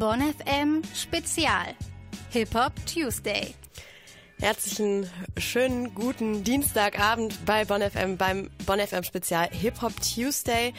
Bonn 0.00 0.22
FM 0.22 0.80
Spezial. 0.94 1.74
Hip 2.30 2.54
Hop 2.54 2.72
Tuesday. 2.86 3.54
Herzlichen 4.38 5.06
schönen 5.36 5.94
guten 5.94 6.42
Dienstagabend 6.42 7.44
bei 7.44 7.66
Bonn 7.66 7.82
FM 7.82 8.16
beim 8.16 8.48
Bonn 8.64 8.80
FM 8.80 9.04
Spezial 9.04 9.50
Hip 9.50 9.82
Hop 9.82 9.92
Tuesday. 10.00 10.72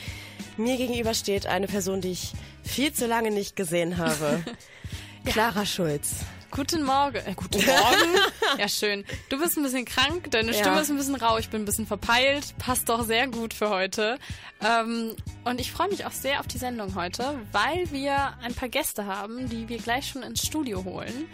Mir 0.57 0.75
gegenüber 0.75 1.13
steht 1.13 1.45
eine 1.45 1.67
Person, 1.67 2.01
die 2.01 2.13
ich 2.13 2.33
viel 2.63 2.93
zu 2.93 3.05
lange 3.05 3.29
nicht 3.29 3.55
gesehen 3.55 3.99
habe. 3.99 4.43
Clara 5.25 5.67
Schulz. 5.67 6.25
Guten 6.51 6.83
Morgen. 6.83 7.15
Äh, 7.15 7.33
guten 7.33 7.65
Morgen. 7.65 8.19
ja, 8.57 8.67
schön. 8.67 9.05
Du 9.29 9.39
bist 9.39 9.57
ein 9.57 9.63
bisschen 9.63 9.85
krank, 9.85 10.29
deine 10.31 10.53
Stimme 10.53 10.75
Ja. 10.75 10.81
ist 10.81 10.89
ein 10.89 10.97
bisschen 10.97 11.15
rau, 11.15 11.37
ich 11.37 11.49
bin 11.49 11.61
ein 11.61 11.65
bisschen 11.65 11.87
verpeilt. 11.87 12.53
Passt 12.57 12.89
doch 12.89 13.05
sehr 13.05 13.27
gut 13.27 13.53
für 13.53 13.69
heute. 13.69 14.17
Ähm, 14.61 15.15
und 15.45 15.61
ich 15.61 15.71
freue 15.71 15.87
mich 15.87 16.05
auch 16.05 16.11
sehr 16.11 16.39
auf 16.41 16.47
die 16.47 16.57
Sendung 16.57 16.95
heute, 16.95 17.39
weil 17.53 17.89
wir 17.91 18.33
ein 18.43 18.53
paar 18.53 18.67
Gäste 18.67 19.05
haben, 19.05 19.47
die 19.49 19.69
wir 19.69 19.77
gleich 19.77 20.09
schon 20.09 20.23
ins 20.23 20.45
Studio 20.45 20.83
holen. 20.83 21.29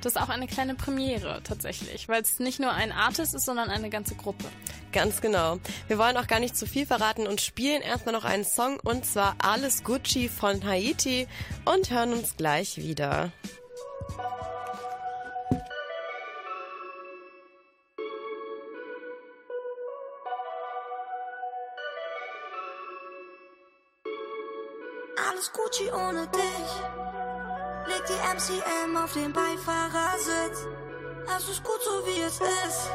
Das 0.00 0.16
ist 0.16 0.20
auch 0.20 0.28
eine 0.30 0.48
kleine 0.48 0.74
Premiere 0.74 1.40
tatsächlich, 1.44 2.08
weil 2.08 2.20
es 2.22 2.40
nicht 2.40 2.58
nur 2.58 2.72
ein 2.72 2.90
Artist 2.90 3.34
ist, 3.34 3.44
sondern 3.44 3.70
eine 3.70 3.88
ganze 3.88 4.16
Gruppe. 4.16 4.44
Ganz 4.92 5.20
genau. 5.20 5.58
Wir 5.86 5.96
wollen 5.98 6.16
auch 6.16 6.26
gar 6.26 6.40
nicht 6.40 6.56
zu 6.56 6.66
viel 6.66 6.86
verraten 6.86 7.28
und 7.28 7.40
spielen 7.40 7.82
erstmal 7.82 8.14
noch 8.14 8.24
einen 8.24 8.44
Song 8.44 8.78
und 8.82 9.06
zwar 9.06 9.36
Alles 9.38 9.84
Gucci 9.84 10.28
von 10.28 10.64
Haiti 10.64 11.28
und 11.64 11.90
hören 11.90 12.12
uns 12.12 12.36
gleich 12.36 12.78
wieder. 12.78 13.30
Alles 25.46 25.52
Gucci 25.52 25.90
ohne 25.92 26.26
dich. 26.28 26.70
Leg 27.86 28.02
die 28.06 28.36
MCM 28.36 28.96
auf 28.96 29.12
den 29.12 29.32
Beifahrersitz. 29.32 30.66
Es 31.36 31.48
ist 31.48 31.62
gut 31.62 31.80
so 31.84 32.06
wie 32.06 32.20
es 32.22 32.40
ist. 32.40 32.90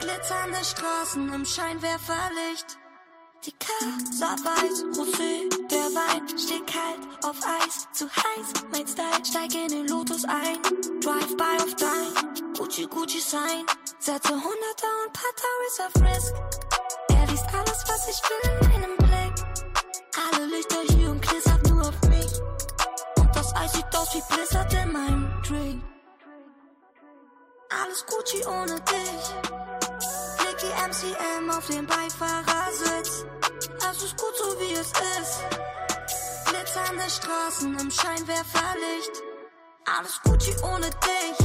Glitzernde 0.00 0.64
Straßen 0.64 1.32
im 1.32 1.44
Scheinwerferlicht. 1.44 2.78
Die 3.44 3.52
Casa 3.52 4.36
weiß, 4.42 4.84
Rosé, 4.96 5.68
der 5.68 5.90
Wein 5.94 6.26
steht 6.38 6.66
kalt 6.66 7.24
auf 7.24 7.36
Eis, 7.62 7.86
zu 7.92 8.06
heiß, 8.06 8.64
mein 8.72 8.88
Style, 8.88 9.24
steig 9.24 9.54
in 9.54 9.68
den 9.68 9.88
Lotus 9.88 10.24
ein, 10.24 10.62
Drive-by 11.00 11.62
auf 11.62 11.74
dein, 11.76 12.54
Gucci 12.56 12.86
Gucci 12.86 13.20
Sign, 13.20 13.66
setze 13.98 14.32
Hunderter 14.32 14.92
und 15.04 15.12
paar 15.12 15.34
Tories 15.36 15.80
auf 15.80 16.02
Risk. 16.02 16.34
Er 17.10 17.26
liest 17.26 17.46
alles, 17.52 17.84
was 17.86 18.08
ich 18.08 18.22
will 18.30 18.50
in 18.50 18.70
meinem 18.70 18.96
Blick. 18.96 19.44
Alle 20.16 20.46
Lichter 20.46 20.80
hier 20.94 21.03
Eis 23.54 23.72
sieht 23.72 23.96
aus 23.96 24.14
wie 24.14 24.34
Blizzard 24.34 24.72
in 24.74 24.92
meinem 24.92 25.42
Drink. 25.42 25.82
Alles 27.70 28.04
Gucci 28.06 28.44
ohne 28.46 28.74
dich. 28.80 29.64
Die 30.62 30.88
MCM 30.88 31.50
auf 31.50 31.66
den 31.66 31.86
Beifahrersitz. 31.86 33.26
Es 33.90 34.02
ist 34.02 34.16
gut 34.16 34.34
so 34.34 34.58
wie 34.60 34.72
es 34.72 34.88
ist. 34.88 35.44
Glitzernde 36.46 37.10
Straßen 37.10 37.78
im 37.78 37.90
Scheinwerferlicht. 37.90 39.22
Alles 39.84 40.18
Gucci 40.22 40.54
ohne 40.62 40.88
dich. 40.88 41.38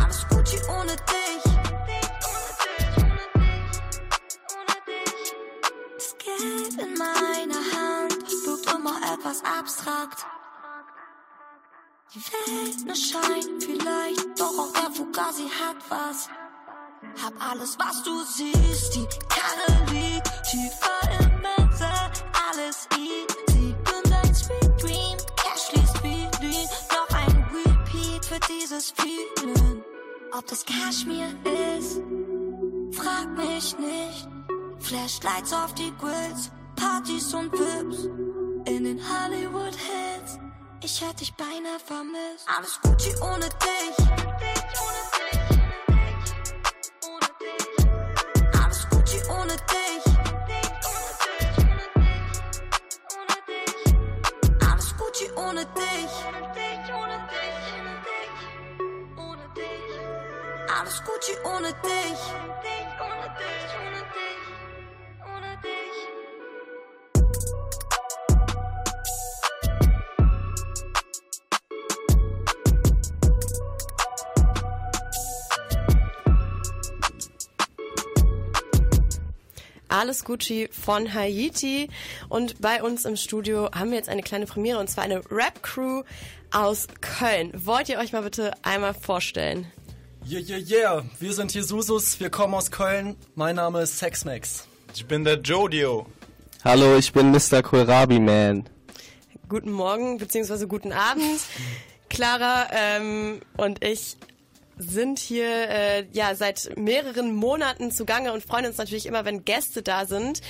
Alles 0.00 0.28
Gucci 0.28 0.60
ohne 0.68 0.94
dich. 0.94 1.21
Etwas 9.12 9.42
abstrakt. 9.44 10.26
Die 12.14 12.20
Welt 12.20 12.86
ne 12.86 12.96
Schein 12.96 13.60
vielleicht, 13.60 14.40
doch 14.40 14.58
auch 14.58 14.72
der 14.72 14.90
Fugazi 14.90 15.48
hat 15.48 15.76
was. 15.88 16.28
Hab 17.22 17.50
alles, 17.50 17.78
was 17.78 18.02
du 18.02 18.22
siehst, 18.24 18.94
die 18.94 19.06
Karre 19.28 19.92
liegt 19.92 20.30
tiefer 20.50 21.20
im 21.20 21.36
Mitte, 21.36 21.90
alles 22.48 22.88
easy. 22.96 23.74
Bin 23.74 24.10
dein 24.10 24.34
Sweet 24.34 24.82
Dream, 24.82 25.18
Cash 25.36 26.02
wie 26.02 26.46
Lean, 26.46 26.68
noch 26.90 27.16
ein 27.16 27.46
Repeat 27.52 28.24
für 28.24 28.40
dieses 28.48 28.92
Feeling. 28.92 29.82
Ob 30.32 30.46
das 30.46 30.64
Kaschmir 30.64 31.28
ist, 31.78 32.00
frag 32.92 33.28
mich 33.36 33.76
nicht. 33.78 34.28
Flashlights 34.80 35.52
auf 35.52 35.74
die 35.74 35.92
Grills, 35.98 36.50
Partys 36.76 37.34
und 37.34 37.52
Vips 37.52 38.08
in 38.66 38.84
den 38.84 39.00
Hollywood 39.00 39.74
Hills. 39.74 40.38
Ich 40.82 41.00
hätte 41.00 41.16
dich 41.16 41.34
beinahe 41.34 41.78
vermisst. 41.84 42.46
Alles 42.46 42.80
Gucci 42.82 43.14
ohne 43.20 43.48
dich. 43.48 44.06
Alles 48.62 48.88
Gucci 48.90 49.20
ohne 49.30 49.56
dich. 49.56 50.04
Alles 54.70 54.96
Gucci 54.96 55.30
ohne 55.36 55.64
dich. 55.64 56.12
Alles 60.78 61.02
Gucci 61.04 61.34
ohne 61.44 61.72
dich. 61.84 62.71
Alles 79.92 80.24
Gucci 80.24 80.70
von 80.72 81.12
Haiti 81.12 81.90
und 82.30 82.62
bei 82.62 82.82
uns 82.82 83.04
im 83.04 83.16
Studio 83.16 83.70
haben 83.72 83.90
wir 83.90 83.98
jetzt 83.98 84.08
eine 84.08 84.22
kleine 84.22 84.46
Premiere 84.46 84.78
und 84.78 84.88
zwar 84.88 85.04
eine 85.04 85.20
Rap-Crew 85.30 86.02
aus 86.50 86.86
Köln. 87.02 87.52
Wollt 87.54 87.90
ihr 87.90 87.98
euch 87.98 88.14
mal 88.14 88.22
bitte 88.22 88.52
einmal 88.62 88.94
vorstellen? 88.94 89.70
Yeah, 90.26 90.40
yeah, 90.40 90.58
yeah. 90.58 91.04
Wir 91.20 91.34
sind 91.34 91.50
hier 91.52 91.62
Susus, 91.62 92.18
wir 92.20 92.30
kommen 92.30 92.54
aus 92.54 92.70
Köln. 92.70 93.16
Mein 93.34 93.56
Name 93.56 93.82
ist 93.82 93.98
Sexmax. 93.98 94.66
Ich 94.94 95.04
bin 95.04 95.24
der 95.24 95.38
Jodio. 95.38 96.06
Hallo, 96.64 96.96
ich 96.96 97.12
bin 97.12 97.30
Mr. 97.30 97.62
Kohlrabi 97.62 98.18
Man. 98.18 98.66
Guten 99.46 99.72
Morgen 99.72 100.16
bzw. 100.16 100.64
guten 100.64 100.92
Abend. 100.92 101.40
Clara 102.08 102.66
ähm, 102.72 103.40
und 103.58 103.84
ich 103.84 104.16
sind 104.82 105.18
hier 105.18 105.48
äh, 105.68 106.06
ja 106.12 106.34
seit 106.34 106.76
mehreren 106.76 107.34
Monaten 107.34 107.90
zugange 107.90 108.32
und 108.32 108.44
freuen 108.44 108.66
uns 108.66 108.76
natürlich 108.76 109.06
immer, 109.06 109.24
wenn 109.24 109.44
Gäste 109.44 109.82
da 109.82 110.06
sind. 110.06 110.40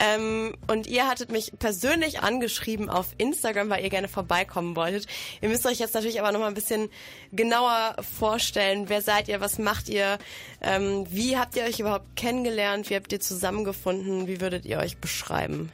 Ähm, 0.00 0.56
und 0.68 0.86
ihr 0.86 1.06
hattet 1.08 1.30
mich 1.30 1.52
persönlich 1.58 2.20
angeschrieben 2.20 2.88
auf 2.88 3.08
Instagram, 3.18 3.70
weil 3.70 3.84
ihr 3.84 3.90
gerne 3.90 4.08
vorbeikommen 4.08 4.76
wolltet. 4.76 5.06
Ihr 5.40 5.48
müsst 5.48 5.66
euch 5.66 5.78
jetzt 5.78 5.94
natürlich 5.94 6.20
aber 6.20 6.32
noch 6.32 6.40
mal 6.40 6.48
ein 6.48 6.54
bisschen 6.54 6.88
genauer 7.32 7.96
vorstellen. 8.18 8.88
Wer 8.88 9.02
seid 9.02 9.28
ihr? 9.28 9.40
Was 9.40 9.58
macht 9.58 9.88
ihr? 9.88 10.18
Ähm, 10.60 11.06
wie 11.10 11.36
habt 11.36 11.56
ihr 11.56 11.64
euch 11.64 11.80
überhaupt 11.80 12.16
kennengelernt? 12.16 12.90
Wie 12.90 12.96
habt 12.96 13.12
ihr 13.12 13.20
zusammengefunden? 13.20 14.26
Wie 14.26 14.40
würdet 14.40 14.64
ihr 14.64 14.78
euch 14.78 14.98
beschreiben? 14.98 15.72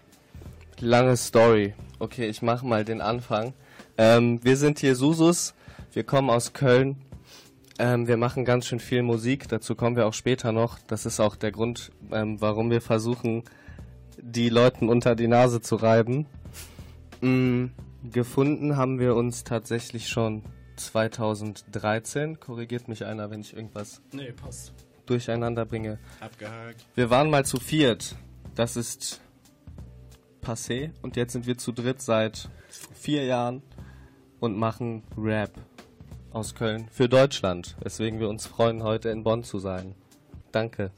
Lange 0.80 1.16
Story. 1.16 1.74
Okay, 1.98 2.28
ich 2.28 2.42
mache 2.42 2.66
mal 2.66 2.84
den 2.84 3.00
Anfang. 3.00 3.54
Ähm, 3.96 4.40
wir 4.42 4.56
sind 4.56 4.78
hier 4.78 4.94
Susus. 4.94 5.54
Wir 5.92 6.04
kommen 6.04 6.28
aus 6.28 6.52
Köln. 6.52 7.05
Ähm, 7.78 8.08
wir 8.08 8.16
machen 8.16 8.44
ganz 8.44 8.66
schön 8.66 8.80
viel 8.80 9.02
Musik. 9.02 9.48
Dazu 9.48 9.74
kommen 9.74 9.96
wir 9.96 10.06
auch 10.06 10.14
später 10.14 10.52
noch. 10.52 10.78
Das 10.86 11.04
ist 11.04 11.20
auch 11.20 11.36
der 11.36 11.52
Grund, 11.52 11.90
ähm, 12.10 12.40
warum 12.40 12.70
wir 12.70 12.80
versuchen, 12.80 13.44
die 14.20 14.48
Leuten 14.48 14.88
unter 14.88 15.14
die 15.14 15.28
Nase 15.28 15.60
zu 15.60 15.76
reiben. 15.76 16.26
Mm, 17.20 17.66
gefunden 18.10 18.76
haben 18.76 18.98
wir 18.98 19.14
uns 19.14 19.44
tatsächlich 19.44 20.08
schon 20.08 20.42
2013. 20.76 22.40
Korrigiert 22.40 22.88
mich 22.88 23.04
einer, 23.04 23.30
wenn 23.30 23.40
ich 23.40 23.54
irgendwas 23.54 24.00
Nee, 24.12 24.32
passt. 24.32 24.72
durcheinander 25.04 25.66
bringe. 25.66 25.98
Abgehakt. 26.20 26.86
Wir 26.94 27.10
waren 27.10 27.28
mal 27.30 27.44
zu 27.44 27.58
viert. 27.58 28.16
Das 28.54 28.76
ist 28.76 29.20
passé. 30.42 30.92
Und 31.02 31.16
jetzt 31.16 31.34
sind 31.34 31.46
wir 31.46 31.58
zu 31.58 31.72
dritt 31.72 32.00
seit 32.00 32.48
vier 32.94 33.24
Jahren 33.24 33.62
und 34.40 34.56
machen 34.56 35.02
Rap 35.18 35.52
aus 36.36 36.54
Köln 36.54 36.88
für 36.92 37.08
Deutschland. 37.08 37.76
Weswegen 37.80 38.20
wir 38.20 38.28
uns 38.28 38.46
freuen, 38.46 38.82
heute 38.82 39.08
in 39.08 39.24
Bonn 39.24 39.42
zu 39.42 39.58
sein. 39.58 39.94
Danke. 40.52 40.90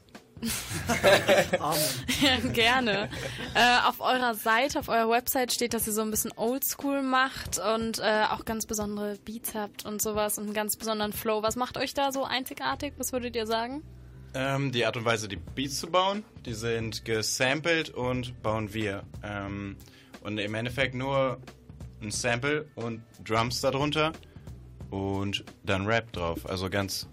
Ja, 1.61 2.37
gerne. 2.53 3.09
äh, 3.55 3.87
auf 3.87 4.01
eurer 4.01 4.35
Seite, 4.35 4.79
auf 4.79 4.89
eurer 4.89 5.09
Website 5.09 5.53
steht, 5.53 5.73
dass 5.73 5.87
ihr 5.87 5.93
so 5.93 6.01
ein 6.01 6.11
bisschen 6.11 6.33
Oldschool 6.35 7.01
macht 7.01 7.57
und 7.57 7.99
äh, 7.99 8.25
auch 8.29 8.43
ganz 8.43 8.65
besondere 8.65 9.17
Beats 9.23 9.55
habt 9.55 9.85
und 9.85 10.01
sowas 10.01 10.37
und 10.37 10.45
einen 10.45 10.53
ganz 10.53 10.75
besonderen 10.75 11.13
Flow. 11.13 11.41
Was 11.41 11.55
macht 11.55 11.77
euch 11.77 11.93
da 11.93 12.11
so 12.11 12.25
einzigartig? 12.25 12.93
Was 12.97 13.13
würdet 13.13 13.35
ihr 13.35 13.47
sagen? 13.47 13.81
Ähm, 14.33 14.73
die 14.73 14.85
Art 14.85 14.97
und 14.97 15.05
Weise, 15.05 15.29
die 15.29 15.37
Beats 15.37 15.79
zu 15.79 15.87
bauen, 15.87 16.23
die 16.45 16.53
sind 16.53 17.05
gesampelt 17.05 17.89
und 17.89 18.41
bauen 18.43 18.73
wir. 18.73 19.03
Ähm, 19.23 19.77
und 20.21 20.37
im 20.37 20.53
Endeffekt 20.53 20.95
nur 20.95 21.39
ein 22.01 22.11
Sample 22.11 22.65
und 22.75 23.03
Drums 23.25 23.61
darunter 23.61 24.11
und 24.89 25.43
dann 25.63 25.85
Rap 25.85 26.11
drauf. 26.13 26.49
Also 26.49 26.69
ganz 26.69 27.07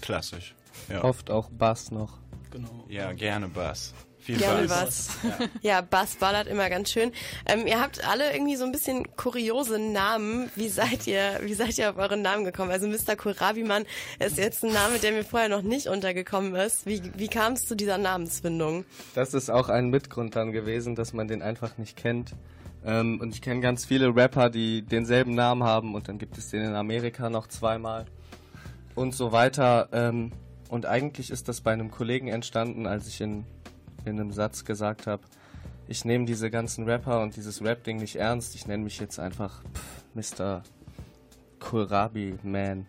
klassisch. 0.00 0.54
Ja, 0.88 1.04
Oft 1.04 1.30
auch 1.30 1.50
Bass 1.50 1.90
noch. 1.90 2.18
Genau. 2.50 2.84
ja 2.88 3.12
gerne 3.12 3.48
Bass. 3.48 3.94
Viel 4.20 4.36
Gerne 4.36 4.68
Bass. 4.68 5.10
was. 5.22 5.48
Ja, 5.62 5.80
Bass 5.80 6.16
ballert 6.16 6.48
immer 6.48 6.68
ganz 6.68 6.90
schön. 6.90 7.12
Ähm, 7.46 7.66
ihr 7.66 7.80
habt 7.80 8.06
alle 8.06 8.32
irgendwie 8.34 8.56
so 8.56 8.64
ein 8.64 8.72
bisschen 8.72 9.16
kuriose 9.16 9.78
Namen. 9.78 10.50
Wie 10.54 10.68
seid 10.68 11.06
ihr, 11.06 11.40
wie 11.42 11.54
seid 11.54 11.78
ihr 11.78 11.88
auf 11.88 11.96
euren 11.96 12.20
Namen 12.20 12.44
gekommen? 12.44 12.70
Also 12.70 12.88
Mr. 12.88 13.16
Kohlrabi-Mann 13.16 13.86
ist 14.18 14.36
jetzt 14.36 14.64
ein 14.64 14.72
Name, 14.72 14.98
der 14.98 15.12
mir 15.12 15.24
vorher 15.24 15.48
noch 15.48 15.62
nicht 15.62 15.86
untergekommen 15.86 16.54
ist. 16.56 16.84
Wie, 16.84 17.00
wie 17.16 17.28
kam 17.28 17.54
es 17.54 17.66
zu 17.66 17.74
dieser 17.74 17.96
Namensfindung? 17.96 18.84
Das 19.14 19.32
ist 19.32 19.50
auch 19.50 19.70
ein 19.70 19.88
Mitgrund 19.88 20.36
dann 20.36 20.52
gewesen, 20.52 20.94
dass 20.94 21.14
man 21.14 21.26
den 21.28 21.40
einfach 21.40 21.78
nicht 21.78 21.96
kennt. 21.96 22.32
Ähm, 22.84 23.20
und 23.20 23.34
ich 23.34 23.42
kenne 23.42 23.60
ganz 23.60 23.84
viele 23.84 24.14
Rapper, 24.14 24.50
die 24.50 24.82
denselben 24.82 25.34
Namen 25.34 25.62
haben 25.64 25.94
und 25.94 26.08
dann 26.08 26.18
gibt 26.18 26.38
es 26.38 26.50
den 26.50 26.62
in 26.62 26.74
Amerika 26.74 27.28
noch 27.30 27.48
zweimal 27.48 28.06
und 28.94 29.14
so 29.14 29.32
weiter. 29.32 29.88
Ähm, 29.92 30.32
und 30.68 30.86
eigentlich 30.86 31.30
ist 31.30 31.48
das 31.48 31.60
bei 31.60 31.72
einem 31.72 31.90
Kollegen 31.90 32.28
entstanden, 32.28 32.86
als 32.86 33.08
ich 33.08 33.20
in, 33.20 33.44
in 34.04 34.20
einem 34.20 34.32
Satz 34.32 34.64
gesagt 34.64 35.06
habe, 35.06 35.22
ich 35.86 36.04
nehme 36.04 36.26
diese 36.26 36.50
ganzen 36.50 36.84
Rapper 36.84 37.22
und 37.22 37.34
dieses 37.36 37.62
Rap-Ding 37.62 37.96
nicht 37.96 38.16
ernst. 38.16 38.54
Ich 38.54 38.66
nenne 38.66 38.84
mich 38.84 39.00
jetzt 39.00 39.18
einfach 39.18 39.62
pff, 39.72 40.36
Mr. 40.36 40.62
Kohlrabi 41.60 42.38
Man. 42.42 42.86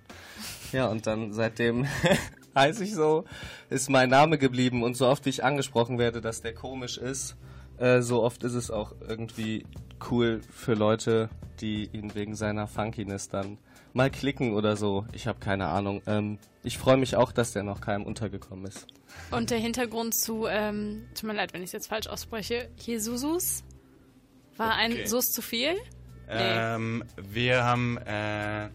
Ja, 0.74 0.88
und 0.88 1.08
dann 1.08 1.32
seitdem 1.32 1.86
heiße 2.56 2.84
ich 2.84 2.94
so, 2.94 3.24
ist 3.70 3.90
mein 3.90 4.10
Name 4.10 4.38
geblieben 4.38 4.84
und 4.84 4.98
so 4.98 5.08
oft 5.08 5.26
wie 5.26 5.30
ich 5.30 5.44
angesprochen 5.44 5.98
werde, 5.98 6.20
dass 6.20 6.42
der 6.42 6.54
komisch 6.54 6.98
ist, 6.98 7.38
äh, 7.80 8.02
so 8.02 8.24
oft 8.24 8.44
ist 8.44 8.54
es 8.54 8.72
auch 8.72 8.94
irgendwie 9.08 9.66
cool 10.10 10.42
für 10.52 10.74
Leute, 10.74 11.30
die 11.62 11.90
ihn 11.92 12.16
wegen 12.16 12.36
seiner 12.36 12.68
Funkiness 12.68 13.30
dann 13.30 13.58
mal 13.94 14.10
klicken 14.10 14.54
oder 14.54 14.76
so. 14.76 15.06
Ich 15.14 15.28
habe 15.28 15.40
keine 15.40 15.68
Ahnung. 15.68 16.02
Ähm, 16.08 16.40
ich 16.64 16.78
freue 16.78 16.98
mich 16.98 17.16
auch, 17.16 17.32
dass 17.32 17.54
der 17.54 17.64
noch 17.64 17.82
keinem 17.82 18.06
untergekommen 18.06 18.66
ist. 18.66 18.88
Und 19.32 19.50
der 19.50 19.58
Hintergrund 19.58 20.14
zu, 20.14 20.46
ähm, 20.48 21.08
tut 21.16 21.28
mir 21.28 21.34
leid, 21.36 21.54
wenn 21.54 21.62
ich 21.62 21.68
es 21.68 21.74
jetzt 21.74 21.88
falsch 21.88 22.08
ausspreche, 22.08 22.70
Jesusus 22.78 23.64
war 24.58 24.76
ein 24.76 24.92
Okay. 24.92 25.06
Sus 25.06 25.32
zu 25.32 25.42
viel? 25.42 25.76
Ähm, 26.28 27.04
wir 27.18 27.64
haben 27.64 27.98
äh, 27.98 28.70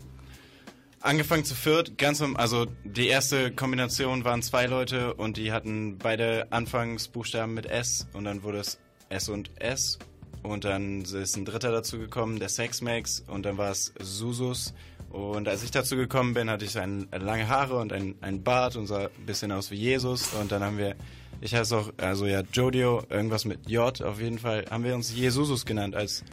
angefangen 1.01 1.45
zu 1.45 1.55
viert, 1.55 1.99
ganz 1.99 2.21
um, 2.21 2.37
also 2.37 2.67
die 2.83 3.07
erste 3.07 3.53
Kombination 3.53 4.25
waren 4.25 4.43
zwei 4.43 4.67
Leute 4.67 5.15
und 5.15 5.37
die 5.37 5.53
hatten 5.53 5.99
beide 5.99 6.51
Anfangsbuchstaben 6.51 7.55
mit 7.55 7.67
S 7.67 8.09
und 8.13 8.25
dann 8.25 8.43
wurde 8.43 8.59
es 8.59 8.81
S 9.15 9.29
und 9.29 9.51
S 9.61 9.99
und 10.43 10.65
dann 10.65 11.03
ist 11.03 11.37
ein 11.37 11.45
dritter 11.45 11.73
dazu 11.73 11.99
gekommen, 11.99 12.39
der 12.39 12.49
Sexmax 12.49 13.25
und 13.27 13.45
dann 13.45 13.57
war 13.57 13.71
es 13.71 13.93
Susus 14.01 14.75
und 15.11 15.49
als 15.49 15.63
ich 15.63 15.71
dazu 15.71 15.97
gekommen 15.97 16.35
bin, 16.35 16.51
hatte 16.51 16.65
ich 16.65 16.79
ein, 16.79 17.09
lange 17.13 17.49
Haare 17.49 17.77
und 17.79 17.93
ein, 17.93 18.17
ein 18.21 18.43
Bart 18.43 18.77
und 18.77 18.87
sah 18.87 19.05
ein 19.07 19.27
bisschen 19.27 19.53
aus 19.53 19.71
wie 19.71 19.77
Jesus 19.77 20.33
und 20.35 20.51
dann 20.51 20.63
haben 20.63 20.77
wir, 20.77 20.97
ich 21.41 21.55
heiße 21.55 21.77
auch, 21.77 21.93
also 21.99 22.27
ja, 22.27 22.43
Jodio, 22.53 23.03
irgendwas 23.09 23.45
mit 23.45 23.69
J 23.71 24.03
auf 24.03 24.21
jeden 24.21 24.39
Fall, 24.39 24.65
haben 24.71 24.85
wir 24.85 24.95
uns 24.95 25.15
Jesusus 25.15 25.65
genannt 25.65 25.95
als 25.95 26.25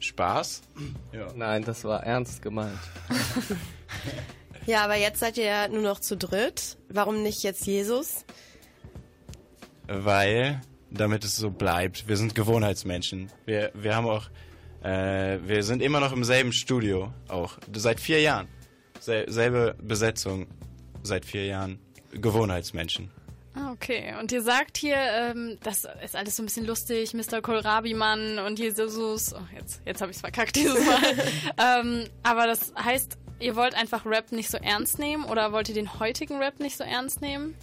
Spaß. 0.00 0.62
Ja. 1.12 1.28
Nein, 1.34 1.62
das 1.62 1.84
war 1.84 2.02
ernst 2.02 2.42
gemeint. 2.42 2.78
Ja, 4.66 4.84
aber 4.84 4.96
jetzt 4.96 5.20
seid 5.20 5.38
ihr 5.38 5.44
ja 5.44 5.68
nur 5.68 5.82
noch 5.82 6.00
zu 6.00 6.16
dritt. 6.16 6.76
Warum 6.88 7.22
nicht 7.22 7.42
jetzt 7.42 7.66
Jesus? 7.66 8.24
Weil, 9.88 10.60
damit 10.90 11.24
es 11.24 11.36
so 11.36 11.50
bleibt, 11.50 12.08
wir 12.08 12.16
sind 12.16 12.34
Gewohnheitsmenschen. 12.34 13.30
Wir, 13.46 13.70
wir 13.74 13.94
haben 13.94 14.06
auch, 14.06 14.28
äh, 14.82 15.38
wir 15.44 15.62
sind 15.62 15.82
immer 15.82 16.00
noch 16.00 16.12
im 16.12 16.24
selben 16.24 16.52
Studio, 16.52 17.12
auch 17.28 17.58
seit 17.72 18.00
vier 18.00 18.20
Jahren. 18.20 18.48
Sel 18.98 19.30
selbe 19.30 19.76
Besetzung 19.80 20.46
seit 21.02 21.24
vier 21.24 21.46
Jahren. 21.46 21.78
Gewohnheitsmenschen. 22.12 23.10
Ah, 23.54 23.72
okay. 23.72 24.14
Und 24.20 24.30
ihr 24.32 24.42
sagt 24.42 24.76
hier, 24.76 24.96
ähm, 24.96 25.58
das 25.62 25.86
ist 26.04 26.16
alles 26.16 26.36
so 26.36 26.42
ein 26.42 26.46
bisschen 26.46 26.66
lustig, 26.66 27.14
Mr. 27.14 27.40
Kohlrabi-Mann 27.40 28.38
und 28.38 28.58
Jesus. 28.58 29.34
Oh, 29.34 29.40
jetzt 29.56 29.80
jetzt 29.84 30.00
habe 30.00 30.10
ich 30.10 30.16
es 30.16 30.20
verkackt 30.20 30.56
dieses 30.56 30.84
Mal. 30.84 31.02
ähm, 31.80 32.04
aber 32.22 32.46
das 32.46 32.72
heißt, 32.74 33.18
ihr 33.40 33.56
wollt 33.56 33.74
einfach 33.74 34.06
Rap 34.06 34.32
nicht 34.32 34.50
so 34.50 34.58
ernst 34.58 34.98
nehmen 34.98 35.24
oder 35.24 35.52
wollt 35.52 35.68
ihr 35.68 35.74
den 35.74 35.98
heutigen 35.98 36.38
Rap 36.38 36.60
nicht 36.60 36.76
so 36.76 36.84
ernst 36.84 37.20
nehmen? 37.20 37.56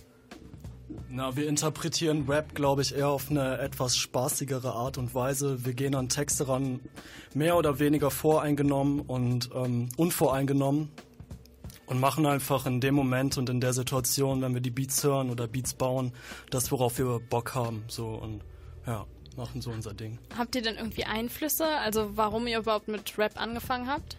Na, 1.10 1.36
wir 1.36 1.48
interpretieren 1.48 2.26
Rap, 2.28 2.54
glaube 2.54 2.82
ich, 2.82 2.96
eher 2.96 3.10
auf 3.10 3.30
eine 3.32 3.60
etwas 3.60 3.96
spaßigere 3.98 4.74
Art 4.74 4.98
und 4.98 5.16
Weise. 5.16 5.66
Wir 5.66 5.74
gehen 5.74 5.96
an 5.96 6.10
Texte 6.10 6.48
ran, 6.48 6.80
mehr 7.34 7.58
oder 7.58 7.80
weniger 7.80 8.12
voreingenommen 8.12 9.02
und 9.02 9.50
ähm, 9.56 9.90
unvoreingenommen 9.98 10.90
und 11.88 12.00
machen 12.00 12.26
einfach 12.26 12.66
in 12.66 12.82
dem 12.82 12.96
Moment 12.96 13.38
und 13.38 13.50
in 13.50 13.62
der 13.62 13.74
Situation, 13.74 14.42
wenn 14.42 14.54
wir 14.54 14.62
die 14.62 14.70
Beats 14.70 15.04
hören 15.04 15.30
oder 15.30 15.48
Beats 15.48 15.74
bauen, 15.74 16.12
das, 16.50 16.72
worauf 16.72 16.98
wir 16.98 17.20
Bock 17.20 17.56
haben. 17.56 17.84
So 17.88 18.10
und 18.10 18.42
ja, 18.86 19.06
machen 19.38 19.62
so 19.62 19.72
unser 19.72 19.94
Ding. 19.94 20.20
Habt 20.38 20.56
ihr 20.56 20.62
denn 20.62 20.76
irgendwie 20.76 21.06
Einflüsse? 21.06 21.66
Also 21.66 22.12
warum 22.16 22.48
ihr 22.48 22.60
überhaupt 22.60 22.90
mit 22.90 23.18
Rap 23.18 23.40
angefangen 23.40 23.88
habt? 23.88 24.18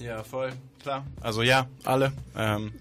Ja, 0.00 0.24
voll, 0.24 0.52
klar. 0.80 1.06
Also 1.20 1.42
ja, 1.42 1.68
alle. 1.84 2.12
Ähm, 2.36 2.72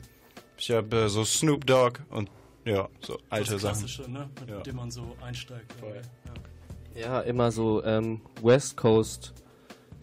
ich 0.57 0.71
habe 0.71 1.03
äh, 1.03 1.09
so 1.09 1.23
Snoop 1.23 1.65
Dogg 1.67 1.99
und 2.09 2.29
ja, 2.65 2.87
so 3.01 3.17
alte 3.29 3.51
das 3.53 3.61
Sachen. 3.61 3.79
Klassische, 3.79 4.09
ne? 4.11 4.29
mit 4.39 4.49
Ja. 4.49 4.59
dem 4.61 4.75
man 4.75 4.91
so 4.91 5.15
einsteigt. 5.21 5.71
Voll. 5.73 6.01
Ja. 6.25 6.33
Ja, 6.95 7.19
immer 7.21 7.51
so 7.51 7.83
ähm, 7.83 8.21
West 8.41 8.77
Coast 8.77 9.33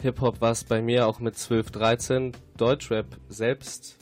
Hip-Hop 0.02 0.40
war 0.40 0.52
es 0.52 0.64
bei 0.64 0.80
mir 0.80 1.06
auch 1.06 1.20
mit 1.20 1.36
12, 1.36 1.70
13. 1.70 2.32
Deutschrap 2.56 3.06
selbst 3.28 3.96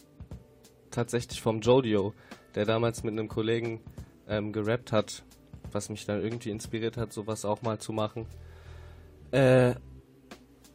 tatsächlich 0.91 1.41
vom 1.43 1.61
Jodio, 1.61 2.15
der 2.55 2.65
damals 2.65 3.03
mit 3.03 3.13
einem 3.13 3.29
Kollegen 3.29 3.81
ähm, 4.29 4.53
gerappt 4.53 4.93
hat, 4.93 5.25
was 5.73 5.89
mich 5.91 6.07
dann 6.07 6.23
irgendwie 6.23 6.51
inspiriert 6.51 6.97
hat, 6.97 7.13
sowas 7.13 7.45
auch 7.45 7.63
mal 7.63 7.79
zu 7.79 7.93
machen. 7.93 8.27
Äh, 9.33 9.75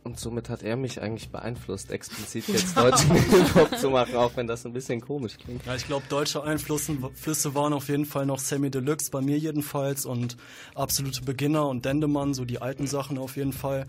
und 0.03 0.19
somit 0.19 0.49
hat 0.49 0.63
er 0.63 0.75
mich 0.75 1.01
eigentlich 1.01 1.29
beeinflusst, 1.29 1.91
explizit 1.91 2.47
jetzt 2.49 2.75
deutschen 2.77 3.11
Hip-Hop 3.11 3.77
zu 3.77 3.89
machen, 3.89 4.15
auch 4.15 4.35
wenn 4.35 4.47
das 4.47 4.65
ein 4.65 4.73
bisschen 4.73 5.01
komisch 5.01 5.37
klingt. 5.37 5.65
Ja, 5.65 5.75
ich 5.75 5.87
glaube, 5.87 6.05
deutsche 6.09 6.43
Einflüsse 6.43 6.97
Flüsse 7.13 7.55
waren 7.55 7.73
auf 7.73 7.89
jeden 7.89 8.05
Fall 8.05 8.25
noch 8.25 8.39
Sammy 8.39 8.69
Deluxe, 8.69 9.11
bei 9.11 9.21
mir 9.21 9.37
jedenfalls, 9.37 10.05
und 10.05 10.37
absolute 10.75 11.21
Beginner 11.21 11.67
und 11.67 11.85
Dendemann, 11.85 12.33
so 12.33 12.45
die 12.45 12.61
alten 12.61 12.87
Sachen 12.87 13.17
auf 13.17 13.37
jeden 13.37 13.53
Fall. 13.53 13.87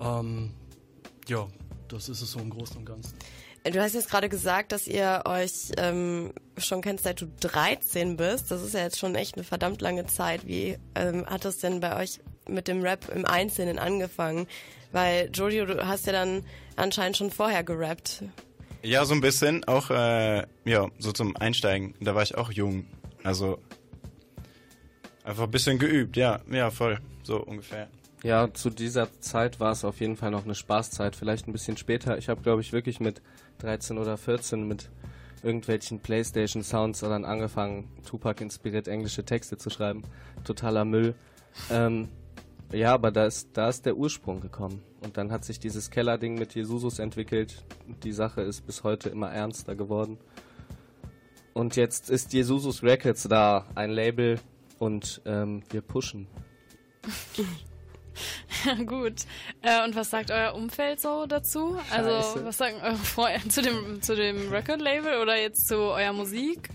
Ähm, 0.00 0.50
ja, 1.28 1.46
das 1.88 2.08
ist 2.08 2.22
es 2.22 2.32
so 2.32 2.40
im 2.40 2.50
Großen 2.50 2.76
und 2.78 2.86
Ganzen. 2.86 3.14
Du 3.64 3.80
hast 3.80 3.94
jetzt 3.94 4.10
gerade 4.10 4.28
gesagt, 4.28 4.72
dass 4.72 4.88
ihr 4.88 5.22
euch 5.24 5.70
ähm, 5.76 6.32
schon 6.58 6.82
kennt, 6.82 7.00
seit 7.00 7.20
du 7.20 7.26
13 7.40 8.16
bist. 8.16 8.50
Das 8.50 8.60
ist 8.60 8.74
ja 8.74 8.80
jetzt 8.80 8.98
schon 8.98 9.14
echt 9.14 9.36
eine 9.36 9.44
verdammt 9.44 9.80
lange 9.80 10.06
Zeit. 10.06 10.48
Wie 10.48 10.78
ähm, 10.96 11.26
hat 11.26 11.44
das 11.44 11.58
denn 11.58 11.78
bei 11.78 11.96
euch 11.96 12.18
mit 12.48 12.66
dem 12.66 12.82
Rap 12.82 13.08
im 13.14 13.24
Einzelnen 13.24 13.78
angefangen? 13.78 14.48
Weil, 14.92 15.30
Jodio, 15.32 15.66
du 15.66 15.86
hast 15.86 16.06
ja 16.06 16.12
dann 16.12 16.44
anscheinend 16.76 17.16
schon 17.16 17.30
vorher 17.30 17.64
gerappt. 17.64 18.24
Ja, 18.82 19.04
so 19.04 19.14
ein 19.14 19.20
bisschen. 19.20 19.64
Auch, 19.64 19.90
äh, 19.90 20.44
ja, 20.64 20.88
so 20.98 21.12
zum 21.12 21.36
Einsteigen. 21.36 21.94
Da 22.00 22.14
war 22.14 22.22
ich 22.22 22.36
auch 22.36 22.50
jung. 22.52 22.86
Also, 23.24 23.58
einfach 25.24 25.44
ein 25.44 25.50
bisschen 25.50 25.78
geübt, 25.78 26.16
ja. 26.16 26.40
Ja, 26.50 26.70
voll. 26.70 26.98
So 27.22 27.38
ungefähr. 27.38 27.88
Ja, 28.22 28.52
zu 28.52 28.70
dieser 28.70 29.08
Zeit 29.20 29.58
war 29.58 29.72
es 29.72 29.84
auf 29.84 30.00
jeden 30.00 30.16
Fall 30.16 30.30
noch 30.30 30.44
eine 30.44 30.54
Spaßzeit, 30.54 31.16
vielleicht 31.16 31.48
ein 31.48 31.52
bisschen 31.52 31.76
später. 31.76 32.18
Ich 32.18 32.28
habe, 32.28 32.42
glaube 32.42 32.60
ich, 32.60 32.72
wirklich 32.72 33.00
mit 33.00 33.20
13 33.58 33.98
oder 33.98 34.16
14 34.16 34.66
mit 34.66 34.90
irgendwelchen 35.42 35.98
Playstation-Sounds 36.00 37.00
dann 37.00 37.24
angefangen, 37.24 37.88
Tupac 38.06 38.40
inspiriert 38.42 38.86
englische 38.86 39.24
Texte 39.24 39.56
zu 39.56 39.70
schreiben. 39.70 40.02
Totaler 40.44 40.84
Müll. 40.84 41.14
Ähm, 41.70 42.08
ja, 42.72 42.94
aber 42.94 43.10
da 43.10 43.26
ist, 43.26 43.50
da 43.54 43.68
ist 43.68 43.86
der 43.86 43.96
Ursprung 43.96 44.40
gekommen. 44.40 44.82
Und 45.00 45.16
dann 45.16 45.32
hat 45.32 45.44
sich 45.44 45.58
dieses 45.58 45.90
Kellerding 45.90 46.34
mit 46.38 46.54
Jesusus 46.54 46.98
entwickelt. 46.98 47.64
Die 48.02 48.12
Sache 48.12 48.42
ist 48.42 48.66
bis 48.66 48.84
heute 48.84 49.08
immer 49.08 49.30
ernster 49.30 49.74
geworden. 49.74 50.18
Und 51.54 51.76
jetzt 51.76 52.08
ist 52.08 52.32
Jesusus 52.32 52.82
Records 52.82 53.24
da, 53.24 53.66
ein 53.74 53.90
Label, 53.90 54.38
und 54.82 55.22
ähm, 55.26 55.62
wir 55.70 55.80
pushen. 55.80 56.26
Ja, 58.64 58.74
gut. 58.84 59.26
Äh, 59.62 59.84
und 59.84 59.94
was 59.94 60.10
sagt 60.10 60.32
euer 60.32 60.54
Umfeld 60.54 61.00
so 61.00 61.24
dazu? 61.26 61.78
Also, 61.92 62.10
Scheiße. 62.10 62.44
was 62.44 62.58
sagen 62.58 62.76
eure 62.82 62.96
Freunde 62.96 63.48
zu 63.48 63.62
dem, 63.62 64.02
zu 64.02 64.16
dem 64.16 64.48
Record-Label 64.48 65.22
oder 65.22 65.40
jetzt 65.40 65.68
zu 65.68 65.76
eurer 65.76 66.12
Musik? 66.12 66.70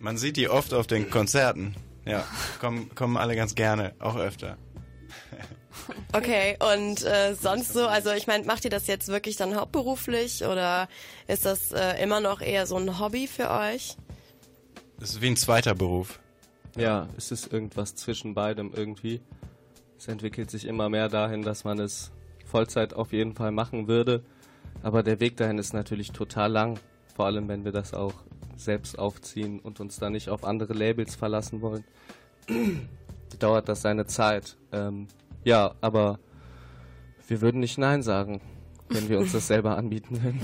Man 0.00 0.18
sieht 0.18 0.36
die 0.36 0.48
oft 0.48 0.74
auf 0.74 0.88
den 0.88 1.10
Konzerten. 1.10 1.76
Ja, 2.04 2.26
kommen, 2.60 2.92
kommen 2.96 3.16
alle 3.16 3.36
ganz 3.36 3.54
gerne, 3.54 3.94
auch 4.00 4.16
öfter. 4.16 4.56
Okay, 6.14 6.56
und 6.74 7.04
äh, 7.04 7.34
sonst 7.34 7.72
so, 7.72 7.86
also 7.86 8.12
ich 8.12 8.26
meine, 8.26 8.44
macht 8.44 8.64
ihr 8.64 8.70
das 8.70 8.86
jetzt 8.86 9.08
wirklich 9.08 9.36
dann 9.36 9.56
hauptberuflich 9.56 10.44
oder 10.44 10.88
ist 11.26 11.46
das 11.46 11.72
äh, 11.72 12.02
immer 12.02 12.20
noch 12.20 12.42
eher 12.42 12.66
so 12.66 12.76
ein 12.76 12.98
Hobby 12.98 13.26
für 13.26 13.50
euch? 13.50 13.96
Das 14.98 15.10
ist 15.10 15.22
wie 15.22 15.28
ein 15.28 15.36
zweiter 15.36 15.74
Beruf. 15.74 16.20
Ja, 16.76 17.08
es 17.16 17.32
ist 17.32 17.52
irgendwas 17.52 17.94
zwischen 17.94 18.34
beidem 18.34 18.72
irgendwie. 18.74 19.20
Es 19.98 20.08
entwickelt 20.08 20.50
sich 20.50 20.66
immer 20.66 20.88
mehr 20.88 21.08
dahin, 21.08 21.42
dass 21.42 21.64
man 21.64 21.78
es 21.78 22.10
Vollzeit 22.44 22.94
auf 22.94 23.12
jeden 23.12 23.34
Fall 23.34 23.52
machen 23.52 23.88
würde. 23.88 24.22
Aber 24.82 25.02
der 25.02 25.20
Weg 25.20 25.36
dahin 25.36 25.58
ist 25.58 25.74
natürlich 25.74 26.12
total 26.12 26.50
lang. 26.52 26.78
Vor 27.14 27.26
allem, 27.26 27.48
wenn 27.48 27.64
wir 27.64 27.72
das 27.72 27.94
auch 27.94 28.14
selbst 28.56 28.98
aufziehen 28.98 29.60
und 29.60 29.80
uns 29.80 29.98
da 29.98 30.10
nicht 30.10 30.28
auf 30.28 30.44
andere 30.44 30.72
Labels 30.72 31.14
verlassen 31.14 31.60
wollen. 31.60 31.84
Dauert 33.38 33.68
das 33.68 33.82
seine 33.82 34.06
Zeit. 34.06 34.56
Ähm, 34.72 35.08
ja, 35.44 35.74
aber 35.80 36.18
wir 37.28 37.40
würden 37.40 37.60
nicht 37.60 37.78
Nein 37.78 38.02
sagen, 38.02 38.40
wenn 38.88 39.08
wir 39.08 39.18
uns 39.18 39.32
das 39.32 39.46
selber 39.46 39.76
anbieten 39.76 40.22
würden. 40.22 40.40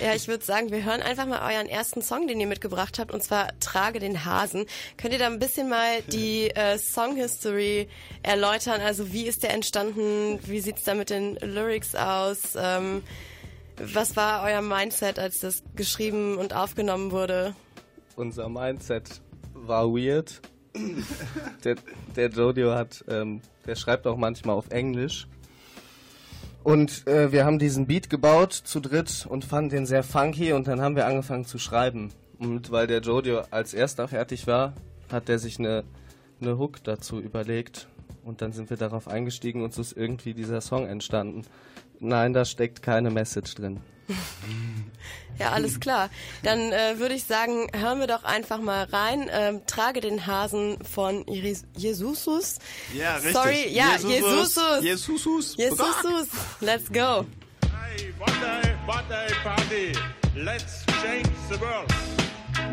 Ja, 0.00 0.14
ich 0.14 0.26
würde 0.26 0.44
sagen, 0.44 0.70
wir 0.70 0.84
hören 0.84 1.00
einfach 1.00 1.26
mal 1.26 1.40
euren 1.52 1.68
ersten 1.68 2.02
Song, 2.02 2.26
den 2.26 2.40
ihr 2.40 2.46
mitgebracht 2.46 2.98
habt, 2.98 3.12
und 3.12 3.22
zwar 3.22 3.58
Trage 3.60 4.00
den 4.00 4.24
Hasen. 4.24 4.66
Könnt 4.96 5.12
ihr 5.12 5.18
da 5.18 5.26
ein 5.26 5.38
bisschen 5.38 5.68
mal 5.68 6.02
die 6.02 6.50
äh, 6.50 6.78
Song 6.78 7.16
History 7.16 7.88
erläutern? 8.22 8.80
Also 8.80 9.12
wie 9.12 9.26
ist 9.26 9.42
der 9.42 9.54
entstanden? 9.54 10.38
Wie 10.44 10.60
sieht's 10.60 10.82
da 10.84 10.94
mit 10.94 11.10
den 11.10 11.36
Lyrics 11.36 11.94
aus? 11.94 12.56
Ähm, 12.56 13.02
was 13.76 14.16
war 14.16 14.44
euer 14.44 14.62
Mindset, 14.62 15.18
als 15.18 15.40
das 15.40 15.62
geschrieben 15.74 16.36
und 16.36 16.54
aufgenommen 16.54 17.10
wurde? 17.10 17.54
Unser 18.16 18.48
Mindset 18.48 19.20
war 19.52 19.88
weird. 19.88 20.40
Der, 21.64 21.76
der 22.16 22.28
Jodio 22.30 22.72
hat, 22.72 23.04
ähm, 23.08 23.40
der 23.66 23.76
schreibt 23.76 24.06
auch 24.06 24.16
manchmal 24.16 24.56
auf 24.56 24.70
Englisch. 24.70 25.28
Und 26.64 27.06
äh, 27.06 27.30
wir 27.30 27.44
haben 27.44 27.58
diesen 27.58 27.86
Beat 27.86 28.08
gebaut 28.08 28.52
zu 28.52 28.80
dritt 28.80 29.26
und 29.28 29.44
fanden 29.44 29.70
den 29.70 29.86
sehr 29.86 30.02
funky 30.02 30.52
und 30.52 30.66
dann 30.66 30.80
haben 30.80 30.96
wir 30.96 31.06
angefangen 31.06 31.44
zu 31.44 31.58
schreiben. 31.58 32.10
Und 32.38 32.70
weil 32.70 32.86
der 32.86 33.00
Jodio 33.00 33.42
als 33.50 33.74
erster 33.74 34.08
fertig 34.08 34.46
war, 34.46 34.72
hat 35.12 35.28
er 35.28 35.38
sich 35.38 35.58
eine, 35.58 35.84
eine 36.40 36.58
Hook 36.58 36.82
dazu 36.82 37.20
überlegt. 37.20 37.88
Und 38.24 38.40
dann 38.40 38.52
sind 38.52 38.70
wir 38.70 38.78
darauf 38.78 39.08
eingestiegen 39.08 39.62
und 39.62 39.74
so 39.74 39.82
ist 39.82 39.94
irgendwie 39.94 40.32
dieser 40.32 40.62
Song 40.62 40.86
entstanden. 40.86 41.42
Nein, 42.04 42.32
da 42.32 42.44
steckt 42.44 42.82
keine 42.82 43.10
Message 43.10 43.54
drin. 43.54 43.80
Ja, 45.38 45.50
alles 45.50 45.80
klar. 45.80 46.10
Dann 46.42 46.72
äh, 46.72 46.98
würde 46.98 47.14
ich 47.14 47.24
sagen, 47.24 47.66
hören 47.74 47.98
wir 47.98 48.06
doch 48.06 48.22
einfach 48.22 48.60
mal 48.60 48.84
rein. 48.84 49.28
Ähm, 49.32 49.62
Trage 49.66 50.00
den 50.00 50.26
Hasen 50.26 50.78
von 50.84 51.24
Jesusus. 51.26 52.58
Ja, 52.94 53.16
richtig. 53.16 53.32
Sorry, 53.32 53.68
ja, 53.70 53.96
Jesusus. 53.96 54.82
Jesusus. 54.82 55.56
Jesusus. 55.56 56.28
Let's 56.60 56.88
go. 56.92 57.26
Hey, 57.96 58.12
birthday, 58.16 58.76
birthday 58.86 59.34
party. 59.42 59.92
Let's 60.36 60.84
change 61.02 61.28
the 61.50 61.60
world. 61.60 62.23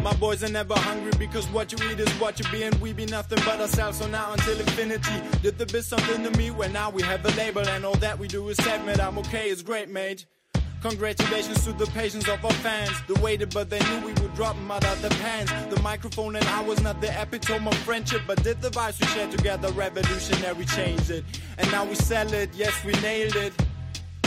My 0.01 0.13
boys 0.15 0.43
are 0.43 0.49
never 0.49 0.73
hungry 0.73 1.11
because 1.19 1.45
what 1.49 1.71
you 1.71 1.77
eat 1.91 1.99
is 1.99 2.09
what 2.19 2.39
you 2.39 2.45
be, 2.51 2.63
and 2.63 2.73
we 2.81 2.91
be 2.91 3.05
nothing 3.05 3.37
but 3.45 3.61
ourselves. 3.61 3.99
So 3.99 4.07
now 4.07 4.33
until 4.33 4.59
infinity, 4.59 5.21
did 5.43 5.59
the 5.59 5.67
bit 5.67 5.83
something 5.83 6.23
to 6.23 6.31
me? 6.37 6.49
Well, 6.49 6.69
now 6.69 6.89
we 6.89 7.03
have 7.03 7.23
a 7.23 7.29
label, 7.37 7.61
and 7.67 7.85
all 7.85 7.95
that 7.95 8.17
we 8.17 8.27
do 8.27 8.49
is 8.49 8.57
admit 8.65 8.99
I'm 8.99 9.19
okay. 9.19 9.49
It's 9.49 9.61
great, 9.61 9.89
mate. 9.89 10.25
Congratulations 10.81 11.63
to 11.65 11.73
the 11.73 11.85
patience 11.85 12.27
of 12.27 12.43
our 12.43 12.51
fans. 12.53 12.89
They 13.07 13.21
waited, 13.21 13.53
but 13.53 13.69
they 13.69 13.77
knew 13.79 13.99
we 14.07 14.13
would 14.13 14.33
drop 14.33 14.55
'em 14.55 14.71
out 14.71 14.83
of 14.83 14.99
the 15.03 15.09
pants. 15.09 15.51
The 15.69 15.79
microphone 15.83 16.35
and 16.35 16.45
I 16.47 16.61
was 16.61 16.81
not 16.81 16.99
the 16.99 17.21
epitome 17.21 17.67
of 17.67 17.77
friendship, 17.79 18.23
but 18.25 18.41
did 18.41 18.59
the 18.59 18.71
vibes 18.71 18.99
we 18.99 19.05
shared 19.05 19.29
together 19.29 19.71
revolutionary 19.73 20.65
change 20.65 21.11
it? 21.11 21.23
And 21.59 21.71
now 21.71 21.85
we 21.85 21.93
sell 21.93 22.33
it, 22.33 22.49
yes, 22.55 22.73
we 22.83 22.93
nailed 22.93 23.35
it. 23.35 23.53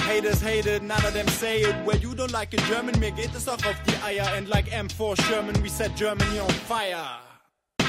Haters 0.07 0.41
hate 0.41 0.67
it, 0.67 0.83
none 0.83 1.05
of 1.05 1.15
them 1.15 1.27
say 1.29 1.63
it. 1.63 1.75
Well, 1.87 1.97
you 1.97 2.15
don't 2.15 2.33
like 2.33 2.53
it, 2.53 2.61
German, 2.69 2.99
mir 3.01 3.11
geht 3.11 3.35
es 3.35 3.49
auch 3.49 3.65
auf 3.65 3.77
die 3.87 3.97
Eier. 4.05 4.27
And 4.37 4.49
like 4.49 4.67
M4 4.71 5.21
Sherman, 5.23 5.63
we 5.63 5.69
set 5.69 5.97
Germany 5.97 6.41
on 6.41 6.51
fire. 6.69 7.24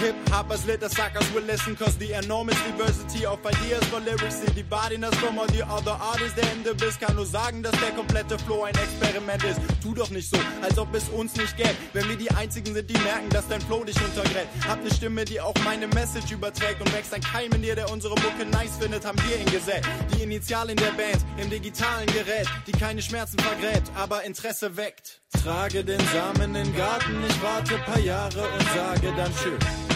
Hip 0.01 0.15
hoppers, 0.29 0.65
litter 0.65 0.89
suckers 0.89 1.31
will 1.33 1.43
listen 1.43 1.75
cause 1.75 1.97
the 1.97 2.13
enormous 2.13 2.61
diversity 2.63 3.25
of 3.25 3.39
ideas 3.45 3.83
for 3.85 3.99
lyrics 3.99 4.41
die 4.55 4.63
bodied 4.63 5.03
us 5.03 5.13
from 5.15 5.37
all 5.39 5.47
the 5.47 5.63
other 5.67 5.91
artists. 5.91 6.35
Der 6.35 6.51
in 6.51 6.63
the 6.63 6.73
Biss 6.73 6.99
kann 6.99 7.15
nur 7.15 7.25
sagen, 7.25 7.63
dass 7.63 7.73
der 7.79 7.91
komplette 7.91 8.37
Flow 8.39 8.63
ein 8.63 8.75
Experiment 8.75 9.43
ist. 9.43 9.59
Tu 9.81 9.93
doch 9.93 10.09
nicht 10.09 10.29
so, 10.29 10.37
als 10.61 10.77
ob 10.77 10.93
es 10.93 11.09
uns 11.09 11.35
nicht 11.35 11.55
gäbe. 11.57 11.75
Wenn 11.93 12.07
wir 12.09 12.17
die 12.17 12.31
einzigen 12.31 12.73
sind, 12.73 12.89
die 12.89 12.97
merken, 12.99 13.29
dass 13.29 13.47
dein 13.47 13.61
Flow 13.61 13.83
dich 13.83 13.97
untergräbt. 14.01 14.47
Hab 14.67 14.83
ne 14.83 14.91
Stimme, 14.93 15.25
die 15.25 15.39
auch 15.39 15.55
meine 15.63 15.87
Message 15.87 16.31
überträgt 16.31 16.81
und 16.81 16.93
wächst 16.93 17.13
ein 17.13 17.21
Keim 17.21 17.51
in 17.53 17.61
dir, 17.61 17.75
der 17.75 17.91
unsere 17.91 18.15
Mucke 18.15 18.45
nice 18.45 18.77
findet, 18.79 19.05
haben 19.05 19.19
wir 19.27 19.37
ihn 19.37 19.51
gesät. 19.51 19.83
Die 20.13 20.23
Initialien 20.23 20.77
der 20.77 20.91
Band 20.91 21.25
im 21.37 21.49
digitalen 21.49 22.07
Gerät, 22.07 22.47
die 22.67 22.71
keine 22.71 23.01
Schmerzen 23.01 23.39
vergräbt, 23.39 23.91
aber 23.95 24.23
Interesse 24.23 24.77
weckt. 24.77 25.21
Trage 25.43 25.83
den 25.83 25.99
Samen 26.13 26.55
in 26.55 26.65
den 26.65 26.75
Garten, 26.75 27.23
ich 27.27 27.41
warte 27.41 27.75
paar 27.85 27.99
Jahre 27.99 28.41
und 28.41 28.63
sage 28.75 29.13
dann 29.15 29.31
tschüss. 29.33 29.94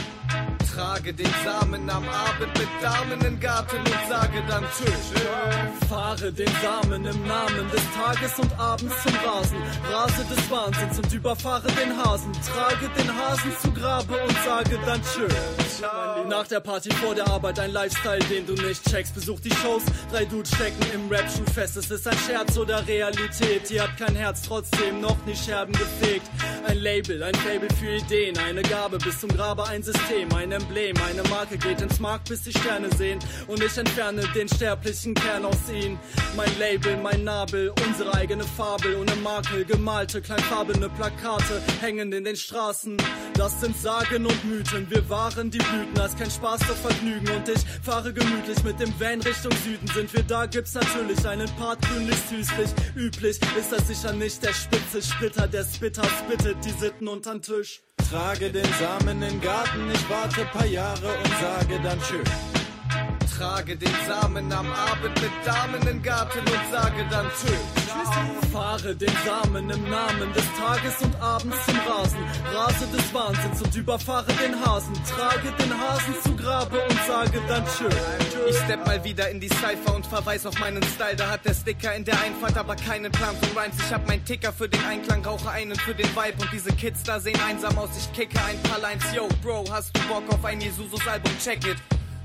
Trage 0.80 1.14
den 1.14 1.34
Samen 1.44 1.90
am 1.90 2.08
Abend 2.08 2.58
mit 2.58 2.70
Damen 2.82 3.20
im 3.26 3.38
Garten 3.38 3.80
und 3.80 4.10
sage 4.10 4.42
dann 4.48 4.64
Tschüss. 4.64 5.12
Fahre 5.90 6.32
den 6.32 6.48
Samen 6.64 7.06
im 7.06 7.28
Namen 7.28 7.70
des 7.70 7.82
Tages 7.94 8.40
und 8.40 8.58
abends 8.58 8.96
zum 9.04 9.14
Rasen. 9.16 9.58
Rase 9.92 10.24
des 10.24 10.50
Wahnsinns 10.50 10.98
und 11.00 11.12
überfahre 11.14 11.68
den 11.68 11.98
Hasen. 11.98 12.32
Trage 12.32 12.90
den 12.98 13.14
Hasen 13.14 13.52
zu 13.62 13.72
Grabe 13.74 14.14
und 14.24 14.38
sage 14.46 14.80
dann 14.86 15.02
Tschüss. 15.02 15.82
Nach 16.30 16.48
der 16.48 16.62
Party 16.62 16.92
vor 16.92 17.14
der 17.14 17.28
Arbeit 17.28 17.60
ein 17.60 17.72
Lifestyle, 17.72 18.24
den 18.30 18.46
du 18.46 18.54
nicht 18.54 18.90
checkst. 18.90 19.14
Besuch 19.16 19.42
die 19.42 19.52
Shows, 19.52 19.84
drei 20.12 20.24
Dudes 20.26 20.54
stecken 20.56 20.86
im 20.94 21.10
Rap-Schuh 21.10 21.52
fest. 21.54 21.76
Es 21.76 21.92
ist 21.92 22.08
ein 22.08 22.18
Scherz 22.26 22.58
oder 22.58 22.88
Realität. 22.88 23.70
Ihr 23.72 23.84
habt 23.84 23.98
kein 23.98 24.16
Herz, 24.16 24.44
trotzdem 24.44 25.02
noch 25.02 25.18
nie 25.26 25.36
Scherben 25.36 25.74
gefegt. 25.74 26.30
Ein 26.68 26.78
Label, 26.78 27.24
ein 27.24 27.36
Fable 27.36 27.70
für 27.80 27.98
Ideen. 27.98 28.38
Eine 28.38 28.62
Gabe 28.62 28.98
bis 28.98 29.20
zum 29.20 29.30
Grabe, 29.30 29.68
ein 29.68 29.84
System, 29.84 30.34
ein 30.34 30.52
Emblem. 30.70 30.96
Eine 31.04 31.24
Marke 31.30 31.58
geht 31.58 31.82
ins 31.82 32.00
Markt, 32.00 32.30
bis 32.30 32.44
die 32.44 32.52
Sterne 32.52 32.90
sehen. 32.96 33.20
Und 33.48 33.64
ich 33.64 33.78
entferne 33.78 34.24
den 34.36 34.48
sterblichen 34.48 35.14
Kern 35.14 35.46
aus 35.46 35.58
ihnen. 35.74 36.00
Mein 36.36 36.50
Label, 36.60 36.98
mein 36.98 37.24
Nabel, 37.24 37.74
unsere 37.88 38.14
eigene 38.14 38.44
Fabel. 38.44 38.96
Ohne 38.96 39.16
Makel, 39.18 39.66
gemalte, 39.66 40.22
kleinfarbene 40.22 40.90
Plakate 40.90 41.62
hängen 41.82 42.12
in 42.14 42.24
den 42.24 42.36
Straßen. 42.36 42.98
Das 43.34 43.60
sind 43.60 43.78
Sagen 43.78 44.26
und 44.26 44.46
Mythen. 44.46 44.90
Wir 44.90 45.08
waren 45.10 45.50
die 45.50 45.58
Blüten, 45.58 46.00
als 46.00 46.16
kein 46.16 46.30
Spaß, 46.30 46.62
doch 46.62 46.76
Vergnügen. 46.76 47.30
Und 47.30 47.50
ich 47.50 47.62
fahre 47.84 48.14
gemütlich 48.14 48.64
mit 48.64 48.80
dem 48.80 48.94
Van 49.00 49.22
Richtung 49.22 49.52
Süden. 49.64 49.88
Sind 49.88 50.14
wir 50.14 50.24
da, 50.24 50.46
gibt's 50.46 50.74
natürlich 50.74 51.26
einen 51.28 51.50
Part 51.56 51.82
grünlich 51.82 52.18
süßlich. 52.30 52.70
Üblich 52.96 53.40
ist 53.58 53.72
das 53.72 53.88
sicher 53.88 54.14
nicht 54.14 54.44
der 54.44 54.54
spitze 54.54 55.02
Splitter, 55.02 55.48
der 55.48 55.64
Spitter 55.64 56.04
spittet 56.04 56.58
die 56.64 56.72
Sitten 56.72 57.08
untern 57.08 57.42
Tisch. 57.42 57.82
Trage 58.10 58.52
den 58.52 58.68
Samen 58.80 59.22
in 59.22 59.22
den 59.22 59.42
Garten, 59.42 59.90
ich 59.94 60.10
warte 60.10 60.46
paar 60.46 60.66
Jahre 60.66 61.08
und 61.24 61.34
sage 61.42 61.80
dann 61.84 62.00
Tschüss. 62.02 62.59
Trage 63.40 63.78
den 63.78 63.96
Samen 64.06 64.52
am 64.52 64.70
Abend 64.70 65.22
mit 65.22 65.32
Damen 65.46 65.88
im 65.88 66.04
Garten 66.04 66.40
und 66.40 66.72
sage 66.74 67.06
dann 67.10 67.26
Tschüss. 67.30 68.52
Fahre 68.52 68.94
den 68.94 69.14
Samen 69.26 69.70
im 69.70 69.90
Namen 69.90 70.34
des 70.34 70.44
Tages 70.60 71.02
und 71.02 71.16
abends 71.22 71.56
zum 71.66 71.80
Rasen. 71.88 72.20
Rase 72.54 72.88
des 72.88 73.14
Wahnsinns 73.14 73.62
und 73.62 73.74
überfahre 73.74 74.34
den 74.34 74.60
Hasen. 74.60 74.94
Trage 75.06 75.54
den 75.58 75.72
Hasen 75.72 76.16
zu 76.22 76.36
Grabe 76.36 76.82
und 76.82 77.00
sage 77.08 77.42
dann 77.48 77.64
Tschüss. 77.64 77.96
Ich 78.50 78.58
stepp 78.58 78.86
mal 78.86 79.02
wieder 79.06 79.30
in 79.30 79.40
die 79.40 79.48
Cypher 79.48 79.96
und 79.96 80.06
verweis 80.06 80.46
auf 80.46 80.60
meinen 80.60 80.84
Style. 80.84 81.16
Da 81.16 81.30
hat 81.30 81.46
der 81.46 81.54
Sticker 81.54 81.96
in 81.96 82.04
der 82.04 82.20
Einfahrt 82.20 82.58
aber 82.58 82.76
keinen 82.76 83.10
Plan 83.10 83.38
von 83.38 83.58
Rhymes. 83.58 83.78
Ich 83.78 83.94
hab 83.94 84.06
meinen 84.06 84.26
Ticker 84.26 84.52
für 84.52 84.68
den 84.68 84.84
Einklang, 84.84 85.24
rauche 85.24 85.50
einen 85.50 85.78
für 85.78 85.96
den 85.96 86.08
Vibe. 86.08 86.42
Und 86.42 86.52
diese 86.52 86.74
Kids 86.74 87.04
da 87.04 87.22
sehen 87.22 87.40
einsam 87.48 87.78
aus. 87.78 87.92
Ich 87.98 88.12
kicke 88.12 88.38
ein 88.44 88.62
paar 88.64 88.80
Lines. 88.82 89.06
Yo, 89.16 89.30
Bro, 89.42 89.64
hast 89.72 89.96
du 89.96 90.02
Bock 90.10 90.24
auf 90.28 90.44
ein 90.44 90.60
Jesus-Album? 90.60 91.32
Check 91.42 91.66
it. 91.66 91.78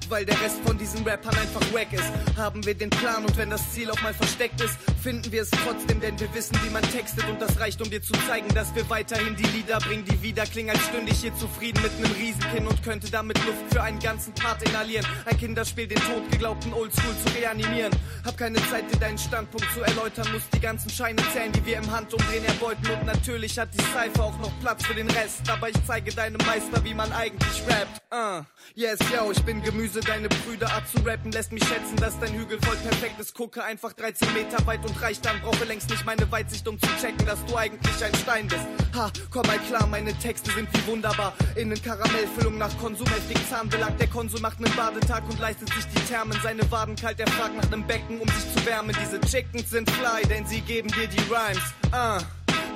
Weil 0.08 0.24
der 0.24 0.40
Rest 0.40 0.60
von 0.64 0.76
diesen 0.78 1.02
Rappern 1.04 1.36
einfach 1.36 1.60
wack 1.72 1.92
ist, 1.92 2.12
haben 2.36 2.64
wir 2.64 2.74
den 2.74 2.90
Plan 2.90 3.24
und 3.24 3.36
wenn 3.36 3.50
das 3.50 3.72
Ziel 3.72 3.90
auch 3.90 4.00
mal 4.02 4.14
versteckt 4.14 4.60
ist, 4.60 4.76
finden 5.02 5.30
wir 5.32 5.42
es 5.42 5.50
trotzdem, 5.50 6.00
denn 6.00 6.18
wir 6.20 6.32
wissen, 6.34 6.56
wie 6.62 6.70
man 6.70 6.82
textet 6.82 7.24
und 7.28 7.40
das 7.40 7.58
reicht, 7.58 7.80
um 7.82 7.90
dir 7.90 8.02
zu 8.02 8.12
zeigen, 8.26 8.48
dass 8.54 8.74
wir 8.74 8.88
weiterhin 8.90 9.36
die 9.36 9.46
Lieder 9.56 9.78
bringen, 9.78 10.04
die 10.04 10.22
wieder 10.22 10.44
klingen, 10.44 10.70
als 10.70 10.84
stünde 10.84 11.12
ich 11.12 11.20
hier 11.20 11.34
zufrieden 11.36 11.82
mit 11.82 11.98
nem 12.00 12.12
Riesenkinn 12.12 12.66
und 12.66 12.82
könnte 12.82 13.10
damit 13.10 13.38
Luft 13.44 13.64
für 13.70 13.82
einen 13.82 13.98
ganzen 13.98 14.34
Part 14.34 14.62
inhalieren. 14.62 15.06
Ein 15.24 15.36
Kinderspiel, 15.38 15.86
den 15.86 15.98
totgeglaubten 15.98 16.72
Oldschool 16.72 17.14
zu 17.24 17.38
reanimieren. 17.38 17.92
Hab 18.24 18.36
keine 18.36 18.56
Zeit, 18.70 18.92
dir 18.92 18.98
deinen 18.98 19.18
Standpunkt 19.18 19.66
zu 19.72 19.82
erläutern, 19.82 20.26
muss 20.32 20.42
die 20.54 20.60
ganzen 20.60 20.90
Scheine 20.90 21.22
zählen, 21.32 21.52
die 21.52 21.64
wir 21.66 21.78
im 21.78 21.90
Handumdrehen 21.90 22.44
erbeuten 22.44 22.86
und 22.90 23.06
natürlich 23.06 23.58
hat 23.58 23.68
die 23.74 23.82
Cypher 23.92 24.24
auch 24.24 24.38
noch 24.38 24.52
Platz 24.60 24.84
für 24.86 24.94
den 24.94 25.10
Rest, 25.10 25.48
aber 25.50 25.68
ich 25.68 25.76
zeige 25.86 26.12
deinem 26.12 26.38
Meister, 26.46 26.82
wie 26.84 26.94
man 26.94 27.12
eigentlich 27.12 27.62
rappt. 27.68 28.02
Uh, 28.12 28.44
yes, 28.74 28.98
yo, 29.12 29.32
ich 29.32 29.42
bin 29.42 29.62
Gemüse, 29.62 29.93
deine 30.00 30.28
Brüder 30.28 30.72
abzurappen 30.72 31.32
lässt 31.32 31.52
mich 31.52 31.64
schätzen, 31.64 31.96
dass 31.96 32.18
dein 32.18 32.32
Hügel 32.32 32.58
voll 32.62 32.76
perfekt 32.76 33.20
ist. 33.20 33.34
Gucke 33.34 33.62
einfach 33.62 33.92
13 33.92 34.32
Meter 34.32 34.64
weit 34.66 34.84
und 34.84 35.00
reich 35.00 35.20
dann, 35.20 35.40
brauche 35.42 35.64
längst 35.64 35.90
nicht 35.90 36.04
meine 36.04 36.30
Weitsicht, 36.30 36.66
um 36.68 36.80
zu 36.80 36.88
checken, 37.00 37.26
dass 37.26 37.44
du 37.46 37.56
eigentlich 37.56 38.04
ein 38.04 38.14
Stein 38.14 38.48
bist. 38.48 38.66
Ha, 38.94 39.10
komm 39.30 39.46
mal 39.46 39.58
klar, 39.58 39.86
meine 39.86 40.16
Texte 40.18 40.50
sind 40.52 40.68
wie 40.72 40.86
wunderbar. 40.90 41.32
Innen 41.56 41.80
Karamellfüllung 41.82 42.58
nach 42.58 42.76
Konsum, 42.78 43.06
heftig 43.08 43.38
Zahnbelag. 43.48 43.96
Der 43.98 44.08
Konsul 44.08 44.40
macht 44.40 44.58
einen 44.58 44.74
Badetag 44.76 45.24
und 45.28 45.38
leistet 45.38 45.72
sich 45.72 45.84
die 45.86 46.00
Thermen. 46.08 46.38
Seine 46.42 46.70
Waden 46.70 46.96
kalt, 46.96 47.20
er 47.20 47.28
fragt 47.28 47.56
nach 47.56 47.70
einem 47.72 47.86
Becken, 47.86 48.20
um 48.20 48.28
sich 48.28 48.54
zu 48.54 48.66
wärmen. 48.66 48.96
Diese 49.00 49.20
Chickens 49.20 49.70
sind 49.70 49.90
fly, 49.90 50.22
denn 50.28 50.46
sie 50.46 50.60
geben 50.60 50.88
dir 50.88 51.08
die 51.08 51.22
Rhymes. 51.30 51.72
Ah. 51.92 52.18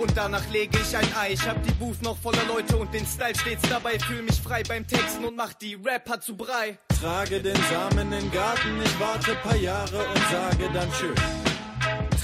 und 0.00 0.16
danach 0.16 0.48
lege 0.50 0.78
ich 0.78 0.96
ein 0.96 1.08
Ei. 1.16 1.32
Ich 1.32 1.48
hab 1.48 1.62
die 1.62 1.72
Booth 1.72 2.02
noch 2.02 2.16
voller 2.18 2.44
Leute 2.46 2.76
und 2.76 2.92
den 2.94 3.06
Style 3.06 3.34
stets 3.34 3.68
dabei. 3.68 3.98
Fühl 3.98 4.22
mich 4.22 4.40
frei 4.40 4.62
beim 4.62 4.87
Texten 4.87 5.25
und 5.25 5.37
mach 5.37 5.52
die 5.54 5.75
Rapper 5.75 6.20
zu 6.20 6.37
Brei. 6.37 6.78
Trage 7.00 7.40
den 7.40 7.54
Samen 7.70 7.98
in 7.98 8.10
den 8.10 8.32
Garten, 8.32 8.82
ich 8.84 8.98
warte 8.98 9.34
paar 9.36 9.54
Jahre 9.54 9.98
und 9.98 10.22
sage 10.32 10.68
dann 10.74 10.92
schön. 10.92 11.14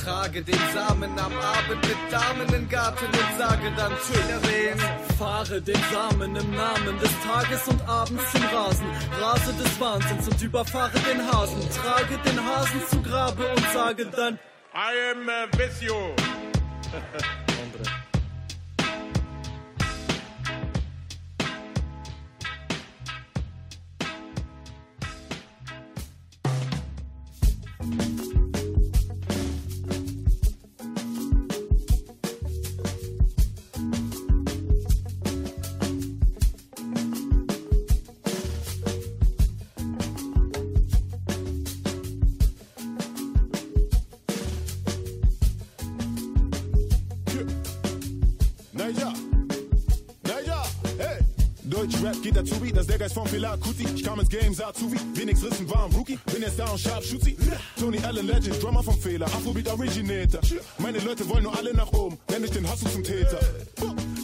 Trage 0.03 0.43
den 0.43 0.59
Samen 0.75 1.17
am 1.17 1.33
Abend 1.33 1.81
mit 1.87 1.97
Damen 2.11 2.53
im 2.53 2.69
Garten 2.69 3.07
und 3.07 3.39
sage 3.39 3.73
dann 3.77 3.93
Wiedersehen. 3.93 4.79
Fahre 5.17 5.63
den 5.63 5.79
Samen 5.93 6.35
im 6.35 6.51
Namen 6.51 6.99
des 6.99 7.13
Tages 7.25 7.69
und 7.69 7.89
abends 7.89 8.33
zum 8.33 8.45
Rasen. 8.47 8.87
Rase 9.21 9.53
des 9.55 9.81
Wahnsinns 9.81 10.29
und 10.29 10.43
überfahre 10.43 10.99
den 11.09 11.25
Hasen. 11.33 11.61
Trage 11.71 12.19
den 12.27 12.45
Hasen 12.45 12.83
zu 12.91 13.01
Grabe 13.03 13.47
und 13.47 13.73
sage 13.73 14.07
dann 14.07 14.39
I 14.75 15.13
am 15.13 15.29
uh, 15.29 15.47
with 15.57 15.81
you. 15.81 15.95
das 52.85 52.87
der 52.87 52.99
Geist 52.99 53.15
vom 53.15 53.27
Fela 53.27 53.57
Kuti. 53.57 53.87
Ich 53.95 54.03
kam 54.03 54.21
ins 54.21 54.29
Game, 54.29 54.55
sah 54.55 54.73
zu 54.73 54.93
wie, 54.93 54.99
wenigst 55.19 55.45
Rissen 55.45 55.69
war 55.71 55.87
ein 55.87 55.93
Rookie. 55.93 56.19
Bin 56.33 56.43
jetzt 56.43 56.59
da 56.59 56.67
und 56.67 56.79
sharp 56.79 57.03
Shooty. 57.05 57.37
Tony 57.79 57.99
Allen 57.99 58.27
Legend, 58.27 58.63
Drummer 58.63 58.83
vom 58.83 58.99
Fehler, 58.99 59.27
Afrobeat 59.27 59.69
Originator. 59.69 60.41
Meine 60.79 60.99
Leute 60.99 61.29
wollen 61.29 61.45
nur 61.45 61.57
alle 61.57 61.75
nach 61.75 61.91
oben, 61.93 62.19
wenn 62.29 62.45
ich 62.45 62.51
den 62.51 62.71
Hustle 62.71 62.91
zum 62.91 63.03
Täter. 63.03 63.39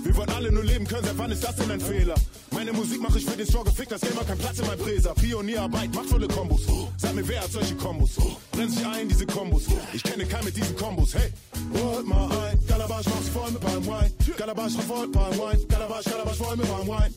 Wir 0.02 0.16
wollen 0.16 0.30
alle 0.30 0.52
nur 0.52 0.64
leben 0.64 0.86
können, 0.86 1.04
seit 1.04 1.18
wann 1.18 1.30
ist 1.30 1.44
das 1.44 1.56
denn 1.56 1.70
ein 1.70 1.80
Fehler? 1.80 2.14
Meine 2.50 2.72
Musik 2.72 3.00
mache 3.00 3.18
ich 3.18 3.24
für 3.24 3.36
den 3.36 3.46
Struggle, 3.46 3.72
fick 3.72 3.88
das 3.88 4.00
Game 4.00 4.18
hat 4.18 4.26
keinen 4.26 4.38
Platz 4.38 4.58
in 4.58 4.66
meinem 4.66 4.78
Bräser. 4.80 5.14
Pionierarbeit, 5.14 5.94
machtvolle 5.94 6.28
Kombos. 6.28 6.62
Sag 6.96 7.14
mir, 7.14 7.26
wer 7.26 7.42
hat 7.42 7.52
solche 7.52 7.74
Kombos? 7.76 8.10
Brennt 8.52 8.72
sich 8.72 8.86
ein, 8.86 9.08
diese 9.08 9.26
Kombos. 9.26 9.62
Ich 9.92 10.02
kenne 10.02 10.26
keinen 10.26 10.44
mit 10.44 10.56
diesen 10.56 10.76
Kombos, 10.76 11.14
hey. 11.14 11.32
Holt 11.74 12.06
mal 12.06 12.28
ein, 12.44 12.58
Galabash 12.66 13.06
macht's 13.06 13.28
voll 13.28 13.50
mit 13.50 13.60
Palm 13.60 13.86
Wine. 13.86 14.10
Galabash 14.36 14.72
voll 14.88 15.08
Palm 15.08 15.38
Wine. 15.38 15.66
Galabash, 15.68 16.04
Galabash 16.04 16.36
voll 16.36 16.56
mit 16.56 16.68
Palm 16.68 16.88
Wine. 16.88 17.14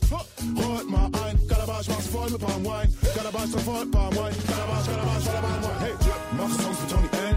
Holt 0.56 0.90
mal 0.90 1.10
ein, 1.26 1.48
Galabash 1.48 1.88
macht's 1.88 2.06
voll 2.06 2.30
mit 2.30 2.40
Palm 2.40 2.64
Wine. 2.64 2.90
Galabash 3.14 3.50
voll 3.64 3.86
Palm 3.86 4.14
Wine. 4.14 4.36
Galabash, 4.46 4.86
Galabash 4.86 5.24
voll 5.24 5.42
Palm. 5.42 5.80
Hey, 5.80 5.94
mach 6.36 6.52
Songs 6.62 6.78
Tony 6.88 7.08
N. 7.28 7.36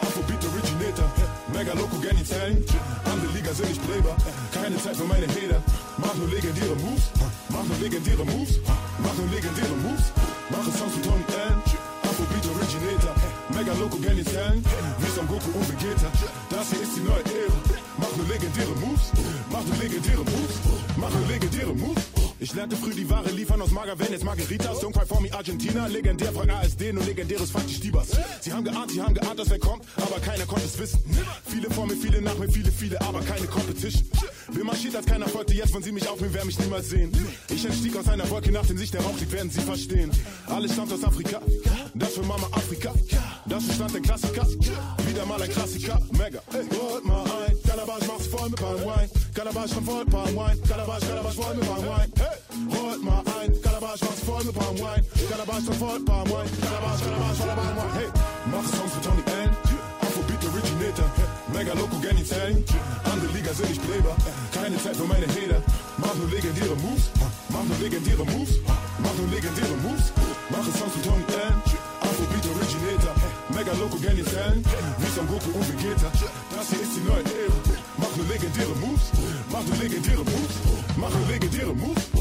Afrobeat 0.00 0.44
Originator. 0.44 1.08
Mega 1.52 1.72
Loco 1.74 1.96
Zellen. 2.24 2.64
Andere 3.04 3.32
Liga 3.32 3.52
sind 3.54 3.68
nicht 3.68 3.82
Breber. 3.86 4.14
Keine 4.52 4.76
Zeit 4.82 4.96
für 4.96 5.04
meine 5.04 5.26
Hater. 5.26 5.62
Mach 5.96 6.14
nur 6.14 6.28
legendäre 6.28 6.76
Moves. 6.76 7.10
Mach 7.48 7.64
nur 7.64 7.78
legendäre 7.78 8.24
Moves. 8.24 8.60
Mach 9.02 9.14
nur 9.14 9.28
legendäre 9.28 9.76
Moves. 9.84 10.12
Mache 10.50 10.70
Songs 10.76 10.94
für 10.94 11.02
Tony 11.02 11.24
N. 11.48 11.56
Afrobeat 12.02 12.46
Originator. 12.54 13.17
Mega 13.54 13.72
Loco 13.74 13.96
Genny 13.98 14.24
Zellen. 14.24 14.62
Wie 14.98 15.10
Son 15.10 15.26
Goku 15.26 15.50
und 15.58 15.68
Vegeta. 15.68 16.10
Das 16.50 16.70
hier 16.70 16.82
ist 16.82 16.96
die 16.96 17.00
neue 17.00 17.24
Ära. 17.24 17.54
Mach 17.98 18.16
nur 18.16 18.26
legendäre 18.28 18.74
Moves. 18.80 19.12
Mach 19.50 19.64
nur 19.64 19.76
legendäre 19.76 20.24
Moves. 20.24 20.60
Mach 20.96 21.10
nur 21.10 21.26
legendäre 21.28 21.74
Moves. 21.74 22.27
Ich 22.40 22.54
lernte 22.54 22.76
früh 22.76 22.94
die 22.94 23.08
Ware 23.10 23.30
liefern 23.30 23.60
aus 23.60 23.72
Magerwen, 23.72 24.12
jetzt 24.12 24.24
Margaritas, 24.24 24.80
Don't 24.80 24.92
Cry 24.92 25.04
For 25.04 25.18
Argentina, 25.36 25.88
legendär 25.88 26.32
frag 26.32 26.48
ASD, 26.50 26.92
nur 26.92 27.02
legendäres 27.02 27.50
fuck 27.50 27.66
die 27.66 27.74
Stiebers. 27.74 28.10
Sie 28.40 28.52
haben 28.52 28.62
geahnt, 28.62 28.92
sie 28.92 29.02
haben 29.02 29.14
geahnt, 29.14 29.40
dass 29.40 29.50
wer 29.50 29.58
kommt, 29.58 29.84
aber 29.96 30.20
keiner 30.20 30.46
konnte 30.46 30.64
es 30.66 30.78
wissen. 30.78 31.02
Viele 31.46 31.68
vor 31.68 31.86
mir, 31.86 31.96
viele 31.96 32.22
nach 32.22 32.38
mir, 32.38 32.48
viele, 32.48 32.70
viele, 32.70 33.00
aber 33.00 33.20
keine 33.22 33.46
Competition. 33.48 34.08
Wer 34.52 34.64
marschiert, 34.64 34.94
als 34.94 35.06
keiner 35.06 35.26
folgte, 35.26 35.54
jetzt 35.54 35.74
wollen 35.74 35.82
sie 35.82 35.90
mich 35.90 36.08
aufnehmen, 36.08 36.32
werden 36.32 36.46
mich 36.46 36.58
niemals 36.60 36.88
sehen. 36.88 37.10
Ich 37.50 37.64
entstieg 37.64 37.96
aus 37.96 38.08
einer 38.08 38.28
Wolke, 38.30 38.52
nach 38.52 38.66
dem 38.66 38.78
Sicht 38.78 38.94
der 38.94 39.00
Rauch 39.00 39.18
liegt, 39.18 39.32
werden 39.32 39.50
sie 39.50 39.60
verstehen. 39.60 40.10
Alles 40.46 40.74
stammt 40.74 40.92
aus 40.92 41.02
Afrika, 41.02 41.40
das 41.94 42.14
für 42.14 42.22
Mama 42.22 42.46
Afrika. 42.52 42.94
Das 43.46 43.64
ist 43.64 43.74
Stand 43.74 43.94
der 43.94 44.00
Klassiker, 44.02 44.46
wieder 45.06 45.26
mal 45.26 45.42
ein 45.42 45.50
Klassiker, 45.50 46.00
mega. 46.12 46.40
Ey, 46.52 46.64
holt 46.78 47.04
mal 47.04 47.24
ein, 47.24 47.47
Galabash 47.98 48.06
macht's 48.06 48.26
voll 48.28 48.48
mit 48.48 48.60
Palm 48.60 48.80
Wine. 48.84 49.10
Galabash 49.34 49.70
von 49.72 49.84
voll 49.84 50.04
Palm 50.06 50.36
Wine, 50.36 50.60
Galabash, 50.68 51.00
Galabash 51.08 51.34
voll 51.34 51.54
mit 51.54 51.66
Palm 51.66 51.82
Wine. 51.82 52.12
Hey, 52.18 52.36
holt 52.78 53.02
mal 53.02 53.22
ein, 53.40 53.50
Galabash 53.62 54.00
macht's 54.00 54.22
voll 54.22 54.44
mit 54.44 54.54
Palm 54.54 54.76
Wine. 54.78 55.04
Galabash 55.30 55.64
von 55.64 55.74
voll 55.74 56.00
Palm 56.04 56.28
Wine, 56.30 56.50
Galabash, 56.62 57.00
Galabash 57.02 57.38
voll 57.42 57.56
Palm 57.58 57.76
Wine. 57.78 57.94
Hey, 57.98 58.08
mach 58.52 58.66
Songs 58.70 58.92
für 58.94 59.02
Tony 59.02 59.22
N. 59.42 59.50
Afrobeat 59.98 60.42
Originator, 60.46 61.08
Mega 61.52 61.74
Loco 61.74 61.96
Zellen. 62.22 62.64
Andere 63.04 63.32
Liga 63.34 63.52
sind 63.52 63.68
nicht 63.68 63.82
Breber, 63.82 64.14
keine 64.54 64.78
Zeit 64.78 64.96
für 64.96 65.08
meine 65.10 65.26
Hater. 65.26 65.62
Mach 65.98 66.14
nur 66.14 66.28
legendäre 66.30 66.76
Moves, 66.76 67.10
mach 67.50 67.64
nur 67.64 67.78
legendäre 67.82 68.24
Moves, 68.24 68.54
mach 69.02 69.14
nur 69.18 69.28
legendäre 69.34 69.74
Moves. 69.82 70.12
Mache 70.50 70.70
Songs 70.72 70.94
für 70.94 71.02
Tony 71.02 71.26
N. 71.34 71.54
Afrobeat 72.00 72.46
Originator, 72.46 73.14
Mega 73.50 73.72
Loco 73.74 73.98
Zellen. 73.98 74.64
Wie 74.98 75.10
Son 75.14 75.26
Goku 75.26 75.50
und 75.50 75.66
Vegeta. 75.68 76.10
Das 76.54 76.68
hier 76.70 76.80
ist 76.80 76.96
die 76.96 77.04
neue 77.04 77.22
Ära. 77.22 77.67
Mach 78.18 78.24
nur 78.26 78.34
legendäre 78.34 78.74
Moves, 78.80 79.12
mach 79.52 79.64
nur 79.64 79.76
legendäre 79.76 80.24
Moves, 80.24 80.56
mach 80.96 81.10
nur 81.10 81.28
legendäre 81.28 81.72
Moves. 81.72 82.17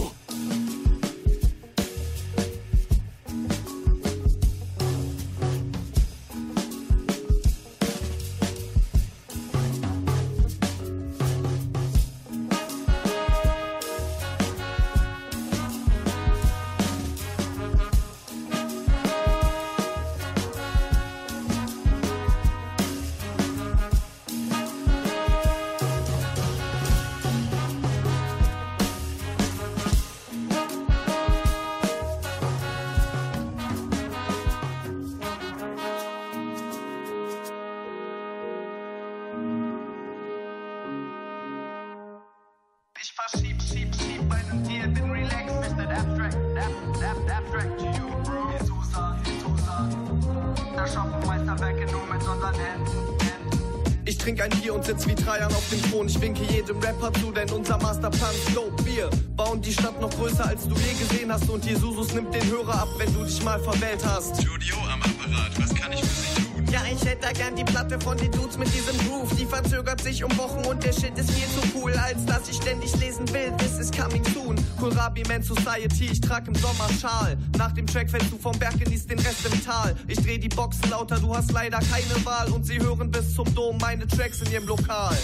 Trink 54.88 54.98
ein 54.98 54.98
Bier 54.98 54.98
und 54.98 55.00
sitz 55.00 55.08
wie 55.08 55.16
Trajan 55.16 55.54
auf 55.54 55.70
dem 55.70 55.82
Thron. 55.92 56.08
Ich 56.08 56.22
winke 56.22 56.44
jedem 56.54 56.80
Rapper 56.80 57.12
zu, 57.14 57.32
denn 57.32 57.50
unser 57.50 57.78
Masterplan 57.78 58.36
ist 58.36 58.56
dope. 58.56 58.86
Wir 58.86 59.10
bauen 59.36 59.62
die 59.62 59.74
Stadt 59.74 60.00
noch 60.00 60.10
größer, 60.12 60.46
als 60.46 60.68
du 60.68 60.76
je 60.76 60.94
gesehen 60.94 61.32
hast. 61.32 61.50
Und 61.50 61.66
Jesus 61.66 62.14
nimmt 62.14 62.34
den 62.34 62.46
Hörer 62.48 62.82
ab, 62.82 62.88
wenn 62.98 63.14
du 63.14 63.24
dich 63.24 63.44
mal 63.44 63.60
verwählt 63.60 64.04
hast. 64.06 64.42
Studio 64.42 64.76
am 64.92 65.02
Apparat, 65.02 65.52
was 65.60 65.76
kann 65.76 65.92
ich 65.92 66.00
für 66.00 66.06
Sie 66.06 66.44
tun? 66.44 66.66
Ja, 66.72 66.82
ich 66.92 67.04
hätte 67.06 67.22
da 67.22 67.32
gern 67.32 67.56
die 67.56 67.64
Platte 67.64 68.00
von 68.00 68.18
den 68.18 68.32
Dudes 68.32 68.58
mit 68.58 68.68
diesem 68.74 68.98
Groove. 69.08 69.36
Die 69.36 69.46
verzögert 69.46 70.02
sich 70.02 70.24
um 70.24 70.38
Wochen 70.38 70.66
und 70.66 70.84
der 70.84 70.94
Shit 70.94 71.18
ist 71.18 71.32
viel 71.32 71.48
zu 71.48 71.78
cool, 71.78 71.94
als 71.94 72.26
dass 72.26 72.48
ich 72.50 72.56
ständig 72.58 72.96
lesen 72.98 73.28
will. 73.34 73.52
This 73.58 73.80
is 73.80 73.92
coming 73.92 74.24
soon. 74.34 74.56
Kohlrabi 74.80 75.24
Man 75.28 75.44
Society, 75.44 76.10
ich 76.12 76.22
trag 76.22 76.48
im 76.48 76.56
Sommer 76.56 76.90
Schal. 77.00 77.37
Nach 77.58 77.72
dem 77.72 77.88
Track 77.88 78.10
fällst 78.10 78.32
du 78.32 78.38
vom 78.38 78.58
Berg, 78.60 78.80
genießt 78.80 79.10
den 79.10 79.18
Rest 79.18 79.46
im 79.52 79.66
Tal. 79.66 79.96
Ich 80.08 80.20
dreh 80.20 80.38
die 80.38 80.50
Boxen 80.50 80.90
lauter, 80.92 81.18
du 81.20 81.36
hast 81.36 81.52
leider 81.52 81.80
keine 81.80 82.24
Wahl. 82.24 82.52
Und 82.52 82.66
sie 82.66 82.80
hören 82.80 83.10
bis 83.10 83.34
zum 83.34 83.52
Dom 83.56 83.78
meine 83.80 84.06
Tracks 84.06 84.42
in 84.42 84.52
ihrem 84.52 84.68
Lokal. 84.68 85.18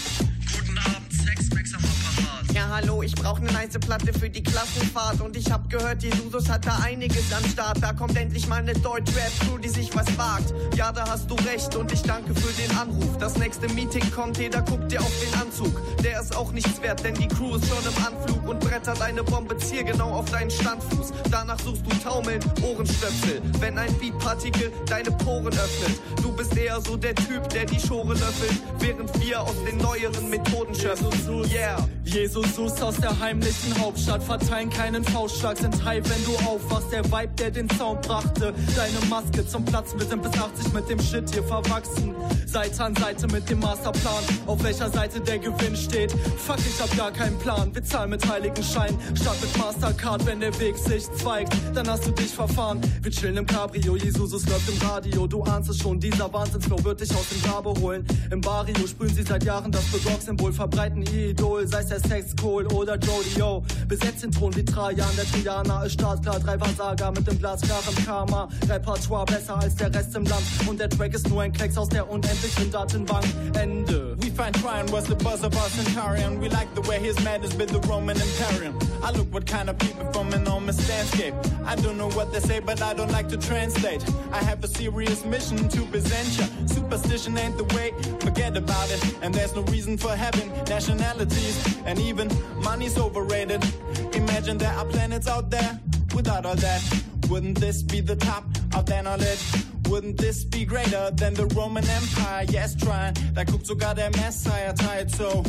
Hallo, 2.74 3.04
ich 3.04 3.14
brauch 3.14 3.40
ne 3.40 3.52
nice 3.52 3.78
Platte 3.80 4.14
für 4.14 4.30
die 4.30 4.42
Klassenfahrt. 4.42 5.22
Und 5.22 5.38
ich 5.38 5.52
hab 5.52 5.70
gehört, 5.70 6.02
Jesus 6.02 6.50
hat 6.50 6.66
da 6.66 6.80
einiges 6.84 7.32
am 7.34 7.48
Start. 7.50 7.82
Da 7.82 7.94
kommt 7.94 8.18
endlich 8.18 8.48
mal 8.48 8.64
ne 8.64 8.74
Deutsch-Rap-Crew, 8.74 9.60
die 9.60 9.70
sich 9.70 9.96
was 9.96 10.18
wagt. 10.18 10.54
Ja, 10.76 10.92
da 10.92 11.08
hast 11.08 11.30
du 11.30 11.36
recht 11.48 11.76
und 11.76 11.92
ich 11.92 12.02
danke 12.02 12.34
für 12.34 12.54
den 12.62 12.76
Anruf. 12.78 13.18
Das 13.20 13.38
nächste 13.38 13.68
Meeting 13.70 14.04
kommt, 14.12 14.38
jeder 14.38 14.62
guckt 14.62 14.92
dir 14.92 15.02
auf 15.02 15.12
den 15.22 15.40
Anzug. 15.40 15.82
Der 16.04 16.20
ist 16.20 16.36
auch 16.36 16.52
nichts 16.52 16.82
wert, 16.82 17.04
denn 17.04 17.14
die 17.14 17.28
Crew 17.28 17.56
ist 17.56 17.68
schon 17.68 17.84
im 17.84 18.06
Anflug 18.06 18.48
und 18.48 18.60
brettert 18.60 19.02
eine 19.02 19.24
Bombe 19.24 19.58
zielgenau 19.58 20.12
auf 20.12 20.30
deinen 20.32 20.52
Standfuß. 20.52 21.14
Danach 21.30 21.60
suchst 21.60 21.86
du 21.86 21.92
Taumeln, 22.04 22.40
Ohrenstöpsel. 22.64 23.42
Wenn 23.60 23.78
ein 23.78 23.94
Beatpartikel 24.00 24.72
deine 24.88 25.12
Poren 25.12 25.48
öffnet. 25.48 26.00
Du 26.22 26.32
bist 26.32 26.58
eher 26.58 26.82
so 26.82 26.98
der 26.98 27.16
Typ, 27.16 27.48
der 27.50 27.66
die 27.66 27.80
Schore 27.80 28.14
löffelt, 28.14 28.62
während 28.80 29.22
wir 29.22 29.42
aus 29.42 29.56
den 29.66 29.78
neueren 29.78 30.30
Methoden 30.30 30.74
schöpfen. 30.74 31.04
Yeah. 31.52 31.78
Jesus 32.06 32.56
aus 32.64 32.96
der 32.96 33.20
heimlichen 33.20 33.78
Hauptstadt 33.80 34.24
verteilen 34.24 34.70
keinen 34.70 35.04
Faustschlag, 35.04 35.58
sind 35.58 35.84
high, 35.84 36.02
wenn 36.04 36.24
du 36.26 36.36
aufwachst. 36.48 36.92
Der 36.92 37.04
Vibe, 37.06 37.34
der 37.38 37.52
den 37.52 37.70
Sound 37.72 38.02
brachte, 38.04 38.54
deine 38.76 39.10
Maske 39.10 39.46
zum 39.46 39.66
Platzen. 39.66 40.00
Wir 40.00 40.08
sind 40.08 40.22
bis 40.22 40.32
80 40.32 40.74
mit 40.74 40.90
dem 40.90 41.00
Shit 41.02 41.30
hier 41.34 41.44
verwachsen. 41.44 42.14
Seite 42.46 42.84
an 42.84 42.96
Seite 42.96 43.28
mit 43.28 43.50
dem 43.50 43.60
Masterplan, 43.60 44.24
auf 44.46 44.64
welcher 44.64 44.90
Seite 44.90 45.20
der 45.20 45.40
Gewinn 45.40 45.76
steht. 45.76 46.12
Fuck, 46.12 46.60
ich 46.60 46.80
hab 46.80 46.96
gar 46.96 47.12
keinen 47.12 47.38
Plan. 47.40 47.74
Wir 47.74 47.84
zahlen 47.84 48.12
mit 48.12 48.28
Heiligenschein 48.30 48.96
statt 49.16 49.38
mit 49.42 49.58
Mastercard. 49.58 50.26
Wenn 50.26 50.40
der 50.40 50.58
Weg 50.60 50.78
sich 50.78 51.12
zweigt, 51.14 51.54
dann 51.74 51.90
hast 51.90 52.06
du 52.06 52.12
dich 52.12 52.32
verfahren. 52.32 52.80
Wir 53.02 53.12
chillen 53.12 53.38
im 53.38 53.46
Cabrio, 53.46 53.96
Jesus 53.96 54.34
es 54.34 54.48
läuft 54.48 54.70
im 54.70 54.88
Radio. 54.88 55.28
Du 55.28 55.44
ahnst 55.44 55.70
es 55.70 55.80
schon, 55.80 56.00
dieser 56.00 56.32
Wahnsinnsflow 56.32 56.84
wird 56.84 57.02
dich 57.02 57.12
aus 57.12 57.28
dem 57.30 57.42
Grabe 57.42 57.74
holen. 57.82 58.06
Im 58.32 58.42
Barrio 58.42 58.88
sprühen 58.88 59.14
sie 59.14 59.24
seit 59.24 59.44
Jahren 59.44 59.72
das 59.72 59.84
Bedrock-Symbol, 59.86 60.54
verbreiten 60.54 61.04
ihr 61.12 61.30
Idol, 61.30 61.68
sei 61.68 61.80
es 61.80 61.88
der 61.88 62.00
Sex, 62.00 62.36
Kohl 62.54 62.68
oder 62.74 62.98
Jodie-O. 62.98 63.64
Besetzt 63.88 64.24
den 64.24 64.32
Thron 64.32 64.56
wie 64.56 64.64
Trajan, 64.64 65.10
der 65.18 65.26
Trianer 65.26 65.86
ist 65.86 65.94
startklar. 65.94 66.40
Drei 66.40 66.58
Versager 66.58 67.12
mit 67.12 67.26
dem 67.26 67.40
glasklaren 67.40 67.96
Karma. 68.06 68.48
Repertoire 68.70 69.26
besser 69.26 69.58
als 69.58 69.76
der 69.76 69.94
Rest 69.94 70.16
im 70.16 70.26
Land. 70.26 70.44
Und 70.68 70.80
der 70.80 70.90
Track 70.90 71.14
ist 71.16 71.28
nur 71.30 71.42
ein 71.42 71.52
Klecks 71.52 71.78
aus 71.78 71.90
der 71.90 72.08
unendlichen 72.08 72.70
Datenbank. 72.72 73.26
Ende. 73.60 74.16
We 74.20 74.30
find 74.30 74.54
Tryon 74.62 74.92
was 74.92 75.06
the 75.06 75.16
buzz 75.16 75.44
of 75.44 75.56
our 75.56 75.70
Centaurian. 75.70 76.40
We 76.40 76.48
like 76.50 76.68
the 76.76 76.88
way 76.88 77.00
his 77.00 77.20
madness 77.24 77.56
built 77.56 77.70
the 77.70 77.82
Roman 77.88 78.18
Imperium. 78.18 78.78
I 79.02 79.12
look 79.12 79.34
what 79.34 79.48
kind 79.48 79.70
of 79.70 79.78
people 79.80 80.06
from 80.14 80.32
enormous 80.34 80.78
landscape. 80.88 81.34
I 81.66 81.76
don't 81.76 81.98
know 81.98 82.10
what 82.12 82.32
they 82.32 82.40
say, 82.40 82.60
but 82.60 82.82
I 82.82 82.94
don't 82.94 83.12
like 83.12 83.30
to 83.30 83.38
translate. 83.38 84.04
I 84.32 84.44
have 84.44 84.64
a 84.64 84.68
serious 84.68 85.26
mission 85.26 85.58
to 85.70 85.80
you. 85.80 85.94
Superstition 86.68 87.38
ain't 87.38 87.58
the 87.58 87.64
way, 87.76 87.92
forget 88.20 88.56
about 88.58 88.90
it. 88.92 89.02
And 89.22 89.34
there's 89.34 89.56
no 89.56 89.62
reason 89.64 89.98
for 89.98 90.16
having 90.16 90.50
nationalities. 90.68 91.56
And 91.86 92.00
even 92.00 92.30
money's 92.64 92.98
overrated. 92.98 93.64
Imagine 94.14 94.58
there 94.58 94.74
are 94.74 94.86
planets 94.86 95.28
out 95.28 95.50
there 95.50 95.80
without 96.16 96.46
all 96.46 96.56
that. 96.56 96.82
Wouldn't 97.30 97.60
this 97.60 97.82
be 97.84 98.02
the 98.02 98.16
top 98.16 98.46
of 98.76 98.86
the 98.86 99.02
knowledge? 99.02 99.44
Wouldn't 99.90 100.18
this 100.18 100.44
be 100.44 100.66
greater 100.66 101.12
than 101.12 101.34
the 101.34 101.46
Roman 101.48 101.88
Empire? 101.88 102.46
Yes, 102.50 102.76
trying. 102.76 103.14
Da 103.34 103.44
guckt 103.44 103.66
sogar 103.66 103.96
der 103.96 104.10
Messiah 104.12 104.74
tight, 104.74 105.12
so. 105.12 105.44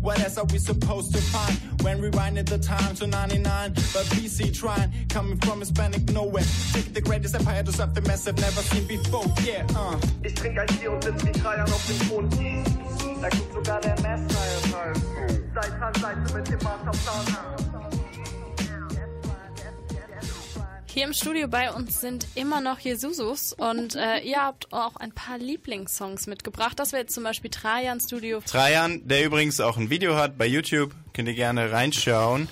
What 0.00 0.20
else 0.20 0.38
are 0.38 0.44
we 0.44 0.58
supposed 0.58 1.12
to 1.12 1.20
find 1.20 1.58
when 1.82 2.00
rewinding 2.00 2.48
the 2.48 2.58
time 2.58 2.94
to 2.96 3.06
99? 3.06 3.72
But 3.72 4.06
BC 4.14 4.56
trying, 4.56 4.92
coming 5.08 5.38
from 5.38 5.58
Hispanic 5.58 6.08
nowhere. 6.12 6.44
Take 6.72 6.94
the 6.94 7.00
greatest 7.00 7.34
empire 7.34 7.62
to 7.64 7.72
something 7.72 8.04
massive 8.04 8.36
never 8.36 8.62
seen 8.62 8.86
before. 8.86 9.24
Yeah, 9.44 9.66
uh. 9.74 9.98
Ich 10.22 10.34
trink 10.34 10.58
ein 10.58 10.66
Bier 10.78 10.92
und 10.92 11.04
wie 11.04 11.10
auf 11.10 11.86
dem 11.86 11.98
Thron. 12.08 12.30
Da 13.20 13.28
guckt 13.28 13.52
sogar 13.52 13.80
der 13.80 13.96
Messiah. 14.00 15.37
Seite 15.60 15.82
an 15.82 15.94
Seite 15.94 16.34
mit 16.34 16.48
dem 16.48 16.58
Masterplan. 16.62 17.36
Hier 20.86 21.04
im 21.04 21.12
Studio 21.12 21.48
bei 21.48 21.72
uns 21.72 22.00
sind 22.00 22.28
immer 22.36 22.60
noch 22.60 22.78
Jesusus 22.78 23.54
und 23.54 23.96
äh, 23.96 24.20
ihr 24.20 24.40
habt 24.40 24.72
auch 24.72 24.94
ein 24.94 25.10
paar 25.10 25.36
Lieblingssongs 25.38 26.28
mitgebracht. 26.28 26.78
Das 26.78 26.92
wäre 26.92 27.02
jetzt 27.02 27.14
zum 27.14 27.24
Beispiel 27.24 27.50
Trajan 27.50 27.98
Studio. 27.98 28.40
Trajan, 28.46 29.06
der 29.08 29.24
übrigens 29.24 29.60
auch 29.60 29.76
ein 29.76 29.90
Video 29.90 30.14
hat 30.14 30.38
bei 30.38 30.46
YouTube, 30.46 30.94
könnt 31.12 31.26
ihr 31.26 31.34
gerne 31.34 31.72
reinschauen. 31.72 32.48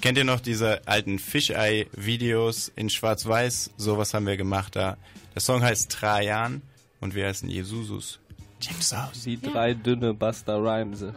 Kennt 0.00 0.16
ihr 0.16 0.24
noch 0.24 0.40
diese 0.40 0.86
alten 0.86 1.18
Fischei-Videos 1.18 2.72
in 2.76 2.88
Schwarz-Weiß? 2.88 3.72
Sowas 3.76 4.14
haben 4.14 4.26
wir 4.26 4.38
gemacht 4.38 4.74
da. 4.74 4.96
Der 5.34 5.42
Song 5.42 5.62
heißt 5.62 5.92
Trajan 5.92 6.62
und 7.00 7.14
wir 7.14 7.26
heißen 7.26 7.50
Jesusus. 7.50 8.20
Check's 8.60 8.92
aus. 8.92 9.22
Die 9.22 9.40
drei 9.40 9.74
dünne 9.74 10.14
Buster 10.14 10.56
Rhymes. 10.56 11.02
äh, 11.02 11.12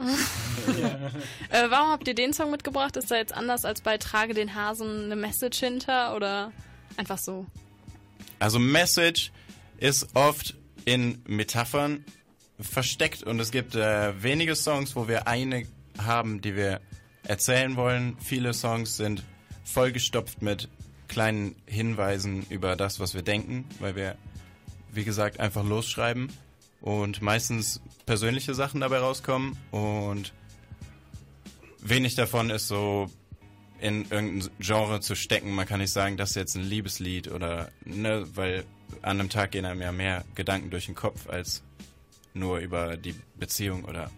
warum 1.69 1.89
habt 1.89 2.07
ihr 2.07 2.13
den 2.13 2.33
Song 2.33 2.51
mitgebracht? 2.51 2.95
Ist 2.97 3.09
da 3.09 3.15
jetzt 3.15 3.33
anders 3.33 3.65
als 3.65 3.81
bei 3.81 3.97
Trage 3.97 4.33
den 4.33 4.55
Hasen 4.55 5.05
eine 5.05 5.15
Message 5.15 5.59
hinter 5.59 6.15
oder 6.15 6.51
einfach 6.97 7.17
so? 7.17 7.45
Also 8.39 8.59
Message 8.59 9.31
ist 9.77 10.15
oft 10.15 10.55
in 10.85 11.21
Metaphern 11.27 12.05
versteckt 12.59 13.23
und 13.23 13.39
es 13.39 13.51
gibt 13.51 13.75
äh, 13.75 14.21
wenige 14.21 14.55
Songs, 14.55 14.95
wo 14.95 15.07
wir 15.07 15.27
eine 15.27 15.65
haben, 15.97 16.41
die 16.41 16.55
wir 16.55 16.79
erzählen 17.23 17.75
wollen. 17.75 18.17
Viele 18.19 18.53
Songs 18.53 18.97
sind 18.97 19.23
vollgestopft 19.63 20.41
mit 20.41 20.69
kleinen 21.07 21.55
Hinweisen 21.65 22.45
über 22.49 22.75
das, 22.75 22.99
was 22.99 23.13
wir 23.13 23.21
denken, 23.21 23.65
weil 23.79 23.95
wir, 23.95 24.15
wie 24.91 25.03
gesagt, 25.03 25.39
einfach 25.39 25.63
losschreiben 25.63 26.31
und 26.81 27.21
meistens 27.21 27.81
persönliche 28.05 28.53
Sachen 28.55 28.81
dabei 28.81 28.99
rauskommen 28.99 29.57
und 29.71 30.33
wenig 31.79 32.15
davon 32.15 32.49
ist 32.49 32.67
so 32.67 33.09
in 33.79 34.05
irgendein 34.09 34.49
Genre 34.59 34.99
zu 34.99 35.15
stecken. 35.15 35.53
Man 35.53 35.67
kann 35.67 35.79
nicht 35.79 35.91
sagen, 35.91 36.17
das 36.17 36.31
ist 36.31 36.35
jetzt 36.35 36.55
ein 36.55 36.63
Liebeslied 36.63 37.31
oder 37.31 37.71
ne, 37.83 38.25
weil 38.35 38.63
an 39.01 39.19
einem 39.19 39.29
Tag 39.29 39.51
gehen 39.51 39.65
einem 39.65 39.81
ja 39.81 39.91
mehr 39.91 40.23
Gedanken 40.35 40.69
durch 40.69 40.85
den 40.85 40.95
Kopf 40.95 41.27
als 41.27 41.63
nur 42.33 42.59
über 42.59 42.97
die 42.97 43.15
Beziehung 43.35 43.85
oder 43.85 44.11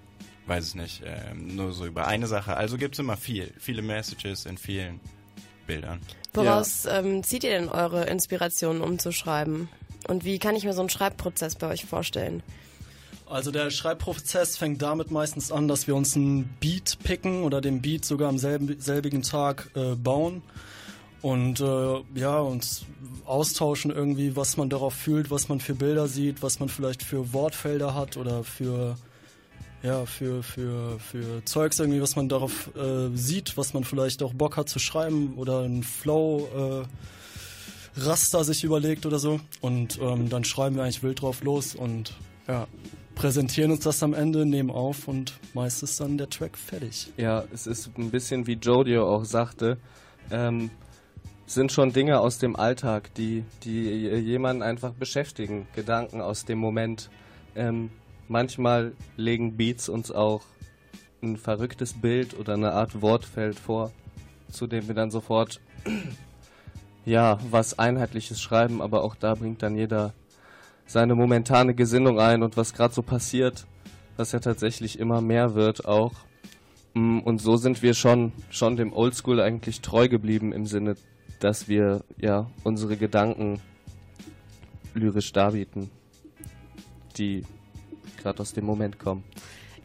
weiß 0.46 0.70
ich 0.70 0.76
nicht, 0.76 1.04
äh, 1.04 1.34
nur 1.34 1.72
so 1.72 1.86
über 1.86 2.08
eine 2.08 2.28
Sache. 2.28 2.56
Also 2.58 2.78
gibt 2.78 2.96
es 2.96 3.00
immer 3.00 3.16
viel, 3.16 3.54
viele 3.60 3.82
Messages 3.82 4.46
in 4.46 4.58
vielen 4.58 5.00
Bildern. 5.66 6.02
Woraus 6.34 6.84
ja. 6.84 7.00
ähm, 7.00 7.24
zieht 7.24 7.46
ihr 7.46 7.52
denn 7.52 7.70
eure 7.70 8.06
Inspirationen, 8.06 8.82
um 8.82 9.00
zu 9.00 9.12
schreiben? 9.14 9.70
Und 10.08 10.26
wie 10.26 10.40
kann 10.40 10.56
ich 10.56 10.64
mir 10.64 10.74
so 10.74 10.82
einen 10.82 10.90
Schreibprozess 10.90 11.56
bei 11.56 11.68
euch 11.68 11.86
vorstellen? 11.86 12.44
Also 13.26 13.52
der 13.52 13.72
Schreibprozess 13.72 14.58
fängt 14.58 14.82
damit 14.82 15.10
meistens 15.10 15.52
an, 15.52 15.68
dass 15.68 15.88
wir 15.88 15.96
uns 15.96 16.16
einen 16.16 16.56
Beat 16.60 17.00
picken 17.04 17.44
oder 17.44 17.62
den 17.62 17.82
Beat 17.82 18.06
sogar 18.06 18.30
am 18.30 18.38
selbigen 18.38 19.22
Tag 19.22 19.70
äh, 19.76 19.96
bauen 19.96 20.44
und 21.24 21.62
äh, 21.62 22.02
ja 22.16 22.40
uns 22.40 22.86
austauschen 23.26 23.92
irgendwie, 23.92 24.36
was 24.36 24.58
man 24.58 24.70
darauf 24.70 24.94
fühlt, 24.94 25.32
was 25.32 25.48
man 25.48 25.62
für 25.62 25.74
Bilder 25.74 26.08
sieht, 26.08 26.44
was 26.44 26.60
man 26.60 26.68
vielleicht 26.68 27.02
für 27.02 27.34
Wortfelder 27.34 27.96
hat 27.96 28.18
oder 28.18 28.44
für 28.44 28.98
ja 29.82 30.06
für 30.06 30.44
für 30.44 31.00
für 31.00 31.44
Zeugs 31.46 31.80
irgendwie, 31.80 32.02
was 32.02 32.18
man 32.18 32.28
darauf 32.28 32.70
äh, 32.76 33.16
sieht, 33.16 33.58
was 33.58 33.74
man 33.74 33.86
vielleicht 33.86 34.22
auch 34.22 34.34
Bock 34.34 34.58
hat 34.58 34.68
zu 34.68 34.80
schreiben 34.80 35.36
oder 35.38 35.62
einen 35.62 35.84
Flow 35.84 36.84
äh, 36.84 36.88
Raster 37.96 38.44
sich 38.44 38.64
überlegt 38.64 39.06
oder 39.06 39.20
so 39.20 39.40
und 39.62 40.00
ähm, 40.02 40.30
dann 40.30 40.44
schreiben 40.44 40.76
wir 40.76 40.84
eigentlich 40.84 41.04
wild 41.04 41.22
drauf 41.22 41.44
los 41.44 41.76
und 41.76 42.14
ja 42.48 42.68
präsentieren 43.16 43.72
uns 43.72 43.82
das 43.82 44.02
am 44.04 44.14
Ende, 44.14 44.46
nehmen 44.46 44.72
auf 44.72 45.08
und 45.08 45.34
meist 45.54 45.84
ist 45.84 46.00
dann 46.00 46.18
der 46.18 46.30
Track 46.30 46.58
fertig. 46.58 47.12
Ja, 47.18 47.44
es 47.54 47.68
ist 47.68 47.92
ein 47.98 48.12
bisschen 48.12 48.48
wie 48.48 48.54
Jodio 48.54 49.08
auch 49.08 49.26
sagte, 49.26 49.78
ähm, 50.32 50.70
sind 51.46 51.72
schon 51.72 51.94
Dinge 51.94 52.20
aus 52.20 52.38
dem 52.40 52.56
Alltag, 52.56 53.14
die, 53.16 53.44
die 53.64 53.82
jemanden 53.82 54.64
einfach 54.64 54.94
beschäftigen, 54.94 55.68
Gedanken 55.76 56.22
aus 56.22 56.46
dem 56.46 56.58
Moment. 56.58 57.10
Ähm, 57.56 57.92
manchmal 58.28 58.94
legen 59.18 59.58
Beats 59.58 59.90
uns 59.90 60.12
auch 60.12 60.42
ein 61.22 61.38
verrücktes 61.38 61.94
Bild 61.94 62.38
oder 62.38 62.54
eine 62.54 62.74
Art 62.74 63.02
Wortfeld 63.02 63.60
vor, 63.60 63.92
zu 64.52 64.68
dem 64.68 64.88
wir 64.88 64.96
dann 64.96 65.12
sofort 65.12 65.60
ja 67.06 67.38
was 67.50 67.80
Einheitliches 67.80 68.42
schreiben, 68.42 68.82
aber 68.82 69.04
auch 69.04 69.16
da 69.16 69.36
bringt 69.36 69.64
dann 69.64 69.76
jeder 69.76 70.14
seine 70.86 71.16
momentane 71.16 71.74
Gesinnung 71.74 72.20
ein 72.20 72.44
und 72.44 72.58
was 72.58 72.74
gerade 72.74 72.94
so 72.94 73.02
passiert, 73.02 73.66
was 74.18 74.32
ja 74.32 74.40
tatsächlich 74.40 75.00
immer 75.00 75.22
mehr 75.22 75.56
wird 75.56 75.86
auch. 75.86 76.14
Mm, 76.94 77.20
und 77.20 77.42
so 77.42 77.58
sind 77.58 77.82
wir 77.82 77.94
schon, 77.94 78.32
schon 78.50 78.76
dem 78.76 78.94
Oldschool 78.94 79.40
eigentlich 79.42 79.82
treu 79.82 80.08
geblieben 80.08 80.52
im 80.52 80.66
Sinne, 80.66 80.96
dass 81.40 81.68
wir 81.68 82.04
ja 82.18 82.50
unsere 82.64 82.98
Gedanken 82.98 83.60
lyrisch 84.94 85.32
darbieten, 85.34 85.90
die 87.18 87.44
gerade 88.22 88.42
aus 88.42 88.54
dem 88.54 88.66
Moment 88.66 89.00
kommen. 89.00 89.24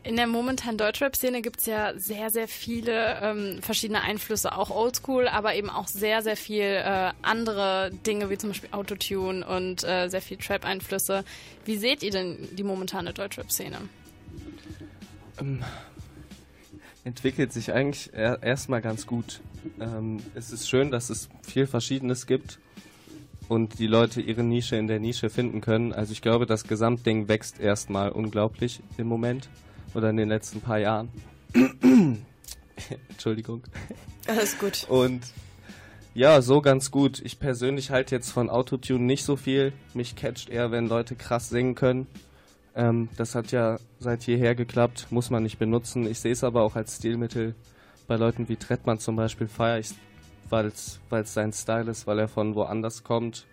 In 0.05 0.17
der 0.17 0.27
momentanen 0.27 0.79
Deutschrap-Szene 0.79 1.43
gibt 1.43 1.61
es 1.61 1.67
ja 1.67 1.93
sehr, 1.99 2.31
sehr 2.31 2.49
viele 2.49 3.21
ähm, 3.21 3.63
verschiedene 3.63 4.01
Einflüsse, 4.03 4.57
auch 4.57 4.71
Oldschool, 4.71 5.29
aber 5.29 5.55
eben 5.55 5.69
auch 5.69 5.89
sehr, 5.89 6.23
sehr 6.23 6.37
viel 6.37 6.63
äh, 6.63 7.13
andere 7.21 7.91
Dinge, 8.07 8.31
wie 8.31 8.39
zum 8.39 8.51
Beispiel 8.51 8.71
Autotune 8.73 9.47
und 9.47 9.85
äh, 9.85 10.09
sehr 10.09 10.23
viel 10.23 10.37
Trap-Einflüsse. 10.37 11.25
Wie 11.65 11.77
seht 11.77 12.03
ihr 12.03 12.11
denn 12.11 12.49
die 12.53 12.63
momentane 12.63 13.13
Deutschrap-Szene? 13.13 13.77
Ähm, 15.41 15.65
entwickelt 17.05 17.53
sich 17.53 17.73
eigentlich 17.73 18.11
er 18.13 18.43
erstmal 18.43 18.81
ganz 18.81 19.07
gut. 19.07 19.41
Ähm, 19.81 20.23
es 20.35 20.53
ist 20.53 20.69
schön, 20.69 20.91
dass 20.91 21.11
es 21.11 21.29
viel 21.43 21.67
Verschiedenes 21.67 22.27
gibt 22.27 22.61
und 23.49 23.79
die 23.79 23.87
Leute 23.87 24.21
ihre 24.21 24.45
Nische 24.45 24.77
in 24.77 24.87
der 24.87 25.01
Nische 25.01 25.29
finden 25.29 25.61
können. 25.61 25.93
Also 25.93 26.13
ich 26.13 26.23
glaube, 26.23 26.47
das 26.47 26.65
Gesamtding 26.65 27.29
wächst 27.29 27.59
erstmal 27.61 28.11
unglaublich 28.11 28.81
im 28.97 29.09
Moment 29.09 29.49
oder 29.95 30.11
in 30.11 30.17
den 30.17 30.29
letzten 30.29 30.61
paar 30.61 30.79
Jahren. 30.79 31.09
Entschuldigung. 33.09 33.63
Alles 34.27 34.59
gut. 34.59 34.87
Und 34.89 35.23
ja, 36.15 36.43
so 36.43 36.61
ganz 36.61 36.91
gut. 36.91 37.21
Ich 37.25 37.39
persönlich 37.39 37.91
halte 37.91 38.15
jetzt 38.15 38.31
von 38.31 38.51
Autotune 38.51 39.05
nicht 39.05 39.25
so 39.25 39.37
viel. 39.37 39.73
Mich 39.95 40.17
catcht 40.17 40.49
eher, 40.49 40.71
wenn 40.71 40.89
Leute 40.89 41.15
krass 41.15 41.49
singen 41.49 41.75
können. 41.75 42.07
Ähm, 42.75 43.09
das 43.17 43.35
hat 43.35 43.53
ja 43.53 43.79
seit 43.99 44.27
jeher 44.27 44.55
geklappt, 44.55 45.09
muss 45.11 45.31
man 45.31 45.43
nicht 45.43 45.59
benutzen. 45.59 46.07
Ich 46.07 46.21
sehe 46.21 46.33
es 46.33 46.45
aber 46.45 46.63
auch 46.63 46.77
als 46.77 46.97
Stilmittel. 46.97 47.55
Bei 48.07 48.17
Leuten 48.17 48.49
wie 48.49 48.57
Trettmann 48.57 48.99
zum 48.99 49.17
Beispiel 49.17 49.49
feiere 49.49 49.81
ich 49.81 49.91
weil 50.51 50.67
es 50.67 51.01
sein 51.35 51.53
Style 51.53 51.91
ist, 51.91 52.07
weil 52.07 52.19
er 52.19 52.29
von 52.29 52.55
woanders 52.55 53.05
kommt. 53.05 53.47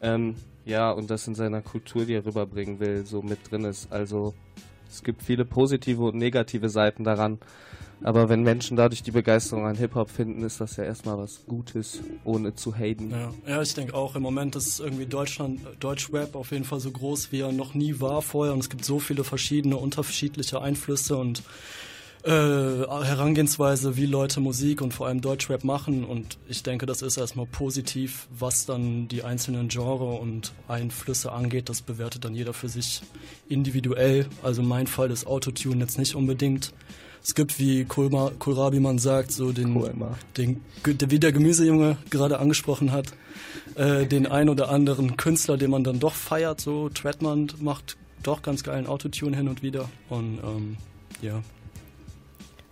Ähm, 0.00 0.36
ja, 0.64 0.90
und 0.90 1.10
das 1.10 1.26
in 1.26 1.34
seiner 1.34 1.62
Kultur, 1.62 2.04
die 2.04 2.14
er 2.14 2.26
rüberbringen 2.26 2.80
will, 2.80 3.06
so 3.06 3.22
mit 3.22 3.50
drin 3.50 3.64
ist. 3.64 3.92
Also 3.92 4.34
es 4.90 5.02
gibt 5.02 5.22
viele 5.22 5.44
positive 5.44 6.02
und 6.02 6.16
negative 6.16 6.68
Seiten 6.68 7.04
daran. 7.04 7.38
Aber 8.02 8.28
wenn 8.28 8.42
Menschen 8.42 8.76
dadurch 8.76 9.02
die 9.02 9.10
Begeisterung 9.10 9.66
an 9.66 9.76
Hip-Hop 9.76 10.10
finden, 10.10 10.44
ist 10.44 10.60
das 10.60 10.76
ja 10.76 10.84
erstmal 10.84 11.16
was 11.16 11.46
Gutes, 11.46 12.00
ohne 12.24 12.54
zu 12.54 12.74
haten. 12.74 13.10
Ja, 13.10 13.32
ja 13.46 13.62
ich 13.62 13.72
denke 13.72 13.94
auch, 13.94 14.16
im 14.16 14.22
Moment 14.22 14.54
ist 14.54 14.80
irgendwie 14.80 15.06
Deutschland, 15.06 15.60
Deutschrap 15.80 16.34
auf 16.34 16.52
jeden 16.52 16.64
Fall 16.64 16.80
so 16.80 16.90
groß, 16.90 17.32
wie 17.32 17.40
er 17.40 17.52
noch 17.52 17.72
nie 17.72 17.98
war 17.98 18.20
vorher. 18.20 18.52
Und 18.52 18.60
es 18.60 18.68
gibt 18.68 18.84
so 18.84 18.98
viele 18.98 19.24
verschiedene, 19.24 19.78
unterschiedliche 19.78 20.60
Einflüsse 20.60 21.16
und 21.16 21.42
äh, 22.26 22.28
Herangehensweise, 22.28 23.96
wie 23.96 24.06
Leute 24.06 24.40
Musik 24.40 24.82
und 24.82 24.92
vor 24.92 25.06
allem 25.06 25.20
Deutschrap 25.20 25.62
machen. 25.62 26.04
Und 26.04 26.38
ich 26.48 26.64
denke, 26.64 26.84
das 26.84 27.00
ist 27.00 27.16
erstmal 27.16 27.46
positiv, 27.46 28.26
was 28.36 28.66
dann 28.66 29.06
die 29.06 29.22
einzelnen 29.22 29.68
Genre 29.68 30.18
und 30.18 30.52
Einflüsse 30.66 31.30
angeht. 31.30 31.68
Das 31.68 31.82
bewertet 31.82 32.24
dann 32.24 32.34
jeder 32.34 32.52
für 32.52 32.68
sich 32.68 33.02
individuell. 33.48 34.26
Also 34.42 34.62
mein 34.62 34.88
Fall 34.88 35.12
ist 35.12 35.26
Autotune 35.26 35.80
jetzt 35.80 35.98
nicht 35.98 36.16
unbedingt. 36.16 36.72
Es 37.22 37.34
gibt, 37.34 37.60
wie 37.60 37.84
Kohlrabi 37.84 38.80
man 38.80 38.98
sagt, 38.98 39.30
so 39.30 39.52
den, 39.52 39.80
den, 40.36 40.60
wie 40.84 41.18
der 41.18 41.32
Gemüsejunge 41.32 41.96
gerade 42.10 42.40
angesprochen 42.40 42.90
hat, 42.90 43.06
äh, 43.76 44.04
den 44.06 44.26
ein 44.26 44.48
oder 44.48 44.68
anderen 44.70 45.16
Künstler, 45.16 45.56
den 45.56 45.70
man 45.70 45.84
dann 45.84 46.00
doch 46.00 46.14
feiert. 46.14 46.60
So 46.60 46.88
Treadman 46.88 47.52
macht 47.60 47.96
doch 48.22 48.42
ganz 48.42 48.64
geilen 48.64 48.88
Autotune 48.88 49.36
hin 49.36 49.46
und 49.46 49.62
wieder. 49.62 49.88
Und 50.08 50.38
ähm, 50.42 50.76
ja. 51.22 51.42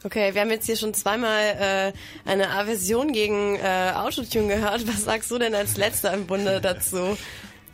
Okay, 0.05 0.35
wir 0.35 0.43
haben 0.43 0.51
jetzt 0.51 0.67
hier 0.67 0.77
schon 0.77 0.93
zweimal 0.93 1.93
äh, 1.95 2.29
eine 2.29 2.51
Aversion 2.51 3.13
gegen 3.13 3.57
äh, 3.57 3.93
Autotune 3.95 4.49
gehört. 4.49 4.87
Was 4.87 5.05
sagst 5.05 5.31
du 5.31 5.39
denn 5.39 5.55
als 5.55 5.79
letzter 5.79 6.13
im 6.13 6.27
Bunde 6.27 6.61
dazu? 6.61 7.17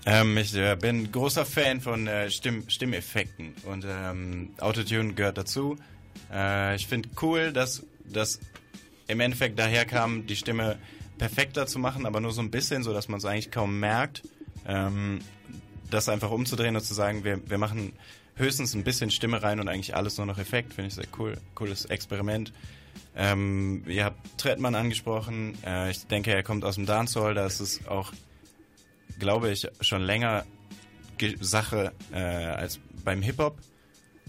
Ähm, 0.06 0.38
ich 0.38 0.54
äh, 0.54 0.76
bin 0.76 1.10
großer 1.10 1.44
Fan 1.44 1.80
von 1.80 2.06
äh, 2.06 2.30
Stimm 2.30 2.70
Stimmeffekten 2.70 3.54
und 3.64 3.84
ähm, 3.84 4.50
Autotune 4.60 5.14
gehört 5.14 5.38
dazu. 5.38 5.76
Äh, 6.32 6.76
ich 6.76 6.86
finde 6.86 7.08
cool, 7.20 7.52
dass 7.52 7.84
das 8.04 8.38
im 9.08 9.18
Endeffekt 9.18 9.58
daher 9.58 9.84
kam, 9.84 10.28
die 10.28 10.36
Stimme 10.36 10.78
perfekter 11.18 11.66
zu 11.66 11.80
machen, 11.80 12.06
aber 12.06 12.20
nur 12.20 12.30
so 12.32 12.42
ein 12.42 12.52
bisschen, 12.52 12.84
so 12.84 12.94
dass 12.94 13.08
man 13.08 13.18
es 13.18 13.24
eigentlich 13.24 13.50
kaum 13.50 13.80
merkt. 13.80 14.22
Ähm, 14.68 15.18
das 15.90 16.08
einfach 16.08 16.30
umzudrehen 16.30 16.76
und 16.76 16.82
zu 16.82 16.94
sagen, 16.94 17.24
wir, 17.24 17.40
wir 17.50 17.58
machen 17.58 17.92
höchstens 18.40 18.74
ein 18.74 18.82
bisschen 18.84 19.10
Stimme 19.10 19.42
rein 19.42 19.60
und 19.60 19.68
eigentlich 19.68 19.94
alles 19.94 20.16
nur 20.16 20.26
noch 20.26 20.38
Effekt. 20.38 20.74
Finde 20.74 20.88
ich 20.88 20.94
sehr 20.94 21.06
cool. 21.18 21.36
Cooles 21.54 21.84
Experiment. 21.84 22.52
Ähm, 23.16 23.84
ihr 23.86 24.04
habt 24.04 24.38
Trettmann 24.38 24.74
angesprochen. 24.74 25.56
Äh, 25.64 25.90
ich 25.90 26.06
denke, 26.06 26.32
er 26.32 26.42
kommt 26.42 26.64
aus 26.64 26.74
dem 26.76 26.86
Dancehall. 26.86 27.34
Da 27.34 27.46
ist 27.46 27.60
es 27.60 27.86
auch, 27.86 28.12
glaube 29.18 29.50
ich, 29.50 29.66
schon 29.80 30.02
länger 30.02 30.44
Ge 31.18 31.36
Sache 31.40 31.92
äh, 32.12 32.16
als 32.18 32.78
beim 33.04 33.22
Hip-Hop. 33.22 33.58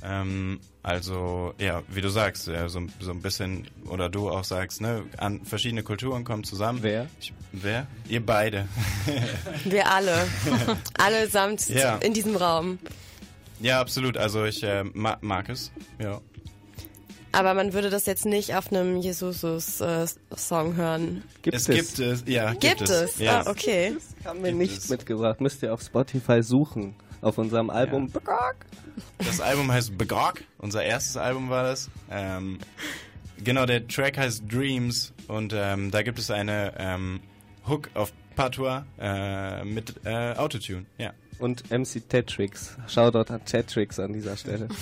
Ähm, 0.04 0.60
also, 0.84 1.54
ja, 1.60 1.84
wie 1.90 2.02
du 2.02 2.10
sagst, 2.10 2.48
ja, 2.48 2.68
so, 2.68 2.82
so 3.00 3.12
ein 3.12 3.22
bisschen, 3.22 3.68
oder 3.86 4.10
du 4.10 4.32
auch 4.32 4.44
sagst, 4.44 4.82
ne, 4.82 5.04
an 5.18 5.46
verschiedene 5.46 5.84
Kulturen 5.84 6.24
kommen 6.24 6.44
zusammen. 6.44 6.80
Wer? 6.82 7.08
Ich, 7.20 7.32
wer? 7.52 7.86
Ihr 8.10 8.26
beide. 8.26 8.68
Wir 9.64 9.92
alle. 9.92 10.26
Allesamt 10.98 11.70
Ja. 11.70 11.98
in 11.98 12.14
diesem 12.16 12.36
Raum. 12.36 12.80
Ja, 13.62 13.80
absolut. 13.80 14.18
Also 14.18 14.46
ich 14.46 14.64
äh, 14.64 14.84
ma 14.84 15.18
mag 15.22 15.50
es. 15.50 15.72
Ja. 16.00 16.22
Aber 17.34 17.54
man 17.54 17.74
würde 17.74 17.90
das 17.90 18.06
jetzt 18.06 18.26
nicht 18.26 18.56
auf 18.56 18.72
einem 18.72 18.98
Jesus-Song 18.98 20.76
hören. 20.76 21.24
Gibt 21.42 21.56
es, 21.56 21.70
es. 21.70 21.76
gibt 21.76 22.00
es, 22.00 22.24
ja. 22.28 22.54
Gibt 22.54 22.82
es? 22.82 23.20
Ja. 23.20 23.42
Ah, 23.42 23.50
okay. 23.50 23.96
Haben 24.26 24.44
wir 24.44 24.52
nicht 24.52 24.90
mitgebracht. 24.90 25.40
Müsst 25.40 25.64
ihr 25.64 25.74
auf 25.74 25.82
Spotify 25.82 26.44
suchen. 26.44 26.96
Auf 27.22 27.38
unserem 27.38 27.70
Album. 27.70 28.12
Das 29.20 29.40
Album 29.40 29.72
heißt 29.72 29.98
Begog. 29.98 30.42
Unser 30.58 30.84
erstes 30.84 31.16
Album 31.18 31.50
war 31.50 31.64
das. 31.64 31.90
Ähm, 32.10 32.58
genau, 33.44 33.66
der 33.66 33.88
Track 33.88 34.18
heißt 34.18 34.44
Dreams 34.52 35.14
und 35.28 35.54
ähm, 35.56 35.92
da 35.92 36.02
gibt 36.02 36.20
es 36.20 36.32
eine 36.32 36.74
ähm, 36.78 37.22
Hook 37.68 37.90
auf 37.94 38.12
Patois 38.36 38.84
äh, 39.00 39.64
mit 39.64 39.94
äh, 40.04 40.34
Autotune. 40.34 40.86
Ja. 40.98 41.14
Und 41.42 41.72
MC 41.72 42.08
Tetrix. 42.08 42.78
Shoutout 42.88 43.34
an 43.34 43.44
Tetrix 43.44 44.00
an 44.00 44.14
dieser 44.14 44.38
Stelle. 44.38 44.70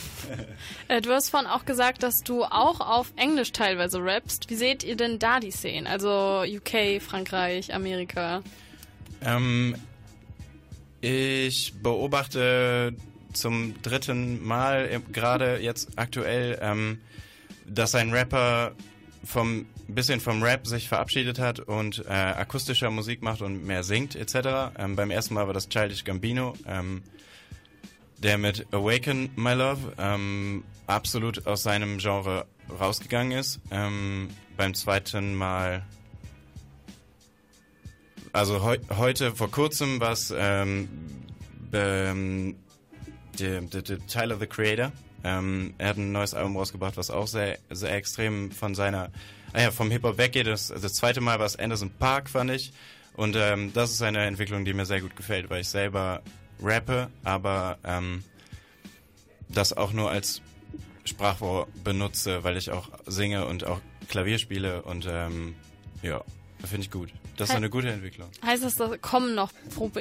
Äh, 0.88 1.02
du 1.02 1.12
hast 1.12 1.30
vorhin 1.30 1.48
auch 1.48 1.66
gesagt, 1.66 2.02
dass 2.02 2.22
du 2.24 2.44
auch 2.44 2.80
auf 2.80 3.14
Englisch 3.16 3.52
teilweise 3.52 4.00
rappst. 4.04 4.50
Wie 4.50 4.56
seht 4.56 4.84
ihr 4.84 4.96
denn 4.96 5.20
da 5.20 5.40
die 5.40 5.52
Szenen? 5.52 5.86
Also 5.88 6.44
UK, 6.44 7.02
Frankreich, 7.02 7.74
Amerika. 7.74 8.42
Ähm, 9.22 9.76
ich 11.02 11.74
beobachte 11.82 12.96
zum 13.34 13.80
dritten 13.82 14.44
Mal 14.46 14.90
äh, 14.92 15.00
gerade 15.12 15.60
jetzt 15.60 15.90
aktuell, 15.96 16.58
ähm, 16.62 17.00
dass 17.68 17.96
ein 17.96 18.12
Rapper 18.12 18.74
vom 19.24 19.66
bisschen 19.96 20.20
vom 20.20 20.44
Rap 20.44 20.68
sich 20.68 20.88
verabschiedet 20.88 21.40
hat 21.40 21.60
und 21.60 22.06
äh, 22.08 22.12
akustischer 22.12 22.92
Musik 22.92 23.22
macht 23.22 23.42
und 23.42 23.66
mehr 23.66 23.84
singt 23.84 24.16
etc. 24.16 24.74
Ähm, 24.78 24.96
beim 24.96 25.12
ersten 25.12 25.34
Mal 25.34 25.48
war 25.48 25.54
das 25.54 25.70
Childish 25.70 26.04
Gambino, 26.04 26.54
ähm, 26.68 27.04
der 28.18 28.38
mit 28.38 28.68
Awaken 28.72 29.30
My 29.36 29.54
Love 29.54 29.94
ähm, 29.98 30.64
absolut 30.88 31.48
aus 31.48 31.64
seinem 31.64 31.98
Genre 31.98 32.46
rausgegangen 32.80 33.38
ist. 33.38 33.60
Ähm, 33.72 34.30
beim 34.58 34.74
zweiten 34.74 35.36
Mal 35.36 35.86
also 38.32 38.64
heu 38.64 38.78
heute, 38.96 39.36
vor 39.36 39.50
kurzem, 39.50 40.00
war 40.00 40.12
es 40.12 40.34
ähm, 40.38 40.88
Tyler 41.72 42.54
the 44.40 44.48
Creator. 44.48 44.92
Ähm, 45.24 45.74
er 45.78 45.90
hat 45.90 45.98
ein 45.98 46.12
neues 46.12 46.34
Album 46.34 46.56
rausgebracht, 46.56 46.96
was 46.96 47.10
auch 47.10 47.28
sehr, 47.28 47.58
sehr 47.70 47.94
extrem 47.94 48.52
von 48.52 48.76
seiner, 48.76 49.10
ah 49.54 49.62
ja, 49.62 49.72
vom 49.72 49.92
Hip-Hop 49.92 50.18
weggeht. 50.18 50.48
Das, 50.48 50.68
das 50.68 50.94
zweite 50.94 51.22
Mal 51.22 51.40
war 51.40 51.46
es 51.46 51.56
Anderson 51.56 51.90
Park, 51.92 52.30
fand 52.30 52.52
ich. 52.52 52.74
Und 53.16 53.36
ähm, 53.36 53.74
das 53.74 53.92
ist 53.92 54.02
eine 54.02 54.26
Entwicklung, 54.26 54.66
die 54.66 54.74
mir 54.74 54.86
sehr 54.86 55.02
gut 55.02 55.16
gefällt, 55.16 55.50
weil 55.50 55.62
ich 55.62 55.68
selber 55.68 56.22
rappe, 56.62 57.10
aber 57.24 57.78
ähm, 57.84 58.24
das 59.50 59.76
auch 59.76 59.92
nur 59.92 60.12
als 60.12 60.42
Sprachrohr 61.06 61.68
benutze, 61.84 62.44
weil 62.44 62.58
ich 62.58 62.72
auch 62.72 62.90
singe 63.08 63.46
und 63.46 63.66
auch 63.66 63.82
Klavier 64.08 64.38
spiele 64.38 64.84
und 64.84 65.08
ähm, 65.10 65.56
ja, 66.02 66.24
finde 66.64 66.82
ich 66.82 66.92
gut. 66.92 67.10
Das 67.38 67.50
ist 67.50 67.56
eine 67.56 67.70
gute 67.70 67.90
Entwicklung. 67.90 68.30
Heißt 68.46 68.64
das, 68.64 68.76
da 68.76 68.96
kommen 68.98 69.36
noch 69.36 69.52
Pro 69.74 69.92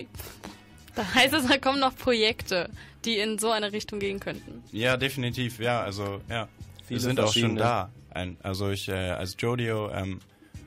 da 0.94 1.14
heißt 1.14 1.34
es, 1.34 1.46
da 1.46 1.58
kommen 1.58 1.80
noch 1.80 1.96
Projekte, 1.96 2.70
die 3.04 3.18
in 3.18 3.38
so 3.38 3.50
eine 3.50 3.72
Richtung 3.72 4.00
gehen 4.00 4.20
könnten. 4.20 4.62
Ja, 4.72 4.96
definitiv, 4.96 5.58
ja, 5.60 5.80
also 5.80 6.20
ja. 6.28 6.48
Viele 6.84 7.00
wir 7.00 7.00
sind 7.00 7.20
auch 7.20 7.32
schon 7.32 7.56
da. 7.56 7.90
Ein, 8.18 8.36
also 8.42 8.68
ich 8.70 8.88
äh, 8.88 8.92
als 9.10 9.36
Jodio 9.38 9.90
ähm, 9.90 10.18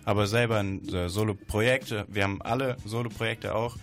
aber 0.06 0.26
selber 0.26 0.58
ein 0.58 0.88
äh, 0.94 1.10
Solo-Projekt. 1.10 1.94
Wir 2.08 2.24
haben 2.24 2.42
alle 2.42 2.78
Solo-Projekte 2.86 3.54
auch. 3.54 3.76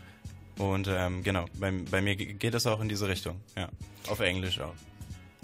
Und 0.58 0.88
ähm, 0.90 1.22
genau, 1.22 1.44
bei, 1.60 1.70
bei 1.90 2.00
mir 2.02 2.16
ge- 2.16 2.32
geht 2.32 2.54
es 2.54 2.66
auch 2.66 2.80
in 2.80 2.88
diese 2.88 3.06
Richtung. 3.06 3.36
Ja, 3.56 3.68
auf 4.08 4.18
Englisch 4.20 4.58
auch. 4.60 4.74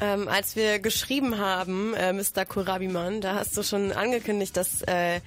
Ähm, 0.00 0.26
als 0.26 0.56
wir 0.56 0.80
geschrieben 0.80 1.38
haben, 1.38 1.94
äh, 1.94 2.12
Mr. 2.12 2.44
Kurabiman, 2.44 3.20
da 3.20 3.36
hast 3.36 3.56
du 3.56 3.62
schon 3.62 3.92
angekündigt, 3.92 4.56
dass 4.56 4.82
äh, 4.82 5.20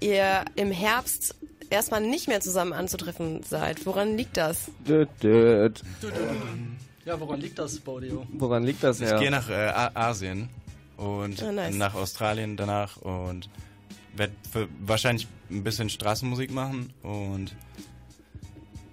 ihr 0.00 0.44
im 0.54 0.70
Herbst 0.70 1.34
erstmal 1.70 2.00
nicht 2.00 2.28
mehr 2.28 2.40
zusammen 2.40 2.72
anzutreffen 2.72 3.42
seid. 3.42 3.84
Woran 3.86 4.16
liegt 4.16 4.36
das? 4.36 4.70
Död, 4.86 5.08
död. 5.20 5.82
Ja, 7.04 7.18
woran 7.18 7.40
liegt 7.40 7.58
das, 7.58 7.80
Baudio? 7.80 8.24
Woran 8.34 8.62
liegt 8.62 8.84
das, 8.84 9.00
Ich 9.00 9.10
ja? 9.10 9.18
gehe 9.18 9.32
nach 9.32 9.50
äh, 9.50 9.72
Asien 9.94 10.48
und 10.96 11.42
Ah, 11.42 11.52
nice. 11.52 11.74
nach 11.74 11.94
Australien 11.94 12.56
danach 12.56 12.96
und 12.98 13.48
werde 14.16 14.32
wahrscheinlich 14.80 15.26
ein 15.50 15.64
bisschen 15.64 15.88
Straßenmusik 15.88 16.52
machen 16.52 16.92
und 17.02 17.54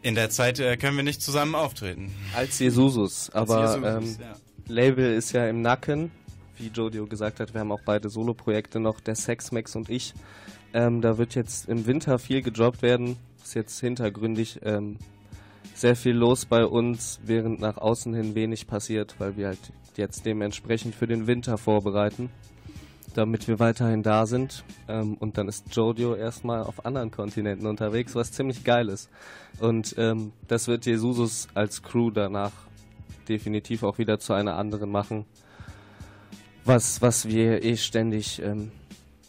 in 0.02 0.16
der 0.16 0.30
Zeit 0.32 0.60
äh, 0.60 0.78
können 0.78 0.98
wir 0.98 1.04
nicht 1.04 1.22
zusammen 1.22 1.54
auftreten. 1.54 2.12
Als 2.36 2.58
Jesusus, 2.60 3.30
aber 3.30 3.62
Jesusus, 3.62 4.18
ähm, 4.18 4.18
ja. 4.20 4.34
Label 4.74 5.14
ist 5.14 5.32
ja 5.32 5.48
im 5.48 5.62
Nacken. 5.62 6.10
wie 6.58 6.68
Jodio 6.70 7.06
gesagt 7.06 7.40
hat, 7.40 7.54
wir 7.54 7.62
haben 7.62 7.72
auch 7.72 7.82
beide 7.86 8.10
Solo-Projekte 8.10 8.80
noch, 8.80 9.00
der 9.00 9.16
Sex 9.16 9.52
Max 9.52 9.76
und 9.76 9.90
ich. 9.90 10.14
Ähm, 10.74 11.02
da 11.02 11.18
wird 11.18 11.36
jetzt 11.36 11.68
im 11.70 11.86
Winter 11.86 12.18
viel 12.18 12.42
gedroppt 12.42 12.82
werden. 12.82 13.18
Ist 13.44 13.54
jetzt 13.56 13.80
hintergründig 13.80 14.60
ähm, 14.64 14.98
sehr 15.76 15.96
viel 15.96 16.14
los 16.16 16.46
bei 16.46 16.66
uns, 16.66 17.20
während 17.24 17.60
nach 17.60 17.78
außen 17.78 18.14
hin 18.14 18.34
wenig 18.36 18.66
passiert, 18.68 19.16
weil 19.20 19.36
wir 19.38 19.48
halt 19.48 19.60
jetzt 19.97 20.25
dementsprechend 20.25 20.95
für 20.95 21.08
den 21.08 21.27
Winter 21.27 21.58
vorbereiten, 21.58 22.30
damit 23.13 23.47
wir 23.47 23.60
weiterhin 23.60 24.04
da 24.04 24.25
sind. 24.25 24.63
Ähm, 24.88 25.15
und 25.15 25.38
dann 25.38 25.47
ist 25.47 25.75
Jodio 25.75 26.15
erstmal 26.15 26.63
auf 26.63 26.86
anderen 26.86 27.12
Kontinenten 27.12 27.67
unterwegs, 27.67 28.15
was 28.15 28.32
ziemlich 28.32 28.63
geil 28.63 28.89
ist. 28.89 29.10
Und 29.60 29.95
ähm, 29.97 30.34
das 30.47 30.67
wird 30.67 30.86
Jesusus 30.86 31.47
als 31.54 31.82
Crew 31.82 32.12
danach 32.12 32.51
definitiv 33.27 33.84
auch 33.84 33.97
wieder 33.97 34.19
zu 34.19 34.34
einer 34.34 34.58
anderen 34.58 34.91
machen, 34.91 35.25
was, 36.65 37.01
was 37.01 37.27
wir 37.27 37.63
eh 37.63 37.77
ständig 37.77 38.41
ähm, 38.41 38.71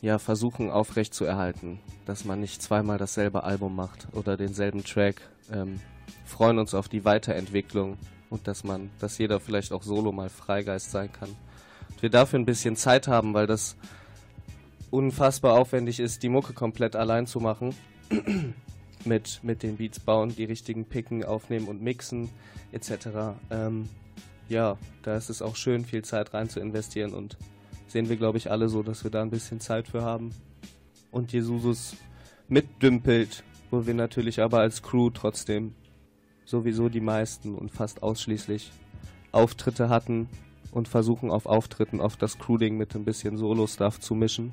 ja, 0.00 0.18
versuchen 0.18 0.70
aufrecht 0.70 1.14
zu 1.14 1.24
erhalten, 1.24 1.78
dass 2.04 2.24
man 2.24 2.40
nicht 2.40 2.60
zweimal 2.60 2.98
dasselbe 2.98 3.44
Album 3.44 3.76
macht 3.76 4.08
oder 4.12 4.36
denselben 4.36 4.84
Track. 4.84 5.22
Ähm, 5.52 5.80
freuen 6.24 6.58
uns 6.58 6.74
auf 6.74 6.88
die 6.88 7.04
Weiterentwicklung 7.04 7.96
und 8.32 8.48
dass 8.48 8.64
man, 8.64 8.90
dass 8.98 9.18
jeder 9.18 9.40
vielleicht 9.40 9.72
auch 9.72 9.82
solo 9.82 10.10
mal 10.10 10.30
Freigeist 10.30 10.90
sein 10.90 11.12
kann. 11.12 11.28
Und 11.90 12.02
wir 12.02 12.10
dafür 12.10 12.38
ein 12.38 12.46
bisschen 12.46 12.76
Zeit 12.76 13.06
haben, 13.06 13.34
weil 13.34 13.46
das 13.46 13.76
unfassbar 14.90 15.52
aufwendig 15.52 16.00
ist, 16.00 16.22
die 16.22 16.30
Mucke 16.30 16.54
komplett 16.54 16.96
allein 16.96 17.26
zu 17.26 17.40
machen. 17.40 17.74
mit, 19.04 19.40
mit 19.42 19.62
den 19.62 19.76
Beats 19.76 20.00
bauen, 20.00 20.34
die 20.34 20.44
richtigen 20.44 20.84
Picken 20.84 21.24
aufnehmen 21.24 21.68
und 21.68 21.82
mixen, 21.82 22.30
etc. 22.72 23.36
Ähm, 23.50 23.88
ja, 24.48 24.78
da 25.02 25.16
ist 25.16 25.28
es 25.28 25.42
auch 25.42 25.56
schön, 25.56 25.84
viel 25.84 26.02
Zeit 26.02 26.32
rein 26.34 26.48
zu 26.48 26.60
investieren 26.60 27.12
und 27.12 27.36
sehen 27.88 28.08
wir, 28.08 28.16
glaube 28.16 28.38
ich, 28.38 28.50
alle 28.50 28.68
so, 28.68 28.82
dass 28.82 29.04
wir 29.04 29.10
da 29.10 29.20
ein 29.20 29.30
bisschen 29.30 29.60
Zeit 29.60 29.88
für 29.88 30.02
haben. 30.02 30.30
Und 31.10 31.32
Jesusus 31.32 31.96
mitdümpelt, 32.48 33.44
wo 33.70 33.86
wir 33.86 33.94
natürlich 33.94 34.40
aber 34.40 34.60
als 34.60 34.82
Crew 34.82 35.10
trotzdem 35.10 35.74
sowieso 36.44 36.88
die 36.88 37.00
meisten 37.00 37.54
und 37.54 37.70
fast 37.70 38.02
ausschließlich 38.02 38.70
Auftritte 39.32 39.88
hatten 39.88 40.28
und 40.72 40.88
versuchen 40.88 41.30
auf 41.30 41.46
Auftritten 41.46 42.00
auf 42.00 42.16
das 42.16 42.38
Crewding 42.38 42.76
mit 42.76 42.94
ein 42.94 43.04
bisschen 43.04 43.36
Solo-Stuff 43.36 44.00
zu 44.00 44.14
mischen. 44.14 44.52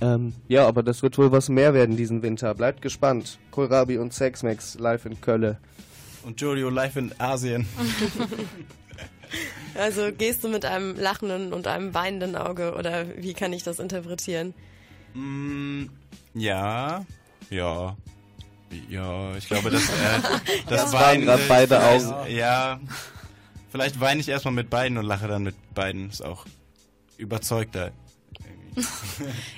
Ähm, 0.00 0.32
ja, 0.48 0.66
aber 0.66 0.82
das 0.82 1.02
wird 1.02 1.18
wohl 1.18 1.30
was 1.30 1.48
mehr 1.48 1.74
werden 1.74 1.96
diesen 1.96 2.22
Winter. 2.22 2.54
Bleibt 2.54 2.80
gespannt. 2.80 3.38
Kohlrabi 3.50 3.98
und 3.98 4.14
Sexmax 4.14 4.78
live 4.78 5.04
in 5.04 5.20
Köln. 5.20 5.58
Und 6.24 6.40
Jodio 6.40 6.70
live 6.70 6.96
in 6.96 7.12
Asien. 7.18 7.66
also 9.74 10.10
gehst 10.12 10.42
du 10.42 10.48
mit 10.48 10.64
einem 10.64 10.96
lachenden 10.96 11.52
und 11.52 11.66
einem 11.66 11.94
weinenden 11.94 12.36
Auge 12.36 12.74
oder 12.74 13.06
wie 13.16 13.34
kann 13.34 13.52
ich 13.52 13.62
das 13.62 13.78
interpretieren? 13.78 14.54
Mm, 15.14 15.86
ja, 16.34 17.04
ja. 17.50 17.96
Ja, 18.88 19.34
ich 19.36 19.46
glaube, 19.48 19.70
das, 19.70 19.88
äh, 19.88 19.90
das, 20.68 20.82
das 20.82 20.92
waren 20.92 21.22
gerade 21.22 21.42
beide 21.48 21.82
Augen. 21.82 22.30
Ja, 22.30 22.80
vielleicht 23.70 24.00
weine 24.00 24.20
ich 24.20 24.28
erstmal 24.28 24.54
mit 24.54 24.70
beiden 24.70 24.98
und 24.98 25.06
lache 25.06 25.26
dann 25.28 25.42
mit 25.42 25.56
beiden. 25.74 26.10
Ist 26.10 26.24
auch 26.24 26.46
überzeugter. 27.16 27.92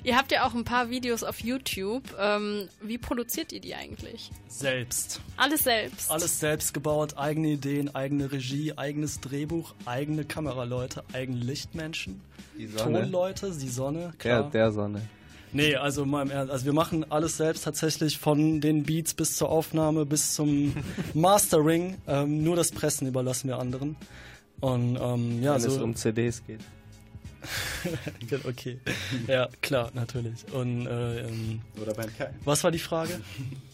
ihr 0.05 0.17
habt 0.17 0.33
ja 0.33 0.47
auch 0.47 0.55
ein 0.55 0.65
paar 0.65 0.91
Videos 0.91 1.23
auf 1.23 1.41
YouTube. 1.41 2.03
Ähm, 2.19 2.69
wie 2.81 2.99
produziert 2.99 3.53
ihr 3.53 3.61
die 3.61 3.75
eigentlich? 3.75 4.31
Selbst. 4.49 5.21
Alles 5.37 5.65
selbst. 5.65 6.11
Alles 6.11 6.41
selbst 6.41 6.75
gebaut, 6.75 7.17
eigene 7.17 7.49
Ideen, 7.49 7.95
eigene 7.95 8.33
Regie, 8.33 8.73
eigenes 8.77 9.21
Drehbuch, 9.21 9.75
eigene 9.85 10.25
Kameraleute, 10.25 11.05
eigene 11.13 11.39
Lichtmenschen, 11.39 12.21
die 12.57 12.67
Sonne. 12.67 13.03
Tonleute, 13.03 13.51
die 13.51 13.69
Sonne, 13.69 14.15
klar. 14.19 14.43
Der, 14.45 14.51
der 14.51 14.73
Sonne. 14.73 15.03
Nee, 15.53 15.77
also 15.77 16.07
mal 16.07 16.23
im 16.23 16.31
Ernst, 16.31 16.51
also 16.51 16.65
wir 16.65 16.73
machen 16.73 17.11
alles 17.11 17.37
selbst 17.37 17.65
tatsächlich 17.65 18.19
von 18.19 18.61
den 18.61 18.85
Beats 18.85 19.13
bis 19.13 19.37
zur 19.37 19.51
Aufnahme 19.51 20.07
bis 20.07 20.35
zum 20.35 20.75
Mastering. 21.15 21.99
Ähm, 22.07 22.43
nur 22.43 22.57
das 22.57 22.73
Pressen 22.73 23.07
überlassen 23.07 23.49
wir 23.49 23.59
anderen. 23.59 23.97
Und 24.61 24.99
ähm, 25.01 25.43
ja, 25.43 25.55
Wenn 25.55 25.61
so 25.61 25.69
es 25.69 25.79
um 25.79 25.95
CDs 25.95 26.43
geht. 26.47 26.61
okay, 28.45 28.79
ja 29.27 29.49
klar, 29.61 29.91
natürlich. 29.95 30.45
Und 30.53 30.87
äh, 30.87 31.27
ähm, 31.27 31.61
oder 31.81 31.93
beim 31.95 32.17
Kai. 32.17 32.31
Was 32.45 32.63
war 32.63 32.71
die 32.71 32.79
Frage? 32.79 33.21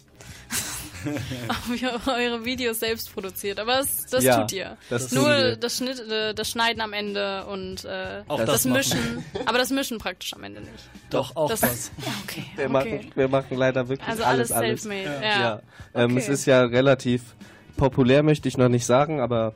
ob 1.48 1.80
ihr 1.80 2.00
eure 2.06 2.44
Videos 2.44 2.80
selbst 2.80 3.12
produziert. 3.12 3.60
Aber 3.60 3.78
das, 3.78 4.06
das 4.06 4.24
ja, 4.24 4.40
tut 4.40 4.52
ihr. 4.52 4.76
Das 4.90 5.12
Nur 5.12 5.56
das, 5.56 5.76
Schnitt, 5.76 6.00
äh, 6.00 6.34
das 6.34 6.50
Schneiden 6.50 6.80
am 6.80 6.92
Ende 6.92 7.46
und 7.46 7.84
äh, 7.84 8.22
auch 8.28 8.38
das, 8.38 8.62
das 8.62 8.64
Mischen. 8.64 9.24
aber 9.46 9.58
das 9.58 9.70
Mischen 9.70 9.98
praktisch 9.98 10.34
am 10.34 10.44
Ende 10.44 10.60
nicht. 10.60 10.72
Doch, 11.10 11.34
auch 11.36 11.50
das. 11.50 11.60
das. 11.60 11.92
Okay, 12.24 12.44
wir, 12.56 12.64
okay. 12.64 12.72
Machen, 12.72 13.12
wir 13.14 13.28
machen 13.28 13.56
leider 13.56 13.88
wirklich 13.88 14.08
also 14.08 14.24
alles. 14.24 14.52
alles 14.52 14.82
self-made. 14.82 15.20
Ja. 15.22 15.40
ja. 15.40 15.62
Ähm, 15.94 16.12
okay. 16.12 16.18
Es 16.18 16.28
ist 16.28 16.46
ja 16.46 16.62
relativ 16.62 17.34
populär, 17.76 18.22
möchte 18.22 18.48
ich 18.48 18.56
noch 18.56 18.68
nicht 18.68 18.86
sagen, 18.86 19.20
aber 19.20 19.54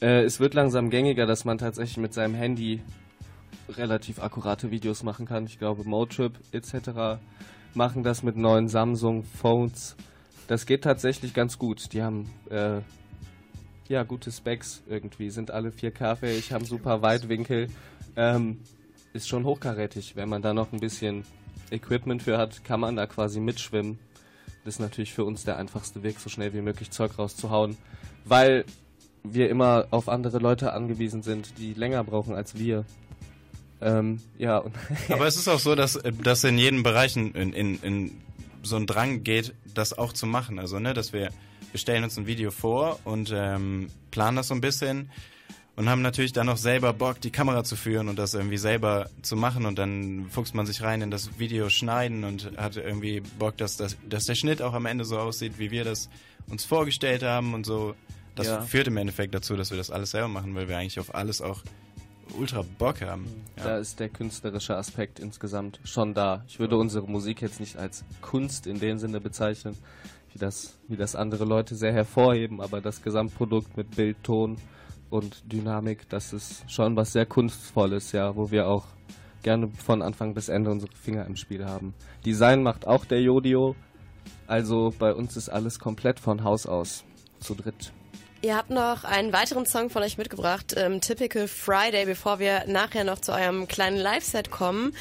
äh, 0.00 0.24
es 0.24 0.40
wird 0.40 0.54
langsam 0.54 0.90
gängiger, 0.90 1.26
dass 1.26 1.44
man 1.44 1.58
tatsächlich 1.58 1.98
mit 1.98 2.12
seinem 2.14 2.34
Handy 2.34 2.82
relativ 3.68 4.20
akkurate 4.20 4.70
Videos 4.70 5.02
machen 5.02 5.26
kann. 5.26 5.44
Ich 5.44 5.58
glaube, 5.58 5.84
Motrip 5.84 6.32
etc. 6.52 7.20
machen 7.74 8.02
das 8.02 8.22
mit 8.22 8.36
neuen 8.36 8.68
Samsung 8.68 9.24
Phones. 9.24 9.96
Das 10.46 10.66
geht 10.66 10.84
tatsächlich 10.84 11.34
ganz 11.34 11.58
gut. 11.58 11.92
Die 11.92 12.02
haben 12.02 12.30
äh, 12.50 12.80
ja 13.88 14.02
gute 14.02 14.30
Specs 14.30 14.82
irgendwie, 14.88 15.30
sind 15.30 15.50
alle 15.50 15.70
4K-fähig, 15.70 16.52
haben 16.52 16.64
super 16.64 17.02
Weitwinkel. 17.02 17.68
Ähm, 18.16 18.60
ist 19.12 19.28
schon 19.28 19.44
hochkarätig. 19.44 20.16
Wenn 20.16 20.28
man 20.28 20.42
da 20.42 20.52
noch 20.52 20.72
ein 20.72 20.80
bisschen 20.80 21.24
Equipment 21.70 22.22
für 22.22 22.36
hat, 22.36 22.64
kann 22.64 22.80
man 22.80 22.96
da 22.96 23.06
quasi 23.06 23.40
mitschwimmen. 23.40 23.98
Das 24.64 24.74
ist 24.74 24.80
natürlich 24.80 25.12
für 25.12 25.24
uns 25.24 25.44
der 25.44 25.56
einfachste 25.56 26.02
Weg, 26.02 26.18
so 26.18 26.28
schnell 26.28 26.52
wie 26.54 26.62
möglich 26.62 26.90
Zeug 26.90 27.18
rauszuhauen, 27.18 27.76
weil 28.24 28.64
wir 29.22 29.48
immer 29.50 29.86
auf 29.90 30.08
andere 30.08 30.38
Leute 30.38 30.72
angewiesen 30.72 31.22
sind, 31.22 31.58
die 31.58 31.74
länger 31.74 32.02
brauchen 32.04 32.34
als 32.34 32.58
wir. 32.58 32.84
Ähm, 33.80 34.20
ja. 34.38 34.64
Aber 35.08 35.26
es 35.26 35.36
ist 35.36 35.48
auch 35.48 35.58
so, 35.58 35.74
dass, 35.74 35.98
dass 36.22 36.44
in 36.44 36.58
jedem 36.58 36.82
Bereich 36.82 37.16
in, 37.16 37.32
in, 37.32 37.80
in 37.82 38.10
so 38.64 38.76
ein 38.76 38.86
Drang 38.86 39.22
geht, 39.22 39.54
das 39.74 39.96
auch 39.96 40.12
zu 40.12 40.26
machen. 40.26 40.58
Also, 40.58 40.78
ne, 40.78 40.94
dass 40.94 41.12
wir, 41.12 41.30
wir 41.70 41.78
stellen 41.80 42.04
uns 42.04 42.16
ein 42.16 42.26
Video 42.26 42.50
vor 42.50 42.98
und 43.04 43.32
ähm, 43.34 43.90
planen 44.10 44.36
das 44.36 44.48
so 44.48 44.54
ein 44.54 44.60
bisschen 44.60 45.10
und 45.76 45.88
haben 45.88 46.02
natürlich 46.02 46.32
dann 46.32 46.46
noch 46.46 46.56
selber 46.56 46.92
Bock, 46.92 47.20
die 47.20 47.30
Kamera 47.30 47.64
zu 47.64 47.76
führen 47.76 48.08
und 48.08 48.16
das 48.18 48.34
irgendwie 48.34 48.58
selber 48.58 49.10
zu 49.22 49.36
machen 49.36 49.66
und 49.66 49.78
dann 49.78 50.26
fuchst 50.30 50.54
man 50.54 50.66
sich 50.66 50.82
rein 50.82 51.02
in 51.02 51.10
das 51.10 51.38
Video 51.38 51.68
schneiden 51.68 52.24
und 52.24 52.52
hat 52.56 52.76
irgendwie 52.76 53.20
Bock, 53.38 53.56
dass, 53.56 53.76
das, 53.76 53.96
dass 54.08 54.24
der 54.26 54.34
Schnitt 54.36 54.62
auch 54.62 54.74
am 54.74 54.86
Ende 54.86 55.04
so 55.04 55.18
aussieht, 55.18 55.58
wie 55.58 55.70
wir 55.70 55.84
das 55.84 56.08
uns 56.48 56.64
vorgestellt 56.64 57.22
haben 57.22 57.54
und 57.54 57.66
so. 57.66 57.94
Das 58.36 58.46
Ja. 58.48 58.60
führt 58.62 58.88
im 58.88 58.96
Endeffekt 58.96 59.34
dazu, 59.34 59.56
dass 59.56 59.70
wir 59.70 59.76
das 59.78 59.90
alles 59.90 60.10
selber 60.10 60.28
machen, 60.28 60.54
weil 60.54 60.68
wir 60.68 60.76
eigentlich 60.76 60.98
auf 61.00 61.14
alles 61.14 61.40
auch 61.40 61.62
ultra 62.38 62.62
Bock 62.78 63.00
haben. 63.02 63.26
Da 63.56 63.78
ist 63.78 64.00
der 64.00 64.08
künstlerische 64.08 64.76
Aspekt 64.76 65.18
insgesamt 65.18 65.80
schon 65.84 66.14
da. 66.14 66.44
Ich 66.46 66.58
würde 66.58 66.76
unsere 66.76 67.06
Musik 67.06 67.42
jetzt 67.42 67.60
nicht 67.60 67.76
als 67.76 68.04
Kunst 68.20 68.66
in 68.66 68.78
dem 68.78 68.98
Sinne 68.98 69.20
bezeichnen, 69.20 69.76
wie 70.32 70.38
das, 70.38 70.78
wie 70.88 70.96
das 70.96 71.14
andere 71.14 71.44
Leute 71.44 71.76
sehr 71.76 71.92
hervorheben, 71.92 72.60
aber 72.60 72.80
das 72.80 73.02
Gesamtprodukt 73.02 73.76
mit 73.76 73.94
Bild, 73.96 74.22
Ton 74.22 74.56
und 75.10 75.50
Dynamik, 75.50 76.08
das 76.08 76.32
ist 76.32 76.70
schon 76.70 76.96
was 76.96 77.12
sehr 77.12 77.26
Kunstvolles, 77.26 78.12
ja, 78.12 78.34
wo 78.34 78.50
wir 78.50 78.66
auch 78.66 78.86
gerne 79.42 79.68
von 79.68 80.02
Anfang 80.02 80.34
bis 80.34 80.48
Ende 80.48 80.70
unsere 80.70 80.92
Finger 80.96 81.26
im 81.26 81.36
Spiel 81.36 81.64
haben. 81.64 81.94
Design 82.24 82.62
macht 82.62 82.86
auch 82.86 83.04
der 83.04 83.20
Jodio, 83.20 83.76
also 84.46 84.92
bei 84.98 85.14
uns 85.14 85.36
ist 85.36 85.48
alles 85.48 85.78
komplett 85.78 86.18
von 86.18 86.42
Haus 86.42 86.66
aus, 86.66 87.04
zu 87.38 87.54
dritt. 87.54 87.92
Ihr 88.44 88.56
habt 88.56 88.68
noch 88.68 89.04
einen 89.04 89.32
weiteren 89.32 89.64
Song 89.64 89.88
von 89.88 90.02
euch 90.02 90.18
mitgebracht, 90.18 90.74
ähm, 90.76 91.00
Typical 91.00 91.48
Friday, 91.48 92.04
bevor 92.04 92.38
wir 92.38 92.64
nachher 92.66 93.02
noch 93.02 93.18
zu 93.18 93.32
eurem 93.32 93.66
kleinen 93.68 93.96
Live-Set 93.96 94.50
kommen. 94.50 94.92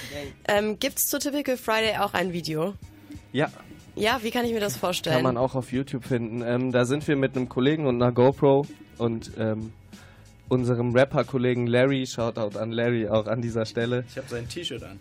Ähm, 0.48 0.80
Gibt 0.80 1.00
es 1.00 1.10
zu 1.10 1.20
Typical 1.20 1.58
Friday 1.58 1.98
auch 1.98 2.14
ein 2.14 2.32
Video? 2.32 2.74
Ja, 3.34 3.52
Ja, 3.96 4.20
wie 4.24 4.32
kann 4.32 4.46
ich 4.46 4.54
mir 4.54 4.62
das 4.62 4.78
vorstellen? 4.78 5.18
Kann 5.18 5.24
man 5.24 5.36
auch 5.36 5.56
auf 5.56 5.74
YouTube 5.74 6.06
finden. 6.06 6.42
Ähm, 6.42 6.72
da 6.72 6.86
sind 6.86 7.06
wir 7.06 7.18
mit 7.18 7.36
einem 7.36 7.50
Kollegen 7.50 7.86
und 7.86 8.02
einer 8.02 8.14
GoPro 8.14 8.66
und 8.98 9.32
ähm, 9.38 9.74
unserem 10.48 10.96
Rapper-Kollegen 10.96 11.68
Larry, 11.68 12.08
Shoutout 12.08 12.58
an 12.58 12.72
Larry 12.72 13.10
auch 13.10 13.28
an 13.28 13.42
dieser 13.42 13.66
Stelle. 13.66 14.06
Ich 14.08 14.18
habe 14.18 14.30
sein 14.30 14.48
T-Shirt 14.48 14.84
an. 14.84 15.00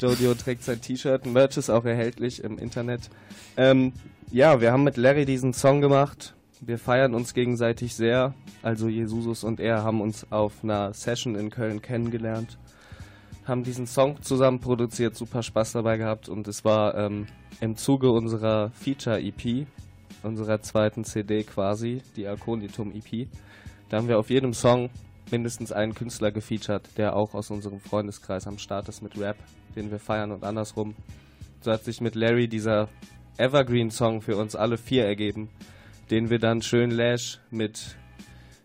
Jodio 0.00 0.32
trägt 0.32 0.64
sein 0.64 0.80
T-Shirt, 0.80 1.26
Merch 1.26 1.58
ist 1.58 1.68
auch 1.68 1.84
erhältlich 1.84 2.42
im 2.42 2.56
Internet. 2.58 3.10
Ähm, 3.58 3.92
ja, 4.30 4.62
wir 4.62 4.72
haben 4.72 4.82
mit 4.82 4.96
Larry 4.96 5.26
diesen 5.26 5.52
Song 5.52 5.82
gemacht. 5.82 6.32
Wir 6.60 6.78
feiern 6.78 7.14
uns 7.14 7.34
gegenseitig 7.34 7.94
sehr. 7.94 8.34
Also 8.62 8.88
Jesusus 8.88 9.44
und 9.44 9.60
er 9.60 9.84
haben 9.84 10.00
uns 10.00 10.30
auf 10.32 10.64
einer 10.64 10.92
Session 10.94 11.34
in 11.34 11.50
Köln 11.50 11.82
kennengelernt, 11.82 12.58
haben 13.44 13.62
diesen 13.62 13.86
Song 13.86 14.22
zusammen 14.22 14.60
produziert, 14.60 15.14
super 15.14 15.42
Spaß 15.42 15.72
dabei 15.72 15.98
gehabt 15.98 16.28
und 16.28 16.48
es 16.48 16.64
war 16.64 16.94
ähm, 16.94 17.26
im 17.60 17.76
Zuge 17.76 18.10
unserer 18.10 18.70
Feature-EP, 18.70 19.66
unserer 20.22 20.60
zweiten 20.62 21.04
CD 21.04 21.44
quasi, 21.44 22.02
die 22.16 22.26
Akonitum 22.26 22.92
EP. 22.92 23.28
Da 23.88 23.98
haben 23.98 24.08
wir 24.08 24.18
auf 24.18 24.30
jedem 24.30 24.54
Song 24.54 24.90
mindestens 25.30 25.72
einen 25.72 25.94
Künstler 25.94 26.32
gefeatured, 26.32 26.88
der 26.96 27.14
auch 27.14 27.34
aus 27.34 27.50
unserem 27.50 27.80
Freundeskreis 27.80 28.46
am 28.46 28.58
Start 28.58 28.88
ist 28.88 29.02
mit 29.02 29.18
Rap, 29.18 29.36
den 29.76 29.90
wir 29.90 29.98
feiern 29.98 30.32
und 30.32 30.42
andersrum. 30.42 30.94
So 31.60 31.70
hat 31.70 31.84
sich 31.84 32.00
mit 32.00 32.14
Larry 32.14 32.48
dieser 32.48 32.88
Evergreen-Song 33.36 34.22
für 34.22 34.36
uns 34.36 34.56
alle 34.56 34.78
vier 34.78 35.04
ergeben, 35.04 35.50
den 36.10 36.30
wir 36.30 36.38
dann 36.38 36.62
schön 36.62 36.90
lash 36.90 37.40
mit 37.50 37.96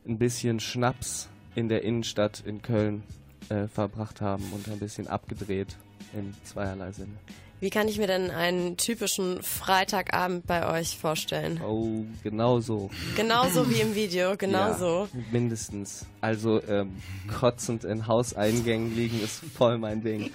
ein 0.08 0.18
bisschen 0.18 0.60
Schnaps 0.60 1.30
in 1.56 1.70
der 1.70 1.84
Innenstadt 1.84 2.44
in 2.46 2.62
Köln 2.62 3.04
äh, 3.50 3.68
verbracht 3.68 4.22
haben 4.22 4.44
und 4.54 4.68
ein 4.70 4.80
bisschen 4.80 5.08
abgedreht 5.08 5.78
in 6.14 6.34
zweierlei 6.44 6.92
Sinne. 6.92 7.18
Wie 7.62 7.70
kann 7.70 7.88
ich 7.88 8.00
mir 8.00 8.08
denn 8.08 8.32
einen 8.32 8.76
typischen 8.76 9.44
Freitagabend 9.44 10.48
bei 10.48 10.68
euch 10.68 10.98
vorstellen? 10.98 11.62
Oh, 11.64 12.04
genau 12.24 12.60
so. 12.60 12.90
Genauso 13.16 13.70
wie 13.70 13.82
im 13.82 13.94
Video, 13.94 14.36
genau 14.36 14.74
so. 14.74 15.08
Ja, 15.14 15.20
mindestens. 15.32 16.08
Also 16.22 16.60
ähm, 16.68 16.96
kotzend 17.28 17.84
in 17.84 18.08
Hauseingängen 18.08 18.96
liegen 18.96 19.24
ist 19.24 19.42
voll 19.56 19.78
mein 19.78 20.04
Ding. 20.04 20.32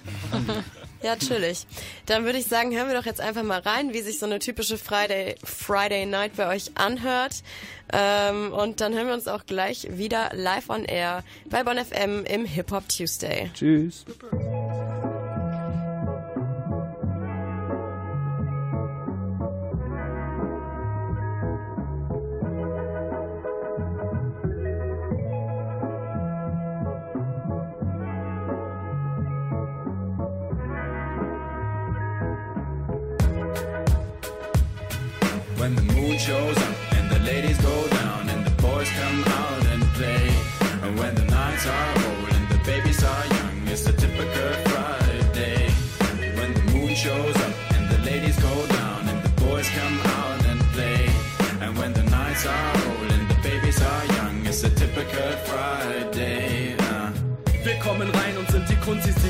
Ja, 1.03 1.11
natürlich. 1.11 1.67
Dann 2.07 2.25
würde 2.25 2.39
ich 2.39 2.47
sagen, 2.47 2.75
hören 2.75 2.87
wir 2.87 2.95
doch 2.95 3.05
jetzt 3.05 3.21
einfach 3.21 3.43
mal 3.43 3.59
rein, 3.59 3.93
wie 3.93 4.01
sich 4.01 4.17
so 4.17 4.25
eine 4.25 4.39
typische 4.39 4.77
Friday, 4.77 5.35
Friday 5.43 6.05
Night 6.05 6.37
bei 6.37 6.47
euch 6.47 6.71
anhört. 6.75 7.43
Ähm, 7.93 8.51
und 8.51 8.81
dann 8.81 8.93
hören 8.93 9.07
wir 9.07 9.13
uns 9.13 9.27
auch 9.27 9.45
gleich 9.45 9.87
wieder 9.91 10.31
live 10.33 10.69
on 10.69 10.85
air 10.85 11.23
bei 11.49 11.63
Bonn 11.63 11.77
FM 11.77 12.25
im 12.25 12.45
Hip 12.45 12.71
Hop 12.71 12.89
Tuesday. 12.89 13.51
Tschüss. 13.53 14.05
Shows 36.17 36.57
up 36.57 36.93
and 36.93 37.11
the 37.11 37.19
ladies 37.19 37.57
go 37.61 37.87
down 37.89 38.27
and 38.29 38.43
the 38.43 38.61
boys 38.61 38.89
come 38.89 39.23
out 39.25 39.65
and 39.67 39.83
play. 39.93 40.27
And 40.81 40.97
when 40.97 41.13
the 41.13 41.25
nights 41.25 41.67
are 41.67 41.91
old 42.07 42.29
and 42.33 42.49
the 42.49 42.59
babies 42.65 43.03
are 43.03 43.25
young, 43.27 43.67
it's 43.67 43.85
a 43.85 43.93
typical 43.93 44.51
Friday. 44.71 45.69
When 46.37 46.53
the 46.55 46.63
moon 46.73 46.95
shows 46.95 47.35
up 47.35 47.53
and 47.75 47.89
the 47.89 47.99
ladies 48.09 48.37
go 48.39 48.67
down 48.67 49.07
and 49.09 49.23
the 49.23 49.41
boys 49.41 49.69
come 49.69 49.99
out 50.17 50.45
and 50.45 50.59
play. 50.73 51.07
And 51.61 51.77
when 51.77 51.93
the 51.93 52.03
nights 52.03 52.47
are 52.47 52.71
old 52.87 53.11
and 53.11 53.29
the 53.29 53.37
babies 53.43 53.79
are 53.81 54.05
young, 54.17 54.45
it's 54.45 54.63
a 54.63 54.71
typical 54.71 55.31
Friday. 55.45 55.76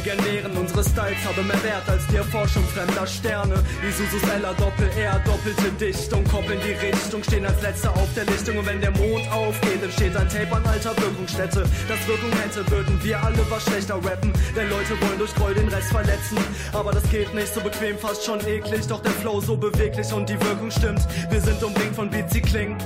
Gern 0.08 0.24
lehren. 0.24 0.56
Unsere 0.56 0.84
Styles 0.84 1.20
haben 1.26 1.48
mehr 1.48 1.62
Wert 1.64 1.90
als 1.90 2.06
die 2.08 2.16
Erforschung 2.16 2.64
fremder 2.64 3.06
Sterne. 3.06 3.56
Isuzus 3.88 4.24
Ella 4.30 4.54
Doppel 4.54 4.90
R, 4.98 5.20
doppelte 5.26 5.70
Dichtung, 5.80 6.24
koppeln 6.26 6.60
die 6.64 6.74
Richtung, 6.74 7.24
stehen 7.24 7.46
als 7.46 7.62
letzter 7.62 7.92
auf 7.92 8.08
der 8.16 8.26
Lichtung. 8.26 8.58
Und 8.58 8.66
wenn 8.68 8.80
der 8.80 8.92
Mond 8.92 9.30
aufgeht, 9.32 9.84
entsteht 9.84 10.16
ein 10.16 10.30
Tape 10.30 10.56
an 10.56 10.66
alter 10.66 10.96
Wirkungsstätte. 10.98 11.66
Das 11.88 12.08
Wirkung 12.08 12.32
hätte, 12.42 12.70
würden 12.72 13.04
wir 13.04 13.22
alle 13.22 13.40
was 13.50 13.64
schlechter 13.66 13.96
rappen. 13.96 14.32
Denn 14.56 14.70
Leute 14.70 15.00
wollen 15.02 15.20
durch 15.20 15.34
Groll 15.36 15.54
den 15.56 15.68
Rest 15.68 15.90
verletzen. 15.90 16.38
Aber 16.74 16.92
das 16.92 17.04
geht 17.10 17.34
nicht 17.34 17.54
so 17.54 17.60
bequem, 17.60 17.98
fast 17.98 18.24
schon 18.26 18.40
eklig. 18.48 18.88
Doch 18.88 19.02
der 19.02 19.12
Flow 19.12 19.42
so 19.42 19.58
beweglich 19.58 20.12
und 20.14 20.30
die 20.30 20.40
Wirkung 20.40 20.72
stimmt. 20.72 21.06
Wir 21.30 21.42
sind 21.42 21.62
umringt 21.64 21.96
von 21.96 22.10
Beats, 22.10 22.34
die 22.34 22.42
klingen. 22.42 22.78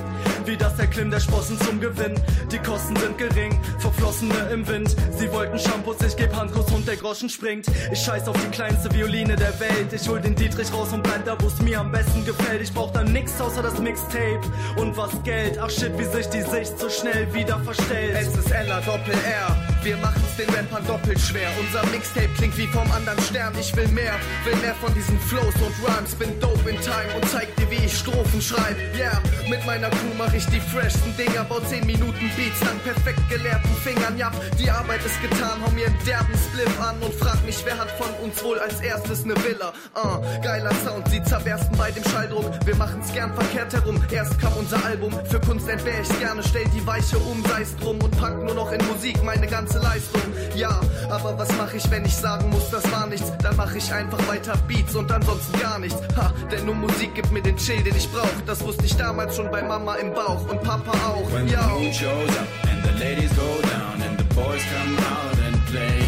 Wie 0.44 0.56
das 0.56 0.76
Erklimmen 0.78 1.10
der 1.10 1.20
Sprossen 1.20 1.58
zum 1.60 1.80
Gewinn. 1.80 2.14
Die 2.50 2.58
Kosten 2.58 2.96
sind 2.96 3.16
gering, 3.16 3.60
verflossene 3.78 4.34
im 4.52 4.66
Wind. 4.66 4.94
Sie 5.16 5.30
wollten 5.32 5.58
Shampoos, 5.58 5.96
ich 6.06 6.16
geb 6.16 6.34
Handkuss 6.34 6.70
und 6.72 6.86
der 6.86 6.96
Groschen 6.96 7.28
springt. 7.28 7.66
Ich 7.92 8.00
scheiß 8.00 8.26
auf 8.26 8.36
die 8.42 8.50
kleinste 8.50 8.92
Violine 8.92 9.36
der 9.36 9.58
Welt. 9.60 9.92
Ich 9.92 10.08
hol 10.08 10.20
den 10.20 10.34
Dietrich 10.34 10.72
raus 10.72 10.92
und 10.92 11.02
bleib 11.04 11.24
da, 11.24 11.36
wo's 11.40 11.60
mir 11.62 11.78
am 11.78 11.92
besten 11.92 12.24
gefällt. 12.24 12.60
Ich 12.60 12.72
brauch 12.72 12.92
dann 12.92 13.12
nix 13.12 13.40
außer 13.40 13.62
das 13.62 13.78
Mixtape 13.78 14.40
und 14.76 14.96
was 14.96 15.10
Geld. 15.22 15.58
Ach 15.58 15.70
shit, 15.70 15.96
wie 15.96 16.04
sich 16.04 16.26
die 16.28 16.42
Sicht 16.42 16.78
so 16.78 16.90
schnell 16.90 17.32
wieder 17.32 17.60
verstellt. 17.60 18.16
Es 18.20 18.36
ist 18.36 18.50
Ella 18.50 18.80
Doppel 18.80 19.14
R. 19.14 19.71
Wir 19.82 19.96
machen's 19.96 20.36
den 20.36 20.48
Rappern 20.50 20.86
doppelt 20.86 21.20
schwer. 21.20 21.48
Unser 21.58 21.84
Mixtape 21.90 22.28
klingt 22.36 22.56
wie 22.56 22.68
vom 22.68 22.88
anderen 22.92 23.20
Stern. 23.22 23.52
Ich 23.58 23.74
will 23.74 23.88
mehr, 23.88 24.14
will 24.44 24.54
mehr 24.56 24.76
von 24.76 24.94
diesen 24.94 25.18
Flows 25.18 25.54
und 25.56 25.74
Rhymes. 25.82 26.14
Bin 26.14 26.38
dope 26.38 26.70
in 26.70 26.80
time 26.80 27.10
und 27.16 27.28
zeig 27.28 27.54
dir, 27.56 27.68
wie 27.68 27.84
ich 27.84 27.98
Strophen 27.98 28.40
schreib. 28.40 28.76
Yeah, 28.96 29.20
mit 29.50 29.66
meiner 29.66 29.90
Crew 29.90 30.14
mach 30.16 30.32
ich 30.34 30.46
die 30.46 30.60
freshsten 30.60 31.16
Dinger. 31.16 31.42
Bau 31.44 31.58
10 31.58 31.84
Minuten 31.84 32.30
Beats 32.36 32.62
an 32.62 32.78
perfekt 32.84 33.28
gelehrten 33.28 33.74
Fingern. 33.82 34.16
Ja, 34.16 34.30
die 34.56 34.70
Arbeit 34.70 35.04
ist 35.04 35.20
getan. 35.20 35.58
Hau 35.66 35.70
mir 35.72 35.86
einen 35.86 36.04
derben 36.06 36.34
Spliff 36.34 36.80
an 36.80 37.02
und 37.02 37.12
frag 37.14 37.44
mich, 37.44 37.58
wer 37.64 37.76
hat 37.76 37.90
von 37.90 38.10
uns 38.22 38.42
wohl 38.44 38.60
als 38.60 38.80
erstes 38.80 39.24
ne 39.24 39.34
Villa? 39.42 39.72
Uh, 39.96 40.22
geiler 40.42 40.74
Sound, 40.84 41.08
sie 41.08 41.24
zerbersten 41.24 41.76
bei 41.76 41.90
dem 41.90 42.04
Schalldruck. 42.04 42.46
Wir 42.64 42.76
machen's 42.76 43.12
gern 43.12 43.34
verkehrt 43.34 43.72
herum. 43.72 44.00
Erst 44.12 44.38
kam 44.38 44.52
unser 44.52 44.84
Album. 44.84 45.12
Für 45.28 45.40
Kunst 45.40 45.68
entbehr 45.68 46.00
ich's 46.00 46.16
gerne. 46.20 46.40
Stell 46.44 46.66
die 46.68 46.86
Weiche 46.86 47.18
um, 47.18 47.42
sei's 47.48 47.74
drum 47.76 48.00
und 48.00 48.16
pack 48.16 48.40
nur 48.44 48.54
noch 48.54 48.70
in 48.70 48.86
Musik 48.86 49.20
meine 49.24 49.48
ganze 49.48 49.71
Leistung. 49.78 50.22
Ja, 50.54 50.80
aber 51.10 51.38
was 51.38 51.48
mach 51.56 51.72
ich, 51.72 51.90
wenn 51.90 52.04
ich 52.04 52.14
sagen 52.14 52.50
muss, 52.50 52.70
das 52.70 52.90
war 52.92 53.06
nichts? 53.06 53.32
Dann 53.42 53.56
mach 53.56 53.74
ich 53.74 53.92
einfach 53.92 54.18
weiter 54.28 54.56
Beats 54.68 54.94
und 54.94 55.10
ansonsten 55.10 55.58
gar 55.60 55.78
nichts. 55.78 55.98
Ha, 56.16 56.32
denn 56.50 56.66
nur 56.66 56.74
Musik 56.74 57.14
gibt 57.14 57.30
mir 57.32 57.42
den 57.42 57.56
Chill, 57.56 57.82
den 57.82 57.96
ich 57.96 58.10
brauch. 58.10 58.28
Das 58.46 58.62
wusste 58.62 58.84
ich 58.84 58.96
damals 58.96 59.36
schon 59.36 59.50
bei 59.50 59.62
Mama 59.62 59.94
im 59.96 60.12
Bauch 60.12 60.48
und 60.48 60.62
Papa 60.62 60.92
auch. 61.06 61.32
When 61.32 61.48
the 61.48 61.56
moon 61.56 61.92
shows 61.92 62.30
up 62.38 62.48
and 62.70 62.84
the 62.84 63.04
ladies 63.04 63.30
go 63.36 63.60
down 63.62 64.02
and 64.02 64.18
the 64.18 64.34
boys 64.34 64.62
come 64.72 64.96
out 64.98 65.38
and 65.46 65.66
play. 65.66 66.02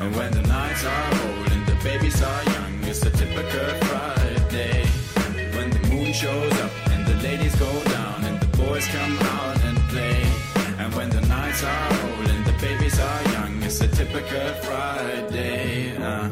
And 0.00 0.14
when 0.14 0.30
the 0.32 0.42
nights 0.46 0.84
are 0.84 1.10
old 1.24 1.50
and 1.52 1.66
the 1.66 1.76
babies 1.82 2.22
are 2.22 2.44
young, 2.44 2.88
it's 2.88 3.02
a 3.02 3.10
typical 3.10 3.68
Friday. 3.88 4.84
When 5.56 5.70
the 5.70 5.88
moon 5.88 6.12
shows 6.12 6.52
up 6.60 6.70
and 6.92 7.06
the 7.06 7.14
ladies 7.22 7.54
go 7.56 7.72
down 7.84 8.24
and 8.24 8.40
the 8.40 8.46
boys 8.58 8.86
come 8.88 9.18
out 9.18 9.45
typical 14.06 14.48
Friday. 14.62 15.96
Uh, 15.96 16.30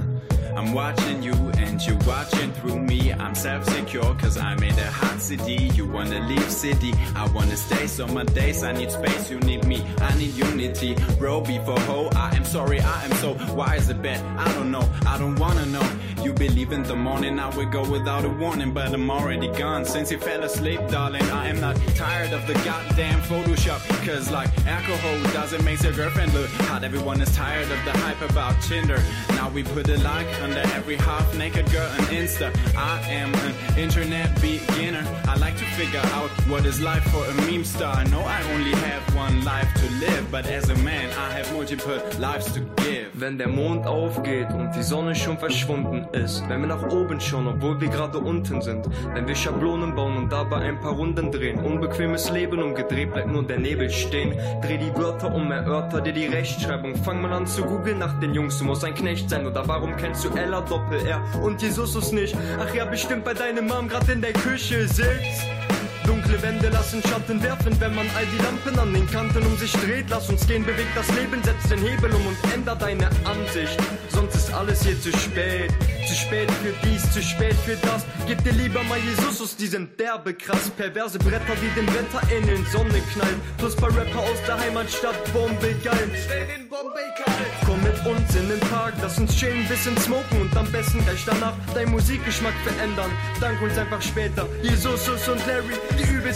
I'm 0.57 0.73
watching 0.73 1.23
you 1.23 1.33
and 1.59 1.85
you're 1.85 1.99
watching 2.07 2.53
through 2.53 2.79
me. 2.79 3.13
I'm 3.13 3.35
self-secure 3.35 4.15
cause 4.15 4.37
I'm 4.37 4.63
in 4.63 4.79
a 4.79 4.91
hot 4.91 5.21
city. 5.21 5.71
You 5.75 5.87
wanna 5.87 6.21
leave 6.29 6.51
city, 6.51 6.93
I 7.17 7.29
wanna 7.35 7.57
stay. 7.57 7.87
So 7.87 8.07
my 8.07 8.25
days 8.25 8.63
I 8.63 8.73
need 8.73 8.91
space, 8.91 9.31
you 9.31 9.41
need 9.41 9.65
me, 9.67 9.85
I 9.99 10.17
need 10.17 10.35
unity. 10.35 10.97
Bro, 11.19 11.43
before 11.43 11.81
ho, 11.81 12.09
I 12.15 12.37
am 12.37 12.45
sorry, 12.45 12.81
I 12.81 13.05
am 13.05 13.13
so 13.15 13.35
Why 13.59 13.77
is 13.77 13.89
it 13.89 14.01
bad? 14.01 14.21
I 14.39 14.53
don't 14.55 14.71
know, 14.71 14.89
I 15.07 15.19
don't 15.19 15.37
wanna 15.37 15.67
know. 15.67 15.87
You 16.25 16.33
believe 16.33 16.73
in 16.73 16.83
the 16.85 16.97
morning, 16.97 17.39
I 17.39 17.55
will 17.55 17.67
go 17.67 17.83
without 17.87 18.25
a 18.25 18.31
warning, 18.31 18.73
but 18.73 18.95
I'm 18.95 19.11
already 19.11 19.49
gone 19.49 19.85
since 19.85 20.11
you 20.11 20.17
fell 20.17 20.43
asleep, 20.43 20.81
darling. 20.89 21.23
I 21.25 21.49
am 21.49 21.61
not 21.61 21.77
tired 21.97 22.33
of 22.33 22.47
the 22.47 22.55
goddamn 22.65 23.21
Photoshop, 23.21 23.81
cause 24.07 24.31
like 24.31 24.49
alcohol 24.67 25.23
doesn't 25.35 25.63
make 25.67 25.83
your 25.83 25.93
girlfriend 25.93 26.33
look 26.33 26.49
hot. 26.69 26.83
Everyone 26.83 27.21
is 27.21 27.31
tired 27.37 27.71
of 27.71 27.85
the 27.85 27.93
hype 27.99 28.23
about 28.23 28.59
Tinder. 28.63 29.03
Now 29.31 29.51
we 29.51 29.65
put 29.65 29.87
a 29.91 29.99
like 29.99 30.27
under 30.41 30.61
every 30.73 30.97
half 30.97 31.37
naked 31.37 31.71
girl 31.71 31.87
on 31.91 32.01
Insta. 32.09 32.49
I 32.75 33.01
am 33.11 33.35
an 33.35 33.79
internet 33.79 34.35
beginner. 34.41 35.05
I 35.29 35.37
like 35.37 35.59
to 35.59 35.67
figure 35.77 36.01
out 36.15 36.31
what 36.49 36.65
is 36.65 36.81
life 36.81 37.05
for 37.13 37.23
a 37.27 37.35
meme 37.47 37.65
star. 37.65 37.97
I 37.97 38.05
know 38.05 38.21
I 38.21 38.43
only 38.55 38.73
have 38.73 39.15
one 39.15 39.45
life 39.45 39.69
to 39.75 39.91
live, 40.07 40.31
but 40.31 40.47
as 40.47 40.71
a 40.71 40.77
man, 40.77 41.11
I 41.19 41.33
have 41.33 41.53
multiple 41.53 42.01
lives 42.19 42.51
to 42.55 42.61
give. 42.77 43.11
Wenn 43.13 43.37
der 43.37 43.49
Mond 43.49 43.87
aufgeht 43.87 44.51
und 44.53 44.73
die 44.75 44.83
Sonne 44.83 45.15
schon 45.15 45.37
verschwunden 45.37 46.07
ist, 46.15 46.49
wenn 46.49 46.61
wir 46.61 46.69
nach 46.69 46.83
oben 46.91 47.21
schauen, 47.21 47.47
obwohl 47.49 47.81
wir 47.81 47.89
gerade 47.89 48.19
unten 48.19 48.63
sind, 48.63 48.87
wenn 49.13 49.27
wir 49.27 49.35
Schablonen 49.35 49.95
bauen 49.95 50.17
und 50.17 50.33
dabei 50.33 50.59
ein 50.59 50.81
paar 50.81 50.93
Runden 50.93 51.31
drehen, 51.31 51.59
unbequemes 51.59 52.31
Leben 52.31 52.63
umgedreht, 52.63 53.13
bleibt 53.13 53.29
nur 53.29 53.43
der 53.43 53.59
Nebel 53.59 53.91
stehen. 53.91 54.33
Dreh 54.63 54.79
die 54.79 54.95
Wörter 54.97 55.35
um, 55.35 55.51
erörter 55.51 56.01
dir 56.01 56.13
die 56.13 56.27
Rechtschreibung, 56.27 56.97
fang 56.97 57.21
mal 57.21 57.33
an 57.33 57.47
zu 57.47 57.63
googeln 57.63 57.99
nach 57.99 58.19
den 58.21 58.35
Jungs, 58.35 58.59
du 58.59 58.65
musst 58.65 58.85
ein 58.85 58.95
Knecht 58.95 59.29
sein 59.29 59.47
oder 59.47 59.67
warum 59.67 59.97
kennst 59.97 60.25
du 60.25 60.31
Ella 60.31 60.61
Doppel 60.61 61.05
R 61.07 61.23
und 61.43 61.61
Jesus 61.61 62.13
nicht? 62.13 62.37
Ach 62.59 62.75
ja, 62.75 62.85
bestimmt 62.85 63.25
bei 63.25 63.35
deinem 63.35 63.67
Mom 63.67 63.89
grad 63.89 64.09
in 64.09 64.21
der 64.21 64.33
Küche 64.33 64.87
sitzt. 64.89 65.64
Dunkle 66.05 66.41
Wände 66.43 66.69
lassen 66.69 67.03
Schatten 67.03 67.43
werfen, 67.43 67.79
wenn 67.81 67.95
man 67.95 68.07
all 68.17 68.27
die 68.27 68.43
Lampen 68.43 68.79
an 68.79 68.93
den 68.93 69.11
Kanten 69.11 69.45
um 69.45 69.57
sich 69.57 69.73
dreht. 69.73 70.07
Lass 70.11 70.29
uns 70.29 70.47
gehen, 70.47 70.65
bewegt 70.65 70.95
das 70.95 71.09
Leben, 71.17 71.43
setz 71.43 71.69
den 71.69 71.81
Hebel 71.81 72.13
um 72.13 72.27
und 72.27 72.37
ändert 72.53 72.81
deine 72.81 73.09
Ansicht. 73.25 73.79
Sonst 74.09 74.35
ist 74.35 74.53
alles 74.53 74.83
hier 74.85 75.01
zu 75.01 75.11
spät. 75.13 75.73
Zu 76.07 76.15
spät 76.15 76.51
für 76.63 76.75
dies, 76.87 77.11
zu 77.13 77.23
spät 77.23 77.57
für 77.65 77.77
das. 77.77 78.05
Gib 78.27 78.43
dir 78.45 78.53
lieber 78.53 78.83
mal 78.85 78.99
Jesus, 78.99 79.57
die 79.57 79.67
sind 79.67 79.99
derbe 79.99 80.35
krass. 80.35 80.71
Perverse 80.77 81.19
Bretter, 81.19 81.57
die 81.63 81.81
dem 81.81 81.87
Wetter 81.89 82.23
in 82.37 82.47
den 82.47 82.65
Sonne 82.67 83.01
knallen. 83.13 83.41
Plus 83.59 83.75
paar 83.75 83.95
Rapper 83.97 84.21
aus 84.21 84.39
der 84.47 84.59
Heimatstadt, 84.59 85.33
Bombay 85.33 85.75
geil. 85.83 86.11
Stell 86.25 86.47
den 86.47 86.69
Bombay 86.69 87.09
kalt. 87.17 87.35
Komm 87.65 87.83
mit 87.83 88.07
uns 88.07 88.35
in 88.37 88.49
den 88.49 88.61
Park, 88.61 88.95
lass 89.01 89.19
uns 89.19 89.35
chillen, 89.37 89.67
bisschen 89.69 89.97
smoken 89.99 90.43
und 90.43 90.57
am 90.57 90.71
besten 90.71 91.03
gleich 91.05 91.25
danach 91.25 91.55
dein 91.75 91.91
Musikgeschmack 91.91 92.55
verändern. 92.65 93.11
Dank 93.41 93.61
uns 93.63 93.77
einfach 93.79 94.03
später. 94.03 94.47
Jesus 94.63 95.09
und 95.09 95.47
Larry, 95.47 95.75
The 95.97 96.13
Uber 96.13 96.33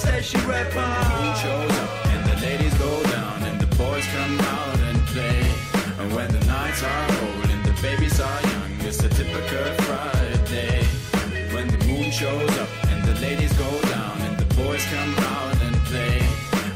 rapper. 0.46 0.90
He 1.18 1.28
shows 1.42 1.72
up 1.82 2.06
and 2.06 2.30
the 2.30 2.46
ladies 2.46 2.74
go 2.74 3.02
down 3.04 3.42
and 3.42 3.60
the 3.60 3.66
boys 3.74 4.06
come 4.14 4.38
out 4.40 4.78
and 4.78 4.98
play. 5.08 5.40
And 5.98 6.14
when 6.14 6.30
the 6.30 6.44
nights 6.46 6.82
are 6.84 7.06
old 7.24 7.50
and 7.50 7.64
the 7.64 7.74
babies 7.82 8.20
are 8.20 8.42
young, 8.42 8.72
it's 8.86 9.02
a 9.02 9.08
typical 9.08 9.66
Friday. 9.84 10.84
When 11.52 11.66
the 11.66 11.84
moon 11.86 12.10
shows 12.12 12.56
up 12.58 12.68
and 12.90 13.02
the 13.04 13.20
ladies 13.20 13.52
go 13.54 13.70
down 13.82 14.20
and 14.22 14.38
the 14.38 14.54
boys 14.54 14.84
come 14.86 15.14
out 15.18 15.60
and 15.62 15.76
play. 15.90 16.20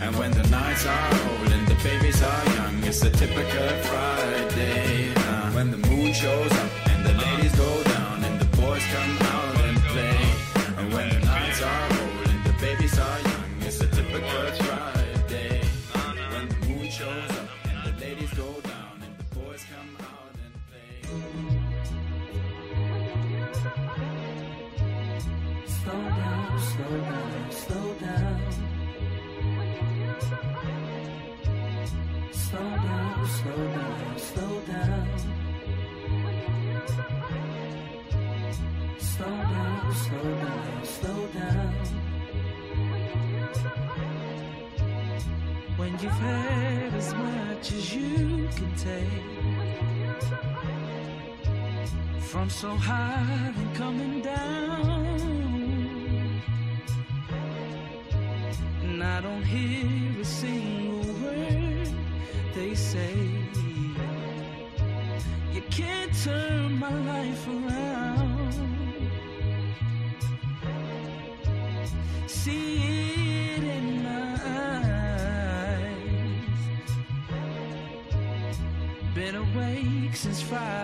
And 0.01 0.17
when 0.17 0.33
the 0.33 0.47
nights 0.49 0.85
are 0.85 1.11
old 1.31 1.53
and 1.53 1.67
the 1.69 1.77
babies 1.85 2.21
are 2.21 2.45
young, 2.57 2.83
it's 2.83 3.03
a 3.05 3.11
typical 3.11 3.69
Friday. 3.87 5.13
Uh, 5.15 5.53
when 5.53 5.71
the 5.71 5.79
moon 5.89 6.13
shows 6.13 6.51
up. 6.53 6.62
slow 26.73 27.01
down, 27.01 27.51
slow 27.51 27.95
down. 28.01 28.41
Slow 32.33 32.71
down, 32.87 33.27
slow 33.37 33.63
down, 33.77 34.19
slow 34.19 34.61
down. 34.73 35.09
Slow 38.99 39.37
down, 39.53 39.95
slow 40.05 40.35
down, 40.45 40.85
slow 40.85 41.27
down. 41.39 41.75
When 45.77 45.93
you've 46.01 46.23
had 46.29 46.95
as 46.95 47.15
much 47.15 47.73
as 47.73 47.95
you 47.95 48.49
can 48.57 48.73
take 48.77 49.33
from 52.21 52.49
so 52.49 52.77
high 52.77 53.53
and 53.57 53.75
coming 53.75 54.23
down. 54.23 55.42
hear 59.53 60.21
a 60.21 60.25
single 60.25 61.13
word 61.23 61.91
they 62.55 62.75
say. 62.75 63.15
You 65.53 65.63
can't 65.71 66.13
turn 66.25 66.79
my 66.79 66.95
life 67.13 67.47
around. 67.49 68.55
See 72.27 72.77
it 73.57 73.63
in 73.77 74.03
my 74.03 74.41
eyes. 74.59 75.77
Been 79.15 79.37
awake 79.37 80.17
since 80.17 80.41
Friday. 80.41 80.82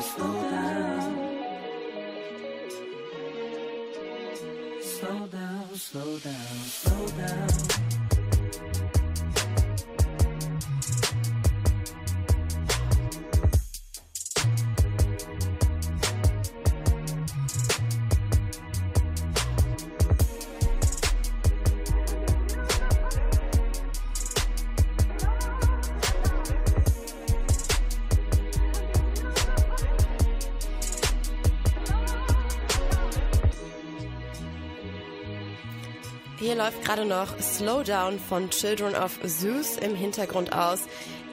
slow 0.00 0.42
down. 0.50 1.18
Slow 4.80 5.26
down, 5.26 5.74
slow 5.74 6.18
down, 6.18 6.58
slow 6.66 7.06
down. 7.18 7.97
gerade 36.88 37.04
noch 37.04 37.38
Slowdown 37.38 38.18
von 38.18 38.48
Children 38.48 38.94
of 38.94 39.20
Zeus 39.20 39.76
im 39.76 39.94
Hintergrund 39.94 40.54
aus. 40.54 40.86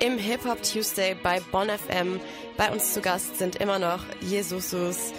Im 0.06 0.18
Hip 0.18 0.43
Hop 0.43 0.62
Tuesday 0.62 1.16
bei 1.24 1.39
Bonn 1.49 1.70
FM. 1.70 2.20
Bei 2.58 2.74
uns 2.74 2.93
zu 2.93 2.99
Gast 2.99 3.38
sind 3.38 3.56
immer 3.56 3.80
noch 3.80 4.03
Jesusus. 4.20 5.14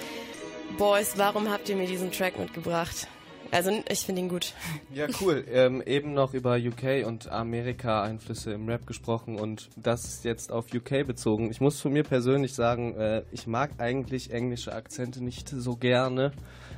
Boys, 0.77 1.15
warum 1.17 1.51
habt 1.51 1.71
ihr 1.71 1.77
mir 1.77 1.87
diesen 1.87 2.13
Track 2.13 2.39
mitgebracht? 2.39 3.09
Also 3.51 3.83
ich 3.89 4.01
finde 4.01 4.21
ihn 4.21 4.29
gut. 4.29 4.53
Ja, 4.93 5.07
cool. 5.23 5.43
Ähm, 5.51 5.83
eben 5.87 6.13
noch 6.13 6.35
über 6.35 6.57
UK 6.57 7.07
und 7.07 7.29
Amerika-Einflüsse 7.29 8.53
im 8.53 8.69
Rap 8.69 8.87
gesprochen 8.87 9.39
und 9.39 9.71
das 9.77 10.05
ist 10.05 10.27
jetzt 10.27 10.53
auf 10.53 10.67
UK 10.67 11.07
bezogen. 11.07 11.51
Ich 11.51 11.63
muss 11.63 11.81
von 11.81 11.95
mir 11.95 12.03
persönlich 12.03 12.53
sagen, 12.53 12.95
äh, 12.97 13.23
ich 13.33 13.47
mag 13.47 13.71
eigentlich 13.79 14.33
englische 14.33 14.75
Akzente 14.75 15.25
nicht 15.25 15.49
so 15.49 15.77
gerne. 15.77 16.33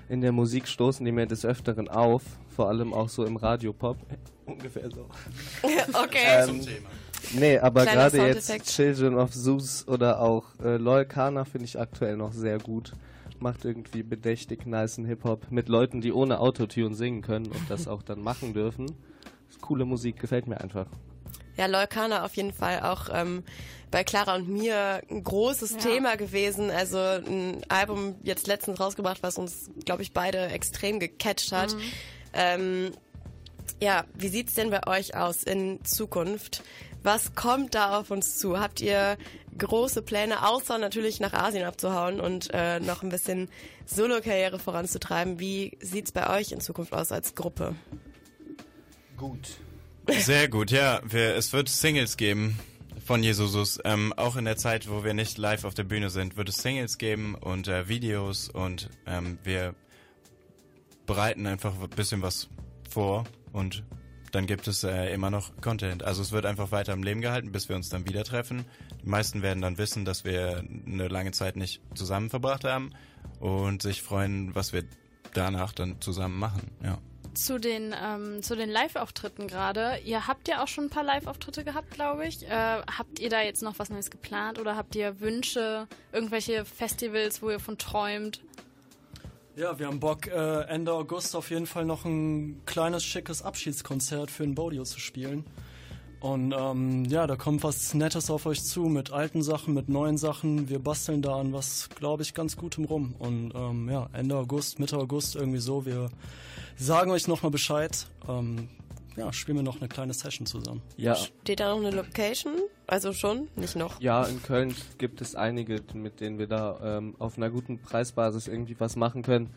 In 0.08 0.20
der 0.20 0.30
Musik 0.30 0.68
stoßen 0.68 1.04
die 1.04 1.10
mir 1.10 1.26
des 1.26 1.44
Öfteren 1.44 1.88
auf 1.88 2.22
vor 2.58 2.68
allem 2.68 2.92
auch 2.92 3.08
so 3.08 3.24
im 3.24 3.36
Radiopop. 3.36 3.98
Ungefähr 4.44 4.90
so. 4.90 5.06
okay. 6.02 6.48
Ähm, 6.48 6.66
nee, 7.34 7.56
aber 7.56 7.84
gerade 7.84 8.16
jetzt. 8.26 8.50
Children 8.64 9.14
of 9.14 9.30
Zeus 9.30 9.86
oder 9.86 10.20
auch 10.20 10.46
äh, 10.60 10.76
Loyal 10.76 11.06
Kana 11.06 11.44
finde 11.44 11.66
ich 11.66 11.78
aktuell 11.78 12.16
noch 12.16 12.32
sehr 12.32 12.58
gut. 12.58 12.94
Macht 13.38 13.64
irgendwie 13.64 14.02
bedächtig 14.02 14.66
nicen 14.66 15.04
Hip-Hop 15.04 15.52
mit 15.52 15.68
Leuten, 15.68 16.00
die 16.00 16.12
ohne 16.12 16.40
Autotune 16.40 16.96
singen 16.96 17.22
können 17.22 17.46
und 17.46 17.70
das 17.70 17.86
auch 17.86 18.02
dann 18.02 18.22
machen 18.22 18.54
dürfen. 18.54 18.90
Coole 19.60 19.84
Musik, 19.84 20.18
gefällt 20.18 20.48
mir 20.48 20.60
einfach. 20.60 20.86
Ja, 21.56 21.66
Leukana 21.66 22.24
auf 22.24 22.34
jeden 22.34 22.52
Fall 22.52 22.80
auch 22.80 23.08
ähm, 23.12 23.44
bei 23.92 24.02
Clara 24.02 24.34
und 24.34 24.48
mir 24.48 25.02
ein 25.08 25.22
großes 25.22 25.76
Thema 25.76 26.16
gewesen. 26.16 26.72
Also 26.72 26.98
ein 26.98 27.62
Album 27.68 28.16
jetzt 28.24 28.48
letztens 28.48 28.80
rausgebracht, 28.80 29.22
was 29.22 29.38
uns, 29.38 29.70
glaube 29.84 30.02
ich, 30.02 30.12
beide 30.12 30.46
extrem 30.48 30.98
gecatcht 30.98 31.52
hat. 31.52 31.74
Mhm. 31.76 31.82
Ähm, 32.32 32.92
ja, 33.80 34.04
wie 34.14 34.28
sieht's 34.28 34.54
denn 34.54 34.70
bei 34.70 34.86
euch 34.86 35.16
aus 35.16 35.42
in 35.42 35.84
Zukunft? 35.84 36.62
Was 37.02 37.34
kommt 37.34 37.74
da 37.74 37.98
auf 37.98 38.10
uns 38.10 38.38
zu? 38.38 38.58
Habt 38.58 38.80
ihr 38.80 39.16
große 39.56 40.02
Pläne, 40.02 40.46
außer 40.46 40.78
natürlich 40.78 41.20
nach 41.20 41.32
Asien 41.32 41.64
abzuhauen 41.64 42.20
und 42.20 42.50
äh, 42.52 42.80
noch 42.80 43.02
ein 43.02 43.08
bisschen 43.08 43.48
Solo-Karriere 43.86 44.58
voranzutreiben? 44.58 45.38
Wie 45.38 45.76
sieht's 45.80 46.12
bei 46.12 46.38
euch 46.38 46.52
in 46.52 46.60
Zukunft 46.60 46.92
aus 46.92 47.12
als 47.12 47.34
Gruppe? 47.34 47.76
Gut. 49.16 49.58
Sehr 50.08 50.48
gut, 50.48 50.70
ja. 50.70 51.00
Wir, 51.04 51.34
es 51.36 51.52
wird 51.52 51.68
Singles 51.68 52.16
geben 52.16 52.58
von 53.04 53.22
Jesusus. 53.22 53.78
Ähm, 53.84 54.12
auch 54.16 54.36
in 54.36 54.44
der 54.44 54.56
Zeit, 54.56 54.88
wo 54.90 55.04
wir 55.04 55.14
nicht 55.14 55.38
live 55.38 55.64
auf 55.64 55.74
der 55.74 55.84
Bühne 55.84 56.10
sind, 56.10 56.36
wird 56.36 56.48
es 56.48 56.56
Singles 56.58 56.98
geben 56.98 57.34
und 57.34 57.68
äh, 57.68 57.88
Videos 57.88 58.48
und 58.48 58.90
ähm, 59.06 59.38
wir 59.44 59.74
bereiten 61.08 61.46
einfach 61.48 61.74
ein 61.80 61.90
bisschen 61.90 62.22
was 62.22 62.48
vor 62.88 63.24
und 63.52 63.82
dann 64.30 64.46
gibt 64.46 64.68
es 64.68 64.84
äh, 64.84 65.12
immer 65.12 65.30
noch 65.30 65.56
Content. 65.60 66.04
Also 66.04 66.20
es 66.20 66.32
wird 66.32 66.44
einfach 66.44 66.70
weiter 66.70 66.92
am 66.92 67.02
Leben 67.02 67.22
gehalten, 67.22 67.50
bis 67.50 67.68
wir 67.70 67.76
uns 67.76 67.88
dann 67.88 68.06
wieder 68.06 68.24
treffen. 68.24 68.66
Die 69.02 69.08
meisten 69.08 69.42
werden 69.42 69.62
dann 69.62 69.78
wissen, 69.78 70.04
dass 70.04 70.24
wir 70.24 70.62
eine 70.86 71.08
lange 71.08 71.32
Zeit 71.32 71.56
nicht 71.56 71.80
zusammen 71.94 72.28
verbracht 72.28 72.64
haben 72.64 72.90
und 73.40 73.80
sich 73.80 74.02
freuen, 74.02 74.54
was 74.54 74.74
wir 74.74 74.84
danach 75.32 75.72
dann 75.72 76.00
zusammen 76.00 76.38
machen. 76.38 76.70
Ja. 76.84 76.98
Zu 77.32 77.58
den, 77.58 77.94
ähm, 77.98 78.42
den 78.42 78.68
Live-Auftritten 78.68 79.46
gerade. 79.46 80.00
Ihr 80.04 80.26
habt 80.26 80.46
ja 80.46 80.62
auch 80.62 80.68
schon 80.68 80.84
ein 80.84 80.90
paar 80.90 81.04
Live-Auftritte 81.04 81.64
gehabt, 81.64 81.90
glaube 81.90 82.26
ich. 82.26 82.46
Äh, 82.46 82.50
habt 82.50 83.18
ihr 83.18 83.30
da 83.30 83.40
jetzt 83.40 83.62
noch 83.62 83.78
was 83.78 83.88
Neues 83.88 84.10
geplant 84.10 84.58
oder 84.58 84.76
habt 84.76 84.94
ihr 84.94 85.20
Wünsche, 85.20 85.86
irgendwelche 86.12 86.66
Festivals, 86.66 87.40
wo 87.40 87.48
ihr 87.48 87.60
von 87.60 87.78
träumt? 87.78 88.42
Ja, 89.58 89.76
wir 89.76 89.88
haben 89.88 89.98
Bock, 89.98 90.28
äh, 90.28 90.60
Ende 90.68 90.92
August 90.92 91.34
auf 91.34 91.50
jeden 91.50 91.66
Fall 91.66 91.84
noch 91.84 92.04
ein 92.04 92.62
kleines, 92.64 93.02
schickes 93.02 93.42
Abschiedskonzert 93.42 94.30
für 94.30 94.44
ein 94.44 94.54
Bodio 94.54 94.84
zu 94.84 95.00
spielen. 95.00 95.44
Und 96.20 96.54
ähm, 96.56 97.04
ja, 97.06 97.26
da 97.26 97.34
kommt 97.34 97.64
was 97.64 97.92
Nettes 97.92 98.30
auf 98.30 98.46
euch 98.46 98.62
zu 98.62 98.82
mit 98.82 99.10
alten 99.10 99.42
Sachen, 99.42 99.74
mit 99.74 99.88
neuen 99.88 100.16
Sachen. 100.16 100.68
Wir 100.68 100.78
basteln 100.78 101.22
da 101.22 101.40
an 101.40 101.52
was, 101.52 101.88
glaube 101.88 102.22
ich, 102.22 102.34
ganz 102.34 102.56
Gutem 102.56 102.84
rum. 102.84 103.16
Und 103.18 103.52
ähm, 103.52 103.88
ja, 103.90 104.08
Ende 104.12 104.36
August, 104.36 104.78
Mitte 104.78 104.96
August 104.96 105.34
irgendwie 105.34 105.58
so. 105.58 105.84
Wir 105.84 106.08
sagen 106.76 107.10
euch 107.10 107.26
nochmal 107.26 107.50
Bescheid. 107.50 108.06
Ähm, 108.28 108.68
ja, 109.18 109.32
spielen 109.32 109.58
wir 109.58 109.62
noch 109.62 109.78
eine 109.80 109.88
kleine 109.88 110.12
Session 110.14 110.46
zusammen. 110.46 110.82
Ja. 110.96 111.14
Steht 111.14 111.60
da 111.60 111.70
noch 111.70 111.84
eine 111.84 111.90
Location? 111.90 112.54
Also 112.86 113.12
schon? 113.12 113.48
Nicht 113.56 113.76
noch? 113.76 114.00
Ja, 114.00 114.24
in 114.24 114.42
Köln 114.42 114.74
gibt 114.96 115.20
es 115.20 115.34
einige, 115.34 115.82
mit 115.94 116.20
denen 116.20 116.38
wir 116.38 116.46
da 116.46 116.78
ähm, 116.82 117.16
auf 117.18 117.36
einer 117.36 117.50
guten 117.50 117.78
Preisbasis 117.78 118.48
irgendwie 118.48 118.78
was 118.78 118.96
machen 118.96 119.22
können. 119.22 119.50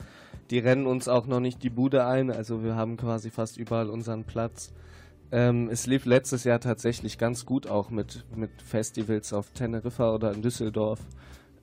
Die 0.49 0.59
rennen 0.59 0.85
uns 0.85 1.07
auch 1.07 1.27
noch 1.27 1.39
nicht 1.39 1.63
die 1.63 1.69
Bude 1.69 2.05
ein, 2.05 2.29
also 2.29 2.63
wir 2.63 2.75
haben 2.75 2.97
quasi 2.97 3.29
fast 3.29 3.57
überall 3.57 3.89
unseren 3.89 4.25
Platz. 4.25 4.73
Ähm, 5.31 5.69
es 5.69 5.87
lief 5.87 6.05
letztes 6.05 6.43
Jahr 6.43 6.59
tatsächlich 6.59 7.17
ganz 7.17 7.45
gut 7.45 7.67
auch 7.67 7.89
mit, 7.89 8.25
mit 8.35 8.61
Festivals 8.61 9.31
auf 9.31 9.51
Teneriffa 9.51 10.13
oder 10.13 10.33
in 10.33 10.41
Düsseldorf. 10.41 10.99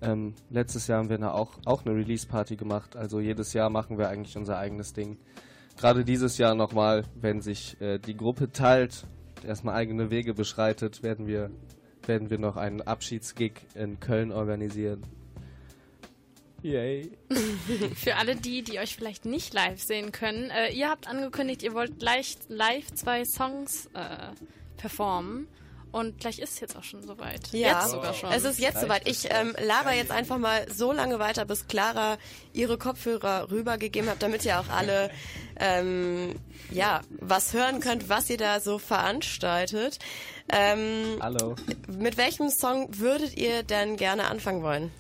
Ähm, 0.01 0.35
letztes 0.49 0.87
Jahr 0.87 1.01
haben 1.01 1.11
wir 1.11 1.19
da 1.19 1.33
auch, 1.33 1.59
auch 1.67 1.85
eine 1.85 1.95
Release-Party 1.95 2.57
gemacht, 2.57 2.97
also 2.97 3.21
jedes 3.21 3.53
Jahr 3.53 3.69
machen 3.69 3.99
wir 3.99 4.09
eigentlich 4.09 4.39
unser 4.39 4.57
eigenes 4.57 4.95
Ding. 4.95 5.19
Gerade 5.79 6.05
dieses 6.05 6.39
Jahr 6.39 6.57
nochmal, 6.57 7.05
wenn 7.15 7.41
sich 7.41 7.81
äh, 7.81 7.99
die 7.99 8.17
Gruppe 8.17 8.51
teilt, 8.51 9.05
erstmal 9.47 9.77
eigene 9.77 10.11
Wege 10.11 10.35
beschreitet, 10.35 11.05
werden 11.05 11.29
wir, 11.29 11.51
werden 12.05 12.31
wir 12.31 12.39
noch 12.39 12.57
einen 12.57 12.83
Abschiedsgig 12.83 13.53
in 13.77 14.01
Köln 14.01 14.33
organisieren. 14.33 15.07
Yay. 16.63 17.13
Für 17.95 18.17
alle 18.17 18.35
die, 18.35 18.63
die 18.63 18.81
euch 18.81 18.97
vielleicht 18.97 19.25
nicht 19.25 19.55
live 19.55 19.81
sehen 19.81 20.11
können, 20.11 20.51
äh, 20.51 20.73
ihr 20.73 20.89
habt 20.89 21.07
angekündigt, 21.07 21.63
ihr 21.63 21.75
wollt 21.75 22.01
gleich 22.01 22.37
live 22.49 22.93
zwei 22.95 23.25
Songs 23.25 23.87
äh, 23.95 24.33
performen. 24.77 25.47
Und 25.91 26.19
gleich 26.19 26.39
ist 26.39 26.53
es 26.55 26.61
jetzt 26.61 26.77
auch 26.77 26.85
schon 26.85 27.03
soweit. 27.03 27.49
Ja, 27.53 27.81
Jetzt 27.81 27.91
sogar 27.93 28.13
schon. 28.13 28.31
es 28.31 28.45
ist 28.45 28.59
jetzt 28.61 28.81
soweit. 28.81 29.09
Ich 29.09 29.29
ähm, 29.31 29.55
laber 29.67 29.93
jetzt 29.95 30.11
einfach 30.11 30.37
mal 30.39 30.67
so 30.71 30.93
lange 30.93 31.19
weiter, 31.19 31.45
bis 31.47 31.67
Clara 31.67 32.19
ihre 32.53 32.77
Kopfhörer 32.77 33.51
rübergegeben 33.51 34.09
hat, 34.11 34.23
damit 34.23 34.45
ihr 34.45 34.61
auch 34.61 34.69
alle 34.69 35.11
ähm, 35.59 36.35
ja 36.71 37.01
was 37.21 37.55
hören 37.55 37.81
könnt, 37.81 38.09
was 38.09 38.29
ihr 38.29 38.37
da 38.37 38.61
so 38.61 38.79
veranstaltet. 38.79 39.99
Ähm, 40.51 41.19
Hallo. 41.21 41.55
mit 41.89 42.17
welchem 42.17 42.51
Song 42.51 42.89
würdet 42.99 43.37
ihr 43.37 43.63
denn 43.63 43.97
gerne 43.97 44.29
anfangen 44.29 44.63
wollen? 44.63 44.91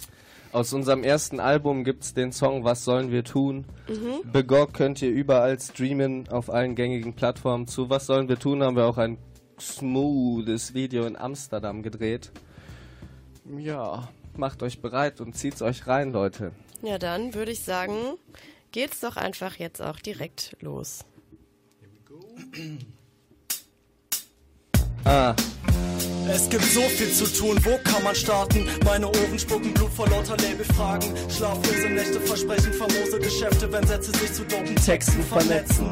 Aus 0.50 0.72
unserem 0.72 1.04
ersten 1.04 1.40
Album 1.40 1.84
gibt's 1.84 2.14
den 2.14 2.32
Song 2.32 2.64
Was 2.64 2.82
sollen 2.84 3.10
wir 3.10 3.22
tun? 3.22 3.66
Mhm. 3.86 4.30
Begog 4.32 4.72
könnt 4.72 5.02
ihr 5.02 5.10
überall 5.10 5.60
streamen, 5.60 6.26
auf 6.30 6.48
allen 6.48 6.74
gängigen 6.74 7.12
Plattformen. 7.14 7.66
Zu 7.66 7.90
Was 7.90 8.06
sollen 8.06 8.28
wir 8.30 8.38
tun? 8.38 8.62
haben 8.62 8.74
wir 8.76 8.86
auch 8.86 8.96
ein 8.96 9.18
smoothes 9.60 10.74
Video 10.74 11.06
in 11.06 11.16
Amsterdam 11.16 11.82
gedreht. 11.82 12.30
Ja, 13.58 14.08
macht 14.36 14.62
euch 14.62 14.80
bereit 14.80 15.20
und 15.20 15.36
zieht's 15.36 15.62
euch 15.62 15.86
rein, 15.86 16.12
Leute. 16.12 16.52
Ja, 16.82 16.98
dann 16.98 17.34
würde 17.34 17.52
ich 17.52 17.60
sagen, 17.60 17.94
geht's 18.72 19.00
doch 19.00 19.16
einfach 19.16 19.56
jetzt 19.56 19.82
auch 19.82 19.98
direkt 19.98 20.56
los. 20.60 21.04
Ah. 25.04 25.34
Es 26.30 26.48
gibt 26.50 26.64
so 26.64 26.82
viel 26.82 27.10
zu 27.10 27.24
tun, 27.24 27.58
wo 27.64 27.78
kann 27.84 28.02
man 28.02 28.14
starten? 28.14 28.66
Meine 28.84 29.06
Ohren 29.06 29.38
spucken 29.38 29.72
Blut 29.72 29.90
vor 29.92 30.06
lauter 30.08 30.36
Labelfragen. 30.36 31.14
Schlaflose 31.34 31.88
Nächte 31.88 32.20
versprechen 32.20 32.72
famose 32.74 33.18
Geschäfte, 33.18 33.72
wenn 33.72 33.86
Sätze 33.86 34.12
sich 34.18 34.32
zu 34.34 34.44
dopen 34.44 34.76
Texten 34.76 35.22
vernetzen. 35.22 35.86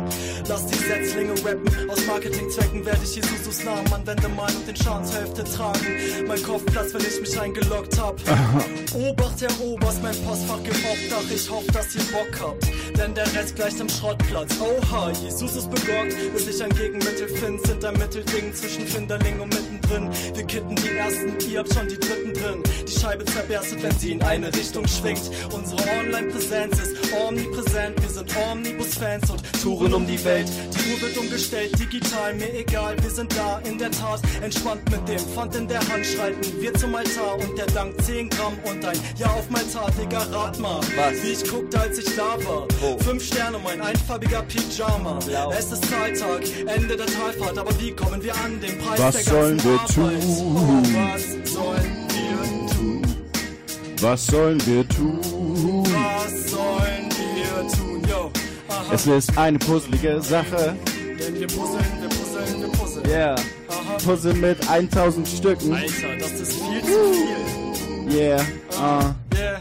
Lass 0.47 0.67
die 0.67 0.77
Setzlinge 0.77 1.33
rappen, 1.43 1.91
aus 1.91 2.07
Marketingzwecken 2.07 2.85
werde 2.85 3.01
ich 3.03 3.17
Jesusus 3.17 3.65
Namen 3.65 3.91
anwende 3.93 4.29
mal 4.29 4.51
und 4.55 4.69
den 4.69 4.77
Schaden 4.77 5.05
zur 5.07 5.21
Hälfte 5.21 5.45
tragen. 5.45 5.87
Mein 6.29 6.43
Kopf 6.43 6.65
platzt, 6.67 6.95
wenn 6.95 7.01
ich 7.01 7.21
mich 7.21 7.41
eingeloggt 7.41 7.99
hab. 7.99 8.21
Obacht, 8.95 9.41
Herr 9.41 9.61
Oberst, 9.61 10.03
mein 10.03 10.17
Postfach 10.23 10.63
gibt 10.63 10.77
Obdach, 10.77 11.31
ich 11.35 11.51
hoffe, 11.51 11.73
dass 11.73 11.95
ihr 11.95 12.03
Bock 12.13 12.41
habt. 12.41 12.67
Denn 12.99 13.15
der 13.15 13.27
Rest 13.35 13.57
gleicht 13.57 13.81
am 13.81 13.89
Schrottplatz. 13.89 14.55
Oha, 14.61 15.11
Jesus 15.11 15.57
ist 15.57 15.71
begockt, 15.71 16.15
bis 16.35 16.47
ich 16.47 16.63
ein 16.63 16.71
Gegenmittel 16.71 17.29
find, 17.29 17.67
sind 17.67 17.85
ein 17.85 17.95
Mittelding 17.95 18.55
zwischen 18.55 18.87
Finderling 18.87 19.41
und 19.41 19.49
mittendrin. 19.49 20.11
Wir 20.35 20.45
kitten 20.45 20.75
die 20.77 20.97
ersten, 20.97 21.51
ihr 21.51 21.59
habt 21.61 21.73
schon 21.73 21.89
die 21.89 21.99
dritten 21.99 22.33
drin. 22.35 22.63
Die 22.87 22.93
Scheibe 23.01 23.25
zerberstet, 23.25 23.83
wenn 23.83 23.99
sie 23.99 24.13
in 24.13 24.23
eine 24.23 24.53
Richtung 24.55 24.87
schwingt. 24.87 25.23
Unsere 25.53 25.83
Online-Präsenz 26.01 26.79
ist 26.79 26.97
omnipräsent. 27.13 28.01
Wir 28.03 28.11
sind 28.11 28.31
Omnibus-Fans 28.37 29.31
und 29.31 29.63
touren 29.63 29.95
um 29.95 30.07
die 30.07 30.23
Welt. 30.25 30.47
Die 30.75 30.93
Uhr 30.93 31.01
wird 31.01 31.17
umgestellt, 31.19 31.79
digital, 31.79 32.35
mir 32.35 32.53
egal. 32.55 32.97
Wir 33.03 33.11
sind 33.11 33.35
da, 33.37 33.59
in 33.65 33.79
der 33.79 33.91
Tat, 33.91 34.21
entspannt 34.43 34.83
mit 34.91 35.09
dem 35.09 35.19
Pfand 35.19 35.55
in 35.57 35.69
der 35.69 35.81
Hand. 35.89 36.07
Schreiten 36.07 36.61
wir 36.61 36.75
zum 36.75 36.95
Altar 36.95 37.35
und 37.39 37.57
der 37.59 37.67
Dank 37.67 38.01
10 38.05 38.29
Gramm 38.31 38.55
und 38.65 38.85
ein 38.85 38.99
Ja 39.19 39.27
auf 39.29 39.49
Maltar, 39.51 39.91
Digga, 40.01 40.19
rat 40.33 40.59
mal. 40.59 40.81
Was? 40.97 41.23
Wie 41.23 41.33
ich 41.33 41.51
guckte, 41.51 41.81
als 41.81 41.99
ich 41.99 42.15
da 42.17 42.37
war. 42.45 42.67
Fünf 43.01 43.25
Sterne, 43.25 43.59
mein 43.63 43.81
einfarbiger 43.81 44.43
Pyjama. 44.43 45.19
Es 45.59 45.73
ist 45.73 45.85
Zahltag, 45.91 46.43
Ende 46.67 46.97
der 46.97 47.07
Talfahrt, 47.07 47.59
aber 47.59 47.71
wie 47.81 47.91
kommen 47.93 48.23
wir 48.23 48.35
an 48.37 48.61
den 48.61 48.79
Preis 48.79 49.01
Was 49.01 49.15
der 49.17 49.25
sollen 49.25 49.57
ganzen 49.57 49.71
wir 49.71 49.81
Arbeit? 49.81 49.95
tun? 49.95 50.16
Oh, 50.19 50.83
was 50.95 51.47
sollen 51.47 52.09
wir 52.09 52.69
tun? 52.75 53.03
Was 54.01 54.27
sollen 54.27 54.67
wir 54.67 54.89
tun? 54.89 55.85
Was 55.85 56.51
sollen 56.51 57.09
wir 57.35 57.69
tun? 57.77 58.03
Yo, 58.09 58.31
aha. 58.69 58.95
Es 58.95 59.07
ist 59.07 59.37
eine 59.37 59.59
puzzelige 59.59 60.23
Sache. 60.23 60.75
Denn 61.19 61.39
wir 61.39 61.47
puzzeln, 61.49 61.85
wir 62.01 62.09
puzzeln, 62.09 62.61
wir 62.63 62.69
puzzeln. 62.69 63.07
Yeah. 63.07 63.35
Aha. 63.69 63.99
Puzzle 64.05 64.35
mit 64.35 64.69
1000 64.69 65.29
Stücken. 65.29 65.75
Alter, 65.75 66.17
das 66.19 66.33
ist 66.33 66.53
viel 66.53 66.81
zu 66.83 67.13
viel. 67.13 68.17
Yeah. 68.17 68.41
Uh. 68.79 69.13
Yeah. 69.37 69.61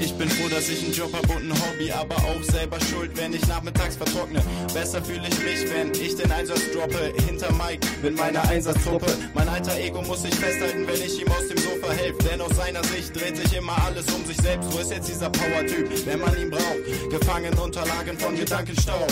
Ich 0.00 0.14
Bin 0.14 0.28
froh, 0.30 0.48
dass 0.48 0.68
ich 0.68 0.82
einen 0.82 0.92
Job 0.92 1.12
hab 1.12 1.28
und 1.30 1.48
ein 1.48 1.52
Hobby, 1.52 1.92
aber 1.92 2.16
auch 2.16 2.42
selber 2.42 2.78
schuld, 2.80 3.16
wenn 3.16 3.32
ich 3.32 3.46
nachmittags 3.46 3.96
vertrockne. 3.96 4.40
Besser 4.74 5.02
fühle 5.02 5.28
ich 5.28 5.38
mich, 5.38 5.70
wenn 5.72 5.92
ich 5.92 6.16
den 6.16 6.30
Einsatz 6.32 6.60
droppe. 6.72 7.12
Hinter 7.26 7.52
Mike 7.52 7.86
mit 8.02 8.16
meiner 8.16 8.42
Einsatztruppe. 8.48 9.06
Mein 9.34 9.48
alter 9.48 9.76
Ego 9.78 10.02
muss 10.02 10.22
sich 10.22 10.34
festhalten, 10.34 10.86
wenn 10.86 11.00
ich 11.00 11.20
ihm 11.20 11.28
aus 11.28 11.46
dem 11.48 11.58
Sofa 11.58 11.92
helfe. 11.92 12.18
Denn 12.28 12.40
aus 12.40 12.56
seiner 12.56 12.82
Sicht 12.84 13.14
dreht 13.14 13.36
sich 13.36 13.56
immer 13.56 13.76
alles 13.86 14.06
um 14.12 14.24
sich 14.24 14.36
selbst. 14.38 14.72
Wo 14.72 14.78
ist 14.78 14.90
jetzt 14.90 15.08
dieser 15.08 15.30
Power-Typ, 15.30 16.06
wenn 16.06 16.20
man 16.20 16.36
ihn 16.36 16.50
braucht? 16.50 17.10
Gefangen 17.10 17.54
unter 17.58 17.86
Lagen 17.86 18.18
von 18.18 18.34
Gedankenstau. 18.34 19.06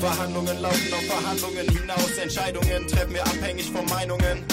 Verhandlungen 0.00 0.60
laufen 0.60 0.92
auf 0.92 1.04
Verhandlungen 1.04 1.68
hinaus. 1.68 2.18
Entscheidungen 2.20 2.86
treffen 2.88 3.14
wir 3.14 3.24
abhängig 3.24 3.70
von 3.70 3.84
Meinungen. 3.86 4.44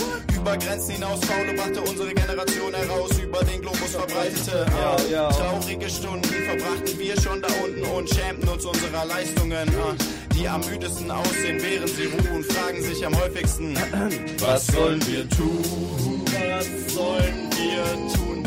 Über 0.46 0.58
Grenzen 0.58 0.92
hinaus, 0.92 1.20
Faule 1.26 1.56
brachte 1.56 1.82
unsere 1.82 2.14
Generation 2.14 2.72
heraus. 2.72 3.10
Über 3.18 3.44
den 3.46 3.62
Globus 3.62 3.90
verbreitete. 3.90 4.68
Ja, 4.80 4.96
ja. 5.12 5.30
Traurige 5.30 5.90
Stunden 5.90 6.24
verbrachten 6.24 7.00
wir 7.00 7.20
schon 7.20 7.42
da 7.42 7.48
unten 7.64 7.82
und 7.82 8.08
schämten 8.08 8.48
uns 8.50 8.64
unserer 8.64 9.06
Leistungen. 9.06 9.68
Ah, 9.70 9.96
Die 10.36 10.48
am 10.48 10.62
müdesten 10.70 11.10
aussehen, 11.10 11.60
während 11.64 11.90
sie 11.90 12.06
ruhen, 12.06 12.44
fragen 12.44 12.80
sich 12.84 13.04
am 13.04 13.20
häufigsten: 13.20 13.74
Was 14.40 14.68
sollen 14.68 15.02
wir 15.08 15.28
tun? 15.30 16.22
Was 16.28 16.94
sollen 16.94 17.50
wir 17.58 18.14
tun? 18.14 18.44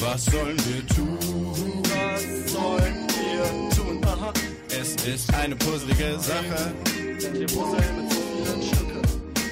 Was 0.00 0.24
sollen 0.26 0.56
wir 0.68 0.86
tun? 0.86 1.82
Was 1.82 2.52
sollen 2.52 3.06
wir 3.08 3.76
tun? 3.76 4.00
Aha. 4.06 4.32
Es 4.68 4.94
ist 5.04 5.34
eine 5.34 5.56
puzzelige 5.56 6.16
Sache. 6.20 6.72
Denn 7.20 7.40
wir 7.40 7.46
puzzeln 7.48 8.04
mit. 8.08 8.21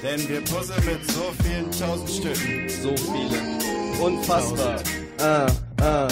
Denn 0.02 0.28
wir 0.28 0.40
puzzeln 0.40 0.84
mit 0.86 1.10
so 1.10 1.32
vielen 1.42 1.70
tausend 1.70 2.10
Stücken. 2.10 2.68
So 2.68 2.94
viele. 2.96 4.02
Unfassbar. 4.02 4.76
Ah, 5.20 5.46
ah. 5.82 6.08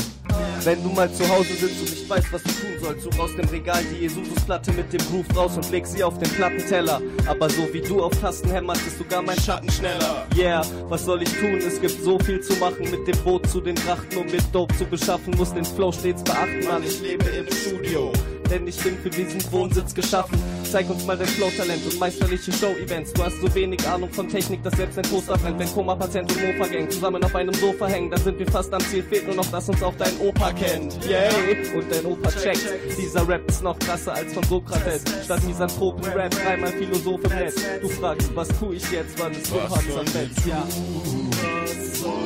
Wenn 0.63 0.83
du 0.83 0.91
mal 0.91 1.11
zu 1.11 1.27
Hause 1.27 1.55
sitzt 1.55 1.81
und 1.81 1.91
nicht 1.91 2.11
weißt, 2.11 2.33
was 2.33 2.43
du 2.43 2.51
tun 2.51 2.79
sollst, 2.83 3.03
such 3.05 3.19
aus 3.19 3.35
dem 3.37 3.49
Regal 3.49 3.83
die 3.91 4.03
Jesusplatte 4.03 4.73
mit 4.73 4.93
dem 4.93 5.01
Groove 5.09 5.37
raus 5.37 5.57
und 5.57 5.71
leg 5.71 5.87
sie 5.87 6.05
auf 6.05 6.19
den 6.19 6.29
Plattenteller. 6.31 7.01
Aber 7.27 7.49
so 7.49 7.73
wie 7.73 7.81
du 7.81 8.03
auf 8.03 8.13
Tasten 8.21 8.51
hämmerst, 8.51 8.87
ist 8.87 8.99
sogar 8.99 9.23
mein 9.23 9.41
Schatten 9.41 9.71
schneller. 9.71 10.27
Yeah, 10.37 10.63
was 10.89 11.07
soll 11.07 11.23
ich 11.23 11.33
tun? 11.39 11.59
Es 11.59 11.81
gibt 11.81 12.03
so 12.03 12.19
viel 12.19 12.41
zu 12.41 12.55
machen 12.57 12.91
mit 12.91 13.07
dem 13.07 13.17
Boot 13.25 13.49
zu 13.49 13.61
den 13.61 13.77
Grachten, 13.77 14.19
um 14.19 14.27
mit 14.27 14.45
Dope 14.53 14.77
zu 14.77 14.85
beschaffen, 14.85 15.35
muss 15.37 15.55
den 15.55 15.65
Flow 15.65 15.93
stets 15.93 16.23
beachten, 16.23 16.65
Mann. 16.67 16.83
Ich 16.83 17.01
lebe 17.01 17.25
im 17.25 17.47
Studio. 17.51 18.13
Denn 18.51 18.67
ich 18.67 18.77
bin 18.79 18.99
für 18.99 19.11
diesen 19.11 19.41
Wohnsitz 19.53 19.95
geschaffen. 19.95 20.39
Zeig 20.71 20.89
uns 20.91 21.05
mal 21.07 21.17
dein 21.17 21.27
Flow-Talent 21.27 21.85
und 21.85 21.99
meisterliche 21.99 22.53
Show-Events. 22.53 23.13
Du 23.13 23.25
hast 23.25 23.41
so 23.41 23.55
wenig 23.55 23.87
Ahnung 23.87 24.11
von 24.11 24.29
Technik, 24.29 24.63
dass 24.63 24.75
selbst 24.75 24.99
ein 24.99 25.05
Toaster 25.05 25.37
brennt. 25.39 25.59
Wenn 25.59 25.73
Koma-Patient 25.73 26.31
und 26.31 26.43
Mofa-Gang 26.43 26.91
zusammen 26.91 27.23
auf 27.25 27.35
einem 27.35 27.55
Sofa 27.55 27.87
hängen, 27.87 28.11
dann 28.11 28.21
sind 28.23 28.39
wir 28.39 28.47
fast 28.51 28.73
am 28.73 28.81
Ziel. 28.81 29.03
Fehlt 29.03 29.27
nur 29.27 29.37
noch, 29.37 29.47
dass 29.51 29.69
uns 29.69 29.83
auch 29.83 29.95
dein 29.97 30.19
Opa 30.21 30.53
kennt. 30.53 30.99
Yay! 31.05 31.29
Und 31.75 31.91
dein 31.91 32.05
Opa 32.07 32.31
checkt. 32.31 32.67
Dieser 32.99 33.27
Rap 33.29 33.49
ist 33.49 33.63
noch 33.63 33.79
krasser 33.79 34.15
als 34.15 34.33
von 34.33 34.43
Sokrates. 34.45 35.03
Statt 35.25 35.43
Misanthropen-Rap, 35.45 36.31
dreimal 36.31 36.73
Philosoph 36.73 37.25
im 37.25 37.39
Netz. 37.39 37.55
Du 37.81 37.89
fragst, 37.89 38.35
was 38.35 38.49
tu 38.59 38.73
ich 38.73 38.91
jetzt, 38.91 39.19
wann 39.19 39.33
es 39.33 39.49
so 39.49 39.61
hart 39.61 39.83
zerfetzt? 39.83 40.47
Ja. 40.47 40.67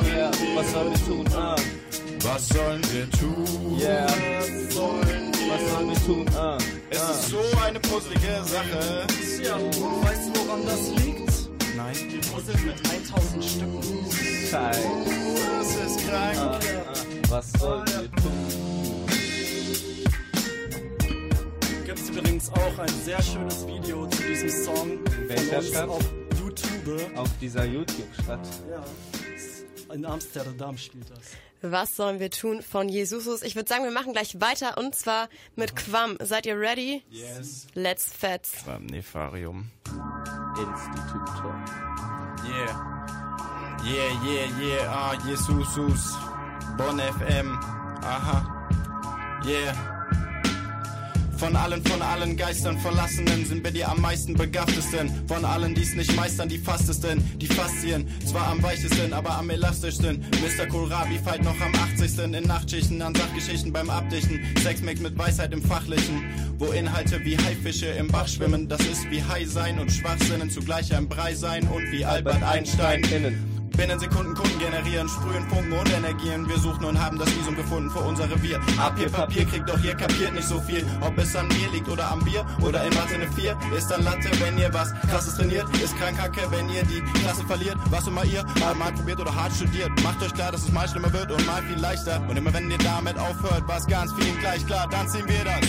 Yeah, 0.05 0.31
was 0.55 0.71
sollen 0.71 0.91
wir 0.91 1.05
tun? 1.05 1.25
Ah. 1.35 1.55
Was 2.21 2.47
sollen 2.49 2.81
wir 2.91 3.09
tun? 3.09 3.79
Yeah. 3.79 4.07
Was 4.07 4.75
sollen 4.75 5.32
Was 5.49 5.71
sollen 5.71 5.89
wir 5.89 6.05
tun? 6.05 6.25
Ah. 6.35 6.57
Es 6.89 7.01
ah. 7.01 7.11
ist 7.11 7.29
so 7.29 7.39
eine 7.65 7.79
puzzelige 7.79 8.43
Sache. 8.43 9.07
Tja, 9.07 9.55
weißt 9.57 10.27
du, 10.27 10.39
woran 10.39 10.65
das 10.65 10.89
liegt? 10.89 11.75
Nein. 11.75 11.95
Wir 12.09 12.21
puzzeln 12.21 12.65
mit 12.65 12.75
1000 12.89 13.43
Stücken. 13.43 13.81
Scheiße. 14.49 14.81
Das 15.59 15.75
ist 15.75 16.07
krank. 16.07 16.37
Ah. 16.37 16.59
Was 17.29 17.51
sollen 17.53 17.87
wir 17.87 18.11
tun? 18.21 19.03
Gibt 21.85 21.99
es 21.99 22.09
übrigens 22.09 22.49
auch 22.49 22.79
ein 22.79 22.93
sehr 23.03 23.21
schönes 23.21 23.67
Video 23.67 24.07
zu 24.07 24.23
diesem 24.23 24.49
Song 24.49 24.99
welcher 25.27 25.61
Stadt? 25.61 25.89
auf 25.89 26.03
YouTube. 26.39 27.17
Auf 27.17 27.29
dieser 27.41 27.65
YouTube-Stadt. 27.65 28.47
Ja. 28.69 28.83
In 29.93 30.05
Amsterdam 30.05 30.77
spielt 30.77 31.09
das. 31.09 31.52
Was 31.65 31.95
sollen 31.95 32.19
wir 32.19 32.29
tun 32.29 32.61
von 32.61 32.89
Jesusus? 32.89 33.41
Ich 33.41 33.55
würde 33.55 33.69
sagen, 33.69 33.85
wir 33.85 33.91
machen 33.91 34.11
gleich 34.11 34.41
weiter 34.41 34.77
und 34.77 34.95
zwar 34.95 35.29
mit 35.55 35.77
Quam. 35.77 36.17
Seid 36.21 36.45
ihr 36.45 36.59
ready? 36.59 37.03
Yes. 37.09 37.67
Let's 37.73 38.11
fetz. 38.11 38.63
Beim 38.65 38.85
Nefarium. 38.87 39.71
Institutor. 40.57 41.55
Yeah. 42.45 42.93
Yeah, 43.85 44.11
yeah, 44.25 44.59
yeah. 44.61 44.87
Ah, 44.89 45.13
Jesusus. 45.25 46.13
Bon 46.77 46.99
FM. 46.99 47.57
Aha. 48.03 48.67
Yeah. 49.45 50.02
Von 51.43 51.57
allen, 51.57 51.83
von 51.83 52.01
allen 52.01 52.37
Geistern 52.37 52.79
Verlassenen 52.79 53.45
sind 53.45 53.65
wir 53.65 53.71
die 53.71 53.83
am 53.83 53.99
meisten 53.99 54.33
begabtesten. 54.33 55.11
Von 55.27 55.43
allen, 55.43 55.75
die's 55.75 55.93
nicht 55.93 56.15
meistern, 56.15 56.47
die 56.47 56.57
fastesten. 56.57 57.21
Die 57.37 57.47
Faszien, 57.47 58.07
zwar 58.25 58.47
am 58.47 58.63
weichesten, 58.63 59.11
aber 59.11 59.37
am 59.37 59.49
elastischsten. 59.49 60.23
Mr. 60.41 60.67
Kohlrabi 60.67 61.19
feilt 61.19 61.43
noch 61.43 61.59
am 61.59 61.75
80. 61.75 62.17
in 62.33 62.47
Nachtschichten 62.47 63.01
an 63.01 63.13
Sachgeschichten 63.13 63.73
beim 63.73 63.89
Abdichten. 63.89 64.39
Sexmix 64.61 65.01
mit 65.01 65.17
Weisheit 65.17 65.51
im 65.51 65.61
Fachlichen. 65.61 66.23
Wo 66.59 66.67
Inhalte 66.67 67.19
wie 67.25 67.37
Haifische 67.37 67.87
im 67.87 68.07
Bach 68.07 68.29
schwimmen. 68.29 68.69
Das 68.69 68.79
ist 68.79 69.11
wie 69.11 69.21
High 69.21 69.45
sein 69.45 69.79
und 69.79 69.91
Schwachsinnen 69.91 70.49
zugleich 70.49 70.95
ein 70.95 71.09
Brei 71.09 71.35
sein 71.35 71.67
und 71.67 71.91
wie 71.91 72.05
Albert 72.05 72.41
Einstein. 72.41 73.03
Innen. 73.03 73.52
Binnen 73.77 73.99
Sekunden 73.99 74.35
Kunden 74.35 74.59
generieren, 74.59 75.09
sprühen 75.09 75.47
Funken 75.49 75.73
und 75.73 75.91
Energien. 75.91 76.47
Wir 76.47 76.57
suchen 76.59 76.85
und 76.85 76.99
haben 77.03 77.17
das 77.17 77.27
Visum 77.35 77.55
gefunden 77.55 77.89
für 77.89 77.99
unser 77.99 78.29
Revier. 78.29 78.59
Ab 78.77 78.93
hier 78.97 79.09
Papier 79.09 79.45
kriegt 79.45 79.67
doch 79.67 79.81
ihr 79.83 79.95
kapiert 79.95 80.33
nicht 80.33 80.47
so 80.47 80.61
viel. 80.61 80.85
Ob 81.01 81.17
es 81.17 81.35
an 81.35 81.47
mir 81.47 81.69
liegt 81.71 81.89
oder 81.89 82.11
am 82.11 82.23
Bier 82.23 82.45
oder 82.61 82.83
in 82.83 82.93
Mathe 82.93 83.15
eine 83.15 83.31
4. 83.31 83.57
Ist 83.75 83.89
dann 83.89 84.03
Latte, 84.03 84.29
wenn 84.39 84.57
ihr 84.57 84.71
was 84.73 84.93
krasses 85.09 85.35
trainiert. 85.35 85.65
Ist 85.83 85.97
Krankhacke, 85.97 86.41
wenn 86.51 86.69
ihr 86.69 86.83
die 86.83 87.01
Klasse 87.19 87.43
verliert. 87.45 87.77
Was 87.89 88.07
immer 88.07 88.23
ihr 88.25 88.45
mal, 88.59 88.75
mal 88.75 88.91
probiert 88.93 89.19
oder 89.19 89.33
hart 89.35 89.53
studiert. 89.53 89.89
Macht 90.03 90.21
euch 90.21 90.33
klar, 90.33 90.51
dass 90.51 90.63
es 90.63 90.71
mal 90.71 90.87
schlimmer 90.87 91.11
wird 91.11 91.31
und 91.31 91.45
mal 91.45 91.63
viel 91.63 91.79
leichter. 91.79 92.21
Und 92.29 92.37
immer 92.37 92.53
wenn 92.53 92.69
ihr 92.69 92.77
damit 92.77 93.17
aufhört, 93.17 93.67
war's 93.67 93.87
ganz 93.87 94.13
vielen 94.13 94.37
gleich 94.39 94.65
klar. 94.67 94.87
Dann 94.89 95.07
ziehen 95.09 95.27
wir 95.27 95.43
das. 95.43 95.61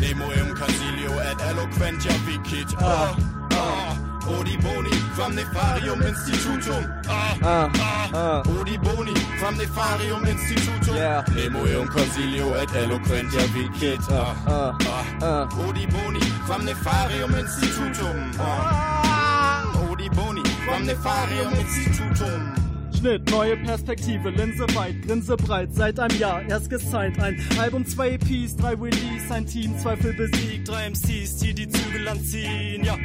Nemo 0.00 0.30
im 0.32 0.54
Concilio 0.54 1.12
et 1.20 1.40
eloquentia 1.50 2.12
vicit. 2.26 2.76
Ah, 2.78 3.16
ah. 3.52 4.07
Odi 4.28 4.56
Boni, 4.58 4.90
vom 5.16 5.32
Nefarium 5.34 6.00
Institutum. 6.02 6.84
Ah, 7.08 7.34
Ah, 7.42 7.70
ah, 7.80 8.08
ah. 8.14 8.42
Odi 8.60 8.78
Boni, 8.78 9.14
vom 9.40 9.56
Nefarium 9.56 10.24
Institutum. 10.26 10.96
Yeah. 10.96 11.24
Nemo 11.34 11.66
eum 11.66 11.88
Concilio 11.88 12.54
et 12.56 12.74
eloquentia 12.74 13.42
vicit. 13.54 14.00
Ah, 14.10 14.34
Ah, 14.46 14.74
ah. 14.86 15.04
ah. 15.22 15.48
Odi 15.68 15.86
Boni, 15.86 16.20
vom 16.46 16.64
Nefarium 16.64 17.34
Institutum. 17.38 18.30
Ah. 18.38 19.62
Odi 19.90 20.08
Boni, 20.10 20.42
vom 20.66 20.82
Nefarium 20.84 21.52
Institutum. 21.54 22.57
Schnitt, 22.98 23.30
neue 23.30 23.56
Perspektive, 23.58 24.30
Linse 24.30 24.66
weit, 24.74 25.02
Grinse 25.02 25.36
breit, 25.36 25.72
seit 25.72 26.00
einem 26.00 26.18
Jahr 26.18 26.42
erst 26.48 26.68
gesigned. 26.68 27.16
Ein 27.20 27.40
Album, 27.56 27.86
zwei 27.86 28.10
EPs, 28.14 28.56
drei 28.56 28.74
Release, 28.74 29.32
ein 29.32 29.46
Team, 29.46 29.78
Zweifel 29.78 30.14
besiegt, 30.14 30.66
drei 30.66 30.90
MCs, 30.90 31.36
die 31.36 31.54
die 31.54 31.68
Zügel 31.68 32.08
anziehen. 32.08 32.82
Ja, 32.82 32.96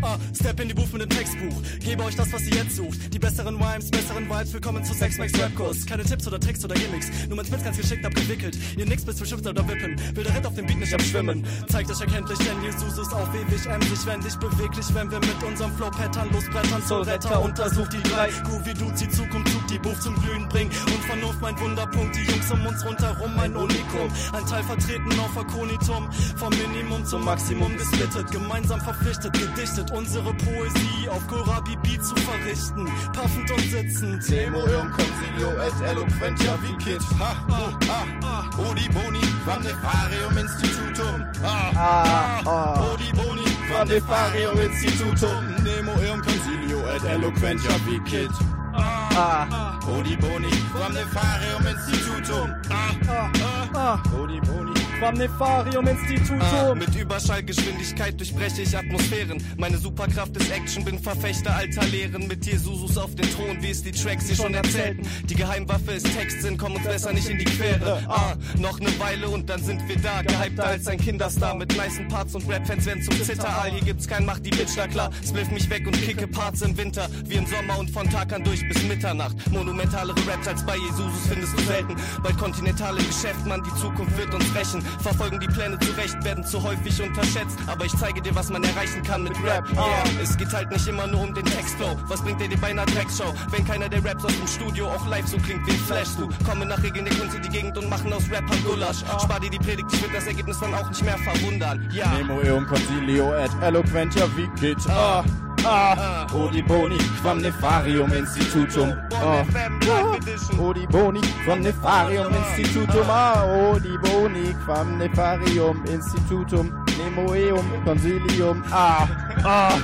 ah, 0.00 0.16
Step 0.34 0.58
in 0.60 0.68
die 0.68 0.74
Booth 0.74 0.90
mit 0.94 1.02
dem 1.02 1.10
Textbuch, 1.10 1.62
gebe 1.80 2.02
euch 2.02 2.16
das, 2.16 2.32
was 2.32 2.46
ihr 2.46 2.56
jetzt 2.56 2.76
sucht. 2.76 3.12
Die 3.12 3.18
besseren 3.18 3.56
Rhymes, 3.56 3.90
besseren 3.90 4.24
Vibes, 4.24 4.54
willkommen 4.54 4.82
zu 4.84 4.94
Sex 4.94 5.18
Max 5.18 5.38
Rap 5.38 5.54
Kurs. 5.54 5.84
Keine 5.84 6.04
Tipps 6.04 6.26
oder 6.26 6.40
Tricks 6.40 6.64
oder 6.64 6.74
Gimmicks, 6.74 7.10
nur 7.28 7.36
mein 7.36 7.44
Spitz 7.44 7.62
ganz 7.62 7.76
geschickt 7.76 8.06
abgewickelt. 8.06 8.56
Ihr 8.78 8.86
nix 8.86 9.04
bis 9.04 9.18
bestimmt 9.18 9.46
oder 9.46 9.68
wippen, 9.68 10.00
will 10.14 10.24
der 10.24 10.34
Ritt 10.34 10.46
auf 10.46 10.54
dem 10.54 10.64
Beat 10.64 10.78
nicht 10.78 10.94
abschwimmen. 10.94 11.44
Zeigt 11.68 11.90
euch 11.90 12.00
erkenntlich, 12.00 12.38
denn 12.38 12.62
Jesus 12.62 12.96
ist 12.96 13.12
auch 13.12 13.28
ewig 13.34 13.66
emsig, 13.66 14.06
wendig, 14.06 14.34
beweglich, 14.36 14.86
wenn 14.94 15.10
wir 15.10 15.20
mit 15.20 15.42
unserem 15.46 15.72
Flow-Pattern 15.72 16.30
losbrettern. 16.32 16.82
Soul 16.86 17.02
Retter 17.02 17.42
untersucht 17.42 17.92
die 17.92 18.02
drei, 18.08 18.30
Groovy 18.44 18.72
Dudes, 18.72 19.00
die 19.00 19.08
Zukunft 19.10 19.41
sucht, 19.46 19.70
die 19.70 19.78
Buff 19.78 19.98
zum 20.00 20.14
Glühen 20.22 20.48
bringen. 20.48 20.70
Und 20.86 21.04
Vernunft 21.04 21.40
mein 21.40 21.58
Wunderpunkt, 21.58 22.16
die 22.16 22.22
Jungs 22.30 22.50
um 22.50 22.66
uns 22.66 22.84
rundherum 22.84 23.38
ein 23.38 23.56
Unikum. 23.56 24.08
Ein 24.32 24.46
Teil 24.46 24.62
vertreten 24.64 25.10
auf 25.20 25.36
Akonitum, 25.36 26.08
vom 26.36 26.50
Minimum 26.50 27.04
zum 27.04 27.24
Maximum 27.24 27.76
gesplittet, 27.76 28.30
gemeinsam 28.30 28.80
verpflichtet, 28.80 29.32
gedichtet, 29.32 29.90
unsere 29.92 30.32
Poesie 30.34 31.08
auf 31.08 31.26
Korabi 31.26 31.76
Beat 31.82 32.04
zu 32.04 32.14
verrichten. 32.16 32.86
Puffend 33.12 33.50
und 33.50 33.60
sitzend. 33.70 34.28
Nemo 34.30 34.58
eum 34.60 34.90
Concilio 34.92 35.50
et 35.66 35.74
eloquentia 35.90 36.58
vicit. 36.62 37.02
Ha, 37.18 37.36
ha, 37.48 37.78
ha. 37.88 38.50
Odi 38.70 38.88
Boni, 38.88 39.20
Nefarium 39.62 40.38
Institutum. 40.38 41.24
Ah, 41.44 41.72
Ah, 41.74 42.40
ah. 42.46 42.92
Odi 42.92 43.10
Boni, 43.12 43.44
Nefarium 43.88 44.58
Institutum. 44.60 45.44
Nemo 45.64 45.92
eum 45.92 46.20
Concilio 46.22 46.78
et 46.94 47.04
eloquentia 47.04 47.72
vicit. 47.86 48.30
Ah. 48.74 49.78
Odi 49.86 50.16
Boni, 50.16 50.50
vom 50.72 50.92
Nefarium 50.92 51.66
Institutum. 51.66 52.54
Ah, 52.70 52.94
ah, 53.08 53.68
ah. 53.74 54.02
Odi 54.18 54.40
Boni, 54.40 54.71
Quamnefarium-Institutum. 55.02 56.40
Ah, 56.40 56.74
mit 56.76 56.94
Überschallgeschwindigkeit 56.94 58.20
durchbreche 58.20 58.62
ich 58.62 58.76
Atmosphären. 58.76 59.42
Meine 59.56 59.76
Superkraft 59.76 60.36
ist 60.36 60.48
Action, 60.52 60.84
bin 60.84 60.96
Verfechter 60.96 61.56
alter 61.56 61.84
Lehren. 61.86 62.28
Mit 62.28 62.46
Jesus 62.46 62.96
auf 62.96 63.12
den 63.16 63.28
Thron, 63.32 63.60
wie 63.60 63.70
es 63.70 63.82
die 63.82 63.90
Tracks 63.90 64.26
hier 64.26 64.36
schon 64.36 64.54
erzählten. 64.54 65.02
Die 65.24 65.34
Geheimwaffe 65.34 65.90
ist 65.90 66.06
Textsinn, 66.16 66.56
komm 66.56 66.76
uns 66.76 66.86
besser 66.86 67.12
nicht 67.12 67.28
in 67.28 67.38
die 67.38 67.44
Quere. 67.46 68.04
Ah, 68.06 68.34
noch 68.58 68.78
ne 68.78 68.96
Weile 69.00 69.28
und 69.28 69.50
dann 69.50 69.60
sind 69.60 69.88
wir 69.88 69.96
da. 69.96 70.22
Gehypter 70.22 70.66
als 70.66 70.86
ein 70.86 70.98
Kinderstar 70.98 71.56
mit 71.56 71.76
nicen 71.76 72.06
Parts 72.06 72.36
und 72.36 72.48
Rap-Fans 72.48 72.86
werden 72.86 73.02
zum 73.02 73.20
Zitteraal. 73.20 73.72
Hier 73.72 73.82
gibt's 73.82 74.06
kein 74.06 74.24
Macht, 74.24 74.46
die 74.46 74.50
Bitch, 74.50 74.74
na 74.76 74.86
klar. 74.86 75.10
Spliff 75.26 75.50
mich 75.50 75.68
weg 75.68 75.84
und 75.84 76.00
kicke 76.00 76.28
Parts 76.28 76.62
im 76.62 76.76
Winter. 76.76 77.08
Wie 77.26 77.34
im 77.34 77.46
Sommer 77.46 77.76
und 77.80 77.90
von 77.90 78.08
Tag 78.08 78.32
an 78.32 78.44
durch 78.44 78.60
bis 78.68 78.80
Mitternacht. 78.84 79.34
Monumentalere 79.50 80.14
Raps 80.28 80.46
als 80.46 80.64
bei 80.64 80.76
Jesus 80.76 81.12
findest 81.28 81.58
du 81.58 81.62
selten. 81.62 81.96
Bald 82.22 82.38
kontinentale 82.38 83.02
Geschäft, 83.02 83.44
man, 83.46 83.64
die 83.64 83.80
Zukunft 83.80 84.16
wird 84.16 84.32
uns 84.32 84.44
rächen. 84.54 84.91
Verfolgen 85.00 85.40
die 85.40 85.48
Pläne 85.48 85.78
zurecht, 85.78 86.22
werden 86.24 86.44
zu 86.44 86.62
häufig 86.62 87.00
unterschätzt. 87.02 87.58
Aber 87.66 87.84
ich 87.84 87.96
zeige 87.96 88.20
dir, 88.20 88.34
was 88.34 88.50
man 88.50 88.62
erreichen 88.64 89.02
kann 89.02 89.22
mit 89.24 89.32
Rap. 89.44 89.64
Yeah, 89.72 90.04
es 90.22 90.36
geht 90.36 90.52
halt 90.52 90.70
nicht 90.70 90.86
immer 90.86 91.06
nur 91.06 91.22
um 91.22 91.34
den 91.34 91.44
Textflow. 91.44 91.96
Was 92.08 92.22
bringt 92.22 92.40
dir 92.40 92.48
dir 92.48 92.58
bei 92.58 92.68
einer 92.68 92.86
Dreckshow? 92.86 93.32
Wenn 93.50 93.64
keiner 93.66 93.88
der 93.88 94.04
Raps 94.04 94.24
aus 94.24 94.36
dem 94.36 94.46
Studio 94.46 94.88
auch 94.88 95.06
live 95.08 95.26
so 95.26 95.36
klingt 95.38 95.66
wie 95.66 95.72
Flash. 95.72 96.16
Du 96.16 96.28
kommen 96.44 96.68
nach 96.68 96.82
Regeln 96.82 97.04
der 97.04 97.14
Kunst 97.14 97.34
in 97.34 97.42
die 97.42 97.48
Gegend 97.48 97.76
und 97.78 97.88
machen 97.88 98.12
aus 98.12 98.24
Rappern 98.30 98.62
Gulasch. 98.64 99.00
Spar 99.22 99.40
dir 99.40 99.50
die 99.50 99.58
Predigt, 99.58 99.92
ich 99.92 100.02
wird 100.02 100.14
das 100.14 100.26
Ergebnis 100.26 100.58
dann 100.60 100.74
auch 100.74 100.88
nicht 100.88 101.04
mehr 101.04 101.18
verwundern. 101.18 101.88
Ja. 101.92 102.12
Nemo 102.12 102.40
eum 102.40 102.66
consilio 102.66 103.34
et 103.34 103.50
eloquentia 103.62 104.26
vicit. 104.36 104.78
Ah, 104.88 105.24
ah, 105.64 106.26
Odi 106.34 106.62
Boni, 106.62 106.98
quam 107.22 107.40
nefarium 107.42 108.10
institutum. 108.12 108.90
Ah, 109.12 109.44
ah, 109.90 110.60
Odi 110.60 110.86
Boni, 110.86 111.20
quam 111.44 111.62
nefarium 111.62 112.32
institutum. 112.32 113.06
Ah, 113.08 113.44
Odi 113.44 113.96
Boni, 113.98 114.54
quam 114.64 114.98
nefarium 114.98 115.84
institutum. 115.86 116.72
Nemo 116.98 117.34
eum 117.34 117.66
consilium. 117.84 118.62
Ah, 118.72 119.06
ah, 119.44 119.76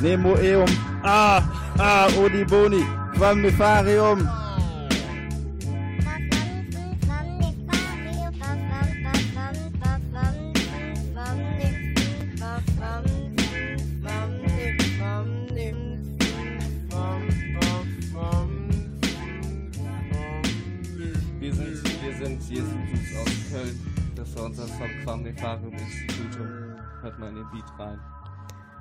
Nemo 0.00 0.36
eum. 0.36 0.68
Ah, 1.04 1.42
ah, 1.78 2.06
Odi 2.18 2.44
Boni, 2.44 2.82
quam 3.16 3.42
nefarium. 3.42 4.47
Jesus 22.48 22.72
aus 23.20 23.52
Köln. 23.52 24.12
Das 24.14 24.36
war 24.36 24.44
unser 24.44 24.66
Song 24.66 24.90
Quamnefarium 25.04 25.72
Institutum. 25.72 26.46
Hört 27.02 27.18
mal 27.18 27.28
in 27.28 27.36
den 27.36 27.50
Beat 27.50 27.64
rein. 27.78 27.98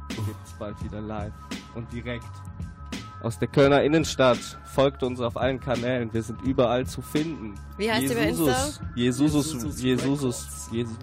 Gibt's 0.09 0.53
bald 0.57 0.83
wieder 0.83 1.01
live 1.01 1.33
und 1.75 1.91
direkt 1.91 2.23
aus 3.21 3.37
der 3.39 3.47
Kölner 3.47 3.83
Innenstadt. 3.83 4.39
Folgt 4.73 5.03
uns 5.03 5.19
auf 5.19 5.37
allen 5.37 5.59
Kanälen. 5.59 6.13
Wir 6.13 6.23
sind 6.23 6.41
überall 6.41 6.85
zu 6.85 7.01
finden. 7.01 7.55
Wie 7.77 7.91
heißt 7.91 8.03
ihr 8.03 8.15
bei 8.15 8.29
Insta? 8.29 8.69
Jesus, 8.95 9.23
Jesus, 9.33 9.81
Jesus, 9.81 10.69
Jesus. 10.71 10.95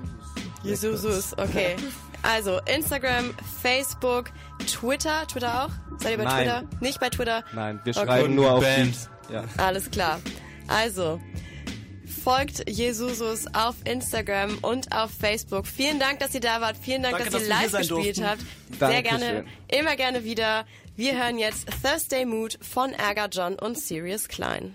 Jesus, 0.62 1.32
okay. 1.38 1.76
Also 2.26 2.58
Instagram, 2.74 3.34
Facebook, 3.60 4.30
Twitter. 4.66 5.26
Twitter 5.26 5.64
auch? 5.66 5.70
Seid 5.98 6.12
ihr 6.12 6.16
bei 6.16 6.24
Nein. 6.24 6.42
Twitter? 6.44 6.62
Nicht 6.80 6.98
bei 6.98 7.10
Twitter? 7.10 7.44
Nein, 7.54 7.80
wir 7.84 7.94
Okay. 7.94 8.06
schreiben 8.06 8.34
nur 8.34 8.50
auf 8.50 8.64
die. 8.64 9.32
Ja. 9.32 9.44
Alles 9.58 9.90
klar. 9.90 10.18
Also, 10.66 11.20
folgt 12.24 12.68
Jesusus 12.70 13.46
auf 13.52 13.74
Instagram 13.84 14.58
und 14.62 14.90
auf 14.92 15.10
Facebook. 15.10 15.66
Vielen 15.66 16.00
Dank, 16.00 16.20
dass 16.20 16.34
ihr 16.34 16.40
da 16.40 16.62
wart. 16.62 16.76
Vielen 16.80 17.02
Dank, 17.02 17.18
Danke, 17.18 17.30
dass 17.30 17.42
ihr 17.42 17.48
dass 17.48 17.58
hier 17.60 17.68
live 17.70 17.88
gespielt 17.88 18.16
durften. 18.18 18.26
habt. 18.26 18.40
Sehr 18.78 19.02
Dankeschön. 19.02 19.18
gerne, 19.20 19.44
immer 19.68 19.96
gerne 19.96 20.24
wieder. 20.24 20.64
Wir 20.96 21.18
hören 21.22 21.38
jetzt 21.38 21.68
Thursday 21.82 22.24
Mood 22.24 22.58
von 22.62 22.92
Ärger 22.92 23.28
John 23.30 23.56
und 23.56 23.78
Sirius 23.78 24.28
Klein. 24.28 24.74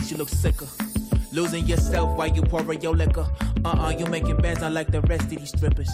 Nowadays, 0.00 0.10
you 0.10 0.16
look 0.16 0.28
sicker. 0.28 0.89
Yourself 1.70 2.18
while 2.18 2.26
you 2.26 2.42
pouring 2.42 2.80
your 2.80 2.96
liquor. 2.96 3.24
Uh 3.64 3.68
uh, 3.68 3.94
you 3.96 4.04
making 4.06 4.38
bands 4.38 4.60
unlike 4.60 4.90
the 4.90 5.02
rest 5.02 5.22
of 5.22 5.30
these 5.30 5.50
strippers. 5.50 5.88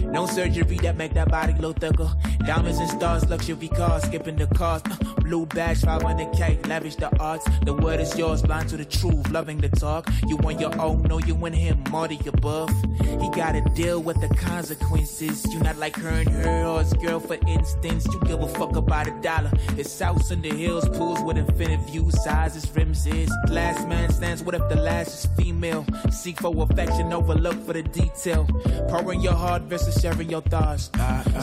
No 0.00 0.26
surgery 0.26 0.76
that 0.78 0.98
make 0.98 1.14
that 1.14 1.30
body 1.30 1.54
look 1.54 1.80
thicker. 1.80 2.10
Diamonds 2.44 2.78
and 2.78 2.90
stars, 2.90 3.26
luxury 3.30 3.68
cars, 3.68 4.02
skipping 4.02 4.36
the 4.36 4.46
cost. 4.48 4.86
Uh, 4.90 5.14
blue 5.22 5.46
badge, 5.46 5.80
500k, 5.80 6.66
lavish 6.66 6.96
the 6.96 7.08
arts. 7.18 7.46
The 7.64 7.72
word 7.72 8.00
is 8.00 8.18
yours, 8.18 8.42
blind 8.42 8.68
to 8.70 8.76
the 8.76 8.84
truth, 8.84 9.30
loving 9.30 9.58
the 9.58 9.70
talk. 9.70 10.06
You 10.26 10.36
on 10.38 10.58
your 10.58 10.78
own, 10.78 11.02
know 11.04 11.18
you 11.18 11.34
and 11.46 11.54
him, 11.54 11.82
Marty 11.90 12.18
buff. 12.40 12.70
He 13.00 13.30
gotta 13.30 13.62
deal 13.74 14.02
with 14.02 14.20
the 14.20 14.28
consequences. 14.34 15.46
You 15.52 15.60
not 15.60 15.78
like 15.78 15.96
her 15.96 16.08
and 16.08 16.28
her 16.28 16.66
or 16.66 16.80
his 16.80 16.92
girl, 16.94 17.20
for 17.20 17.38
instance. 17.48 18.06
You 18.06 18.20
give 18.26 18.42
a 18.42 18.48
fuck 18.48 18.76
about 18.76 19.06
a 19.06 19.12
dollar. 19.22 19.52
It's 19.78 19.98
house 19.98 20.30
in 20.30 20.42
the 20.42 20.50
hills, 20.50 20.88
pools 20.90 21.22
with 21.22 21.38
infinite 21.38 21.80
views, 21.88 22.22
sizes, 22.22 22.68
rims 22.74 23.06
is. 23.06 23.30
Last 23.48 23.88
man 23.88 24.12
stands, 24.12 24.42
what 24.42 24.54
if 24.54 24.68
the 24.68 24.76
last 24.76 25.21
female? 25.36 25.84
Seek 26.10 26.40
for 26.40 26.52
affection, 26.62 27.12
overlook 27.12 27.64
for 27.64 27.72
the 27.72 27.82
detail. 27.82 28.46
Pouring 28.88 29.20
your 29.20 29.34
heart 29.34 29.62
versus 29.62 30.00
sharing 30.00 30.30
your 30.30 30.42
thoughts. 30.42 30.90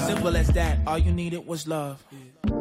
Simple 0.06 0.36
as 0.38 0.48
that, 0.50 0.80
all 0.88 0.98
you 0.98 1.12
needed 1.12 1.46
was 1.46 1.68
love. 1.68 2.04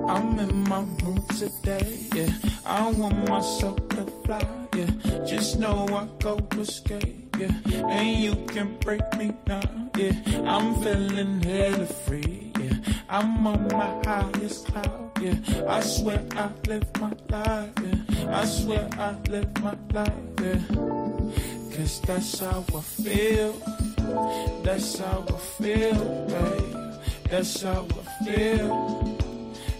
I'm 0.06 0.38
in 0.38 0.64
my 0.68 0.80
mood 0.80 1.28
today, 1.30 1.98
yeah. 2.14 2.30
I 2.64 2.90
want 2.90 3.28
myself 3.28 3.76
to 3.90 4.04
fly, 4.24 4.42
yeah. 4.74 4.90
Just 5.24 5.58
know 5.58 5.86
I 5.88 6.08
go 6.22 6.38
escape, 6.58 7.36
yeah. 7.38 7.52
And 7.88 8.18
you 8.18 8.34
can 8.46 8.76
break 8.80 9.02
me 9.16 9.32
down, 9.44 9.90
yeah. 9.96 10.12
I'm 10.44 10.74
feeling 10.82 11.40
hella 11.42 11.86
free, 11.86 12.52
yeah. 12.58 12.74
I'm 13.08 13.46
on 13.46 13.68
my 13.68 14.02
highest 14.04 14.66
cloud, 14.66 15.07
yeah. 15.20 15.64
I 15.68 15.80
swear 15.80 16.22
I 16.32 16.50
live 16.66 17.00
my 17.00 17.12
life, 17.30 17.70
yeah. 17.82 18.40
I 18.40 18.44
swear 18.44 18.88
I 18.98 19.14
live 19.28 19.62
my 19.62 19.76
life, 19.92 20.12
yeah. 20.40 20.60
Cause 21.74 22.00
that's 22.00 22.38
how 22.40 22.64
I 22.74 22.80
feel. 22.80 23.52
That's 24.64 24.98
how 24.98 25.24
I 25.28 25.36
feel, 25.36 26.26
babe. 26.28 26.94
That's 27.30 27.62
how 27.62 27.86
I 27.86 28.24
feel. 28.24 29.18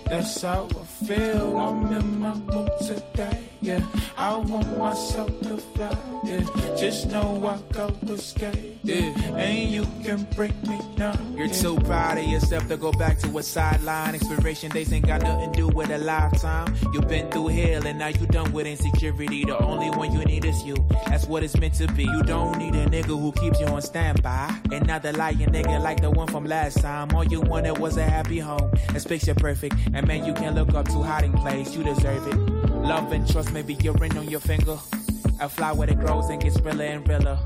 That's 0.09 0.43
how 0.43 0.69
I 0.71 0.85
feel. 1.07 1.57
I'm 1.59 1.93
in 1.93 2.21
my 2.21 2.35
mood 2.35 2.71
today. 2.87 3.49
Yeah, 3.61 3.85
I 4.17 4.37
want 4.37 4.79
myself 4.79 5.29
to 5.43 5.57
fly. 5.57 5.97
Yeah, 6.25 6.41
just 6.77 7.11
know 7.11 7.45
I 7.47 7.59
go 7.73 7.93
escape. 8.13 8.79
Yeah, 8.85 9.13
and 9.37 9.71
you 9.71 9.85
can 10.05 10.23
break 10.37 10.55
me 10.67 10.81
down. 10.97 11.35
You're 11.37 11.49
too 11.49 11.77
proud 11.81 12.19
of 12.19 12.25
yourself 12.25 12.69
to 12.69 12.77
go 12.77 12.93
back 12.93 13.19
to 13.19 13.39
a 13.39 13.43
sideline. 13.43 14.15
Expiration 14.15 14.71
days 14.71 14.93
ain't 14.93 15.07
got 15.07 15.23
nothing 15.23 15.53
to 15.53 15.57
do 15.57 15.69
with 15.69 15.91
a 15.91 15.99
lifetime. 15.99 16.75
You've 16.93 17.09
been 17.09 17.31
through 17.31 17.49
hell 17.49 17.87
and 17.87 17.99
now 17.99 18.09
you 18.09 18.27
done 18.27 18.53
with 18.53 18.67
insecurity. 18.67 19.45
The 19.45 19.59
only 19.59 19.91
one 19.91 20.13
you 20.13 20.25
need 20.25 20.45
is 20.45 20.63
you. 20.65 20.77
That's 21.07 21.27
what 21.27 21.43
it's 21.43 21.57
meant 21.57 21.75
to 21.75 21.89
be. 21.89 22.05
You 22.05 22.23
don't 22.23 22.59
need 22.59 22.75
a 22.75 22.87
nigga 22.87 23.19
who 23.21 23.33
keeps 23.33 23.61
you 23.61 23.67
on 23.67 23.83
standby. 23.83 24.55
And 24.73 24.87
not 24.87 25.03
the 25.03 25.13
lying 25.13 25.39
nigga 25.39 25.83
like 25.83 26.01
the 26.01 26.11
one 26.11 26.29
from 26.29 26.45
last 26.45 26.81
time. 26.81 27.11
All 27.15 27.25
you 27.25 27.41
wanted 27.41 27.79
was 27.79 27.97
a 27.97 28.05
happy 28.05 28.39
home. 28.39 28.71
It's 28.95 29.05
picture 29.05 29.35
perfect. 29.35 29.75
And 29.93 30.07
man, 30.07 30.25
you 30.25 30.33
can 30.33 30.55
look 30.55 30.75
up 30.75 30.88
to 30.89 31.03
hiding 31.03 31.33
place. 31.33 31.75
You 31.77 31.85
deserve 31.85 32.27
it. 32.27 32.37
Love 32.71 33.13
and 33.13 33.31
trust, 33.31 33.53
maybe 33.53 33.75
your 33.75 33.95
ring 33.95 34.17
on 34.17 34.29
your 34.29 34.41
finger. 34.41 34.79
A 35.41 35.49
flower 35.49 35.87
that 35.87 35.99
grows 36.01 36.29
and 36.31 36.41
gets 36.41 36.61
realer 36.61 36.85
and 36.85 37.09
realer. 37.09 37.39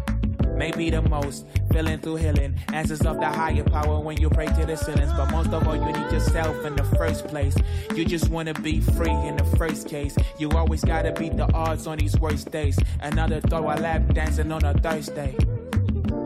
Maybe 0.57 0.91
the 0.91 1.03
most, 1.03 1.47
feeling 1.73 1.99
through 1.99 2.17
healing. 2.17 2.55
Answers 2.73 3.01
of 3.03 3.19
the 3.19 3.27
higher 3.27 3.65
power 3.65 3.99
when 3.99 4.21
you 4.21 4.31
pray 4.31 4.47
to 4.47 4.67
the 4.67 4.77
ceilings. 4.77 5.13
But 5.13 5.31
most 5.31 5.51
of 5.51 5.67
all, 5.67 5.75
you 5.75 5.87
need 5.87 6.13
yourself 6.13 6.65
in 6.65 6.77
the 6.77 6.85
first 6.97 7.27
place. 7.27 7.57
You 7.97 8.05
just 8.05 8.29
wanna 8.29 8.55
be 8.55 8.81
free 8.81 9.11
in 9.11 9.37
the 9.37 9.45
first 9.57 9.89
case. 9.89 10.17
You 10.39 10.51
always 10.51 10.85
gotta 10.85 11.13
beat 11.13 11.37
the 11.37 11.53
odds 11.53 11.87
on 11.87 11.99
these 11.99 12.19
worst 12.21 12.51
days. 12.51 12.79
Another 13.01 13.41
throw 13.41 13.65
a 13.65 13.75
lap 13.75 14.03
dancing 14.15 14.53
on 14.53 14.65
a 14.65 14.75
Thursday. 14.75 15.37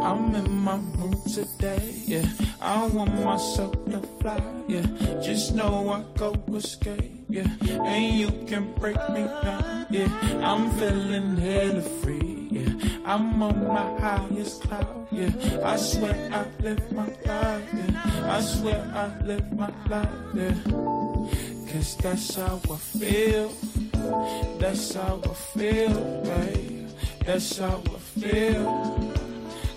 I'm 0.07 0.37
in 0.37 0.59
my 0.59 0.77
mood 0.77 1.19
today, 1.27 1.93
yeah. 2.07 2.29
I 2.61 2.87
want 2.87 3.13
myself 3.25 3.73
to 3.87 4.01
fly, 4.21 4.41
yeah. 4.69 4.87
Just 5.21 5.53
know 5.57 5.91
I 5.91 6.05
go 6.17 6.33
escape, 6.55 7.11
yeah. 7.29 7.49
And 7.85 8.15
you 8.15 8.31
can 8.47 8.73
break 8.75 8.95
me 9.11 9.25
down, 9.43 9.87
yeah. 9.91 10.07
I'm 10.45 10.71
feeling 10.79 11.37
hella 11.37 11.83
free, 11.83 12.47
yeah. 12.53 12.71
I'm 13.05 13.43
on 13.43 13.67
my 13.67 13.99
highest 13.99 14.63
cloud, 14.63 15.09
yeah. 15.11 15.33
I 15.65 15.75
swear 15.75 16.15
I 16.33 16.63
live 16.63 16.93
my 16.93 17.09
life, 17.27 17.69
yeah. 17.75 18.37
I 18.37 18.41
swear 18.43 18.81
I 18.95 19.27
live 19.27 19.53
my 19.59 19.73
life, 19.89 20.09
yeah. 20.35 20.55
Cause 21.67 21.97
that's 21.97 22.37
how 22.37 22.61
I 22.71 22.77
feel. 22.77 23.51
That's 24.61 24.95
how 24.95 25.21
I 25.25 25.35
feel, 25.35 26.23
babe. 26.23 26.91
That's 27.25 27.59
how 27.59 27.83
I 27.85 27.99
feel. 28.21 29.26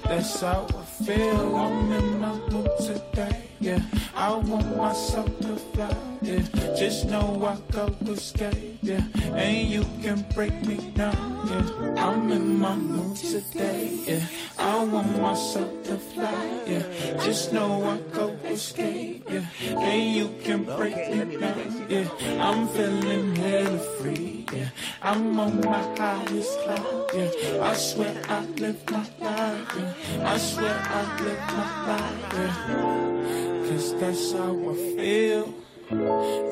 That's 0.10 0.42
how 0.42 0.66
I 0.68 0.82
feel. 0.82 0.99
I'm 1.08 1.92
in 1.94 2.20
my 2.20 2.34
mood 2.52 2.70
today. 2.78 3.44
Yeah, 3.62 3.80
I 4.16 4.34
want 4.34 4.76
myself 4.76 5.28
to 5.40 5.56
fly. 5.56 5.96
Yeah, 6.22 6.42
just 6.76 7.06
know 7.08 7.46
I 7.46 7.58
go 7.72 7.88
escape. 8.12 8.80
Yeah, 8.82 9.04
and 9.34 9.68
you 9.68 9.86
can 10.02 10.26
break 10.36 10.54
me 10.66 10.92
down. 10.96 11.48
Yeah, 11.48 12.04
I'm 12.04 12.30
in 12.32 12.60
my 12.60 12.76
mood 12.76 13.16
today. 13.16 13.98
Yeah, 14.06 14.26
I 14.58 14.84
want 14.84 15.22
myself 15.22 15.72
to 15.86 15.98
fly. 15.98 16.64
Yeah, 16.68 16.84
just 17.24 17.54
know 17.54 17.84
I 17.84 17.98
go 18.14 18.36
escape. 18.46 19.24
Yeah, 19.30 19.46
and 19.80 20.16
you 20.16 20.36
can 20.44 20.64
break 20.64 20.96
me 20.96 21.38
down. 21.38 21.86
Yeah, 21.88 22.08
I'm 22.40 22.68
feeling 22.68 23.36
hella 23.36 23.80
free. 24.00 24.46
Yeah, 24.52 24.70
I'm 25.02 25.40
on 25.40 25.62
my 25.62 25.80
highest 25.98 26.60
cloud. 26.60 27.12
Yeah, 27.14 27.64
I 27.64 27.74
swear 27.74 28.16
I 28.28 28.46
live 28.60 28.92
my 28.92 29.06
life. 29.20 29.76
Yeah, 29.78 30.34
I 30.34 30.38
swear 30.38 30.89
I 30.92 31.02
live 31.22 31.44
my. 31.54 32.00
Yeah. 32.34 33.70
Cause 33.70 33.90
that's 34.00 34.32
how 34.34 34.54
I 34.58 34.74
feel. 34.98 35.54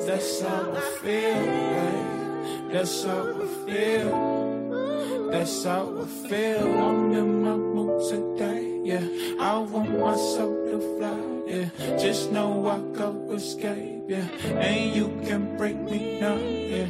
That's 0.06 0.40
how 0.42 0.72
I 0.72 0.80
feel, 1.00 1.44
babe. 1.44 2.72
That's 2.72 3.04
how 3.04 3.24
I 3.30 3.46
feel. 3.66 5.28
That's 5.30 5.64
how 5.64 5.84
I 6.00 6.06
feel. 6.28 6.66
I'm 6.80 7.12
in 7.12 7.42
my 7.42 7.56
mood 7.56 8.00
today, 8.08 8.80
yeah. 8.84 9.06
I 9.40 9.58
want 9.58 9.90
myself 9.98 10.54
to 10.70 10.78
fly, 10.96 11.20
yeah. 11.46 11.68
Just 11.98 12.30
know 12.32 12.66
I 12.66 12.78
go 12.96 13.30
escape, 13.32 14.04
yeah. 14.08 14.28
And 14.58 14.94
you 14.94 15.08
can 15.26 15.56
break 15.56 15.76
me 15.76 16.20
down, 16.20 16.40
yeah. 16.40 16.88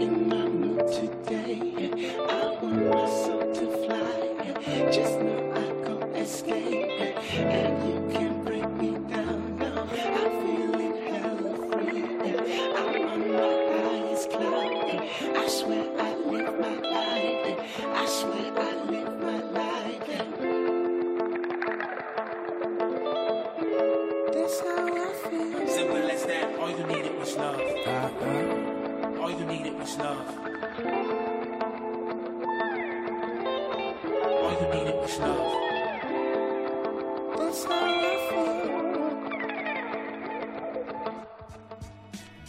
In 0.00 0.30
my 0.30 0.48
mood 0.48 0.78
today. 0.88 1.60
I 2.26 2.56
want 2.62 2.86
myself 2.88 3.52
to 3.58 3.66
fly. 3.84 4.90
Just 4.90 5.20
know 5.20 5.52
I 5.52 5.86
go 5.86 6.00
escape. 6.14 6.90
And 7.36 7.86
you 7.86 7.99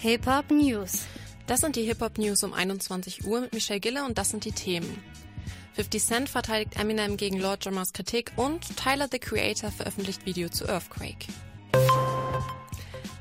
Hip-Hop 0.01 0.49
News. 0.49 1.05
Das 1.45 1.61
sind 1.61 1.75
die 1.75 1.83
Hip-Hop-News 1.83 2.43
um 2.43 2.53
21 2.53 3.25
Uhr 3.25 3.41
mit 3.41 3.53
Michelle 3.53 3.79
Gille 3.79 4.03
und 4.03 4.17
das 4.17 4.29
sind 4.29 4.45
die 4.45 4.51
Themen. 4.51 5.01
50 5.73 6.03
Cent 6.03 6.29
verteidigt 6.29 6.79
Eminem 6.79 7.17
gegen 7.17 7.39
Lord 7.39 7.63
Jammers 7.63 7.93
Kritik 7.93 8.31
und 8.35 8.75
Tyler 8.77 9.07
the 9.11 9.19
Creator 9.19 9.71
veröffentlicht 9.71 10.25
Video 10.25 10.49
zu 10.49 10.67
Earthquake. 10.67 11.27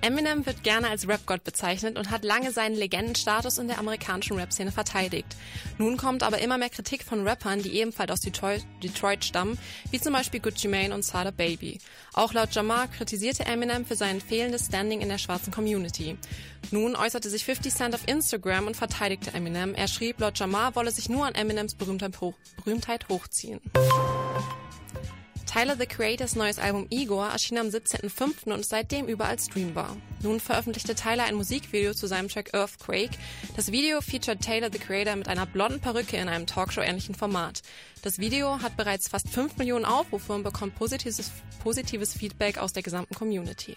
Eminem 0.02 0.46
wird 0.46 0.62
gerne 0.62 0.88
als 0.88 1.06
Rap-Gott 1.06 1.44
bezeichnet 1.44 1.98
und 1.98 2.10
hat 2.10 2.24
lange 2.24 2.52
seinen 2.52 2.74
Legendenstatus 2.74 3.58
in 3.58 3.68
der 3.68 3.78
amerikanischen 3.78 4.38
Rap-Szene 4.38 4.72
verteidigt. 4.72 5.36
Nun 5.76 5.98
kommt 5.98 6.22
aber 6.22 6.38
immer 6.38 6.56
mehr 6.56 6.70
Kritik 6.70 7.04
von 7.04 7.26
Rappern, 7.26 7.62
die 7.62 7.74
ebenfalls 7.74 8.10
aus 8.10 8.20
Detroit, 8.20 8.64
Detroit 8.82 9.24
stammen, 9.24 9.58
wie 9.90 10.00
zum 10.00 10.14
Beispiel 10.14 10.40
Gucci 10.40 10.68
Mane 10.68 10.94
und 10.94 11.04
Sada 11.04 11.30
Baby. 11.30 11.78
Auch 12.14 12.32
laut 12.32 12.52
Jamar 12.52 12.88
kritisierte 12.88 13.44
Eminem 13.44 13.84
für 13.84 13.96
sein 13.96 14.20
fehlendes 14.20 14.66
Standing 14.66 15.02
in 15.02 15.10
der 15.10 15.18
schwarzen 15.18 15.52
Community. 15.52 16.16
Nun 16.70 16.96
äußerte 16.96 17.28
sich 17.28 17.44
50 17.44 17.74
Cent 17.74 17.94
auf 17.94 18.08
Instagram 18.08 18.66
und 18.68 18.76
verteidigte 18.76 19.34
Eminem. 19.34 19.74
Er 19.74 19.88
schrieb, 19.88 20.18
laut 20.20 20.38
Jamar 20.38 20.74
wolle 20.76 20.92
sich 20.92 21.08
nur 21.08 21.26
an 21.26 21.34
Eminems 21.34 21.74
Berühmtheit, 21.74 22.20
hoch, 22.20 22.34
Berühmtheit 22.56 23.08
hochziehen. 23.08 23.60
Tyler 25.52 25.74
the 25.76 25.84
Creators 25.84 26.36
neues 26.36 26.60
Album 26.60 26.86
Igor 26.90 27.26
erschien 27.26 27.58
am 27.58 27.66
17.05. 27.66 28.52
und 28.52 28.60
ist 28.60 28.70
seitdem 28.70 29.08
überall 29.08 29.36
streambar. 29.36 29.96
Nun 30.22 30.38
veröffentlichte 30.38 30.94
Tyler 30.94 31.24
ein 31.24 31.34
Musikvideo 31.34 31.92
zu 31.92 32.06
seinem 32.06 32.28
Track 32.28 32.54
Earthquake. 32.54 33.18
Das 33.56 33.72
Video 33.72 34.00
featured 34.00 34.40
Taylor 34.40 34.70
the 34.72 34.78
Creator 34.78 35.16
mit 35.16 35.26
einer 35.26 35.46
blonden 35.46 35.80
Perücke 35.80 36.18
in 36.18 36.28
einem 36.28 36.46
Talkshow-ähnlichen 36.46 37.16
Format. 37.16 37.62
Das 38.02 38.20
Video 38.20 38.62
hat 38.62 38.76
bereits 38.76 39.08
fast 39.08 39.28
5 39.28 39.56
Millionen 39.56 39.86
Aufrufe 39.86 40.34
und 40.34 40.44
bekommt 40.44 40.76
positives, 40.76 41.32
positives 41.64 42.14
Feedback 42.14 42.58
aus 42.58 42.72
der 42.72 42.84
gesamten 42.84 43.16
Community. 43.16 43.74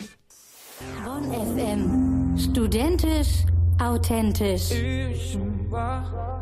Bonn 1.03 1.31
FM. 1.33 2.37
Studentisch, 2.37 3.45
authentisch. 3.79 4.69
Ich 4.69 5.39
war 5.71 6.32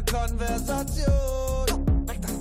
Für 0.00 0.16
Konversation. 0.16 1.66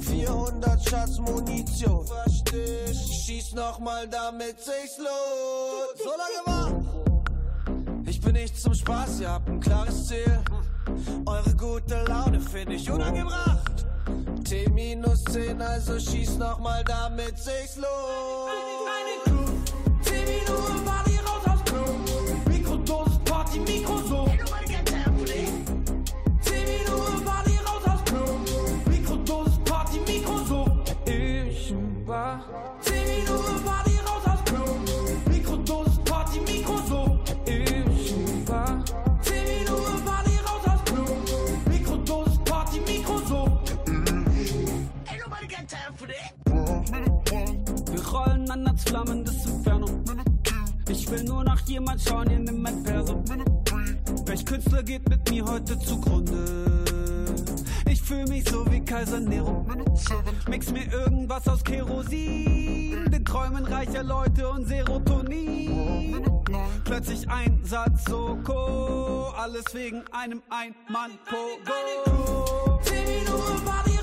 400 0.02 0.90
Schatz 0.90 1.20
Munition. 1.20 2.06
Versteh, 2.06 2.94
schieß 2.94 3.54
nochmal, 3.54 4.08
damit 4.08 4.60
sich's 4.60 4.98
lohnt. 4.98 5.98
So 5.98 6.10
lange 6.10 6.46
war. 6.46 8.06
Ich 8.06 8.22
bin 8.22 8.34
nicht 8.34 8.58
zum 8.60 8.74
Spaß, 8.74 9.20
ihr 9.22 9.32
habt 9.32 9.50
ein 9.50 9.60
klares 9.60 10.08
Ziel. 10.08 10.40
Eure 11.26 11.56
gute 11.56 12.04
Laune 12.06 12.40
finde 12.40 12.76
ich 12.76 12.90
unangebracht. 12.90 13.86
T 14.46 14.70
minus 14.70 15.24
10, 15.26 15.62
also 15.62 16.00
schieß 16.00 16.38
nochmal, 16.38 16.84
damit 16.86 17.38
sich's 17.38 17.76
lohnt. 17.76 18.79
Will 51.20 51.28
nur 51.28 51.44
nach 51.44 51.60
jemand 51.68 52.02
schauen, 52.02 52.30
ihr 52.30 52.40
nimmt 52.40 52.62
mein 52.62 52.84
Perso. 52.84 53.24
Welch 54.26 54.46
Künstler 54.46 54.84
geht 54.84 55.10
mit 55.10 55.30
mir 55.30 55.46
heute 55.46 55.78
zugrunde? 55.80 56.84
Ich 57.88 58.02
fühl 58.02 58.26
mich 58.28 58.50
so 58.50 58.66
wie 58.72 58.82
Kaiser 58.82 59.20
Nero. 59.20 59.66
Mix 60.48 60.72
mir 60.72 60.92
irgendwas 60.92 61.48
aus 61.48 61.64
Kerosin, 61.64 63.10
den 63.12 63.26
Träumen 63.26 63.66
reicher 63.66 64.04
Leute 64.04 64.50
und 64.50 64.68
Serotonin. 64.68 66.22
Plötzlich 66.84 67.30
ein 67.30 67.60
Satz 67.64 68.06
Soko, 68.06 69.30
alles 69.38 69.66
wegen 69.74 70.04
einem 70.12 70.42
Ein-Mann-Pogo. 70.50 72.80
10 72.84 73.06
Minuten 73.06 73.66
Party 73.66 73.99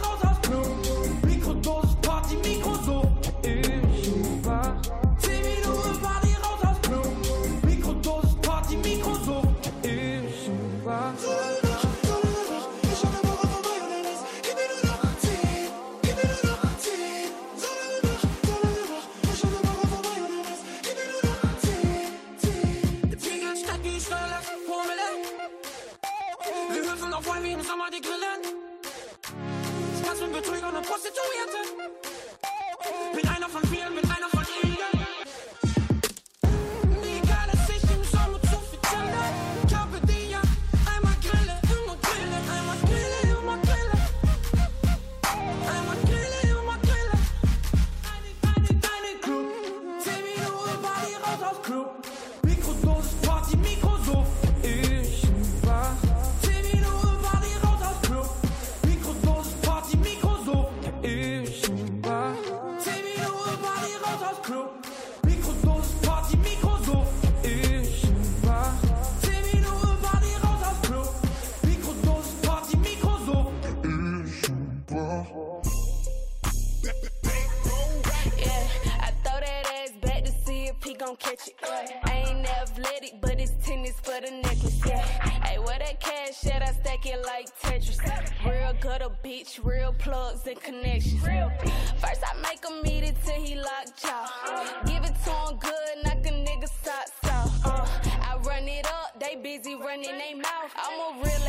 gon' 81.16 81.30
catch 81.30 81.48
it. 81.48 81.56
I 82.04 82.24
ain't 82.28 82.46
athletic, 82.46 83.20
but 83.20 83.40
it's 83.40 83.52
tennis 83.64 83.94
for 84.00 84.20
the 84.20 84.30
necklace. 84.30 84.80
Yeah, 84.86 84.98
hey, 84.98 85.58
where 85.58 85.78
that 85.78 86.00
cash 86.00 86.46
at? 86.46 86.62
I 86.62 86.72
stack 86.72 87.06
it 87.06 87.24
like 87.24 87.48
Tetris. 87.60 87.98
Real 88.44 88.72
gutter 88.80 89.10
bitch, 89.24 89.64
real 89.64 89.92
plugs 89.98 90.46
and 90.46 90.60
connections. 90.60 91.22
First 91.22 92.22
I 92.24 92.40
make 92.40 92.64
him 92.64 92.84
eat 92.84 93.04
it 93.04 93.16
till 93.24 93.34
he 93.34 93.56
locked 93.56 94.02
jaw. 94.02 94.82
Give 94.86 95.04
it 95.04 95.14
to 95.24 95.30
him 95.30 95.58
good, 95.58 96.04
knock 96.04 96.26
a 96.26 96.30
nigga 96.30 96.68
socks 96.82 97.12
off. 97.24 97.66
Uh, 97.66 97.86
I 98.22 98.36
run 98.44 98.68
it 98.68 98.86
up, 98.86 99.18
they 99.20 99.36
busy 99.36 99.74
running 99.74 100.18
they 100.18 100.34
mouth. 100.34 100.72
I'm 100.76 101.00
a 101.00 101.22
real 101.22 101.46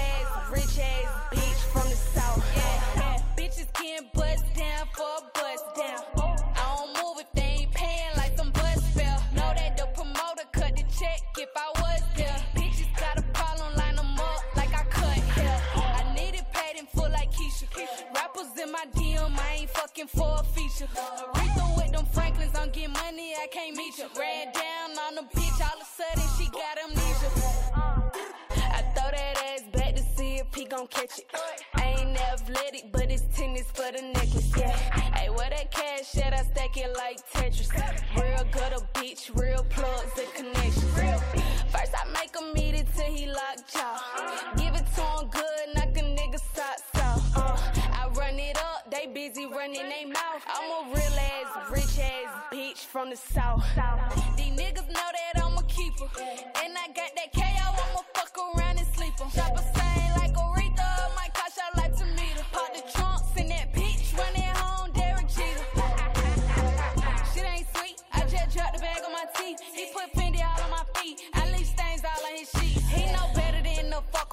a 20.82 20.88
feature. 20.88 21.02
Aretha 21.34 21.78
with 21.78 21.92
them 21.92 22.06
Franklins, 22.12 22.56
I'm 22.56 22.70
getting 22.70 22.94
money, 22.94 23.34
I 23.42 23.48
can't 23.48 23.76
meet 23.76 23.98
you. 23.98 24.06
Ran 24.18 24.52
down 24.54 24.98
on 25.08 25.16
the 25.16 25.22
bitch, 25.22 25.62
all 25.62 25.76
of 25.76 25.82
a 25.82 25.86
sudden 25.86 26.24
she 26.38 26.50
got 26.52 26.78
amnesia. 26.84 27.30
I 28.56 28.82
throw 28.94 29.10
that 29.12 29.38
ass 29.50 29.64
back 29.74 29.96
to 29.96 30.04
see 30.16 30.38
if 30.38 30.54
he 30.54 30.66
gon' 30.66 30.88
catch 30.88 31.20
it. 31.20 31.26
I 31.76 31.96
ain't 32.00 32.18
athletic, 32.32 32.92
but 32.92 33.10
it's 33.12 33.24
tennis 33.36 33.68
for 33.74 33.92
the 33.92 34.02
necklace. 34.02 34.52
Yeah. 34.58 34.72
Hey, 34.72 35.30
where 35.30 35.50
that 35.50 35.72
cash 35.72 36.18
at? 36.18 36.34
I 36.34 36.44
stack 36.44 36.78
it 36.78 36.96
like 36.96 37.18
Tetris. 37.32 37.70
Real 38.16 38.46
gutter 38.52 38.84
bitch, 38.94 39.32
real 39.40 39.64
plugs 39.70 40.20
and 40.20 40.34
connections. 40.34 40.94
First 41.72 41.94
I 41.96 42.06
make 42.12 42.36
him 42.36 42.56
eat 42.56 42.76
it 42.76 42.88
till 42.96 43.06
he 43.06 43.28
locked 43.28 43.74
jaw. 43.74 44.54
Give 44.58 44.74
busy 49.18 49.48
running 49.48 49.90
they 49.90 50.06
mouth. 50.06 50.44
I'm 50.46 50.70
a 50.70 50.94
real 50.94 51.18
ass, 51.34 51.72
rich 51.72 51.98
ass 51.98 52.30
bitch 52.54 52.86
from 52.86 53.10
the 53.10 53.16
south. 53.16 53.64
These 54.38 54.54
niggas 54.54 54.88
know 54.88 55.10
that 55.18 55.44
I'm 55.44 55.58
a 55.58 55.64
keeper. 55.64 56.08
And 56.62 56.78
I 56.78 56.86
got 56.94 57.10
that 57.16 57.34
KO, 57.34 57.42
I'ma 57.42 58.02
fuck 58.14 58.38
around 58.38 58.78
and 58.78 58.88
sleep 58.96 59.14
'em. 59.20 59.67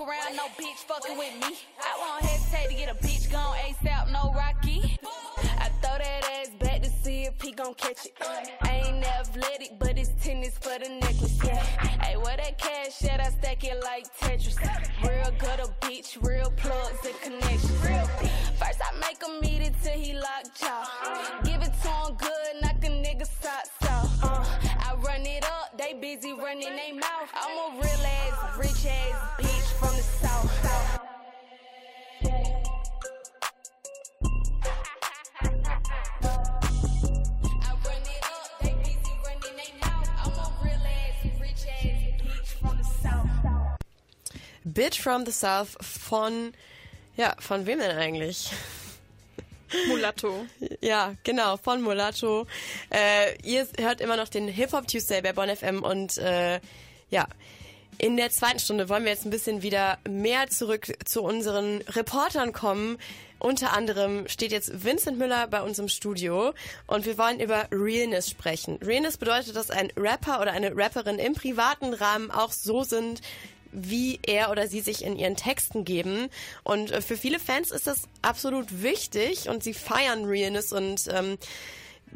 Around, 0.07 0.37
no 0.37 0.45
bitch 0.59 0.85
fucking 0.87 1.17
with 1.17 1.35
me. 1.41 1.57
I 1.81 1.93
won't 1.99 2.25
hesitate 2.25 2.69
to 2.69 2.75
get 2.75 2.91
a 2.91 2.95
bitch 2.95 3.31
gone 3.31 3.57
ASAP, 3.57 4.13
no 4.13 4.33
Rocky. 4.33 4.99
I 5.59 5.69
throw 5.81 5.97
that 5.99 6.25
ass 6.41 6.51
back 6.59 6.83
to 6.83 6.91
see 6.91 7.25
if 7.25 7.41
he 7.41 7.53
gon' 7.53 7.75
catch 7.75 8.07
it. 8.07 8.15
I 8.63 8.83
ain't 8.87 9.05
athletic, 9.05 9.79
but 9.79 9.97
it's 9.99 10.11
tennis 10.23 10.57
for 10.59 10.79
the 10.79 10.89
necklace. 10.89 11.39
Yeah. 11.45 11.63
Hey, 12.03 12.17
where 12.17 12.37
that 12.37 12.59
cash 12.59 13.05
at? 13.05 13.21
I 13.21 13.31
stack 13.31 13.65
it 13.65 13.83
like 13.83 14.05
Tetris. 14.19 14.57
Real 15.03 15.33
gutter 15.39 15.73
bitch, 15.81 16.19
real 16.27 16.51
plugs 16.57 17.05
and 17.07 17.21
connections. 17.21 17.81
First 18.59 18.81
I 18.83 18.99
make 19.01 19.23
him 19.23 19.43
eat 19.43 19.63
it 19.69 19.75
till 19.83 19.93
he 19.99 20.15
locked 20.15 20.61
jaw. 20.61 21.41
Give 21.45 21.63
it 21.63 21.73
to 21.83 21.89
him 21.89 22.17
good, 22.17 22.63
knock 22.63 22.77
a 22.85 22.89
nigga 22.89 23.27
socks 23.27 23.71
off. 23.91 24.23
Uh, 24.23 24.45
I 24.81 24.95
run 24.97 25.25
it 25.27 25.45
up, 25.45 25.64
they 25.85 25.95
busy 25.95 26.33
running 26.33 26.77
they 26.77 26.93
mouth. 26.93 27.31
I'm 27.35 27.59
a 27.59 27.77
real 27.77 28.07
ass, 28.07 28.59
rich 28.59 28.87
ass 28.87 29.17
bitch 29.39 29.71
from 29.79 29.95
the 29.97 30.03
south. 30.03 30.51
I 37.45 37.71
run 37.85 38.03
it 38.03 38.25
up, 38.25 38.61
they 38.63 38.75
busy 38.83 39.15
running 39.25 39.57
they 39.57 39.73
mouth. 39.81 40.09
I'm 40.25 40.33
a 40.33 40.47
real 40.63 40.87
ass, 41.01 41.17
rich 41.41 41.67
ass 41.69 42.01
bitch 42.23 42.51
from 42.61 42.79
the 42.79 42.85
south. 42.85 43.29
Bitch 44.67 44.99
from 44.99 45.25
the 45.25 45.33
South 45.33 45.77
von, 45.83 46.55
ja, 47.17 47.35
von 47.41 47.67
wem 47.67 47.79
denn 47.79 47.97
eigentlich? 47.97 48.53
Mulatto. 49.89 50.47
Ja, 50.81 51.15
genau, 51.25 51.57
von 51.57 51.83
Mulatto. 51.83 52.47
Äh, 52.91 53.37
ihr 53.43 53.67
hört 53.79 54.01
immer 54.01 54.17
noch 54.17 54.29
den 54.29 54.49
Hip-Hop 54.49 54.87
Tuesday 54.87 55.23
bei 55.23 55.33
Bonn 55.33 55.55
FM 55.55 55.83
und 55.83 56.19
äh, 56.19 56.61
ja, 57.11 57.27
in 57.99 58.17
der 58.17 58.31
zweiten 58.31 58.59
Stunde 58.59 58.89
wollen 58.89 59.05
wir 59.05 59.13
jetzt 59.13 59.25
ein 59.25 59.31
bisschen 59.31 59.63
wieder 59.63 59.99
mehr 60.09 60.49
zurück 60.49 60.93
zu 61.05 61.23
unseren 61.23 61.81
Reportern 61.83 62.53
kommen. 62.53 62.99
Unter 63.39 63.73
anderem 63.73 64.27
steht 64.27 64.53
jetzt 64.53 64.85
Vincent 64.85 65.19
Müller 65.19 65.47
bei 65.47 65.63
uns 65.63 65.79
im 65.79 65.89
Studio 65.89 66.55
und 66.87 67.05
wir 67.05 67.19
wollen 67.19 67.41
über 67.41 67.69
Realness 67.71 68.31
sprechen. 68.31 68.79
Realness 68.83 69.19
bedeutet, 69.19 69.55
dass 69.55 69.71
ein 69.71 69.93
Rapper 69.97 70.41
oder 70.41 70.53
eine 70.53 70.75
Rapperin 70.75 71.19
im 71.19 71.35
privaten 71.35 71.93
Rahmen 71.93 72.31
auch 72.31 72.53
so 72.53 72.85
sind, 72.85 73.21
wie 73.75 74.21
er 74.27 74.51
oder 74.51 74.69
sie 74.69 74.81
sich 74.81 75.05
in 75.05 75.17
ihren 75.17 75.37
Texten 75.37 75.85
geben. 75.85 76.29
Und 76.63 76.91
äh, 76.91 77.01
für 77.01 77.17
viele 77.17 77.39
Fans 77.39 77.71
ist 77.71 77.87
das 77.87 78.05
absolut 78.23 78.83
wichtig 78.83 79.49
und 79.49 79.63
sie 79.63 79.75
feiern 79.75 80.25
Realness 80.25 80.73
und 80.73 81.09
ähm, 81.13 81.37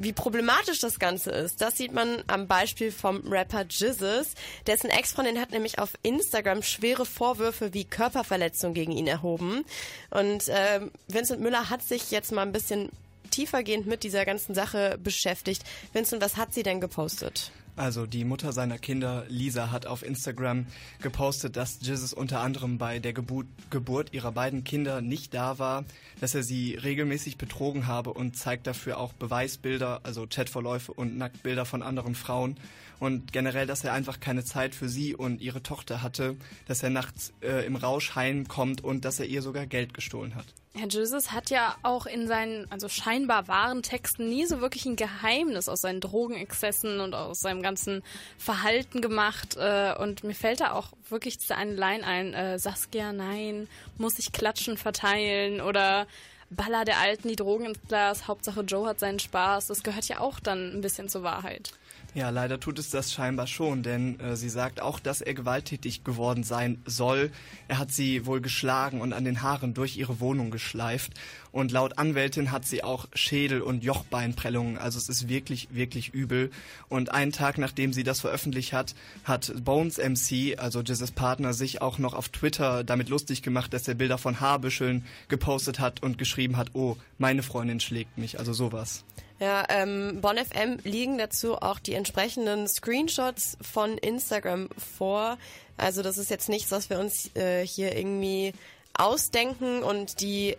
wie 0.00 0.12
problematisch 0.12 0.78
das 0.78 1.00
Ganze 1.00 1.30
ist, 1.32 1.60
das 1.60 1.76
sieht 1.76 1.92
man 1.92 2.22
am 2.28 2.46
Beispiel 2.46 2.92
vom 2.92 3.20
Rapper 3.28 3.64
Jizzes. 3.68 4.34
Dessen 4.66 4.90
Ex-Freundin 4.90 5.40
hat 5.40 5.50
nämlich 5.50 5.80
auf 5.80 5.90
Instagram 6.02 6.62
schwere 6.62 7.04
Vorwürfe 7.04 7.74
wie 7.74 7.84
Körperverletzung 7.84 8.74
gegen 8.74 8.92
ihn 8.92 9.08
erhoben. 9.08 9.64
Und 10.10 10.44
ähm, 10.48 10.92
Vincent 11.08 11.40
Müller 11.40 11.68
hat 11.68 11.82
sich 11.82 12.12
jetzt 12.12 12.30
mal 12.30 12.42
ein 12.42 12.52
bisschen 12.52 12.90
tiefergehend 13.32 13.86
mit 13.86 14.04
dieser 14.04 14.24
ganzen 14.24 14.54
Sache 14.54 14.98
beschäftigt. 15.02 15.64
Vincent, 15.92 16.22
was 16.22 16.36
hat 16.36 16.54
sie 16.54 16.62
denn 16.62 16.80
gepostet? 16.80 17.50
Also 17.78 18.06
die 18.06 18.24
Mutter 18.24 18.52
seiner 18.52 18.76
Kinder, 18.76 19.24
Lisa, 19.28 19.70
hat 19.70 19.86
auf 19.86 20.04
Instagram 20.04 20.66
gepostet, 21.00 21.54
dass 21.54 21.78
Jesus 21.80 22.12
unter 22.12 22.40
anderem 22.40 22.76
bei 22.76 22.98
der 22.98 23.12
Geburt, 23.12 23.46
Geburt 23.70 24.12
ihrer 24.12 24.32
beiden 24.32 24.64
Kinder 24.64 25.00
nicht 25.00 25.32
da 25.32 25.60
war, 25.60 25.84
dass 26.20 26.34
er 26.34 26.42
sie 26.42 26.74
regelmäßig 26.74 27.38
betrogen 27.38 27.86
habe 27.86 28.12
und 28.12 28.36
zeigt 28.36 28.66
dafür 28.66 28.98
auch 28.98 29.12
Beweisbilder, 29.12 30.00
also 30.02 30.26
Chatverläufe 30.26 30.92
und 30.92 31.16
Nacktbilder 31.18 31.64
von 31.64 31.84
anderen 31.84 32.16
Frauen. 32.16 32.56
Und 32.98 33.32
generell, 33.32 33.68
dass 33.68 33.84
er 33.84 33.92
einfach 33.92 34.18
keine 34.18 34.42
Zeit 34.42 34.74
für 34.74 34.88
sie 34.88 35.14
und 35.14 35.40
ihre 35.40 35.62
Tochter 35.62 36.02
hatte, 36.02 36.34
dass 36.66 36.82
er 36.82 36.90
nachts 36.90 37.32
äh, 37.42 37.64
im 37.64 37.76
Rausch 37.76 38.16
heimkommt 38.16 38.82
und 38.82 39.04
dass 39.04 39.20
er 39.20 39.26
ihr 39.26 39.40
sogar 39.40 39.66
Geld 39.66 39.94
gestohlen 39.94 40.34
hat. 40.34 40.46
Herr 40.78 40.88
Jesus 40.88 41.32
hat 41.32 41.50
ja 41.50 41.76
auch 41.82 42.06
in 42.06 42.26
seinen, 42.26 42.70
also 42.70 42.88
scheinbar 42.88 43.48
wahren 43.48 43.82
Texten 43.82 44.28
nie 44.28 44.46
so 44.46 44.60
wirklich 44.60 44.86
ein 44.86 44.96
Geheimnis 44.96 45.68
aus 45.68 45.82
seinen 45.82 46.00
Drogenexzessen 46.00 47.00
und 47.00 47.14
aus 47.14 47.40
seinem 47.40 47.62
ganzen 47.62 48.02
Verhalten 48.38 49.00
gemacht. 49.00 49.56
Äh, 49.56 49.94
Und 49.98 50.24
mir 50.24 50.34
fällt 50.34 50.60
da 50.60 50.72
auch 50.72 50.92
wirklich 51.08 51.38
diese 51.38 51.56
eine 51.56 51.74
Line 51.74 52.04
ein, 52.04 52.34
äh, 52.34 52.58
Saskia, 52.58 53.12
nein, 53.12 53.68
muss 53.98 54.18
ich 54.18 54.32
Klatschen 54.32 54.76
verteilen 54.76 55.60
oder 55.60 56.06
Baller 56.50 56.84
der 56.84 56.98
Alten 56.98 57.28
die 57.28 57.36
Drogen 57.36 57.66
ins 57.66 57.80
Glas, 57.88 58.26
Hauptsache 58.26 58.62
Joe 58.62 58.88
hat 58.88 59.00
seinen 59.00 59.18
Spaß. 59.18 59.66
Das 59.66 59.82
gehört 59.82 60.08
ja 60.08 60.20
auch 60.20 60.40
dann 60.40 60.72
ein 60.72 60.80
bisschen 60.80 61.08
zur 61.08 61.22
Wahrheit. 61.22 61.72
Ja, 62.14 62.30
leider 62.30 62.58
tut 62.58 62.78
es 62.78 62.88
das 62.88 63.12
scheinbar 63.12 63.46
schon, 63.46 63.82
denn 63.82 64.18
äh, 64.18 64.34
sie 64.34 64.48
sagt 64.48 64.80
auch, 64.80 64.98
dass 64.98 65.20
er 65.20 65.34
gewalttätig 65.34 66.04
geworden 66.04 66.42
sein 66.42 66.80
soll. 66.86 67.30
Er 67.68 67.78
hat 67.78 67.92
sie 67.92 68.24
wohl 68.24 68.40
geschlagen 68.40 69.02
und 69.02 69.12
an 69.12 69.26
den 69.26 69.42
Haaren 69.42 69.74
durch 69.74 69.98
ihre 69.98 70.18
Wohnung 70.18 70.50
geschleift. 70.50 71.12
Und 71.52 71.70
laut 71.70 71.98
Anwältin 71.98 72.50
hat 72.50 72.64
sie 72.64 72.82
auch 72.82 73.08
Schädel- 73.12 73.60
und 73.60 73.84
Jochbeinprellungen. 73.84 74.78
Also 74.78 74.96
es 74.96 75.10
ist 75.10 75.28
wirklich, 75.28 75.68
wirklich 75.70 76.14
übel. 76.14 76.50
Und 76.88 77.12
einen 77.12 77.32
Tag 77.32 77.58
nachdem 77.58 77.92
sie 77.92 78.04
das 78.04 78.20
veröffentlicht 78.20 78.72
hat, 78.72 78.94
hat 79.24 79.52
Bones 79.62 79.98
MC, 79.98 80.58
also 80.58 80.80
Jizzes 80.80 81.10
Partner, 81.10 81.52
sich 81.52 81.82
auch 81.82 81.98
noch 81.98 82.14
auf 82.14 82.30
Twitter 82.30 82.84
damit 82.84 83.10
lustig 83.10 83.42
gemacht, 83.42 83.72
dass 83.74 83.86
er 83.86 83.94
Bilder 83.94 84.16
von 84.16 84.40
Haarbüscheln 84.40 85.04
gepostet 85.28 85.78
hat 85.78 86.02
und 86.02 86.16
geschrieben 86.16 86.56
hat, 86.56 86.70
oh, 86.72 86.96
meine 87.18 87.42
Freundin 87.42 87.80
schlägt 87.80 88.16
mich. 88.16 88.38
Also 88.38 88.54
sowas. 88.54 89.04
Ja, 89.40 89.64
ähm, 89.68 90.20
Bonn 90.20 90.36
FM 90.36 90.78
liegen 90.82 91.16
dazu 91.16 91.56
auch 91.56 91.78
die 91.78 91.94
entsprechenden 91.94 92.66
Screenshots 92.66 93.56
von 93.60 93.96
Instagram 93.96 94.68
vor. 94.76 95.38
Also 95.76 96.02
das 96.02 96.18
ist 96.18 96.30
jetzt 96.30 96.48
nichts, 96.48 96.72
was 96.72 96.90
wir 96.90 96.98
uns 96.98 97.34
äh, 97.36 97.64
hier 97.64 97.96
irgendwie 97.96 98.52
ausdenken 98.94 99.84
und 99.84 100.20
die 100.20 100.56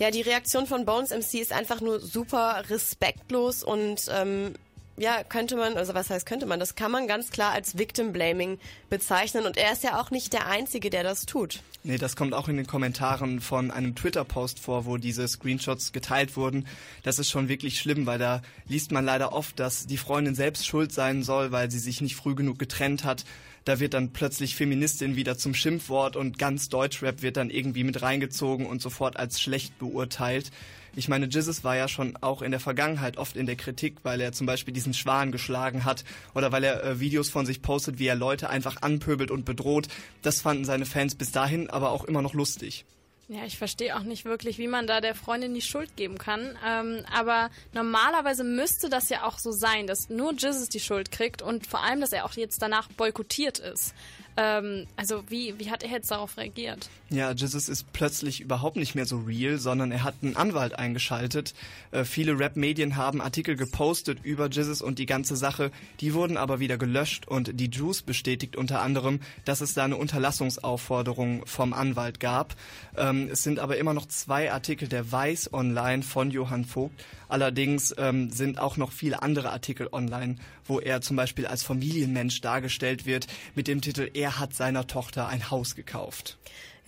ja, 0.00 0.12
die 0.12 0.20
Reaktion 0.20 0.66
von 0.66 0.84
Bones 0.84 1.10
MC 1.10 1.40
ist 1.40 1.52
einfach 1.52 1.80
nur 1.80 1.98
super 1.98 2.62
respektlos 2.68 3.64
und 3.64 4.02
ähm, 4.10 4.54
ja, 4.98 5.22
könnte 5.24 5.56
man, 5.56 5.76
also 5.76 5.94
was 5.94 6.10
heißt 6.10 6.26
könnte 6.26 6.46
man, 6.46 6.60
das 6.60 6.74
kann 6.74 6.90
man 6.90 7.06
ganz 7.06 7.30
klar 7.30 7.52
als 7.52 7.78
Victim 7.78 8.12
Blaming 8.12 8.58
bezeichnen 8.90 9.46
und 9.46 9.56
er 9.56 9.72
ist 9.72 9.84
ja 9.84 10.00
auch 10.00 10.10
nicht 10.10 10.32
der 10.32 10.46
Einzige, 10.46 10.90
der 10.90 11.02
das 11.02 11.26
tut. 11.26 11.60
Nee, 11.84 11.98
das 11.98 12.16
kommt 12.16 12.34
auch 12.34 12.48
in 12.48 12.56
den 12.56 12.66
Kommentaren 12.66 13.40
von 13.40 13.70
einem 13.70 13.94
Twitter-Post 13.94 14.58
vor, 14.58 14.84
wo 14.84 14.96
diese 14.96 15.26
Screenshots 15.28 15.92
geteilt 15.92 16.36
wurden. 16.36 16.66
Das 17.02 17.18
ist 17.18 17.30
schon 17.30 17.48
wirklich 17.48 17.78
schlimm, 17.80 18.06
weil 18.06 18.18
da 18.18 18.42
liest 18.66 18.92
man 18.92 19.04
leider 19.04 19.32
oft, 19.32 19.58
dass 19.58 19.86
die 19.86 19.96
Freundin 19.96 20.34
selbst 20.34 20.66
schuld 20.66 20.92
sein 20.92 21.22
soll, 21.22 21.52
weil 21.52 21.70
sie 21.70 21.78
sich 21.78 22.00
nicht 22.00 22.16
früh 22.16 22.34
genug 22.34 22.58
getrennt 22.58 23.04
hat. 23.04 23.24
Da 23.64 23.80
wird 23.80 23.94
dann 23.94 24.12
plötzlich 24.12 24.56
Feministin 24.56 25.14
wieder 25.14 25.36
zum 25.36 25.54
Schimpfwort 25.54 26.16
und 26.16 26.38
ganz 26.38 26.68
Deutschrap 26.68 27.22
wird 27.22 27.36
dann 27.36 27.50
irgendwie 27.50 27.84
mit 27.84 28.02
reingezogen 28.02 28.66
und 28.66 28.82
sofort 28.82 29.16
als 29.16 29.40
schlecht 29.40 29.78
beurteilt. 29.78 30.50
Ich 30.98 31.06
meine, 31.06 31.26
Jizzes 31.26 31.62
war 31.62 31.76
ja 31.76 31.86
schon 31.86 32.16
auch 32.22 32.42
in 32.42 32.50
der 32.50 32.58
Vergangenheit 32.58 33.18
oft 33.18 33.36
in 33.36 33.46
der 33.46 33.54
Kritik, 33.54 33.98
weil 34.02 34.20
er 34.20 34.32
zum 34.32 34.48
Beispiel 34.48 34.74
diesen 34.74 34.94
Schwan 34.94 35.30
geschlagen 35.30 35.84
hat 35.84 36.02
oder 36.34 36.50
weil 36.50 36.64
er 36.64 36.82
äh, 36.82 36.98
Videos 36.98 37.30
von 37.30 37.46
sich 37.46 37.62
postet, 37.62 38.00
wie 38.00 38.08
er 38.08 38.16
Leute 38.16 38.50
einfach 38.50 38.82
anpöbelt 38.82 39.30
und 39.30 39.44
bedroht. 39.44 39.86
Das 40.22 40.40
fanden 40.40 40.64
seine 40.64 40.86
Fans 40.86 41.14
bis 41.14 41.30
dahin 41.30 41.70
aber 41.70 41.92
auch 41.92 42.02
immer 42.02 42.20
noch 42.20 42.34
lustig. 42.34 42.84
Ja, 43.28 43.44
ich 43.44 43.58
verstehe 43.58 43.94
auch 43.94 44.02
nicht 44.02 44.24
wirklich, 44.24 44.58
wie 44.58 44.66
man 44.66 44.88
da 44.88 45.00
der 45.00 45.14
Freundin 45.14 45.54
die 45.54 45.62
Schuld 45.62 45.94
geben 45.94 46.18
kann. 46.18 46.58
Ähm, 46.66 47.04
aber 47.14 47.50
normalerweise 47.74 48.42
müsste 48.42 48.88
das 48.88 49.08
ja 49.08 49.22
auch 49.22 49.38
so 49.38 49.52
sein, 49.52 49.86
dass 49.86 50.08
nur 50.08 50.32
Jizzes 50.32 50.68
die 50.68 50.80
Schuld 50.80 51.12
kriegt 51.12 51.42
und 51.42 51.66
vor 51.66 51.84
allem, 51.84 52.00
dass 52.00 52.12
er 52.12 52.24
auch 52.24 52.32
jetzt 52.32 52.60
danach 52.60 52.88
boykottiert 52.88 53.60
ist. 53.60 53.94
Ähm, 54.38 54.86
also 54.94 55.24
wie, 55.28 55.58
wie 55.58 55.68
hat 55.68 55.82
er 55.82 55.90
jetzt 55.90 56.12
darauf 56.12 56.36
reagiert? 56.36 56.88
Ja, 57.10 57.32
Jesus 57.32 57.68
ist 57.68 57.92
plötzlich 57.92 58.40
überhaupt 58.40 58.76
nicht 58.76 58.94
mehr 58.94 59.04
so 59.04 59.18
real, 59.18 59.58
sondern 59.58 59.90
er 59.90 60.04
hat 60.04 60.14
einen 60.22 60.36
Anwalt 60.36 60.78
eingeschaltet. 60.78 61.54
Äh, 61.90 62.04
viele 62.04 62.38
Rap-Medien 62.38 62.94
haben 62.94 63.20
Artikel 63.20 63.56
gepostet 63.56 64.20
über 64.22 64.48
Jesus 64.48 64.80
und 64.80 65.00
die 65.00 65.06
ganze 65.06 65.34
Sache. 65.34 65.72
Die 65.98 66.14
wurden 66.14 66.36
aber 66.36 66.60
wieder 66.60 66.78
gelöscht 66.78 67.26
und 67.26 67.58
die 67.58 67.68
Juice 67.68 68.02
bestätigt 68.02 68.54
unter 68.54 68.80
anderem, 68.80 69.18
dass 69.44 69.60
es 69.60 69.74
da 69.74 69.84
eine 69.84 69.96
Unterlassungsaufforderung 69.96 71.44
vom 71.44 71.72
Anwalt 71.72 72.20
gab. 72.20 72.54
Ähm, 72.96 73.28
es 73.32 73.42
sind 73.42 73.58
aber 73.58 73.76
immer 73.76 73.92
noch 73.92 74.06
zwei 74.06 74.52
Artikel 74.52 74.86
der 74.86 75.10
Weiß 75.10 75.52
online 75.52 76.04
von 76.04 76.30
Johann 76.30 76.64
Vogt. 76.64 76.94
Allerdings 77.28 77.94
ähm, 77.98 78.30
sind 78.30 78.58
auch 78.58 78.76
noch 78.76 78.92
viele 78.92 79.22
andere 79.22 79.50
Artikel 79.50 79.88
online, 79.92 80.36
wo 80.64 80.80
er 80.80 81.00
zum 81.00 81.16
Beispiel 81.16 81.46
als 81.46 81.62
Familienmensch 81.62 82.40
dargestellt 82.40 83.06
wird 83.06 83.26
mit 83.54 83.68
dem 83.68 83.80
Titel 83.80 84.10
Er 84.14 84.38
hat 84.38 84.54
seiner 84.54 84.86
Tochter 84.86 85.28
ein 85.28 85.50
Haus 85.50 85.74
gekauft. 85.74 86.38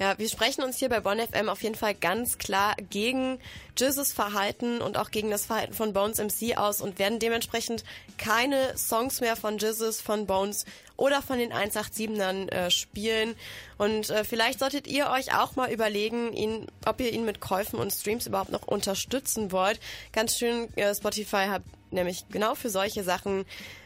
Ja, 0.01 0.19
wir 0.19 0.31
sprechen 0.31 0.65
uns 0.65 0.79
hier 0.79 0.89
bei 0.89 1.01
Bonn 1.01 1.19
FM 1.19 1.51
auf 1.51 1.63
jeden 1.63 1.75
Fall 1.75 1.95
ganz 1.95 2.39
klar 2.39 2.75
gegen 2.89 3.39
Jizzes 3.77 4.15
Verhalten 4.15 4.81
und 4.81 4.97
auch 4.97 5.11
gegen 5.11 5.31
das 5.31 5.45
Verhalten 5.45 5.75
von 5.75 5.93
Bones 5.93 6.17
MC 6.17 6.57
aus 6.57 6.81
und 6.81 6.99
werden 6.99 7.19
dementsprechend 7.19 7.85
keine 8.17 8.79
Songs 8.79 9.21
mehr 9.21 9.37
von 9.37 9.59
Jizzes, 9.59 10.01
von 10.01 10.27
Bones 10.27 10.65
oder 10.97 11.21
von 11.21 11.39
den 11.39 11.53
187ern 11.53 12.49
äh, 12.51 12.71
spielen. 12.71 13.35
Und 13.77 14.09
äh, 14.09 14.25
vielleicht 14.25 14.61
solltet 14.61 14.87
ihr 14.87 15.11
euch 15.11 15.35
auch 15.35 15.55
mal 15.57 15.71
überlegen, 15.71 16.33
ihn, 16.33 16.67
ob 16.87 16.99
ihr 17.03 17.13
ihn 17.13 17.27
mit 17.27 17.41
Käufen 17.41 17.79
und 17.79 17.91
Streams 17.91 18.27
überhaupt 18.27 18.53
noch 18.53 18.67
unterstützen 18.67 19.53
wollt. 19.53 19.81
Ganz 20.13 20.39
schön, 20.39 20.75
äh, 20.77 20.95
Spotify 20.95 21.49
hat 21.49 21.63
nämlich 21.91 22.25
genau 22.31 22.55
für 22.55 22.71
solche 22.71 23.05
Sachen 23.05 23.45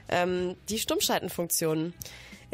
ähm, 0.09 0.55
die 0.69 0.79
Stummschaltenfunktion 0.79 1.93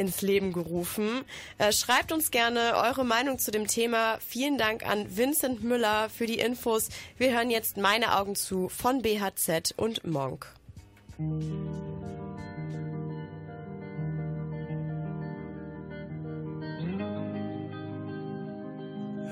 ins 0.01 0.23
Leben 0.23 0.53
gerufen. 0.53 1.25
Äh, 1.59 1.73
schreibt 1.73 2.11
uns 2.11 2.31
gerne 2.31 2.73
eure 2.77 3.05
Meinung 3.05 3.39
zu 3.39 3.51
dem 3.51 3.67
Thema. 3.67 4.19
Vielen 4.27 4.57
Dank 4.57 4.85
an 4.89 5.17
Vincent 5.17 5.63
Müller 5.63 6.09
für 6.09 6.27
die 6.27 6.39
Infos. 6.39 6.89
Wir 7.19 7.33
hören 7.33 7.51
jetzt 7.51 7.77
meine 7.77 8.17
Augen 8.17 8.35
zu 8.35 8.69
von 8.71 9.03
BHZ 9.03 9.75
und 9.77 10.07
Monk. 10.07 10.47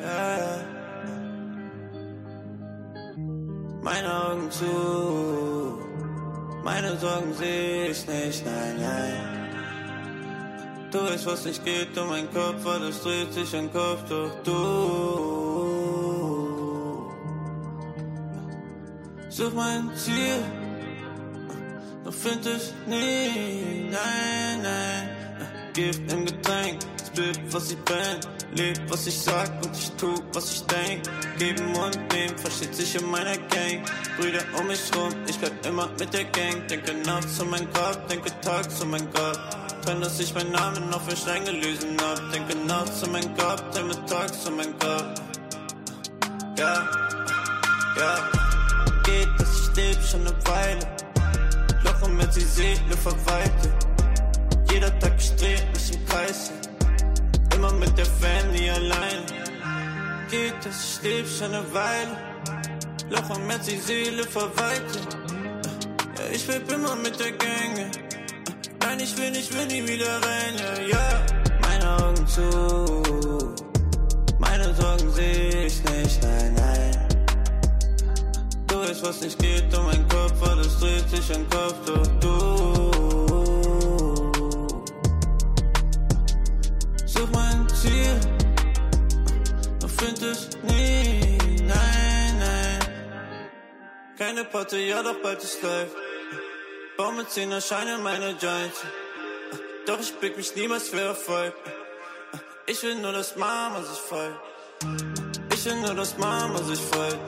Ja. 0.00 0.60
Meine 3.82 4.24
Augen 4.26 4.50
zu, 4.50 5.78
meine 6.62 6.96
Sorgen 6.98 7.32
sehe 7.32 7.88
ich 7.88 8.06
nicht, 8.06 8.44
nein, 8.44 8.76
nein. 8.78 9.37
Du 10.90 10.98
weißt, 10.98 11.26
was 11.26 11.44
nicht 11.44 11.62
geht 11.64 11.98
um 11.98 12.08
mein 12.08 12.32
Kopf, 12.32 12.66
alles 12.66 13.02
dreht 13.02 13.30
sich 13.34 13.52
im 13.52 13.70
Kopf, 13.70 14.04
doch 14.08 14.30
du. 14.42 14.58
Such 19.28 19.52
mein 19.52 19.90
Ziel, 19.94 20.42
doch 22.04 22.14
find 22.14 22.46
es 22.46 22.72
nie, 22.86 23.90
nein, 23.90 24.62
nein. 24.62 25.10
Gift 25.74 26.10
im 26.10 26.24
Getränk, 26.24 26.80
spürt, 27.06 27.38
was 27.50 27.70
ich 27.70 27.78
bin, 27.78 28.18
leb, 28.56 28.80
was 28.88 29.06
ich 29.06 29.18
sag 29.18 29.50
und 29.64 29.76
ich 29.76 29.90
tu, 29.92 30.14
was 30.32 30.52
ich 30.52 30.62
denk. 30.62 31.02
Geben 31.38 31.76
und 31.76 31.98
nehmen, 32.12 32.38
versteht 32.38 32.74
sich 32.74 32.94
in 32.94 33.10
meiner 33.10 33.36
Gang. 33.36 33.84
Brüder 34.18 34.42
um 34.58 34.66
mich 34.66 34.90
rum, 34.96 35.12
ich 35.28 35.38
bleib 35.38 35.66
immer 35.66 35.88
mit 35.98 36.14
der 36.14 36.24
Gang. 36.24 36.66
Denke 36.66 36.94
nachts 37.04 37.36
zu 37.36 37.44
mein 37.44 37.70
Grab, 37.72 38.08
denke 38.08 38.30
tags 38.40 38.78
zu 38.78 38.86
mein 38.86 39.06
Gott. 39.12 39.67
Träum, 39.82 40.00
dass 40.00 40.20
ich 40.20 40.34
meinen 40.34 40.52
Namen 40.52 40.88
noch 40.90 41.02
für 41.02 41.16
Stein 41.16 41.44
gelesen 41.44 41.96
hab. 42.00 42.32
Denke 42.32 42.56
nachts 42.66 43.00
zu 43.00 43.10
mein 43.10 43.34
Grab, 43.36 43.72
träume 43.72 43.94
tags 44.06 44.44
zu 44.44 44.50
mein 44.50 44.76
Grab. 44.78 45.14
Ja, 46.58 46.88
ja. 47.96 48.30
Geht, 49.04 49.28
dass 49.38 49.60
ich 49.60 49.76
leb 49.76 49.98
schon 50.04 50.24
ne 50.24 50.32
Weile. 50.44 50.86
Loch 51.84 52.02
um 52.02 52.16
mir 52.16 52.26
die 52.26 52.40
Seele 52.40 52.96
verweilte. 53.02 53.72
Jeder 54.70 54.98
Tag 54.98 55.12
ich 55.18 55.32
mich 55.40 55.94
im 55.94 56.06
Kreis. 56.06 56.52
Immer 57.54 57.72
mit 57.72 57.96
der 57.96 58.06
Family 58.06 58.70
allein. 58.70 59.22
Geht, 60.30 60.54
dass 60.64 61.00
ich 61.00 61.02
leb 61.02 61.26
schon 61.26 61.52
ne 61.52 61.64
Weile. 61.72 62.16
Loch 63.10 63.36
um 63.36 63.46
mir 63.46 63.58
die 63.58 63.78
Seele 63.78 64.24
verweilte. 64.24 65.00
Ja, 66.18 66.24
ich 66.32 66.46
leb 66.46 66.70
immer 66.70 66.96
mit 66.96 67.18
der 67.18 67.32
Gänge. 67.32 68.07
Nein, 68.98 69.06
ich 69.06 69.16
will 69.16 69.30
nicht, 69.30 69.54
will 69.54 69.66
nie 69.66 69.86
wieder 69.86 70.20
rein, 70.22 70.54
ja, 70.58 70.98
ja. 70.98 71.26
Meine 71.62 72.04
Augen 72.04 72.26
zu, 72.26 73.54
meine 74.40 74.74
Sorgen 74.74 75.12
seh 75.12 75.66
ich 75.66 75.84
nicht, 75.84 76.20
nein, 76.20 76.54
nein. 76.54 77.08
Du 78.66 78.74
weißt, 78.74 79.04
was 79.04 79.20
nicht 79.20 79.38
geht 79.38 79.72
um 79.78 79.84
mein 79.84 80.08
Kopf, 80.08 80.42
alles 80.42 80.80
dreht 80.80 81.08
sich 81.10 81.30
im 81.30 81.48
Kopf, 81.48 81.76
doch 81.86 82.06
du. 82.18 82.90
Such 87.06 87.30
mein 87.32 87.68
Ziel, 87.68 88.18
doch 89.78 89.90
find 89.90 90.22
es 90.22 90.50
nie, 90.64 91.38
nein, 91.62 92.38
nein. 92.40 92.80
Keine 94.18 94.42
Party, 94.42 94.88
ja, 94.88 95.04
doch 95.04 95.22
bald 95.22 95.40
ist 95.40 95.62
live. 95.62 96.07
Baum 96.98 97.16
mit 97.16 97.30
zehn 97.30 97.52
erscheinen 97.52 98.02
meine 98.02 98.30
Joints. 98.30 98.80
Doch 99.86 100.00
ich 100.00 100.12
blick 100.16 100.36
mich 100.36 100.56
niemals 100.56 100.88
für 100.88 101.00
Erfolg. 101.00 101.54
Ich 102.66 102.82
will 102.82 102.96
nur, 102.96 103.12
dass 103.12 103.36
Mama 103.36 103.80
sich 103.84 104.00
freut. 104.00 104.34
Ich 105.54 105.64
will 105.64 105.76
nur, 105.76 105.94
dass 105.94 106.18
Mama 106.18 106.60
sich 106.64 106.80
freut. 106.80 107.20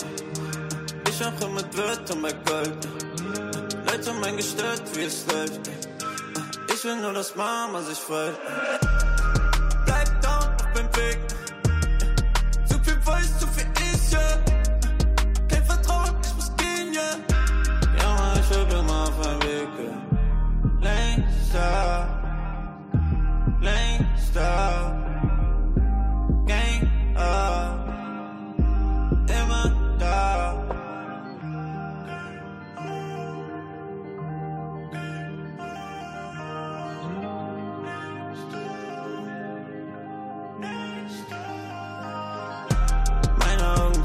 Ich 1.09 1.21
mache 1.21 1.49
mit 1.49 1.77
Wörtern 1.77 2.21
bei 2.21 2.33
Gold. 2.33 2.89
Leute, 3.87 4.13
mein 4.15 4.37
gestört, 4.37 4.83
wie 4.97 5.05
es 5.05 5.25
läuft. 5.29 5.61
Ich 6.75 6.85
will 6.85 6.97
nur, 6.97 7.13
dass 7.13 7.37
Mama 7.37 7.81
sich 7.83 7.99
freut. 7.99 8.37
Bleib 9.87 10.21
down 10.21 10.49
auf 10.63 10.73
dem 10.75 10.97
Weg. 10.97 11.21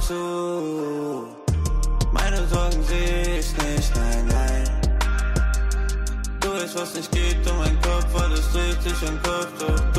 Zu. 0.07 1.27
Meine 2.11 2.45
Sorgen 2.47 2.83
seh 2.83 3.39
ich 3.39 3.51
nicht, 3.57 3.95
nein, 3.95 4.27
nein. 4.27 4.63
Du 6.39 6.53
weißt, 6.53 6.75
was 6.75 6.95
nicht 6.95 7.11
geht 7.11 7.49
um 7.49 7.57
mein 7.57 7.79
Kopf, 7.81 8.07
alles 8.21 8.51
dreht 8.51 8.81
sich 8.81 9.09
im 9.09 9.21
Kopf, 9.23 9.47
doch 9.59 9.94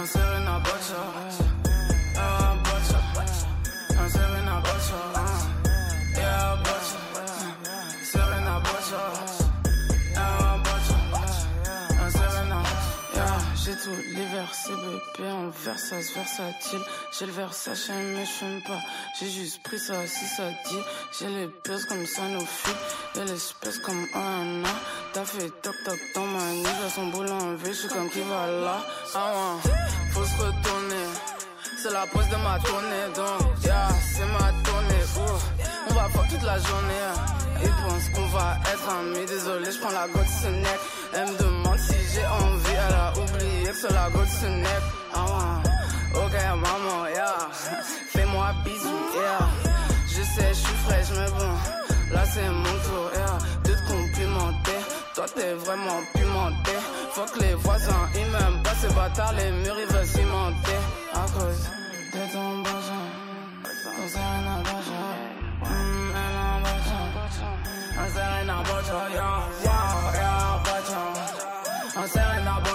I'm 0.00 0.06
serving 0.06 0.46
a 0.48 0.60
butcher. 0.64 0.96
Uh, 2.16 2.60
J'ai 13.62 14.14
l'hiver, 14.14 14.54
CBP 14.54 15.30
en 15.30 15.50
Versace, 15.50 16.14
versatile. 16.14 16.80
J'ai 17.18 17.26
le 17.26 17.32
Versace, 17.32 17.90
mais 17.90 18.24
je 18.24 18.66
pas. 18.66 18.80
J'ai 19.18 19.28
juste 19.28 19.62
pris 19.62 19.78
ça 19.78 20.06
si 20.06 20.24
ça 20.24 20.48
dit. 20.50 20.82
J'ai 21.18 21.28
les 21.28 21.46
pièces 21.46 21.84
comme 21.84 22.06
ça, 22.06 22.26
nos 22.28 22.40
filles. 22.40 22.74
Y'a 23.16 23.24
l'espèce 23.24 23.78
comme 23.80 24.06
un 24.14 24.64
an. 24.64 24.76
T'as 25.12 25.24
fait 25.24 25.50
toc 25.62 25.74
toc 25.84 25.98
dans 26.14 26.26
ma. 26.26 26.38
J'ai 26.38 26.90
son 26.94 27.06
boulot 27.08 27.32
en 27.32 27.54
V, 27.56 27.72
j'suis 27.72 27.88
comme 27.88 28.08
qui 28.08 28.20
va 28.20 28.46
là? 28.46 28.76
Ah 29.14 29.32
ouais, 29.32 29.72
faut 30.12 30.24
se 30.24 30.36
retourner. 30.36 31.06
C'est 31.82 31.90
la 31.90 32.06
pause 32.06 32.28
de 32.28 32.36
ma 32.36 32.58
tournée, 32.60 33.06
donc 33.16 33.64
yeah, 33.64 33.88
c'est 34.14 34.26
ma 34.26 34.52
tournée. 34.62 35.04
Ouh. 35.16 35.90
On 35.90 35.94
va 35.94 36.08
fuck 36.10 36.28
toute 36.28 36.42
la 36.42 36.58
journée. 36.58 37.06
Ils 37.62 37.68
pensent 37.68 38.08
qu'on 38.14 38.26
va 38.28 38.56
être 38.72 38.88
amis. 38.88 39.26
Désolé, 39.26 39.72
je 39.72 39.78
prends 39.80 39.90
la 39.90 40.06
goutte 40.06 40.28
Snake. 40.28 40.80
Elle 41.14 41.32
me 41.32 41.38
demande 41.38 41.78
si 41.78 41.96
j'ai 42.14 42.26
envie. 42.26 42.76
Elle 42.88 42.94
a 42.94 43.12
oublié 43.18 43.70
que 43.70 43.76
c'est 43.76 43.92
la 43.92 44.08
goutte 44.10 44.28
Snake. 44.28 44.86
Ah 45.14 45.24
ouais. 45.24 46.22
Ok, 46.22 46.32
maman, 46.56 47.08
yeah. 47.08 47.48
Fais-moi 48.12 48.52
bisous, 48.64 49.10
yeah. 49.14 49.48
Je 50.06 50.22
sais, 50.22 50.48
je 50.48 50.54
suis 50.54 50.76
fraîche, 50.86 51.08
mais 51.16 51.30
bon. 51.30 51.89
Là 52.12 52.24
c'est 52.24 52.48
mon 52.48 52.76
sourire, 52.86 53.38
d'être 53.64 53.84
complimenté. 53.86 54.72
Toi 55.14 55.26
t'es 55.34 55.52
vraiment 55.54 56.00
pimenté. 56.14 56.76
Faut 57.12 57.26
que 57.32 57.38
les 57.40 57.54
voisins, 57.54 58.08
ils 58.14 58.30
m'aiment 58.32 58.62
pas 58.62 58.74
ces 58.80 58.92
bâtards, 58.94 59.32
les 59.34 59.50
murs 59.50 59.76
ils 59.80 59.92
veulent 59.94 60.06
cimenter. 60.06 60.80
À 61.14 61.24
cause 61.34 61.62
de 62.14 62.32
ton 62.32 62.58
besoin, 62.58 63.06
cause 63.96 64.16
hum, 64.16 64.22
un 64.22 64.46
engagement. 64.56 65.14
Mmh, 65.62 66.16
un 66.22 66.34
engagement. 66.56 66.80
Un 68.02 68.08
serré 68.14 68.44
n'a 68.44 68.58
pas 68.62 68.80
de 68.80 68.86
choix, 68.86 69.06
yeah, 69.12 69.40
yeah, 69.64 69.84
yeah, 70.14 70.62
pas 70.64 70.80
de 70.80 70.86
choix. 70.86 72.02
Un 72.02 72.06
serré 72.06 72.38
n'a 72.42 72.56
pas 72.64 72.69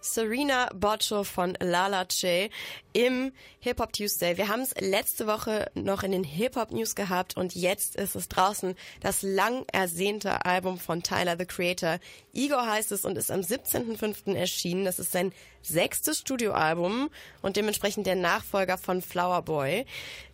Serena 0.00 0.68
Boccio 0.74 1.24
von 1.24 1.56
Lala 1.60 2.04
Che 2.04 2.50
im 2.92 3.32
Hip 3.60 3.80
Hop 3.80 3.92
Tuesday. 3.92 4.36
Wir 4.36 4.48
haben 4.48 4.60
es 4.60 4.74
letzte 4.78 5.26
Woche 5.26 5.70
noch 5.74 6.02
in 6.02 6.12
den 6.12 6.24
Hip 6.24 6.56
Hop 6.56 6.72
News 6.72 6.94
gehabt 6.94 7.36
und 7.36 7.54
jetzt 7.54 7.96
ist 7.96 8.14
es 8.14 8.28
draußen 8.28 8.74
das 9.00 9.22
lang 9.22 9.64
ersehnte 9.72 10.44
Album 10.44 10.78
von 10.78 11.02
Tyler 11.02 11.36
the 11.38 11.46
Creator. 11.46 12.00
Ego 12.34 12.56
heißt 12.56 12.92
es 12.92 13.04
und 13.04 13.16
ist 13.16 13.30
am 13.30 13.40
17.05. 13.40 14.34
erschienen. 14.34 14.84
Das 14.84 14.98
ist 14.98 15.12
sein 15.12 15.32
sechstes 15.62 16.18
Studioalbum 16.18 17.10
und 17.42 17.56
dementsprechend 17.56 18.06
der 18.06 18.16
Nachfolger 18.16 18.78
von 18.78 19.02
Flower 19.02 19.42
Boy. 19.42 19.86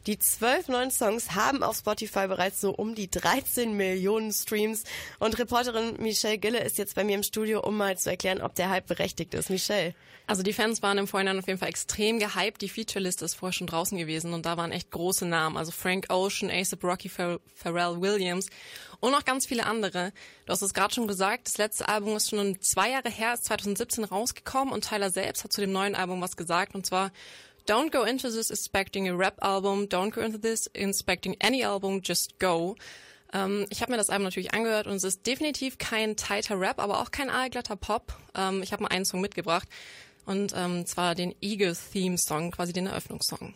Die 0.07 0.19
zwölf 0.19 0.69
neuen 0.69 0.91
Songs 0.91 1.35
haben 1.35 1.63
auf 1.63 1.79
Spotify 1.79 2.27
bereits 2.27 2.61
so 2.61 2.71
um 2.71 2.95
die 2.95 3.11
13 3.11 3.75
Millionen 3.75 4.33
Streams 4.33 4.85
und 5.19 5.39
Reporterin 5.39 5.97
Michelle 5.99 6.39
Gille 6.39 6.63
ist 6.63 6.77
jetzt 6.77 6.95
bei 6.95 7.05
mir 7.05 7.15
im 7.15 7.23
Studio, 7.23 7.61
um 7.61 7.77
mal 7.77 7.97
zu 7.97 8.11
erklären, 8.11 8.43
ob 8.43 8.55
der 8.55 8.69
Hype 8.69 8.87
berechtigt 8.87 9.33
ist. 9.35 9.49
Michelle. 9.49 9.95
Also 10.27 10.43
die 10.43 10.55
Fans 10.55 10.83
waren 10.83 10.97
im 10.97 11.07
Vorhinein 11.07 11.39
auf 11.39 11.47
jeden 11.47 11.59
Fall 11.59 11.69
extrem 11.69 12.19
gehypt. 12.19 12.63
Die 12.63 12.71
Featureliste 12.71 13.27
ist 13.27 13.35
vorher 13.35 13.53
schon 13.53 13.67
draußen 13.67 13.97
gewesen 13.99 14.33
und 14.33 14.47
da 14.47 14.57
waren 14.57 14.73
echt 14.73 14.91
große 14.91 15.27
Namen. 15.27 15.59
Also 15.59 15.71
Frank 15.71 16.07
Ocean, 16.09 16.51
ASAP 16.51 16.83
Rocky, 16.83 17.11
Pharrell 17.11 18.01
Williams 18.01 18.47
und 19.05 19.13
noch 19.13 19.27
ganz 19.27 19.45
viele 19.45 19.67
andere. 19.67 20.13
Du 20.47 20.53
hast 20.53 20.63
es 20.63 20.73
gerade 20.73 20.95
schon 20.95 21.07
gesagt, 21.07 21.47
das 21.47 21.59
letzte 21.59 21.89
Album 21.89 22.17
ist 22.17 22.31
schon 22.31 22.59
zwei 22.63 22.91
Jahre 22.91 23.11
her, 23.11 23.35
ist 23.35 23.45
2017 23.45 24.03
rausgekommen 24.05 24.73
und 24.73 24.89
Tyler 24.89 25.11
selbst 25.11 25.45
hat 25.45 25.53
zu 25.53 25.61
dem 25.61 25.73
neuen 25.73 25.95
Album 25.95 26.23
was 26.23 26.37
gesagt 26.37 26.75
und 26.75 26.87
zwar 26.87 27.13
Don't 27.69 27.91
go 27.91 28.03
into 28.03 28.31
this 28.31 28.51
expecting 28.51 29.09
a 29.09 29.15
rap 29.15 29.43
album, 29.43 29.85
don't 29.85 30.11
go 30.11 30.21
into 30.21 30.39
this 30.39 30.69
expecting 30.75 31.37
any 31.43 31.65
album, 31.65 32.01
just 32.03 32.39
go. 32.39 32.77
Ähm, 33.35 33.67
ich 33.69 33.83
habe 33.83 33.93
mir 33.93 33.99
das 33.99 34.09
Album 34.09 34.25
natürlich 34.25 34.55
angehört 34.55 34.87
und 34.87 34.95
es 34.95 35.05
ist 35.05 35.27
definitiv 35.27 35.77
kein 35.79 36.17
tighter 36.17 36.59
Rap, 36.59 36.79
aber 36.79 37.01
auch 37.01 37.11
kein 37.11 37.29
aalglatter 37.29 37.77
Pop. 37.77 38.17
Ähm, 38.35 38.63
ich 38.63 38.73
habe 38.73 38.83
mal 38.83 38.91
einen 38.91 39.05
Song 39.05 39.21
mitgebracht 39.21 39.69
und 40.25 40.53
ähm, 40.57 40.87
zwar 40.87 41.15
den 41.15 41.35
Eagle 41.43 41.77
Theme 41.93 42.17
Song, 42.17 42.51
quasi 42.51 42.73
den 42.73 42.87
Eröffnungssong. 42.87 43.55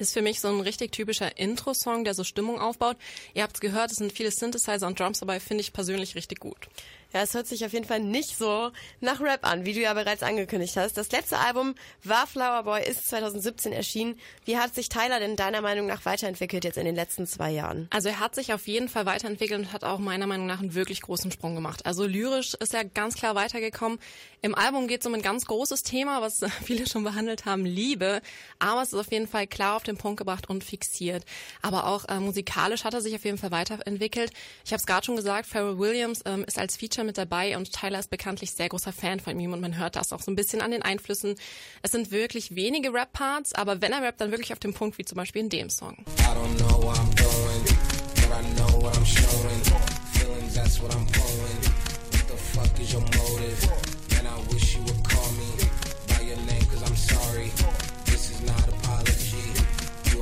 Ist 0.00 0.14
für 0.14 0.22
mich 0.22 0.40
so 0.40 0.48
ein 0.48 0.60
richtig 0.60 0.92
typischer 0.92 1.36
Intro-Song, 1.36 2.04
der 2.04 2.14
so 2.14 2.24
Stimmung 2.24 2.58
aufbaut. 2.58 2.96
Ihr 3.34 3.42
habt 3.42 3.56
es 3.56 3.60
gehört, 3.60 3.90
es 3.90 3.98
sind 3.98 4.12
viele 4.12 4.30
Synthesizer 4.30 4.86
und 4.86 4.98
Drums 4.98 5.20
dabei, 5.20 5.40
finde 5.40 5.60
ich 5.60 5.74
persönlich 5.74 6.14
richtig 6.14 6.40
gut. 6.40 6.68
Ja, 7.12 7.22
es 7.22 7.34
hört 7.34 7.46
sich 7.46 7.64
auf 7.64 7.72
jeden 7.72 7.84
Fall 7.84 8.00
nicht 8.00 8.36
so 8.36 8.70
nach 9.00 9.20
Rap 9.20 9.44
an, 9.44 9.64
wie 9.64 9.72
du 9.72 9.80
ja 9.80 9.94
bereits 9.94 10.22
angekündigt 10.22 10.76
hast. 10.76 10.96
Das 10.96 11.10
letzte 11.10 11.38
Album 11.38 11.74
war 12.04 12.26
Flower 12.26 12.62
Boy, 12.62 12.82
ist 12.88 13.08
2017 13.08 13.72
erschienen. 13.72 14.18
Wie 14.44 14.56
hat 14.56 14.74
sich 14.74 14.88
Tyler 14.88 15.18
denn 15.18 15.34
deiner 15.34 15.60
Meinung 15.60 15.86
nach 15.86 16.04
weiterentwickelt 16.04 16.64
jetzt 16.64 16.78
in 16.78 16.84
den 16.84 16.94
letzten 16.94 17.26
zwei 17.26 17.50
Jahren? 17.50 17.88
Also 17.90 18.08
er 18.08 18.20
hat 18.20 18.34
sich 18.36 18.54
auf 18.54 18.68
jeden 18.68 18.88
Fall 18.88 19.06
weiterentwickelt 19.06 19.58
und 19.58 19.72
hat 19.72 19.82
auch 19.82 19.98
meiner 19.98 20.28
Meinung 20.28 20.46
nach 20.46 20.60
einen 20.60 20.74
wirklich 20.74 21.02
großen 21.02 21.32
Sprung 21.32 21.56
gemacht. 21.56 21.84
Also 21.84 22.06
lyrisch 22.06 22.54
ist 22.54 22.74
er 22.74 22.84
ganz 22.84 23.14
klar 23.16 23.34
weitergekommen. 23.34 23.98
Im 24.42 24.54
Album 24.54 24.86
geht 24.86 25.00
es 25.00 25.06
um 25.06 25.14
ein 25.14 25.22
ganz 25.22 25.46
großes 25.46 25.82
Thema, 25.82 26.22
was 26.22 26.40
viele 26.64 26.86
schon 26.86 27.02
behandelt 27.02 27.44
haben, 27.44 27.64
Liebe. 27.64 28.22
Aber 28.60 28.82
es 28.82 28.92
ist 28.92 28.98
auf 28.98 29.10
jeden 29.10 29.26
Fall 29.26 29.46
klar 29.48 29.76
auf 29.76 29.82
den 29.82 29.96
Punkt 29.96 30.18
gebracht 30.18 30.48
und 30.48 30.62
fixiert. 30.62 31.24
Aber 31.60 31.86
auch 31.88 32.08
äh, 32.08 32.20
musikalisch 32.20 32.84
hat 32.84 32.94
er 32.94 33.00
sich 33.00 33.14
auf 33.16 33.24
jeden 33.24 33.38
Fall 33.38 33.50
weiterentwickelt. 33.50 34.32
Ich 34.64 34.72
habe 34.72 34.80
es 34.80 34.86
gerade 34.86 35.04
schon 35.04 35.16
gesagt, 35.16 35.46
Pharrell 35.46 35.78
Williams 35.78 36.22
ähm, 36.24 36.44
ist 36.46 36.58
als 36.58 36.76
Feature 36.76 36.99
mit 37.04 37.18
dabei 37.18 37.56
und 37.56 37.72
Tyler 37.72 37.98
ist 37.98 38.10
bekanntlich 38.10 38.52
sehr 38.52 38.68
großer 38.68 38.92
Fan 38.92 39.20
von 39.20 39.38
ihm 39.38 39.52
und 39.52 39.60
man 39.60 39.78
hört 39.78 39.96
das 39.96 40.12
auch 40.12 40.20
so 40.20 40.30
ein 40.30 40.36
bisschen 40.36 40.60
an 40.60 40.70
den 40.70 40.82
Einflüssen. 40.82 41.36
Es 41.82 41.92
sind 41.92 42.10
wirklich 42.10 42.54
wenige 42.54 42.92
Rap-Parts, 42.92 43.54
aber 43.54 43.80
wenn 43.80 43.92
er 43.92 44.02
rappt, 44.02 44.20
dann 44.20 44.30
wirklich 44.30 44.52
auf 44.52 44.58
dem 44.58 44.74
Punkt, 44.74 44.98
wie 44.98 45.04
zum 45.04 45.16
Beispiel 45.16 45.42
in 45.42 45.48
dem 45.48 45.70
Song. 45.70 46.04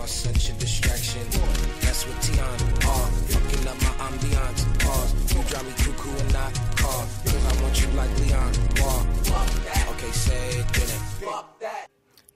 Such 0.09 0.49
a 0.49 0.53
distraction. 0.59 1.21
That's 1.83 2.07
what 2.07 2.21
Tiana 2.23 2.89
are. 2.89 3.48
Fucking 3.59 3.69
up 3.69 3.83
my 3.83 4.05
ambiance. 4.07 4.79
Pause. 4.79 5.35
You 5.35 5.43
drive 5.45 5.65
me 5.65 5.73
cuckoo 5.73 6.11
and 6.11 6.33
not 6.33 6.55
car. 6.77 7.07
Cause 7.25 7.59
I 7.59 7.63
want 7.63 7.81
you 7.81 7.89
like 7.97 8.19
Leon. 8.21 8.53
Wall. 8.81 9.07
Okay, 9.91 10.13
say 10.13 10.49
it, 10.61 10.67
then 10.73 10.89
it. 10.89 11.89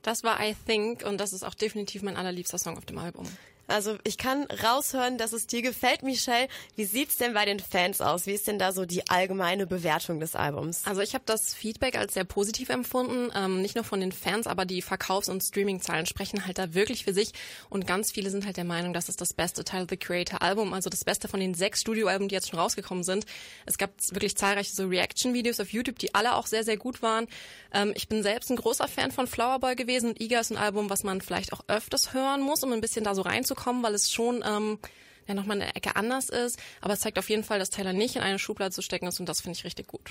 Das 0.03 0.25
war 0.25 0.41
I 0.41 0.55
Think 0.67 1.05
und 1.05 1.19
das 1.19 1.33
ist 1.33 1.45
auch 1.45 1.55
definitiv 1.55 2.03
mein 2.03 2.17
allerliebster 2.17 2.59
Song 2.59 2.77
auf 2.77 2.87
dem 2.87 2.99
Album. 2.99 3.27
Also 3.73 3.97
ich 4.05 4.19
kann 4.19 4.45
raushören, 4.45 5.19
dass 5.19 5.33
es 5.33 5.47
dir 5.47 5.63
gefällt, 5.63 6.03
Michelle. 6.03 6.49
Wie 6.77 6.85
sieht's 6.85 7.17
denn 7.17 7.35
bei 7.35 7.45
den 7.45 7.59
Fans 7.59 8.01
aus? 8.01 8.27
Wie 8.27 8.33
ist 8.33 8.47
denn 8.47 8.59
da 8.59 8.73
so 8.73 8.85
die 8.85 9.09
allgemeine 9.09 9.67
Bewertung 9.67 10.21
des 10.21 10.37
Albums? 10.37 10.83
Also 10.85 11.01
ich 11.01 11.15
habe 11.15 11.25
das 11.27 11.55
Feedback 11.55 11.97
als 11.97 12.15
sehr 12.15 12.25
positiv 12.25 12.69
empfunden, 12.69 13.31
ähm, 13.35 13.63
nicht 13.63 13.75
nur 13.75 13.85
von 13.85 14.01
den 14.01 14.13
Fans, 14.13 14.47
aber 14.47 14.65
die 14.65 14.83
Verkaufs- 14.83 15.29
und 15.29 15.43
Streaming-Zahlen 15.43 16.07
sprechen 16.07 16.47
halt 16.47 16.59
da 16.59 16.75
wirklich 16.75 17.05
für 17.05 17.15
sich 17.15 17.33
und 17.71 17.87
ganz 17.87 18.13
viele 18.13 18.31
sind 18.31 18.45
halt 18.45 18.57
der 18.57 18.65
Meinung, 18.65 18.93
dass 18.93 19.09
es 19.09 19.17
das 19.17 19.33
beste 19.33 19.65
Tyler 19.65 19.87
the 19.89 19.97
Creator 19.97 20.43
Album, 20.43 20.75
also 20.75 20.91
das 20.91 21.05
beste 21.05 21.29
von 21.29 21.41
den 21.41 21.55
sechs 21.55 21.81
Studioalben, 21.81 22.29
die 22.29 22.35
jetzt 22.35 22.51
schon 22.51 22.59
rausgekommen 22.59 23.05
sind. 23.05 23.25
Es 23.65 23.79
gab 23.79 23.91
wirklich 24.11 24.37
zahlreiche 24.37 24.75
so 24.75 24.87
Reaction-Videos 24.87 25.61
auf 25.61 25.73
YouTube, 25.73 25.99
die 25.99 26.15
alle 26.15 26.35
auch 26.35 26.47
sehr, 26.47 26.65
sehr 26.65 26.77
gut 26.77 27.03
waren. 27.03 27.27
Ähm, 27.73 27.93
ich 27.95 28.09
bin 28.09 28.23
selbst 28.23 28.51
ein 28.51 28.57
großer 28.57 28.89
Fan 28.89 29.13
von 29.13 29.27
Flower 29.27 29.75
gewesen 29.75 30.11
und 30.11 30.21
Iga 30.21 30.41
ist 30.41 30.51
ein 30.51 30.59
Album, 30.59 30.91
was 30.91 31.05
man 31.05 31.21
vielleicht 31.21 31.53
auch 31.53 31.63
öfters 31.69 32.13
hören 32.13 32.43
muss, 32.43 32.63
um 32.63 32.73
ein 32.73 32.81
bisschen 32.81 33.05
da 33.05 33.15
so 33.15 33.23
reinzukommen, 33.23 33.62
weil 33.83 33.95
es 33.95 34.11
schon 34.11 34.45
ähm, 34.47 34.79
ja 35.27 35.35
nochmal 35.35 35.61
eine 35.61 35.75
Ecke 35.75 35.97
anders 35.97 36.29
ist. 36.29 36.59
Aber 36.81 36.95
es 36.95 37.01
zeigt 37.01 37.19
auf 37.19 37.29
jeden 37.31 37.45
Fall, 37.45 37.59
dass 37.59 37.71
Tyler 37.71 37.93
nicht 37.93 38.17
in 38.17 38.23
eine 38.23 38.39
Schublade 38.39 38.73
zu 38.73 38.83
stecken 38.83 39.07
ist 39.07 39.21
und 39.21 39.29
das 39.29 39.41
finde 39.41 39.59
ich 39.59 39.65
richtig 39.65 39.87
gut. 39.87 40.11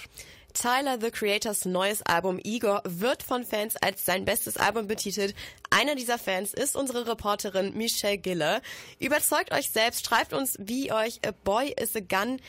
Tyler, 0.53 0.99
the 0.99 1.11
Creators 1.11 1.65
neues 1.65 2.01
Album 2.03 2.39
Igor, 2.43 2.81
wird 2.85 3.23
von 3.23 3.45
Fans 3.45 3.75
als 3.77 4.05
sein 4.05 4.25
bestes 4.25 4.57
Album 4.57 4.87
betitelt. 4.87 5.35
Einer 5.69 5.95
dieser 5.95 6.17
Fans 6.17 6.53
ist 6.53 6.75
unsere 6.75 7.07
Reporterin 7.07 7.75
Michelle 7.75 8.17
Gille. 8.17 8.61
Überzeugt 8.99 9.53
euch 9.53 9.69
selbst, 9.69 10.05
schreibt 10.05 10.33
uns, 10.33 10.55
wie 10.59 10.91
euch 10.91 11.19
A 11.25 11.31
Boy 11.31 11.73
is 11.79 11.95
a 11.95 11.99
Gun, 11.99 12.39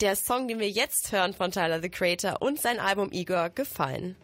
der 0.00 0.16
Song, 0.16 0.48
den 0.48 0.58
wir 0.58 0.70
jetzt 0.70 1.12
hören 1.12 1.34
von 1.34 1.50
Tyler, 1.50 1.82
the 1.82 1.90
Creator 1.90 2.40
und 2.40 2.60
sein 2.60 2.78
Album 2.78 3.12
Igor 3.12 3.50
gefallen. 3.50 4.16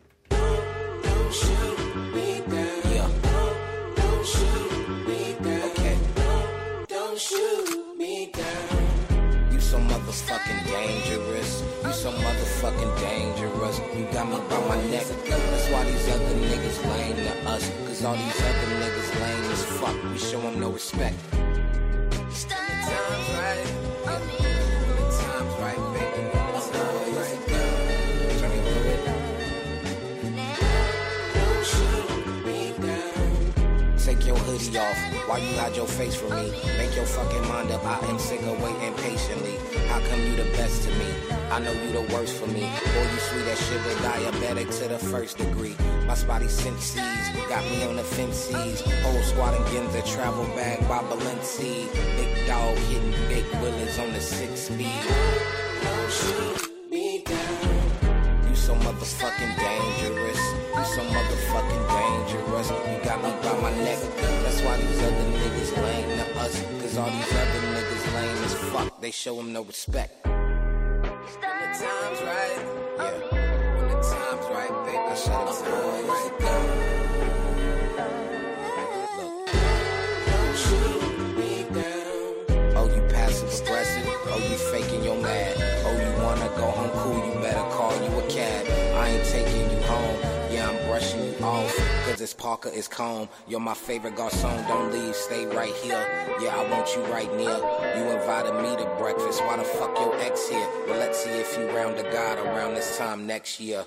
Motherfucking 10.07 10.67
dangerous. 10.67 11.63
You 11.85 11.93
so 11.93 12.13
motherfucking 12.13 13.01
dangerous. 13.01 13.81
You 13.97 14.05
got 14.13 14.29
me 14.29 14.37
by 14.49 14.69
my 14.69 14.77
neck. 14.91 15.05
That's 15.27 15.69
why 15.71 15.85
these 15.85 16.09
other 16.09 16.35
niggas 16.35 16.85
lame 16.91 17.17
to 17.17 17.49
us. 17.51 17.71
Cause 17.87 18.05
all 18.05 18.15
these 18.15 18.41
other 18.41 18.69
niggas 18.81 19.21
lame 19.21 19.51
as 19.51 19.65
fuck. 19.65 20.13
We 20.13 20.19
show 20.19 20.41
them 20.41 20.61
no 20.61 20.71
respect. 20.71 21.17
Right. 24.07 24.46
Hoodie 34.59 34.79
off 34.79 35.29
while 35.29 35.39
you 35.39 35.53
hide 35.59 35.77
your 35.77 35.87
face 35.87 36.15
from 36.15 36.31
me. 36.31 36.51
Make 36.79 36.95
your 36.97 37.05
fucking 37.05 37.47
mind 37.49 37.71
up. 37.71 37.85
I 37.85 37.99
am 38.07 38.19
sick 38.19 38.41
of 38.43 38.61
waiting 38.63 38.95
patiently. 38.95 39.57
How 39.89 40.01
come 40.09 40.21
you 40.21 40.37
the 40.37 40.45
best 40.57 40.83
to 40.85 40.91
me? 40.91 41.07
I 41.51 41.59
know 41.61 41.73
you 41.73 41.93
the 41.93 42.15
worst 42.15 42.37
for 42.37 42.47
me. 42.47 42.61
Boy, 42.61 43.07
you 43.13 43.19
sweet 43.19 43.47
as 43.49 43.61
sugar, 43.69 43.95
diabetic 44.03 44.77
to 44.81 44.89
the 44.89 44.99
first 44.99 45.39
degree. 45.39 45.77
My 46.07 46.15
spotty 46.15 46.49
senses 46.49 47.01
got 47.49 47.65
me 47.71 47.85
on 47.85 47.97
the 47.97 48.05
fences. 48.05 48.81
Whole 49.03 49.23
squad 49.23 49.55
and 49.55 49.65
Ginza 49.67 50.05
travel 50.15 50.45
bag 50.57 50.81
by 50.89 51.03
Balenci. 51.05 51.93
Big 52.17 52.47
dog 52.47 52.77
hitting 52.79 53.11
big 53.29 53.45
willies 53.61 53.99
on 53.99 54.13
the 54.13 54.21
six 54.21 54.61
speed. 54.61 55.03
Shoot 56.09 56.91
me 56.91 57.23
down. 57.25 57.66
So 58.67 58.75
motherfucking 58.75 59.55
dangerous. 59.61 60.41
You 60.75 60.85
so 60.95 61.03
motherfucking 61.15 61.85
dangerous. 61.87 62.69
You 62.69 62.99
got 63.05 63.23
me 63.23 63.31
by 63.41 63.61
my 63.61 63.71
neck. 63.85 63.99
That's 64.43 64.61
why 64.63 64.77
these 64.79 65.03
other 65.05 65.27
niggas 65.39 65.71
lame 65.85 66.19
to 66.19 66.41
us. 66.41 66.61
Cause 66.81 66.99
all 66.99 67.09
these 67.09 67.33
other 67.33 67.63
niggas 67.75 68.15
lame 68.17 68.45
as 68.45 68.55
fuck. 68.73 69.01
They 69.01 69.13
show 69.13 69.37
them 69.37 69.53
no 69.53 69.63
respect. 69.63 70.27
When 70.27 70.33
the 70.33 71.39
time's 71.79 72.21
right, 72.23 72.59
yeah. 72.99 73.77
When 73.77 73.87
the 73.87 74.01
time's 74.03 74.47
right, 74.51 74.75
baby, 74.85 74.99
I 74.99 75.15
shut 75.15 75.47
up 75.47 77.06
it's 92.27 92.35
Parker, 92.35 92.73
it's 92.75 92.89
calm. 92.89 93.29
You're 93.47 93.61
my 93.61 93.75
favorite 93.75 94.17
garçon. 94.17 94.67
Don't 94.67 94.91
leave, 94.91 95.15
stay 95.15 95.47
right 95.47 95.73
here. 95.75 96.05
Yeah, 96.43 96.57
I 96.57 96.69
want 96.69 96.93
you 96.93 97.01
right 97.05 97.33
near. 97.37 97.57
You 97.97 98.19
invited 98.19 98.55
me 98.61 98.75
to 98.83 98.97
breakfast. 98.99 99.41
Why 99.45 99.57
the 99.57 99.63
fuck 99.63 99.97
your 99.97 100.13
ex 100.19 100.49
here? 100.49 100.69
Well, 100.89 100.99
let's 100.99 101.23
see 101.23 101.31
if 101.31 101.57
you 101.57 101.71
round 101.71 101.97
the 101.97 102.03
God 102.03 102.39
around 102.45 102.75
this 102.75 102.99
time 102.99 103.29
next 103.29 103.61
year. 103.61 103.85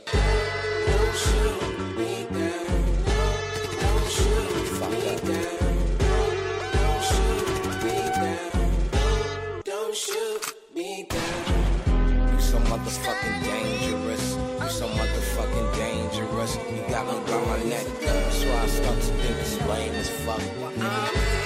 Motherfucking 12.70 13.44
dangerous. 13.44 14.36
You 14.62 14.70
so 14.70 14.88
motherfucking 14.88 15.76
dangerous. 15.76 16.56
You 16.56 16.82
got 16.90 17.06
me 17.08 17.32
by 17.32 17.38
my 17.46 17.64
neck. 17.64 18.09
That's 18.50 18.58
why 18.58 18.64
I 18.64 18.68
start 18.68 19.00
to 19.00 19.06
think 19.22 19.38
it's 19.38 19.62
lame 19.68 19.94
as 19.94 20.10
fuck. 20.10 21.39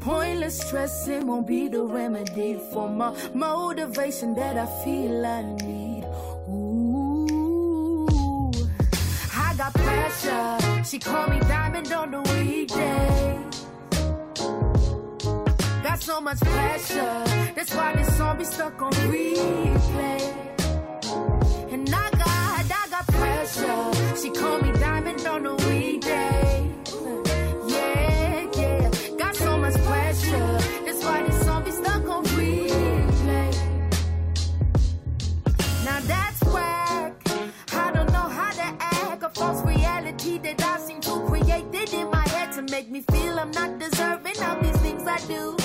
Pointless 0.00 0.60
stressing 0.60 1.26
won't 1.26 1.46
be 1.46 1.68
the 1.68 1.82
remedy 1.82 2.58
for 2.72 2.88
my 2.88 3.14
motivation 3.34 4.34
that 4.34 4.56
I 4.56 4.66
feel 4.84 5.26
I 5.26 5.42
need? 5.42 6.04
Ooh, 6.48 8.06
I 9.34 9.54
got 9.56 9.72
pressure. 9.74 10.84
She 10.84 10.98
call 10.98 11.28
me 11.28 11.38
diamond 11.40 11.92
on 11.92 12.10
the 12.10 12.20
weekday. 12.34 13.38
Got 15.82 16.02
so 16.02 16.20
much 16.20 16.40
pressure. 16.40 17.24
That's 17.54 17.74
why 17.74 17.94
this 17.96 18.16
song 18.16 18.38
be 18.38 18.44
stuck 18.44 18.80
on 18.82 18.92
replay. 18.92 20.41
That 40.56 40.62
I 40.66 40.78
seem 40.78 41.00
to 41.02 41.20
create 41.26 41.66
it 41.72 41.92
in 41.94 42.10
my 42.10 42.26
head 42.28 42.52
to 42.52 42.62
make 42.62 42.90
me 42.90 43.02
feel 43.10 43.38
I'm 43.38 43.50
not 43.50 43.78
deserving 43.78 44.40
of 44.42 44.62
these 44.62 44.76
things 44.78 45.06
I 45.06 45.18
do. 45.26 45.56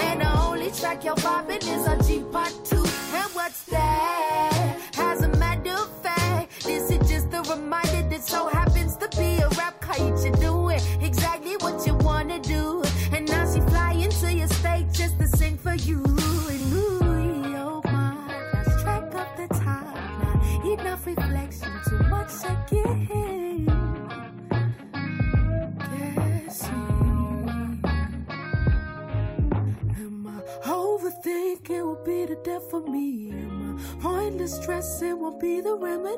And 0.00 0.20
the 0.20 0.40
only 0.40 0.70
track 0.70 1.04
you're 1.04 1.14
vibing 1.16 1.62
is 1.62 1.86
a 1.86 1.96
G-Pot 2.08 2.52
2. 2.64 2.76
And 2.76 3.30
what's 3.34 3.64
that? 3.64 4.53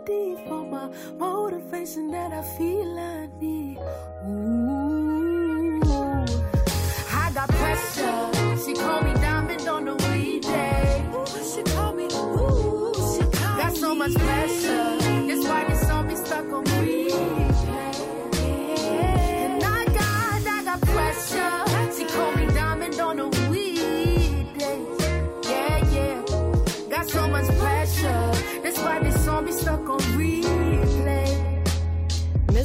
Remedy 0.09 0.37
for 0.49 0.65
my 0.65 0.89
motivation 1.19 2.11
that 2.11 2.33
I 2.33 2.43
feel 2.43 2.99
I 2.99 3.29
need? 3.41 3.79
Ooh, 4.29 4.46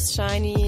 Miss 0.02 0.16
Shiny 0.16 0.68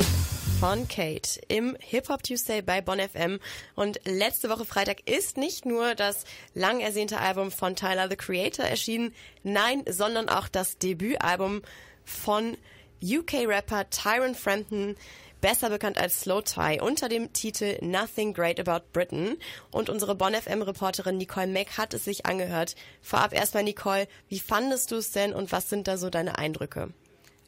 von 0.60 0.88
Kate 0.88 1.42
im 1.48 1.76
Hip 1.80 2.10
Hop 2.10 2.22
Tuesday 2.22 2.62
bei 2.62 2.82
Bonn 2.82 3.00
FM. 3.00 3.40
Und 3.74 4.00
letzte 4.06 4.48
Woche 4.48 4.64
Freitag 4.64 5.10
ist 5.10 5.38
nicht 5.38 5.66
nur 5.66 5.96
das 5.96 6.26
lang 6.54 6.82
ersehnte 6.82 7.18
Album 7.18 7.50
von 7.50 7.76
Tyler 7.76 8.10
the 8.12 8.16
Creator 8.16 8.64
erschienen, 8.64 9.12
nein, 9.42 9.84
sondern 9.90 10.30
auch 10.30 10.48
das 10.48 10.78
Debütalbum 10.78 11.64
von 12.06 12.58
UK-Rapper 13.02 13.90
Tyron 13.90 14.36
Frampton, 14.36 14.96
besser 15.42 15.72
bekannt 15.72 15.98
als 15.98 16.22
Slow 16.22 16.44
Tie, 16.44 16.80
unter 16.80 17.10
dem 17.10 17.34
Titel 17.34 17.80
Nothing 17.82 18.36
Great 18.36 18.60
About 18.60 18.86
Britain. 18.94 19.38
Und 19.72 19.90
unsere 19.90 20.14
Bonn 20.14 20.36
FM-Reporterin 20.36 21.18
Nicole 21.18 21.48
Mack 21.48 21.80
hat 21.80 21.96
es 21.96 22.06
sich 22.06 22.28
angehört. 22.28 22.76
Vorab 23.02 23.34
erstmal, 23.34 23.64
Nicole, 23.64 24.08
wie 24.30 24.40
fandest 24.40 24.92
du 24.92 24.98
es 24.98 25.10
denn 25.10 25.34
und 25.34 25.52
was 25.52 25.72
sind 25.72 25.88
da 25.88 25.98
so 25.98 26.12
deine 26.12 26.38
Eindrücke? 26.38 26.94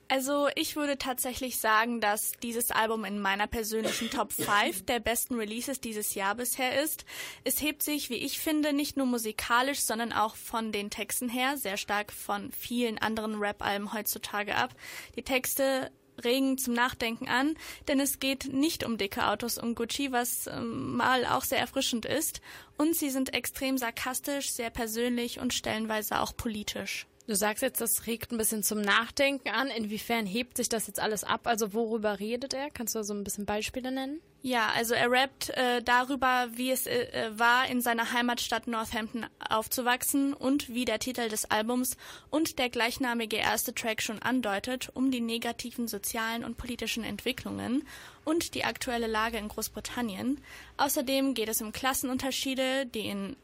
Also 0.07 0.49
ich 0.56 0.76
würde 0.76 0.98
tatsächlich 0.99 1.57
sagen, 1.57 1.99
dass 1.99 2.34
dieses 2.44 2.69
Album 2.69 3.06
in 3.06 3.19
meiner 3.19 3.48
persönlichen 3.48 4.10
Top 4.11 4.32
5 4.34 4.86
der 4.86 4.99
besten 4.99 5.36
Releases 5.36 5.82
dieses 5.82 6.14
Jahr 6.14 6.36
bisher 6.36 6.82
ist. 6.82 7.06
Es 7.44 7.61
hebt 7.61 7.82
sich, 7.82 8.10
wie 8.10 8.15
ich 8.15 8.40
finde, 8.40 8.72
nicht 8.72 8.98
nur 8.98 9.07
musikalisch, 9.07 9.80
sondern 9.80 10.14
auch 10.14 10.36
von 10.36 10.72
den 10.72 10.91
Texten 10.91 11.27
her 11.27 11.57
sehr 11.57 11.77
stark 11.77 12.11
von 12.11 12.52
vielen 12.52 12.99
anderen 12.99 13.36
Rap-Alben 13.40 13.94
heutzutage 13.94 14.56
ab. 14.56 14.76
Die 15.15 15.23
Texte 15.23 15.91
regen 16.23 16.57
zum 16.57 16.73
Nachdenken 16.73 17.27
an, 17.27 17.56
denn 17.88 17.99
es 17.99 18.19
geht 18.19 18.53
nicht 18.53 18.84
um 18.86 18.98
dicke 18.98 19.27
Autos 19.27 19.57
um 19.57 19.76
Gucci, 19.76 20.11
was 20.11 20.48
ähm, 20.48 20.95
mal 20.95 21.26
auch 21.26 21.44
sehr 21.44 21.60
erfrischend 21.60 22.06
ist. 22.06 22.41
Und 22.77 22.95
sie 22.95 23.10
sind 23.10 23.34
extrem 23.34 23.77
sarkastisch, 23.77 24.52
sehr 24.52 24.69
persönlich 24.69 25.40
und 25.40 25.53
stellenweise 25.53 26.19
auch 26.22 26.36
politisch. 26.38 27.07
Du 27.27 27.35
sagst 27.35 27.64
jetzt, 27.64 27.81
das 27.81 28.06
regt 28.06 28.31
ein 28.31 28.38
bisschen 28.38 28.61
zum 28.61 28.81
Nachdenken 28.81 29.49
an. 29.49 29.68
Inwiefern 29.69 30.27
hebt 30.27 30.57
sich 30.57 30.69
das 30.69 30.85
jetzt 30.85 30.99
alles 30.99 31.23
ab? 31.23 31.47
Also 31.47 31.73
worüber 31.73 32.19
redet 32.19 32.53
er? 32.53 32.69
Kannst 32.69 32.93
du 32.93 33.03
so 33.03 33.15
ein 33.15 33.23
bisschen 33.23 33.45
Beispiele 33.45 33.91
nennen? 33.91 34.22
Ja, 34.43 34.69
also 34.76 34.93
er 34.93 35.10
rappt 35.10 35.49
äh, 35.49 35.81
darüber, 35.81 36.49
wie 36.53 36.69
es 36.69 36.85
äh, 36.85 37.31
war, 37.35 37.68
in 37.68 37.81
seiner 37.81 38.14
Heimatstadt 38.14 38.68
Northampton 38.68 39.26
aufzuwachsen 39.39 40.35
und 40.35 40.69
wie 40.69 40.85
der 40.85 40.99
Titel 40.99 41.30
des 41.30 41.49
Albums 41.49 41.97
und 42.30 42.60
der 42.60 42.69
gleichnamige 42.69 43.38
erste 43.38 43.73
Track 43.73 44.03
schon 44.03 44.22
andeutet, 44.22 44.91
um 44.93 45.10
die 45.10 45.22
negativen 45.22 45.88
sozialen 45.88 46.43
und 46.43 46.57
politischen 46.57 47.03
Entwicklungen 47.03 47.88
und 48.23 48.53
die 48.53 48.65
aktuelle 48.65 49.07
Lage 49.07 49.39
in 49.39 49.47
Großbritannien. 49.47 50.39
Außerdem 50.77 51.34
geht 51.34 51.49
es 51.49 51.64
um 51.64 51.72
Klassenunterschiede, 51.72 52.85
die 52.85 53.07
in 53.07 53.35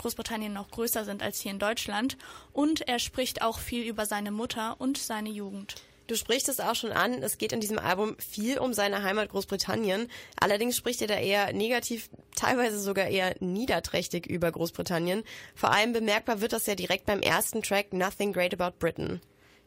Großbritannien 0.00 0.52
noch 0.52 0.70
größer 0.70 1.04
sind 1.04 1.22
als 1.22 1.40
hier 1.40 1.52
in 1.52 1.58
Deutschland 1.58 2.16
und 2.52 2.88
er 2.88 2.98
spricht 2.98 3.42
auch 3.42 3.58
viel 3.58 3.84
über 3.84 4.06
seine 4.06 4.30
Mutter 4.30 4.76
und 4.78 4.98
seine 4.98 5.28
Jugend. 5.28 5.74
Du 6.06 6.16
sprichst 6.16 6.48
es 6.48 6.58
auch 6.58 6.74
schon 6.74 6.90
an, 6.90 7.22
es 7.22 7.38
geht 7.38 7.52
in 7.52 7.60
diesem 7.60 7.78
Album 7.78 8.16
viel 8.18 8.58
um 8.58 8.72
seine 8.72 9.04
Heimat 9.04 9.28
Großbritannien. 9.28 10.08
Allerdings 10.40 10.76
spricht 10.76 11.00
er 11.02 11.06
da 11.06 11.14
eher 11.14 11.52
negativ, 11.52 12.10
teilweise 12.34 12.80
sogar 12.80 13.06
eher 13.06 13.36
niederträchtig 13.38 14.26
über 14.26 14.50
Großbritannien. 14.50 15.22
Vor 15.54 15.70
allem 15.70 15.92
bemerkbar 15.92 16.40
wird 16.40 16.52
das 16.52 16.66
ja 16.66 16.74
direkt 16.74 17.06
beim 17.06 17.20
ersten 17.20 17.62
Track 17.62 17.92
Nothing 17.92 18.32
Great 18.32 18.60
About 18.60 18.76
Britain. 18.80 19.20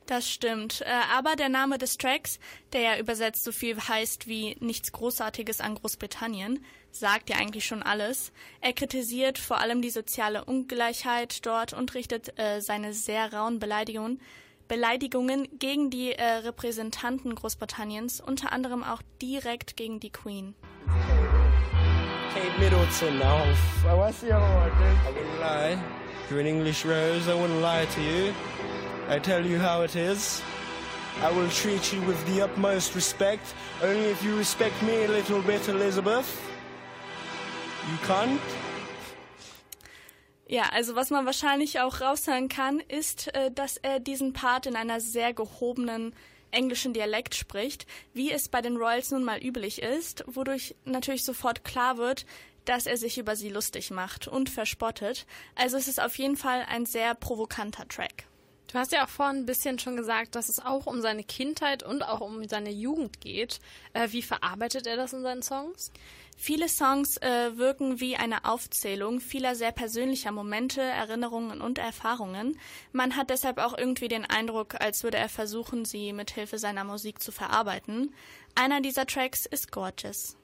Das 0.06 0.30
stimmt. 0.30 0.82
Äh, 0.82 0.88
aber 1.14 1.38
der 1.38 1.48
Name 1.48 1.78
des 1.78 1.98
Tracks, 1.98 2.40
der 2.74 2.82
ja 2.82 2.98
übersetzt 2.98 3.46
so 3.46 3.54
viel 3.54 3.78
heißt 3.80 4.28
wie 4.28 4.58
nichts 4.60 4.92
Großartiges 4.92 5.62
an 5.62 5.76
Großbritannien, 5.76 6.66
sagt 6.96 7.30
ja 7.30 7.38
eigentlich 7.38 7.66
schon 7.66 7.84
alles. 7.84 8.32
Er 8.62 8.74
kritisiert 8.74 9.38
vor 9.38 9.60
allem 9.60 9.82
die 9.82 9.90
soziale 9.90 10.46
Ungleichheit 10.46 11.46
dort 11.46 11.74
und 11.74 11.94
richtet 11.94 12.38
äh, 12.40 12.62
seine 12.62 12.94
sehr 12.94 13.34
rauen 13.34 13.60
Beleidigungen 13.60 14.20
Beleidigungen 14.68 15.48
gegen 15.60 15.90
die 15.90 16.14
äh, 16.14 16.24
Repräsentanten 16.24 17.36
Großbritanniens, 17.36 18.22
unter 18.22 18.52
anderem 18.52 18.84
auch 18.84 19.02
direkt 19.22 19.76
gegen 19.76 20.00
die 20.00 20.10
Queen. 20.10 20.56
Kate 22.34 22.60
Middleton 22.60 23.20
now. 23.20 23.44
Oh, 23.86 24.12
see 24.12 24.32
how 24.32 24.42
I 24.42 24.70
do. 24.70 24.86
I 24.86 25.14
wouldn't 25.14 25.40
lie. 25.40 25.78
You're 26.30 26.40
an 26.40 26.48
English 26.48 26.86
rose, 26.86 27.28
I 27.28 27.34
wouldn't 27.34 27.62
lie 27.62 27.86
to 27.94 28.02
you. 28.02 28.34
I 29.10 29.20
tell 29.20 29.46
you 29.46 29.60
how 29.60 29.84
it 29.84 29.96
is. 29.96 30.42
I 31.22 31.30
will 31.32 31.50
treat 31.50 31.94
you 31.94 32.02
with 32.08 32.26
the 32.26 32.42
utmost 32.42 32.96
respect, 32.96 33.54
only 33.84 34.10
if 34.10 34.24
you 34.24 34.36
respect 34.36 34.82
me 34.82 35.04
a 35.04 35.08
little 35.08 35.42
bit, 35.42 35.68
Elizabeth. 35.68 36.53
Can't. 38.08 38.40
Ja, 40.48 40.70
also 40.72 40.96
was 40.96 41.10
man 41.10 41.26
wahrscheinlich 41.26 41.80
auch 41.80 42.02
raushören 42.02 42.50
kann, 42.50 42.80
ist, 42.80 43.34
äh, 43.34 43.52
dass 43.52 43.78
er 43.78 44.00
diesen 44.00 44.34
Part 44.34 44.66
in 44.66 44.76
einer 44.76 45.00
sehr 45.00 45.34
gehobenen 45.34 46.14
englischen 46.52 46.94
Dialekt 46.94 47.36
spricht, 47.36 47.88
wie 48.14 48.32
es 48.32 48.50
bei 48.50 48.62
den 48.62 48.78
Royals 48.78 49.12
nun 49.12 49.24
mal 49.24 49.40
üblich 49.44 49.82
ist, 49.82 50.24
wodurch 50.28 50.76
natürlich 50.86 51.24
sofort 51.24 51.64
klar 51.64 51.98
wird, 51.98 52.26
dass 52.66 52.86
er 52.86 52.98
sich 52.98 53.18
über 53.18 53.36
sie 53.36 53.50
lustig 53.50 53.92
macht 53.92 54.28
und 54.28 54.50
verspottet. 54.50 55.26
Also 55.56 55.78
es 55.78 55.88
ist 55.88 56.02
auf 56.02 56.18
jeden 56.18 56.38
Fall 56.38 56.66
ein 56.70 56.86
sehr 56.86 57.16
provokanter 57.16 57.88
Track. 57.88 58.26
Du 58.74 58.80
hast 58.80 58.92
ja 58.92 59.06
auch 59.06 59.10
vorhin 59.10 59.38
ein 59.38 59.46
bisschen 59.46 59.78
schon 59.78 59.96
gesagt, 59.96 60.34
dass 60.34 60.50
es 60.50 60.58
auch 60.58 60.88
um 60.88 61.00
seine 61.00 61.24
Kindheit 61.24 61.84
und 61.84 62.02
auch 62.02 62.22
um 62.22 62.48
seine 62.48 62.72
Jugend 62.72 63.22
geht. 63.22 63.60
Äh, 63.94 64.08
wie 64.10 64.24
verarbeitet 64.24 64.88
er 64.88 64.98
das 64.98 65.14
in 65.14 65.22
seinen 65.22 65.44
Songs? 65.44 65.92
Viele 66.36 66.68
Songs 66.68 67.18
äh, 67.18 67.56
wirken 67.56 68.00
wie 68.00 68.16
eine 68.16 68.46
Aufzählung 68.46 69.20
vieler 69.20 69.54
sehr 69.54 69.72
persönlicher 69.72 70.32
Momente, 70.32 70.82
Erinnerungen 70.82 71.62
und 71.62 71.78
Erfahrungen. 71.78 72.58
Man 72.92 73.16
hat 73.16 73.30
deshalb 73.30 73.60
auch 73.60 73.78
irgendwie 73.78 74.08
den 74.08 74.26
Eindruck, 74.26 74.82
als 74.82 75.04
würde 75.04 75.20
er 75.20 75.30
versuchen, 75.30 75.86
sie 75.86 76.12
mit 76.12 76.32
Hilfe 76.32 76.58
seiner 76.58 76.84
Musik 76.84 77.22
zu 77.22 77.32
verarbeiten. 77.32 78.12
Einer 78.56 78.82
dieser 78.82 79.08
Tracks 79.08 79.48
ist 79.48 79.72
Gorgeous. 79.72 80.38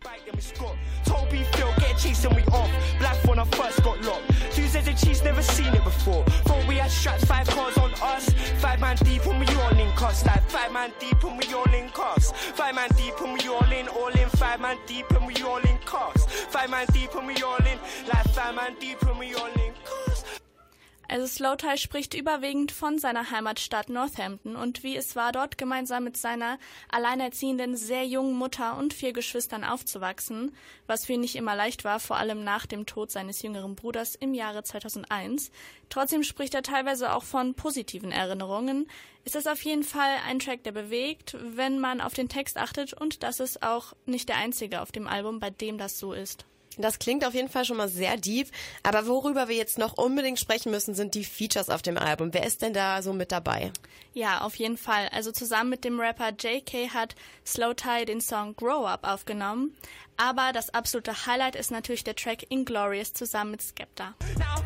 Also 21.12 21.26
Slowthai 21.26 21.78
spricht 21.78 22.14
überwiegend 22.14 22.72
von 22.72 23.00
seiner 23.00 23.32
Heimatstadt 23.32 23.90
Northampton 23.90 24.56
und 24.56 24.84
wie 24.84 24.96
es 24.96 25.16
war, 25.16 25.32
dort 25.32 25.58
gemeinsam 25.58 26.04
mit 26.04 26.18
seiner 26.18 26.60
alleinerziehenden, 26.88 27.76
sehr 27.76 28.06
jungen 28.06 28.36
Mutter 28.36 28.78
und 28.78 28.94
vier 28.94 29.12
Geschwistern 29.12 29.64
aufzuwachsen, 29.64 30.56
was 30.86 31.08
für 31.08 31.14
ihn 31.14 31.22
nicht 31.22 31.36
immer 31.36 31.56
leicht 31.56 31.84
war, 31.84 32.00
vor 32.00 32.18
allem 32.18 32.44
nach 32.44 32.68
dem 32.68 32.86
Tod 32.86 33.10
seines 33.10 33.42
jüngeren 33.42 33.76
Bruders 33.76 34.14
im 34.14 34.36
Jahre 34.36 34.64
2001. 34.64 35.50
Trotzdem 35.90 36.22
spricht 36.22 36.54
er 36.54 36.62
teilweise 36.62 37.12
auch 37.12 37.24
von 37.24 37.56
positiven 37.56 38.12
Erinnerungen. 38.12 38.88
Ist 39.26 39.34
das 39.34 39.48
auf 39.48 39.64
jeden 39.64 39.84
Fall 39.84 40.12
ein 40.28 40.38
Track, 40.38 40.64
der 40.64 40.74
bewegt, 40.74 41.36
wenn 41.42 41.80
man 41.80 42.02
auf 42.02 42.14
den 42.14 42.30
Text 42.30 42.56
achtet 42.60 42.94
und 42.94 43.24
das 43.24 43.40
ist 43.40 43.64
auch 43.64 43.94
nicht 44.06 44.30
der 44.30 44.38
einzige 44.38 44.80
auf 44.80 44.92
dem 44.92 45.08
Album, 45.08 45.40
bei 45.40 45.50
dem 45.50 45.80
das 45.80 45.98
so 45.98 46.14
ist. 46.14 46.46
Das 46.82 47.00
klingt 47.00 47.26
auf 47.26 47.34
jeden 47.34 47.50
Fall 47.50 47.66
schon 47.66 47.78
mal 47.78 47.90
sehr 47.90 48.18
deep. 48.18 48.48
Aber 48.84 49.08
worüber 49.08 49.48
wir 49.48 49.56
jetzt 49.56 49.78
noch 49.78 49.98
unbedingt 49.98 50.40
sprechen 50.40 50.72
müssen, 50.72 50.96
sind 50.96 51.16
die 51.16 51.26
Features 51.26 51.70
auf 51.70 51.82
dem 51.82 51.98
Album. 51.98 52.34
Wer 52.34 52.46
ist 52.46 52.62
denn 52.62 52.74
da 52.74 53.02
so 53.02 53.14
mit 53.14 53.32
dabei? 53.32 53.72
Ja, 54.14 54.42
auf 54.42 54.56
jeden 54.56 54.78
Fall. 54.78 55.10
Also 55.12 55.32
zusammen 55.32 55.70
mit 55.70 55.84
dem 55.84 56.00
Rapper 56.00 56.30
JK 56.30 56.94
hat 56.94 57.16
Slow 57.46 57.74
Tie 57.74 58.06
den 58.06 58.22
Song 58.22 58.56
Grow 58.56 58.86
Up 58.86 59.08
aufgenommen. 59.08 59.76
Aber 60.18 60.52
das 60.54 60.74
absolute 60.74 61.26
Highlight 61.26 61.56
ist 61.56 61.72
natürlich 61.72 62.04
der 62.04 62.16
Track 62.16 62.46
Inglorious 62.50 63.14
zusammen 63.14 63.52
mit 63.52 63.62
Skepta. 63.62 64.16
Now 64.38 64.60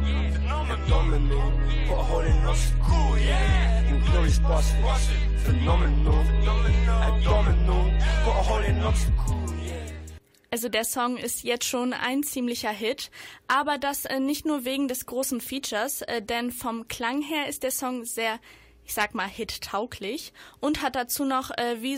abdominal, 0.70 1.52
put 1.86 1.94
a 1.94 2.02
hole 2.02 2.20
in 2.20 2.46
us. 2.46 2.72
Cool, 2.82 3.18
yeah. 3.18 3.88
Inglorious 3.88 4.38
bastards, 4.40 5.10
phenomenal, 5.44 6.24
abdominal, 6.88 7.90
put 8.24 8.30
a 8.30 8.42
hole 8.42 8.64
in 8.64 8.78
us. 8.82 9.06
Cool. 9.26 9.40
Also 10.52 10.68
der 10.68 10.84
Song 10.84 11.16
ist 11.16 11.44
jetzt 11.44 11.64
schon 11.64 11.92
ein 11.92 12.24
ziemlicher 12.24 12.72
Hit, 12.72 13.12
aber 13.46 13.78
das 13.78 14.04
äh, 14.04 14.18
nicht 14.18 14.46
nur 14.46 14.64
wegen 14.64 14.88
des 14.88 15.06
großen 15.06 15.40
Features, 15.40 16.02
äh, 16.02 16.22
denn 16.22 16.50
vom 16.50 16.88
Klang 16.88 17.22
her 17.22 17.46
ist 17.48 17.62
der 17.62 17.70
Song 17.70 18.04
sehr, 18.04 18.40
ich 18.84 18.92
sag 18.92 19.14
mal, 19.14 19.28
hit-tauglich 19.28 20.32
und 20.58 20.82
hat 20.82 20.96
dazu 20.96 21.24
noch 21.24 21.52
äh, 21.52 21.82
wie 21.82 21.96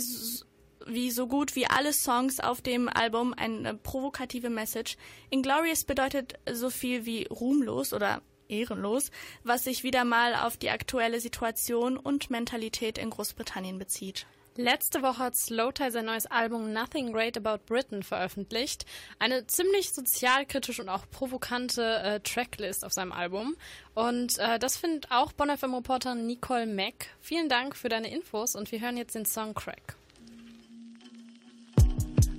wie 0.87 1.11
so 1.11 1.27
gut 1.27 1.57
wie 1.57 1.67
alle 1.67 1.93
Songs 1.93 2.41
auf 2.41 2.61
dem 2.61 2.89
Album 2.89 3.35
eine 3.35 3.75
provokative 3.75 4.51
Message. 4.51 4.97
Inglorious 5.31 5.85
bedeutet 5.85 6.35
so 6.51 6.71
viel 6.71 7.05
wie 7.07 7.25
ruhmlos 7.25 7.93
oder 7.93 8.23
ehrenlos, 8.49 9.11
was 9.43 9.65
sich 9.65 9.83
wieder 9.83 10.05
mal 10.05 10.35
auf 10.35 10.57
die 10.57 10.71
aktuelle 10.71 11.21
Situation 11.21 11.97
und 11.97 12.31
Mentalität 12.31 12.99
in 12.99 13.11
Großbritannien 13.11 13.79
bezieht. 13.79 14.27
Letzte 14.57 15.01
Woche 15.01 15.19
hat 15.19 15.35
Slowthai 15.35 15.91
sein 15.91 16.05
neues 16.05 16.27
Album 16.27 16.75
Nothing 16.75 17.11
Great 17.11 17.39
About 17.39 17.65
Britain 17.65 18.03
veröffentlicht. 18.03 18.85
Eine 19.19 19.47
ziemlich 19.47 19.95
sozialkritische 19.95 20.83
und 20.83 20.91
auch 20.91 21.09
provokante 21.11 21.83
äh, 21.83 22.21
Tracklist 22.21 22.85
auf 22.85 22.93
seinem 22.93 23.13
Album. 23.13 23.57
Und 23.95 24.39
äh, 24.39 24.59
das 24.59 24.77
findet 24.77 25.11
auch 25.11 25.33
Bonn 25.33 25.57
FM 25.57 25.75
Reporter 25.75 26.15
Nicole 26.15 26.67
Mack. 26.67 27.07
Vielen 27.23 27.49
Dank 27.49 27.75
für 27.77 27.89
deine 27.89 28.13
Infos 28.13 28.55
und 28.55 28.71
wir 28.73 28.81
hören 28.81 28.99
jetzt 28.99 29.15
den 29.15 29.25
Song 29.25 29.55
Crack. 29.55 29.97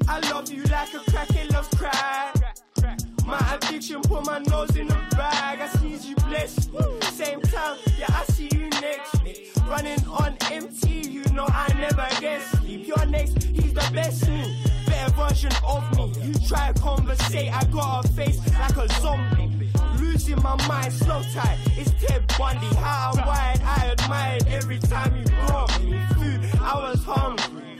I 0.07 0.19
love 0.31 0.51
you 0.51 0.63
like 0.63 0.93
a 0.93 0.99
crackhead 1.11 1.51
loves 1.53 1.69
crack. 1.69 2.35
My 3.25 3.39
addiction 3.55 4.01
put 4.01 4.25
my 4.25 4.39
nose 4.39 4.75
in 4.75 4.87
the 4.87 4.95
bag. 5.11 5.59
I 5.59 5.67
sneeze 5.77 6.05
you 6.05 6.15
bliss. 6.15 6.69
Same 7.13 7.41
time, 7.41 7.77
yeah, 7.97 8.07
I 8.09 8.23
see 8.25 8.49
you 8.51 8.69
next. 8.69 9.21
Running 9.67 10.05
on 10.07 10.35
empty, 10.51 11.09
you 11.09 11.23
know 11.33 11.45
I 11.47 11.73
never 11.77 12.07
guess. 12.19 12.43
Sleep 12.59 12.87
your 12.87 13.05
next, 13.05 13.41
he's 13.43 13.73
the 13.73 13.89
best. 13.93 14.23
Mm. 14.25 14.85
Better 14.85 15.13
version 15.13 15.51
of 15.65 15.83
me. 15.97 16.13
You 16.21 16.33
try 16.47 16.71
to 16.71 16.81
conversate, 16.81 17.53
I 17.53 17.63
got 17.65 18.05
a 18.05 18.07
face 18.09 18.39
like 18.59 18.77
a 18.77 18.87
zombie. 19.01 19.69
Losing 19.97 20.41
my 20.41 20.55
mind, 20.67 20.91
slow 20.91 21.21
tight. 21.33 21.57
It's 21.77 21.91
Ted 22.05 22.27
Bundy. 22.37 22.67
How 22.75 23.13
I'm 23.15 23.25
wired, 23.25 23.61
I 23.61 23.95
admired 23.97 24.47
every 24.47 24.79
time 24.79 25.15
you 25.15 25.23
brought 25.47 25.81
me 25.81 25.99
food. 26.15 26.41
I 26.61 26.75
was 26.75 27.03
hungry 27.03 27.72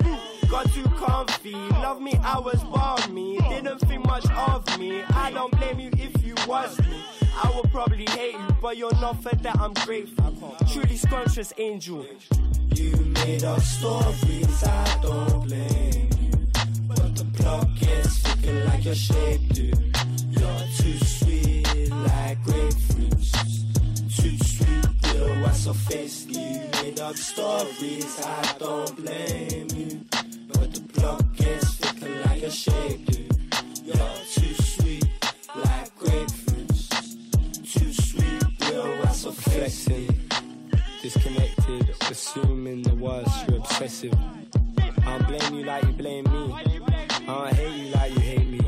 got 0.54 0.72
too 0.72 0.84
comfy. 0.84 1.56
Love 1.82 2.00
me, 2.00 2.14
I 2.24 2.38
was 2.38 2.64
me. 3.10 3.40
Didn't 3.50 3.80
think 3.80 4.06
much 4.06 4.30
of 4.30 4.80
me. 4.80 5.02
I 5.02 5.32
don't 5.32 5.52
blame 5.58 5.80
you 5.80 5.90
if 5.94 6.24
you 6.24 6.36
was 6.48 6.80
me. 6.80 7.04
I 7.44 7.52
would 7.56 7.72
probably 7.72 8.06
hate 8.06 8.34
you, 8.34 8.56
but 8.62 8.78
you're 8.78 9.00
not 9.02 9.24
for 9.24 9.36
that 9.36 9.60
I'm 9.60 9.74
grateful. 9.74 10.56
Truly 10.72 10.98
scrumptious 10.98 11.54
angel. 11.58 12.06
You 12.76 12.96
made 13.26 13.44
up 13.44 13.62
stories, 13.62 14.64
I 14.64 15.00
don't 15.02 15.40
blame 15.48 16.10
you. 16.22 16.32
But 16.88 17.16
the 17.16 17.26
plot 17.34 17.68
gets 17.80 18.20
thicker 18.20 18.66
like 18.66 18.86
your 18.86 18.96
shape, 18.96 19.42
dude. 19.54 19.98
You're 20.30 20.66
too 20.78 20.98
sweet, 21.00 21.90
like 21.90 22.38
grapefruits. 22.44 23.32
Too 24.18 24.38
sweet, 24.38 25.14
girl, 25.14 25.42
what's 25.42 25.66
your 25.66 25.74
face? 25.74 26.28
You 26.28 26.70
made 26.84 27.00
up 27.00 27.16
stories, 27.16 28.20
I 28.24 28.56
don't 28.60 28.96
blame 28.96 29.68
you. 29.76 30.06
Like 31.04 32.44
a 32.44 32.50
shape, 32.50 33.06
dude. 33.06 33.36
You're 33.84 33.96
too 34.32 34.54
sweet, 34.54 35.06
like 35.54 35.94
grapefruits. 36.00 36.90
Too 37.74 37.92
sweet, 37.92 38.72
real, 38.72 38.88
what's 39.00 39.18
so 39.20 39.30
Reflecting, 39.32 40.30
disconnected, 41.02 41.94
assuming 42.10 42.84
the 42.84 42.96
worst, 42.96 43.50
you're 43.50 43.58
obsessive. 43.58 44.14
I 45.06 45.18
don't 45.18 45.28
blame 45.28 45.54
you 45.56 45.66
like 45.66 45.84
you 45.84 45.92
blame 45.92 46.24
me. 46.24 46.54
I 46.54 47.26
don't 47.26 47.54
hate 47.54 47.76
you 47.76 47.94
like 47.94 48.14
you 48.14 48.22
hate 48.22 48.48
me. 48.48 48.62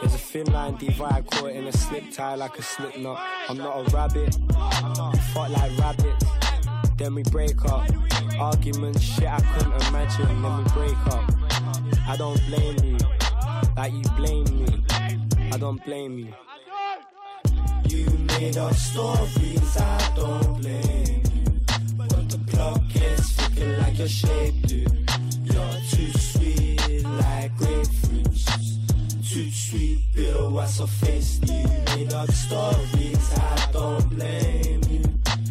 There's 0.00 0.14
a 0.14 0.18
thin 0.18 0.52
line 0.52 0.76
divide 0.78 1.30
caught 1.30 1.52
in 1.52 1.68
a 1.68 1.72
slip 1.72 2.10
tie 2.10 2.34
like 2.34 2.58
a 2.58 2.62
slip 2.62 2.98
knot. 2.98 3.24
I'm 3.48 3.58
not 3.58 3.86
a 3.86 3.96
rabbit, 3.96 4.36
we 4.36 5.18
fought 5.32 5.52
like 5.52 5.78
rabbits. 5.78 6.24
Then 6.96 7.14
we 7.14 7.22
break 7.22 7.64
up. 7.64 7.88
Arguments, 8.40 9.00
shit 9.00 9.28
I 9.28 9.40
couldn't 9.40 9.88
imagine. 9.88 10.42
Then 10.42 10.58
we 10.58 10.64
break 10.72 11.06
up. 11.14 11.35
I 12.08 12.16
don't 12.16 12.40
blame 12.46 12.76
you 12.84 12.98
like 13.76 13.92
you 13.92 14.02
blame 14.16 14.44
me. 14.64 14.84
I 15.52 15.58
don't 15.58 15.84
blame 15.84 16.18
you. 16.18 16.32
You 17.88 18.06
made 18.38 18.56
up 18.56 18.74
stories, 18.74 19.76
I 19.76 20.12
don't 20.14 20.60
blame 20.60 21.22
you. 21.34 21.44
But 21.96 22.30
the 22.30 22.38
plot 22.46 22.80
gets 22.92 23.32
thicker 23.32 23.78
like 23.78 23.98
your 23.98 24.08
shape, 24.08 24.54
dude. 24.62 25.10
You're 25.42 25.80
too 25.90 26.12
sweet 26.12 27.02
like 27.04 27.56
grapefruits. 27.56 29.28
Too 29.28 29.50
sweet, 29.50 29.98
bitter, 30.14 30.48
what's 30.48 30.78
her 30.78 30.86
face? 30.86 31.40
You 31.42 31.68
made 31.96 32.12
up 32.14 32.30
stories, 32.30 33.32
I 33.34 33.68
don't 33.72 34.08
blame 34.10 34.80
you. 34.88 35.02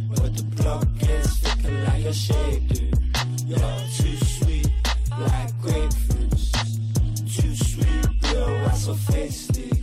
But 0.10 0.36
the 0.38 0.46
plot 0.56 0.88
gets 1.00 1.38
thicker 1.40 1.84
like 1.84 2.04
your 2.04 2.14
shape, 2.14 2.68
dude. 2.70 2.98
You're 3.46 3.80
too 3.98 4.25
what's 9.26 9.48
her 9.48 9.54
face? 9.54 9.56
Dude. 9.56 9.82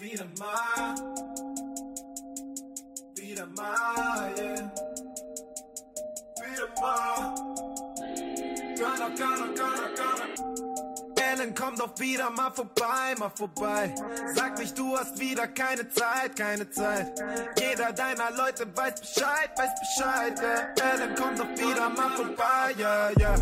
Wieder 0.00 0.26
mal, 0.38 0.94
wieder 3.16 3.46
mal, 3.48 4.34
yeah. 4.36 4.70
Wieder 6.40 6.68
mal. 6.80 7.34
Gonna, 8.76 9.08
gonna, 9.14 9.54
gonna, 9.54 9.94
gonna. 9.96 10.09
Ellen, 11.40 11.54
komm 11.54 11.74
doch 11.76 11.98
wieder 11.98 12.28
mal 12.30 12.50
vorbei, 12.50 13.14
mal 13.18 13.30
vorbei. 13.30 13.94
Sag 14.34 14.58
nicht, 14.58 14.76
du 14.76 14.96
hast 14.96 15.18
wieder 15.18 15.46
keine 15.48 15.88
Zeit, 15.88 16.36
keine 16.36 16.68
Zeit. 16.68 17.18
Jeder 17.58 17.92
deiner 17.92 18.30
Leute 18.36 18.66
weiß 18.76 19.00
Bescheid, 19.00 19.50
weiß 19.56 19.70
Bescheid, 19.80 20.38
yeah. 20.38 20.92
Ellen, 20.92 21.14
komm 21.16 21.36
doch 21.36 21.48
wieder 21.56 21.88
mal 21.88 22.10
vorbei, 22.10 22.74
ja, 22.76 23.10
ja. 23.18 23.34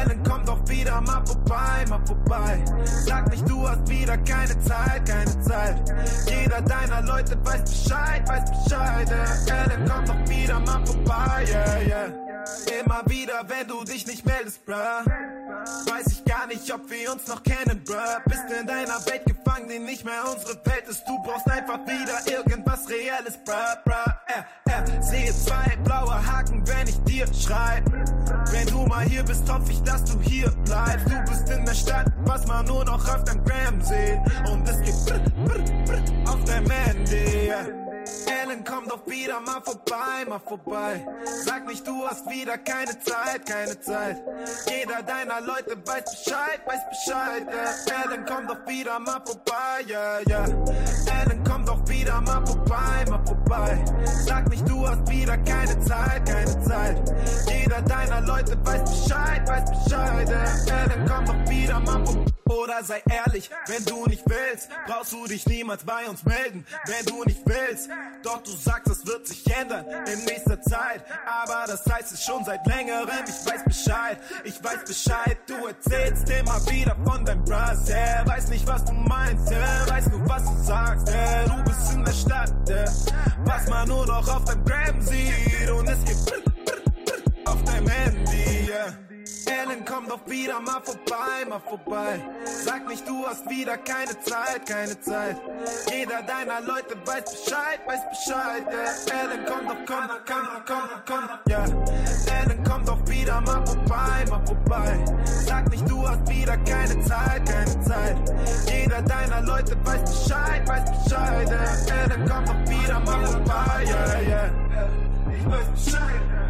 Ellen, 0.00 0.22
komm 0.28 0.44
doch 0.44 0.68
wieder 0.68 1.00
mal 1.02 1.24
vorbei, 1.24 1.84
mal 1.88 2.04
vorbei. 2.04 2.64
Sag 2.84 3.30
nicht, 3.30 3.48
du 3.48 3.68
hast 3.68 3.88
wieder 3.88 4.18
keine 4.18 4.58
Zeit, 4.58 5.06
keine 5.06 5.40
Zeit. 5.40 5.76
Jeder 6.26 6.60
deiner 6.62 7.02
Leute 7.02 7.38
weiß 7.44 7.62
Bescheid, 7.62 8.28
weiß 8.28 8.64
Bescheid, 8.64 9.08
yeah. 9.08 9.64
Ellen, 9.64 9.88
komm 9.88 10.04
doch 10.04 10.28
wieder 10.28 10.58
mal 10.58 10.84
vorbei, 10.84 11.44
ja, 11.46 11.78
ja. 11.78 12.30
Immer 12.80 13.02
wieder, 13.06 13.44
wenn 13.46 13.68
du 13.68 13.84
dich 13.84 14.06
nicht 14.06 14.24
meldest, 14.24 14.64
bruh. 14.64 14.74
Weiß 14.74 16.09
gar 16.40 16.46
nicht, 16.46 16.72
ob 16.72 16.90
wir 16.90 17.12
uns 17.12 17.26
noch 17.26 17.42
kennen, 17.42 17.82
bruh. 17.84 17.96
Bist 18.24 18.44
in 18.58 18.66
deiner 18.66 19.04
Welt 19.06 19.24
gefangen, 19.26 19.68
die 19.68 19.78
nicht 19.78 20.04
mehr 20.04 20.22
unsere 20.30 20.54
Welt 20.64 20.84
ist. 20.88 21.02
Du 21.06 21.22
brauchst 21.22 21.46
einfach 21.50 21.80
wieder 21.86 22.18
irgendwas 22.26 22.88
Reelles, 22.88 23.36
bruh, 23.44 23.52
bruh. 23.84 23.92
Äh, 24.26 24.70
äh, 24.70 25.02
sehe 25.02 25.32
zwei 25.34 25.76
blaue 25.84 26.14
Haken, 26.14 26.66
wenn 26.66 26.88
ich 26.88 26.98
dir 27.02 27.26
schreib. 27.34 27.84
Wenn 28.52 28.66
du 28.68 28.86
mal 28.86 29.04
hier 29.04 29.22
bist, 29.22 29.50
hoffe 29.52 29.70
ich, 29.70 29.82
dass 29.82 30.04
du 30.04 30.20
hier 30.22 30.50
bleibst. 30.64 31.06
Du 31.10 31.30
bist 31.30 31.50
in 31.50 31.64
der 31.64 31.74
Stadt, 31.74 32.06
was 32.24 32.46
man 32.46 32.64
nur 32.66 32.84
noch 32.84 33.06
auf 33.08 33.24
deinem 33.24 33.44
Gram 33.44 33.80
sieht. 33.82 34.20
Und 34.50 34.68
es 34.68 34.80
geht 34.80 35.06
brr, 35.06 35.18
brr, 35.44 35.62
brr 35.84 36.32
auf 36.32 36.44
deinem 36.44 36.70
Handy. 36.70 37.52
Ellen, 38.26 38.64
komm 38.64 38.88
doch 38.88 39.06
wieder 39.06 39.40
mal 39.40 39.60
vorbei, 39.62 40.24
mal 40.28 40.40
vorbei. 40.40 41.06
Sag 41.44 41.66
nicht, 41.66 41.86
du 41.86 42.06
hast 42.06 42.28
wieder 42.28 42.58
keine 42.58 42.98
Zeit, 42.98 43.46
keine 43.46 43.78
Zeit. 43.80 44.22
Jeder 44.68 45.02
deiner 45.02 45.40
Leute 45.40 45.76
weiß 45.86 46.04
Bescheid, 46.04 46.60
weiß 46.66 46.80
Bescheid, 46.88 47.46
ja. 47.48 48.04
Ellen, 48.04 48.24
komm 48.26 48.46
doch 48.46 48.66
wieder 48.66 48.98
mal 48.98 49.20
vorbei, 49.24 49.84
ja, 49.86 50.20
ja. 50.26 50.44
Ellen, 50.44 51.44
komm 51.46 51.64
doch 51.64 51.86
wieder 51.88 52.20
mal 52.20 52.44
vorbei, 52.46 53.04
mal 53.08 53.24
vorbei. 53.26 53.84
Sag 54.26 54.48
nicht, 54.50 54.68
du 54.68 54.88
hast 54.88 55.08
wieder 55.08 55.36
keine 55.38 55.78
Zeit, 55.80 56.28
keine 56.28 56.60
Zeit. 56.64 57.12
Jeder 57.48 57.82
deiner 57.82 58.20
Leute 58.22 58.56
weiß 58.64 58.82
Bescheid, 58.90 59.48
weiß 59.48 59.84
Bescheid, 59.84 60.28
ja. 60.28 60.82
Ellen, 60.82 61.04
komm 61.08 61.24
doch 61.26 61.50
wieder 61.50 61.80
mal 61.80 62.04
vorbei. 62.04 62.29
Oder 62.50 62.82
sei 62.82 63.00
ehrlich, 63.08 63.48
wenn 63.68 63.84
du 63.84 64.06
nicht 64.06 64.24
willst, 64.26 64.70
brauchst 64.86 65.12
du 65.12 65.24
dich 65.26 65.46
niemals 65.46 65.84
bei 65.84 66.08
uns 66.08 66.24
melden. 66.24 66.66
Wenn 66.86 67.06
du 67.06 67.22
nicht 67.22 67.42
willst, 67.44 67.88
doch 68.24 68.42
du 68.42 68.50
sagst, 68.50 68.88
es 68.88 69.06
wird 69.06 69.26
sich 69.26 69.46
ändern 69.54 69.86
in 70.06 70.24
nächster 70.24 70.60
Zeit. 70.60 71.04
Aber 71.26 71.64
das 71.68 71.86
heißt 71.86 72.12
es 72.12 72.24
schon 72.24 72.44
seit 72.44 72.66
längerem, 72.66 73.08
ich 73.24 73.46
weiß 73.46 73.64
Bescheid, 73.64 74.18
ich 74.42 74.62
weiß 74.64 74.84
Bescheid. 74.84 75.38
Du 75.46 75.66
erzählst 75.66 76.28
immer 76.28 76.60
wieder 76.66 76.96
von 77.04 77.24
deinem 77.24 77.44
Bras, 77.44 77.88
yeah. 77.88 78.26
Weiß 78.26 78.48
nicht, 78.48 78.66
was 78.66 78.84
du 78.84 78.92
meinst, 78.94 79.48
yeah. 79.50 79.88
Weiß 79.88 80.08
nur, 80.08 80.28
was 80.28 80.42
du 80.42 80.62
sagst, 80.64 81.08
yeah. 81.08 81.44
Du 81.44 81.62
bist 81.62 81.92
in 81.92 82.04
der 82.04 82.12
Stadt. 82.12 82.50
Was 83.44 83.68
man 83.68 83.88
nur 83.88 84.06
noch 84.06 84.26
auf 84.28 84.44
deinem 84.44 84.64
Gram 84.64 85.00
sieht. 85.00 85.70
Und 85.70 85.88
es 85.88 86.24
brr 86.24 86.40
auf 87.44 87.62
deinem 87.64 87.88
Handy, 87.88 88.68
yeah. 88.68 89.09
Ellen, 89.46 89.84
komm 89.84 90.08
doch 90.08 90.26
wieder 90.26 90.60
mal 90.60 90.80
vorbei, 90.82 91.44
mal 91.48 91.60
vorbei. 91.60 92.20
Sag 92.64 92.88
nicht, 92.88 93.06
du 93.06 93.26
hast 93.26 93.48
wieder 93.50 93.76
keine 93.76 94.18
Zeit, 94.20 94.66
keine 94.66 94.98
Zeit. 95.00 95.36
Jeder 95.90 96.22
deiner 96.22 96.60
Leute 96.62 96.96
weiß 97.04 97.24
Bescheid, 97.24 97.80
weiß 97.86 98.00
Bescheid, 98.08 98.62
yeah. 98.70 99.22
Ellen, 99.22 99.44
komm 99.46 99.66
doch, 99.66 99.84
komm, 99.86 100.08
komm, 100.26 100.46
komm, 100.66 100.88
komm, 101.06 101.28
ja. 101.48 101.64
Yeah. 101.66 102.42
Ellen, 102.42 102.64
komm 102.64 102.84
doch 102.86 103.06
wieder 103.08 103.40
mal 103.42 103.66
vorbei, 103.66 104.24
mal 104.30 104.46
vorbei. 104.46 105.04
Sag 105.24 105.70
nicht, 105.70 105.88
du 105.88 106.08
hast 106.08 106.26
wieder 106.28 106.56
keine 106.58 107.00
Zeit, 107.04 107.46
keine 107.46 107.80
Zeit. 107.80 108.16
Jeder 108.66 109.02
deiner 109.02 109.42
Leute 109.42 109.76
weiß 109.84 110.02
Bescheid, 110.02 110.66
weiß 110.66 111.04
Bescheid, 111.04 111.48
yeah. 111.48 112.04
Ellen, 112.04 112.30
komm 112.30 112.44
doch 112.46 112.70
wieder 112.70 113.00
mal 113.00 113.26
vorbei, 113.26 113.84
yeah, 113.84 114.20
yeah. 114.22 114.50
Ich 115.36 115.46
weiß 115.46 115.66
Bescheid. 115.74 116.49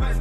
Ich 0.00 0.06
weiß 0.06 0.16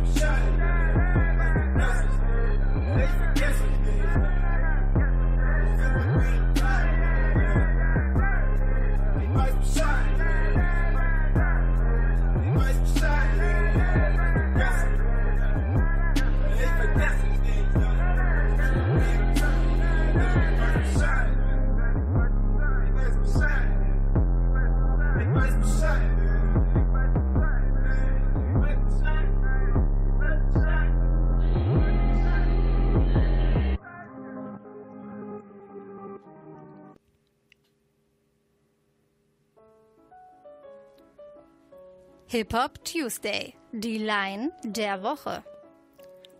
Hip 42.31 42.53
Hop 42.53 42.85
Tuesday, 42.85 43.55
die 43.71 43.97
Line 43.97 44.51
der 44.63 45.01
Woche. 45.01 45.43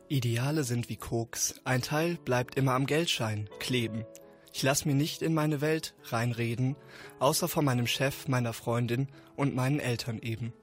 Ideale 0.08 0.64
sind 0.64 0.88
wie 0.88 0.98
Koks. 0.98 1.56
Ein 1.64 1.82
Teil 1.82 2.20
bleibt 2.24 2.60
immer 2.60 2.74
am 2.74 2.86
Geldschein 2.86 3.50
kleben. 3.58 4.06
Ich 4.54 4.62
lass 4.62 4.86
mir 4.86 4.94
nicht 4.94 5.24
in 5.24 5.34
meine 5.34 5.62
Welt 5.62 5.96
reinreden, 6.04 6.76
außer 7.18 7.48
von 7.48 7.66
meinem 7.66 7.88
Chef, 7.88 8.28
meiner 8.28 8.54
Freundin 8.54 9.08
und 9.36 9.56
meinen 9.56 9.80
Eltern 9.80 10.20
eben. 10.20 10.54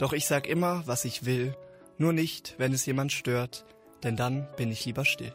Doch 0.00 0.12
ich 0.12 0.26
sag 0.26 0.48
immer, 0.48 0.82
was 0.88 1.04
ich 1.04 1.24
will, 1.24 1.56
nur 1.96 2.12
nicht, 2.12 2.56
wenn 2.58 2.72
es 2.72 2.84
jemand 2.84 3.12
stört, 3.12 3.64
denn 4.02 4.16
dann 4.16 4.48
bin 4.56 4.72
ich 4.72 4.84
lieber 4.84 5.04
still. 5.04 5.32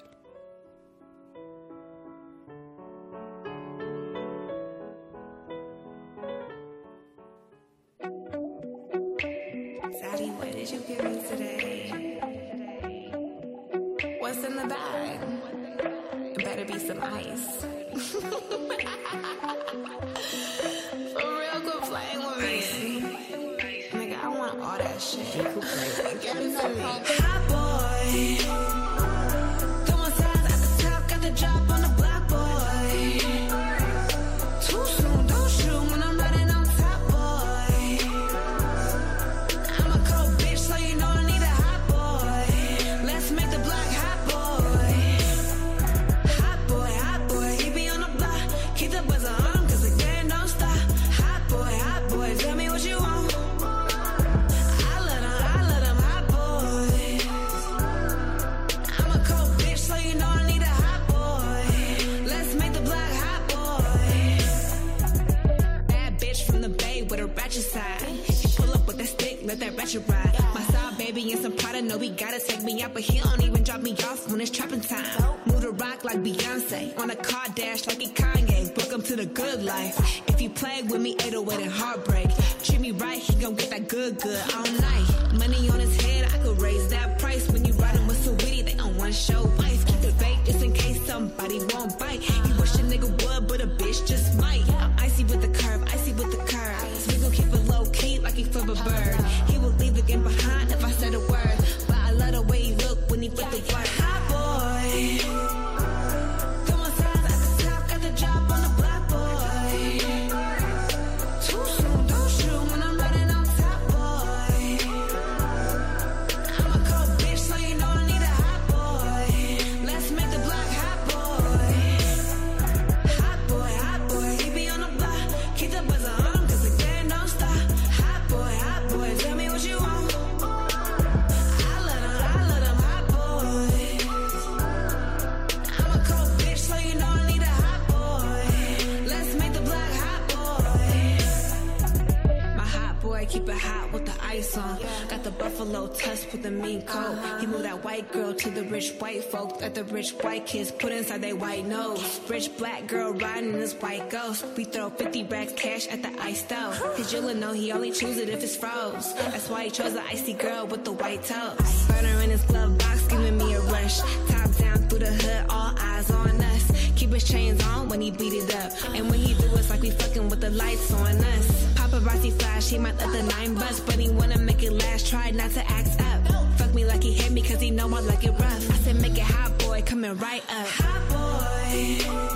Looked 149.61 149.75
the 149.75 149.83
rich 149.83 150.11
white 150.11 150.45
kids 150.45 150.71
put 150.71 150.93
inside 150.93 151.21
their 151.21 151.35
white 151.35 151.65
nose. 151.65 152.21
Rich 152.29 152.57
black 152.57 152.87
girl 152.87 153.11
riding 153.11 153.51
this 153.51 153.73
white 153.73 154.09
ghost. 154.09 154.45
We 154.55 154.63
throw 154.63 154.89
50 154.89 155.23
racks 155.25 155.51
cash 155.53 155.85
at 155.87 156.01
the 156.01 156.11
ice 156.21 156.39
stove. 156.39 156.79
Cause 156.95 157.11
you'll 157.11 157.33
know 157.35 157.51
he 157.51 157.71
only 157.73 157.91
choose 157.91 158.17
it 158.17 158.29
if 158.29 158.41
it's 158.41 158.55
froze. 158.55 159.13
That's 159.15 159.49
why 159.49 159.65
he 159.65 159.69
chose 159.69 159.93
the 159.93 160.03
icy 160.03 160.33
girl 160.33 160.65
with 160.65 160.85
the 160.85 160.93
white 160.93 161.23
toes. 161.23 161.87
Burner 161.89 162.21
in 162.21 162.29
his 162.29 162.41
glove 162.43 162.77
box 162.77 163.05
giving 163.07 163.37
me 163.37 163.53
a 163.53 163.59
rush. 163.61 163.99
Top 164.29 164.49
down 164.57 164.77
through 164.87 164.99
the 164.99 165.11
hood, 165.11 165.45
all 165.49 165.73
eyes 165.77 166.09
on 166.09 166.41
us. 166.41 166.91
Keep 166.95 167.11
his 167.11 167.25
chains 167.25 167.61
on 167.65 167.89
when 167.89 167.99
he 167.99 168.11
beat 168.11 168.33
it 168.33 168.55
up. 168.55 168.71
And 168.95 169.09
when 169.09 169.19
he 169.19 169.33
do, 169.33 169.45
it's 169.55 169.69
like 169.69 169.81
we 169.81 169.91
fucking 169.91 170.29
with 170.29 170.39
the 170.39 170.51
lights 170.51 170.93
on 170.93 171.17
us. 171.17 171.65
Paparazzi 171.75 172.31
flash, 172.39 172.69
he 172.69 172.77
might 172.77 172.97
let 172.97 173.11
the 173.11 173.23
nine 173.23 173.55
bust, 173.55 173.85
but 173.85 173.95
he 173.95 174.09
wanna 174.09 174.37
make 174.37 174.63
it 174.63 174.71
last. 174.71 175.07
Try 175.07 175.31
not 175.31 175.51
to 175.51 175.69
act 175.69 175.99
up. 175.99 176.27
Fuck 176.57 176.73
me 176.73 176.85
like 176.85 177.03
he 177.03 177.13
hit 177.13 177.31
me, 177.31 177.41
cause 177.41 177.59
he 177.59 177.71
know 177.71 177.93
I 177.93 177.99
like 178.01 178.23
it 178.23 178.31
rough. 178.31 178.71
I 178.71 178.75
said 178.83 179.01
make 179.01 179.17
it 179.17 179.23
hot 179.23 179.48
coming 179.89 180.15
right 180.17 180.43
up. 180.51 180.67
Hot 180.67 181.09
boy. 181.09 182.28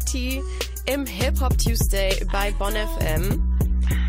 Sweetie 0.00 0.42
im 0.86 1.06
Hip 1.06 1.40
Hop 1.40 1.56
Tuesday 1.58 2.24
bei 2.32 2.52
Bon 2.52 2.72
FM. 2.72 3.58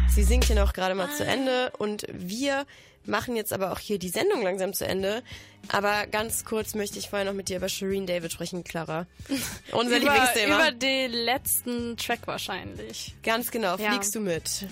Sie 0.10 0.24
singt 0.24 0.46
hier 0.46 0.56
noch 0.56 0.74
gerade 0.74 0.96
mal 0.96 1.10
zu 1.12 1.26
Ende 1.26 1.72
und 1.78 2.06
wir 2.12 2.66
machen 3.06 3.36
jetzt 3.36 3.52
aber 3.52 3.72
auch 3.72 3.80
hier 3.80 4.00
die 4.00 4.10
Sendung 4.10 4.42
langsam 4.42 4.74
zu 4.74 4.86
Ende. 4.86 5.24
Aber 5.70 6.08
ganz 6.08 6.46
kurz 6.46 6.76
möchte 6.76 6.98
ich 7.00 7.10
vorher 7.10 7.26
noch 7.26 7.34
mit 7.34 7.50
dir 7.50 7.58
über 7.58 7.68
Shireen 7.68 8.06
David 8.06 8.32
sprechen, 8.32 8.64
Clara. 8.64 9.06
Unser 9.72 9.98
über, 9.98 10.12
Lieblingsthema. 10.12 10.56
Über 10.56 10.72
den 10.72 11.12
letzten 11.12 11.98
Track 11.98 12.22
wahrscheinlich. 12.26 13.14
Ganz 13.24 13.52
genau. 13.52 13.78
Ja. 13.78 13.92
Fliegst 13.92 14.16
du 14.16 14.22
mit? 14.22 14.68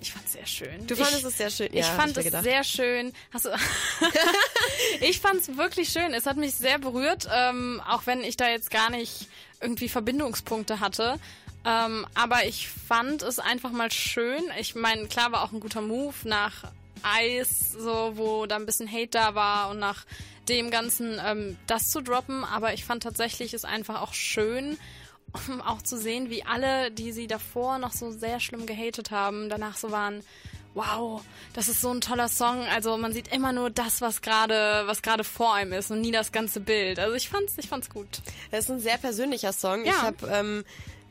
Ich 0.00 0.12
fand 0.12 0.26
es 0.26 0.32
sehr 0.32 0.46
schön. 0.46 0.86
Du 0.86 0.94
fandest 0.94 1.20
ich, 1.20 1.26
es 1.26 1.38
sehr 1.38 1.50
schön. 1.50 1.72
Ja, 1.72 1.80
ich 1.80 1.86
fand 1.86 2.16
ich 2.16 2.32
es 2.32 2.42
sehr 2.42 2.64
schön. 2.64 3.12
Hast 3.32 3.46
du 3.46 3.50
ich 5.00 5.20
fand 5.20 5.40
es 5.40 5.56
wirklich 5.56 5.88
schön. 5.88 6.14
Es 6.14 6.26
hat 6.26 6.36
mich 6.36 6.54
sehr 6.54 6.78
berührt, 6.78 7.28
ähm, 7.32 7.82
auch 7.86 8.06
wenn 8.06 8.22
ich 8.22 8.36
da 8.36 8.48
jetzt 8.48 8.70
gar 8.70 8.90
nicht 8.90 9.28
irgendwie 9.60 9.88
Verbindungspunkte 9.88 10.80
hatte. 10.80 11.18
Ähm, 11.64 12.06
aber 12.14 12.44
ich 12.46 12.68
fand 12.68 13.22
es 13.22 13.38
einfach 13.38 13.72
mal 13.72 13.90
schön. 13.90 14.42
Ich 14.58 14.74
meine, 14.74 15.06
klar 15.06 15.32
war 15.32 15.42
auch 15.42 15.52
ein 15.52 15.60
guter 15.60 15.82
Move 15.82 16.14
nach 16.24 16.64
Eis, 17.02 17.72
so 17.72 18.12
wo 18.16 18.46
da 18.46 18.56
ein 18.56 18.66
bisschen 18.66 18.90
Hate 18.90 19.08
da 19.10 19.34
war 19.34 19.70
und 19.70 19.78
nach 19.78 20.04
dem 20.48 20.70
Ganzen 20.70 21.20
ähm, 21.24 21.56
das 21.66 21.90
zu 21.90 22.00
droppen. 22.00 22.44
Aber 22.44 22.74
ich 22.74 22.84
fand 22.84 23.02
tatsächlich 23.02 23.54
es 23.54 23.64
einfach 23.64 24.00
auch 24.00 24.14
schön, 24.14 24.78
um 25.48 25.60
auch 25.60 25.82
zu 25.82 25.98
sehen, 25.98 26.30
wie 26.30 26.44
alle, 26.44 26.90
die 26.90 27.12
sie 27.12 27.26
davor 27.26 27.78
noch 27.78 27.92
so 27.92 28.10
sehr 28.10 28.40
schlimm 28.40 28.66
gehatet 28.66 29.10
haben, 29.10 29.48
danach 29.48 29.76
so 29.76 29.90
waren, 29.90 30.22
wow, 30.78 31.20
das 31.54 31.68
ist 31.68 31.80
so 31.80 31.90
ein 31.90 32.00
toller 32.00 32.28
Song. 32.28 32.62
Also 32.68 32.96
man 32.96 33.12
sieht 33.12 33.28
immer 33.34 33.52
nur 33.52 33.68
das, 33.70 34.00
was 34.00 34.22
gerade, 34.22 34.82
was 34.86 35.02
gerade 35.02 35.24
vor 35.24 35.54
einem 35.54 35.72
ist 35.72 35.90
und 35.90 36.00
nie 36.00 36.12
das 36.12 36.30
ganze 36.32 36.60
Bild. 36.60 36.98
Also 37.00 37.14
ich 37.14 37.28
fand's, 37.28 37.54
ich 37.58 37.68
fand's 37.68 37.90
gut. 37.90 38.20
Das 38.50 38.64
ist 38.64 38.70
ein 38.70 38.80
sehr 38.80 38.96
persönlicher 38.98 39.52
Song. 39.52 39.84
Ja. 39.84 39.92
Ich 39.92 40.02
habe 40.02 40.28
ähm, 40.32 40.64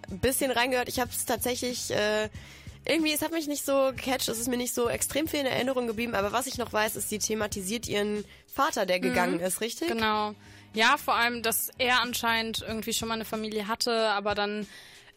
ein 0.10 0.20
bisschen 0.20 0.52
reingehört. 0.52 0.88
Ich 0.88 1.00
habe 1.00 1.12
es 1.14 1.26
tatsächlich 1.26 1.92
äh, 1.92 2.30
irgendwie, 2.86 3.12
es 3.12 3.22
hat 3.22 3.34
mich 3.34 3.48
nicht 3.48 3.66
so 3.66 3.92
gecatcht, 3.96 4.30
es 4.30 4.40
ist 4.40 4.48
mir 4.48 4.56
nicht 4.58 4.74
so 4.74 4.88
extrem 4.88 5.28
viel 5.28 5.42
in 5.42 5.46
Erinnerung 5.46 5.88
geblieben. 5.88 6.16
Aber 6.16 6.32
was 6.32 6.48
ich 6.48 6.58
noch 6.58 6.72
weiß, 6.72 6.96
ist, 6.96 7.10
sie 7.10 7.20
thematisiert 7.20 7.88
ihren 7.90 8.24
Vater, 8.48 8.86
der 8.86 9.02
gegangen 9.02 9.36
Mhm. 9.40 9.44
ist, 9.44 9.60
richtig? 9.62 9.90
Genau. 9.90 10.34
Ja, 10.74 10.96
vor 10.98 11.16
allem, 11.16 11.44
dass 11.44 11.70
er 11.78 12.02
anscheinend 12.02 12.64
irgendwie 12.66 12.94
schon 12.94 13.08
mal 13.10 13.16
eine 13.16 13.26
Familie 13.26 13.68
hatte, 13.68 14.10
aber 14.10 14.34
dann 14.36 14.66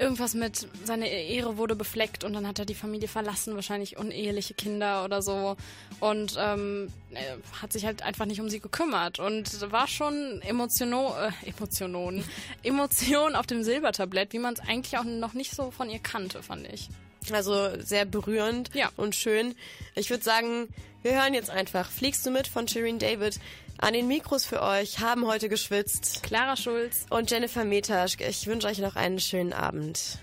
irgendwas 0.01 0.35
mit 0.35 0.66
seine 0.85 1.09
Ehre 1.09 1.59
wurde 1.59 1.77
befleckt 1.77 2.24
und 2.24 2.32
dann 2.32 2.47
hat 2.47 2.59
er 2.59 2.64
die 2.64 2.74
Familie 2.74 3.06
verlassen, 3.06 3.55
wahrscheinlich 3.55 3.98
uneheliche 3.98 4.55
Kinder 4.55 5.05
oder 5.05 5.20
so 5.20 5.56
und 6.01 6.36
ähm, 6.39 6.90
er 7.12 7.36
hat 7.60 7.72
sich 7.72 7.85
halt 7.85 8.02
einfach 8.02 8.24
nicht 8.24 8.40
um 8.40 8.48
sie 8.48 8.60
gekümmert 8.60 9.18
und 9.18 9.70
war 9.70 9.86
schon 9.86 10.40
Emotiono 10.43 11.14
äh, 11.14 11.48
Emotionen 11.48 12.24
Emotion 12.62 13.36
auf 13.36 13.47
dem 13.47 13.62
Silbertablett, 13.62 14.32
wie 14.32 14.39
man 14.39 14.55
es 14.55 14.60
eigentlich 14.60 14.97
auch 14.97 15.05
noch 15.05 15.35
nicht 15.35 15.55
so 15.55 15.70
von 15.70 15.90
ihr 15.90 15.98
kannte, 15.98 16.43
fand 16.43 16.66
ich. 16.72 16.89
Also 17.31 17.68
sehr 17.78 18.06
berührend 18.06 18.70
und 18.97 19.14
schön. 19.14 19.55
Ich 19.94 20.09
würde 20.09 20.24
sagen, 20.24 20.68
wir 21.02 21.12
hören 21.12 21.35
jetzt 21.35 21.51
einfach. 21.51 21.90
Fliegst 21.90 22.24
du 22.24 22.31
mit 22.31 22.48
von 22.48 22.66
Shireen 22.66 22.98
David? 22.98 23.39
An 23.82 23.94
den 23.94 24.09
Mikros 24.09 24.44
für 24.44 24.61
euch 24.61 25.01
haben 25.01 25.27
heute 25.27 25.48
geschwitzt 25.48 26.23
Clara 26.23 26.55
Schulz 26.55 27.07
und 27.09 27.31
Jennifer 27.31 27.65
Metasch. 27.65 28.19
Ich 28.20 28.47
wünsche 28.47 28.66
euch 28.66 28.78
noch 28.78 28.94
einen 28.94 29.19
schönen 29.19 29.55
Abend. 29.55 30.19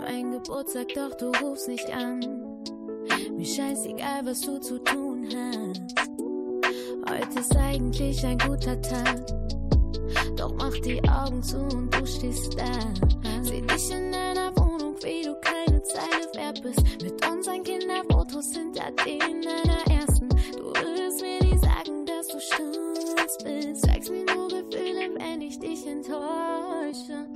Mein 0.00 0.30
Geburtstag, 0.30 0.86
doch 0.94 1.16
du 1.16 1.32
rufst 1.42 1.66
nicht 1.66 1.90
an. 1.90 2.20
Mir 3.36 3.46
scheißegal, 3.46 4.24
was 4.24 4.42
du 4.42 4.60
zu 4.60 4.78
tun 4.78 5.28
hast. 5.34 5.97
Heute 7.08 7.40
ist 7.40 7.56
eigentlich 7.56 8.24
ein 8.26 8.36
guter 8.38 8.80
Tag. 8.82 9.26
Doch 10.36 10.52
mach 10.58 10.74
die 10.84 11.00
Augen 11.08 11.42
zu 11.42 11.56
und 11.58 11.94
du 11.94 12.06
stehst 12.06 12.58
da. 12.58 12.70
Seh 13.40 13.62
dich 13.62 13.90
in 13.90 14.12
deiner 14.12 14.54
Wohnung, 14.56 14.94
wie 15.02 15.22
du 15.22 15.34
keine 15.40 15.82
Zeile 15.84 16.28
wert 16.34 16.62
bist. 16.62 16.82
Mit 17.02 17.26
unseren 17.26 17.62
Kinderfotos 17.62 18.52
hinter 18.52 18.90
denen 19.06 19.42
deiner 19.42 20.00
ersten. 20.00 20.28
Du 20.28 20.64
würdest 20.64 21.22
mir 21.22 21.40
nie 21.40 21.58
sagen, 21.58 22.04
dass 22.04 22.28
du 22.28 22.38
stolz 22.40 23.38
bist. 23.42 23.86
Zeigst 23.86 24.10
mir 24.10 24.26
nur 24.26 24.48
Gefühle, 24.48 25.08
wenn 25.16 25.40
ich 25.40 25.58
dich 25.58 25.86
enttäusche. 25.86 27.26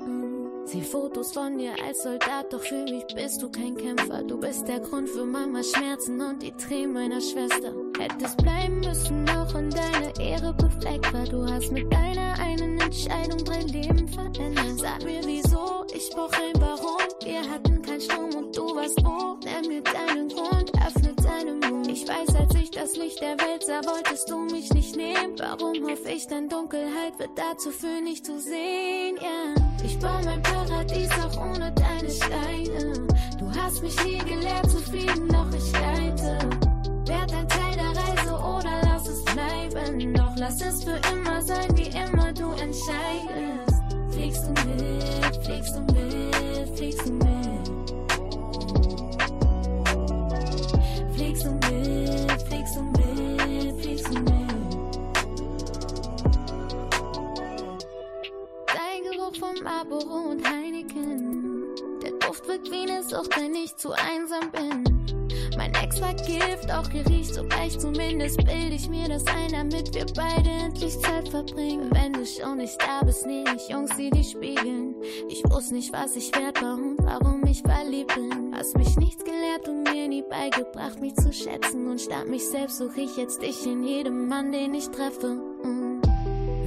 Sieh 0.73 0.81
Fotos 0.81 1.33
von 1.33 1.59
dir 1.59 1.75
als 1.87 2.03
Soldat, 2.03 2.51
doch 2.51 2.63
für 2.63 2.85
mich 2.85 3.05
bist 3.15 3.43
du 3.43 3.51
kein 3.51 3.77
Kämpfer. 3.77 4.23
Du 4.23 4.41
bist 4.41 4.67
der 4.67 4.81
Grund 4.81 5.07
für 5.07 5.27
Mamas 5.27 5.71
Schmerzen 5.71 6.19
und 6.19 6.43
die 6.43 6.53
Tränen 6.53 6.95
meiner 6.95 7.21
Schwester. 7.21 7.75
Hättest 7.99 8.39
bleiben 8.39 8.81
müssen, 8.81 9.27
doch 9.27 9.55
in 9.55 9.69
deine 9.69 10.19
Ehre 10.19 10.55
befleckt 10.55 11.13
war. 11.13 11.25
Du 11.25 11.45
hast 11.45 11.73
mit 11.73 11.93
deiner 11.93 12.39
einen 12.39 12.81
Entscheidung 12.81 13.45
dein 13.45 13.69
Leben 13.69 14.09
verändert. 14.09 14.79
Sag 14.79 15.05
mir 15.05 15.21
wieso, 15.27 15.85
ich 15.95 16.09
brauch 16.09 16.33
ein 16.33 16.59
Warum. 16.59 16.97
Wir 17.23 17.43
hatten 17.51 17.83
keinen 17.83 18.01
Strom 18.01 18.35
und 18.35 18.57
du 18.57 18.75
warst 18.75 19.05
wo. 19.05 19.37
Nenn 19.45 19.69
mir 19.69 19.83
deinen 19.83 20.31
Grund, 20.31 20.73
öffne 20.87 21.15
deinen 21.17 21.61
Mund. 21.61 21.89
Ich 21.89 22.09
weiß, 22.09 22.35
als 22.35 22.52
das 22.83 22.97
Licht 22.97 23.21
der 23.21 23.39
Welt 23.39 23.65
sah, 23.65 23.81
wolltest 23.85 24.29
du 24.29 24.39
mich 24.39 24.73
nicht 24.73 24.97
nehmen. 24.97 25.39
Warum 25.39 25.89
hoffe 25.89 26.09
ich, 26.09 26.27
denn 26.27 26.49
Dunkelheit 26.49 27.17
wird 27.17 27.31
dazu 27.37 27.71
führen, 27.71 28.05
nicht 28.05 28.27
zu 28.27 28.41
sehen, 28.41 29.17
ja. 29.21 29.55
Ich 29.85 29.99
baue 30.01 30.21
mein 30.25 30.43
Paradies 30.43 31.11
auch 31.25 31.37
ohne 31.45 31.73
deine 31.73 32.11
Steine. 32.11 33.07
Du 33.39 33.49
hast 33.57 33.83
mich 33.83 33.95
nie 34.05 34.19
gelehrt 34.19 34.69
zu 34.69 34.79
fliegen, 34.79 35.29
doch 35.29 35.47
ich 35.55 35.73
leite. 35.73 36.39
Werd 37.07 37.33
ein 37.33 37.49
Teil 37.49 37.75
der 37.77 38.03
Reise 38.03 38.35
oder 38.35 38.81
lass 38.83 39.07
es 39.07 39.25
bleiben. 39.27 40.15
Doch 40.15 40.37
lass 40.37 40.61
es 40.61 40.83
für 40.83 41.01
immer 41.13 41.41
sein, 41.41 41.69
wie 41.77 41.89
immer 41.97 42.33
du 42.33 42.51
entscheidest. 42.51 43.79
Fliegst 44.11 44.45
du 44.45 44.51
mit, 44.67 45.45
fliegst 45.45 45.77
du 45.77 45.81
mit, 45.93 46.77
fliegst 46.77 47.07
du 47.07 47.13
mit. 47.13 47.42
Marlboro 59.63 60.31
und 60.31 60.49
Heineken. 60.49 61.67
Der 62.03 62.13
Duft 62.13 62.47
wirkt 62.49 62.71
wie 62.71 62.91
eine 62.91 63.03
Sucht, 63.03 63.37
wenn 63.37 63.55
ich 63.55 63.77
zu 63.77 63.93
einsam 63.93 64.51
bin. 64.51 65.12
Mein 65.93 65.93
Ex 65.93 66.01
war 66.01 66.15
Gift, 66.27 66.73
auch 66.73 66.91
ihr 66.93 67.07
riecht 67.07 67.35
so 67.35 67.43
weich. 67.51 67.79
Zumindest 67.79 68.37
bild 68.39 68.73
ich 68.73 68.89
mir 68.89 69.09
das 69.09 69.25
ein, 69.27 69.53
damit 69.53 69.95
wir 69.95 70.07
beide 70.15 70.49
endlich 70.49 70.99
Zeit 71.01 71.29
verbringen. 71.29 71.91
Wenn 71.93 72.13
du 72.13 72.25
schon 72.25 72.59
nicht 72.59 72.81
da 72.81 73.05
bist, 73.05 73.27
nehm 73.27 73.47
ich 73.57 73.69
Jungs, 73.69 73.91
die 73.97 74.11
dich 74.11 74.31
spiegeln. 74.31 74.95
Ich 75.29 75.43
wusste 75.51 75.75
nicht, 75.75 75.93
was 75.93 76.17
ich 76.17 76.35
wert 76.35 76.63
war 76.63 76.75
und 76.75 76.99
warum 77.01 77.45
ich 77.45 77.63
verliebt 77.63 78.15
bin. 78.15 78.55
Hast 78.55 78.77
mich 78.77 78.97
nichts 78.97 79.25
gelehrt 79.25 79.69
und 79.69 79.83
mir 79.83 80.09
nie 80.09 80.23
beigebracht, 80.23 81.01
mich 81.01 81.15
zu 81.17 81.33
schätzen. 81.33 81.89
Und 81.89 82.01
statt 82.01 82.29
mich 82.29 82.49
selbst 82.49 82.79
suche 82.79 83.03
ich 83.03 83.17
jetzt 83.17 83.43
dich 83.43 83.67
in 83.67 83.85
jedem 83.85 84.29
Mann, 84.29 84.53
den 84.53 84.75
ich 84.75 84.89
treffe. 84.89 85.35
Mm. 85.63 86.01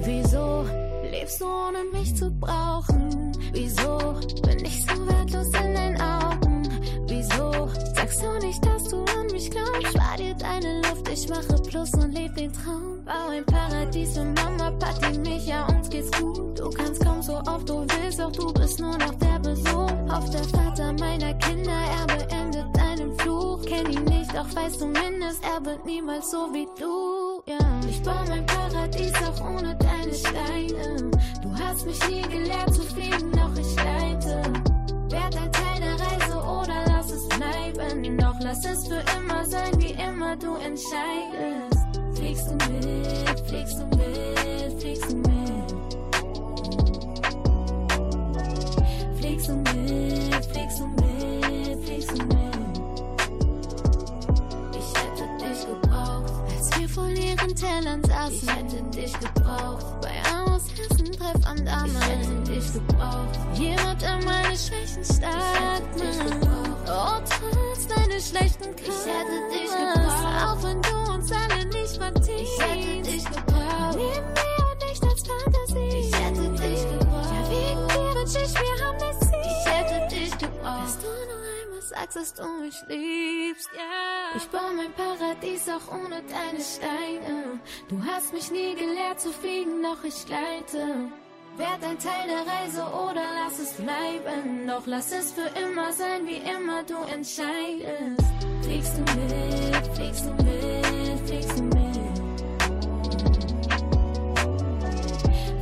Wieso 0.02 0.66
lebst 1.10 1.42
du 1.42 1.46
ohne 1.46 1.84
mich 1.92 2.16
zu 2.16 2.30
brauchen? 2.32 3.32
Wieso 3.54 3.98
bin 4.44 4.64
ich 4.66 4.86
so 4.86 5.08
wertlos 5.08 5.48
in 5.48 5.74
deinen 5.74 6.02
Augen? 6.02 6.55
Wieso 7.28 7.68
sagst 7.96 8.22
du 8.22 8.46
nicht, 8.46 8.66
dass 8.66 8.84
du 8.84 8.98
an 8.98 9.28
mich 9.32 9.50
glaubst? 9.50 9.88
Spar 9.88 10.18
dir 10.18 10.36
deine 10.36 10.82
Luft, 10.82 11.10
ich 11.10 11.28
mache 11.28 11.62
Plus 11.68 11.92
und 11.94 12.12
leb 12.14 12.36
den 12.36 12.54
Traum. 12.54 13.04
Bau 13.04 13.30
ein 13.32 13.46
Paradies 13.46 14.14
für 14.14 14.24
Mama, 14.24 14.72
Party 14.72 15.18
mich, 15.20 15.48
ja 15.48 15.66
uns 15.68 15.90
geht's 15.90 16.12
gut. 16.20 16.60
Du 16.60 16.70
kannst 16.70 17.04
kaum 17.04 17.22
so 17.22 17.38
oft 17.38 17.68
du 17.68 17.86
willst, 17.88 18.20
doch 18.20 18.32
du 18.32 18.54
bist 18.54 18.80
nur 18.80 18.98
noch 18.98 19.14
der 19.16 19.40
Besuch. 19.40 19.92
Auf 20.10 20.30
der 20.30 20.44
Vater 20.44 20.94
meiner 20.94 21.34
Kinder, 21.36 21.72
er 21.72 22.06
beendet 22.16 22.66
deinen 22.76 23.18
Fluch. 23.20 23.62
Kenn 23.66 23.92
ihn 23.92 24.04
nicht, 24.06 24.32
doch 24.36 24.56
weiß 24.56 24.78
zumindest, 24.78 25.44
er 25.44 25.66
wird 25.66 25.86
niemals 25.86 26.30
so 26.30 26.50
wie 26.54 26.68
du. 26.80 27.42
Ja, 27.52 27.58
ich 27.90 28.02
baue 28.04 28.26
mein 28.30 28.46
Paradies 28.46 29.14
auch 29.24 29.42
ohne 29.50 29.76
deine 29.76 30.14
Steine. 30.14 31.12
Du 31.42 31.56
hast 31.58 31.86
mich 31.86 32.08
nie 32.08 32.22
gelehrt 32.22 32.74
zu 32.74 32.82
fliegen, 32.84 33.32
doch 33.32 33.56
ich 33.60 33.76
leite. 33.78 34.44
Werd 35.10 35.36
ein 35.38 35.52
Teil 35.52 35.80
der 35.80 36.00
Reise 36.00 36.38
oder 36.38 36.95
bleiben. 37.38 38.18
Doch 38.18 38.40
lass 38.40 38.66
es 38.66 38.88
für 38.88 39.04
immer 39.18 39.46
sein, 39.46 39.72
wie 39.80 39.92
immer 39.92 40.36
du 40.36 40.56
entscheidest. 40.56 41.86
Fliegst 42.16 42.50
du 42.50 42.54
mit, 42.54 43.40
fliegst 43.48 43.80
du 43.80 43.86
mit, 43.98 44.82
fliegst 44.82 45.12
du 45.12 45.16
mit. 45.18 45.26
Fliegst 49.20 49.50
du 49.50 49.56
mit, 49.56 50.46
fliegst 50.46 50.80
du 50.80 50.88
mit, 50.88 51.15
vor 56.96 57.10
leeren 57.10 57.54
Tellern 57.56 58.02
saßen. 58.06 58.34
Ich 58.34 58.56
hätte 58.56 58.82
dich 58.84 59.14
gebraucht, 59.20 59.86
bei 60.02 60.14
Amos 60.34 60.64
Herzentreff 60.76 61.46
am 61.46 61.66
Damen. 61.66 61.96
Ich 61.96 62.08
hätte 62.08 62.52
dich 62.52 62.74
gebraucht, 62.74 63.40
jemand, 63.54 64.02
der 64.02 64.18
meine 64.24 64.58
Schwächen 64.58 65.04
stark 65.04 65.84
macht. 65.98 66.80
Oh, 66.88 67.22
trotz 67.30 67.88
deiner 67.88 68.20
schlechten 68.20 68.76
Karten. 68.76 68.92
Ich 68.92 69.06
hätte 69.06 69.38
dich 69.52 69.70
gebraucht, 69.70 70.26
auch 70.48 70.64
wenn 70.64 70.82
du 70.82 71.14
uns 71.14 71.32
alle 71.32 71.66
nicht 71.66 71.98
verdienst. 71.98 72.30
Ich 72.30 72.60
hätte 72.62 73.02
dich 73.12 73.26
gebraucht, 73.26 74.00
sagst, 82.06 82.16
dass 82.16 82.34
du 82.34 82.48
mich 82.62 82.76
liebst, 82.88 83.70
ja. 83.74 83.82
Yeah. 83.82 84.38
Ich 84.38 84.48
baue 84.50 84.74
mein 84.76 84.92
Paradies 84.94 85.68
auch 85.70 85.92
ohne 85.94 86.22
deine 86.24 86.62
Steine. 86.62 87.60
Du 87.90 88.02
hast 88.06 88.34
mich 88.34 88.52
nie 88.52 88.76
gelehrt 88.76 89.20
zu 89.20 89.32
fliegen, 89.32 89.82
doch 89.82 90.04
ich 90.04 90.26
gleite. 90.26 91.10
Werd 91.58 91.84
ein 91.84 91.98
Teil 91.98 92.28
der 92.28 92.46
Reise 92.46 92.84
oder 92.84 93.24
lass 93.44 93.60
es 93.60 93.74
bleiben. 93.74 94.68
Doch 94.68 94.86
lass 94.86 95.12
es 95.12 95.32
für 95.32 95.50
immer 95.60 95.92
sein, 95.94 96.28
wie 96.28 96.38
immer 96.38 96.84
du 96.84 96.98
entscheidest. 97.14 98.24
Fliegst 98.62 98.98
du 98.98 99.02
mit, 99.02 99.88
fliegst 99.96 100.26
du 100.26 100.32
mit, 100.44 101.20
fliegst 101.28 101.60
du 101.60 101.64
mit. 101.64 101.76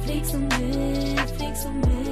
Fliegst 0.04 0.34
du 0.34 0.38
mit, 0.38 1.30
fliegst 1.38 1.66
du 1.66 1.70
mit. 1.70 2.03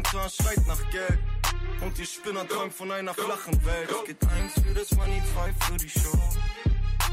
Mein 0.00 0.04
Zahn 0.04 0.30
schreit 0.30 0.66
nach 0.66 0.90
Geld. 0.90 1.18
Und 1.80 1.96
die 1.98 2.06
Spinner 2.06 2.46
träumt 2.46 2.72
von 2.72 2.90
einer 2.90 3.14
flachen 3.14 3.64
Welt. 3.64 3.90
Es 3.90 4.04
geht 4.06 4.22
eins 4.30 4.54
für 4.54 4.74
das 4.74 4.90
Money, 4.92 5.22
zwei 5.32 5.52
für 5.64 5.76
die 5.76 5.88
Show. 5.88 6.18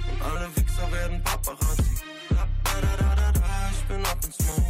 Und 0.09 0.21
alle 0.23 0.49
Wichser 0.55 0.91
werden 0.91 1.21
Paparazzi. 1.23 1.83
Ich 3.71 3.83
bin 3.87 4.05
up 4.05 4.23
in 4.23 4.31
Smoke. 4.31 4.61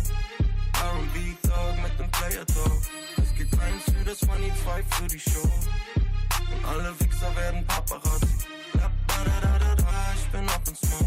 R&B 0.73 1.48
Talk 1.48 1.81
mit 1.81 1.99
dem 1.99 2.11
Player 2.11 2.45
Talk. 2.45 2.81
Es 3.18 3.35
geht 3.35 3.60
eins 3.60 3.84
für 3.85 4.06
das 4.06 4.22
Money, 4.23 4.52
zwei 4.64 4.84
für 4.84 5.07
die 5.07 5.19
Show. 5.19 5.49
Und 6.53 6.65
alle 6.65 6.99
Wichser 6.99 7.35
werden 7.35 7.65
Paparazzi. 7.65 8.27
Ich 10.15 10.31
bin 10.31 10.49
up 10.49 10.68
in 10.68 10.76
Smoke. 10.76 11.06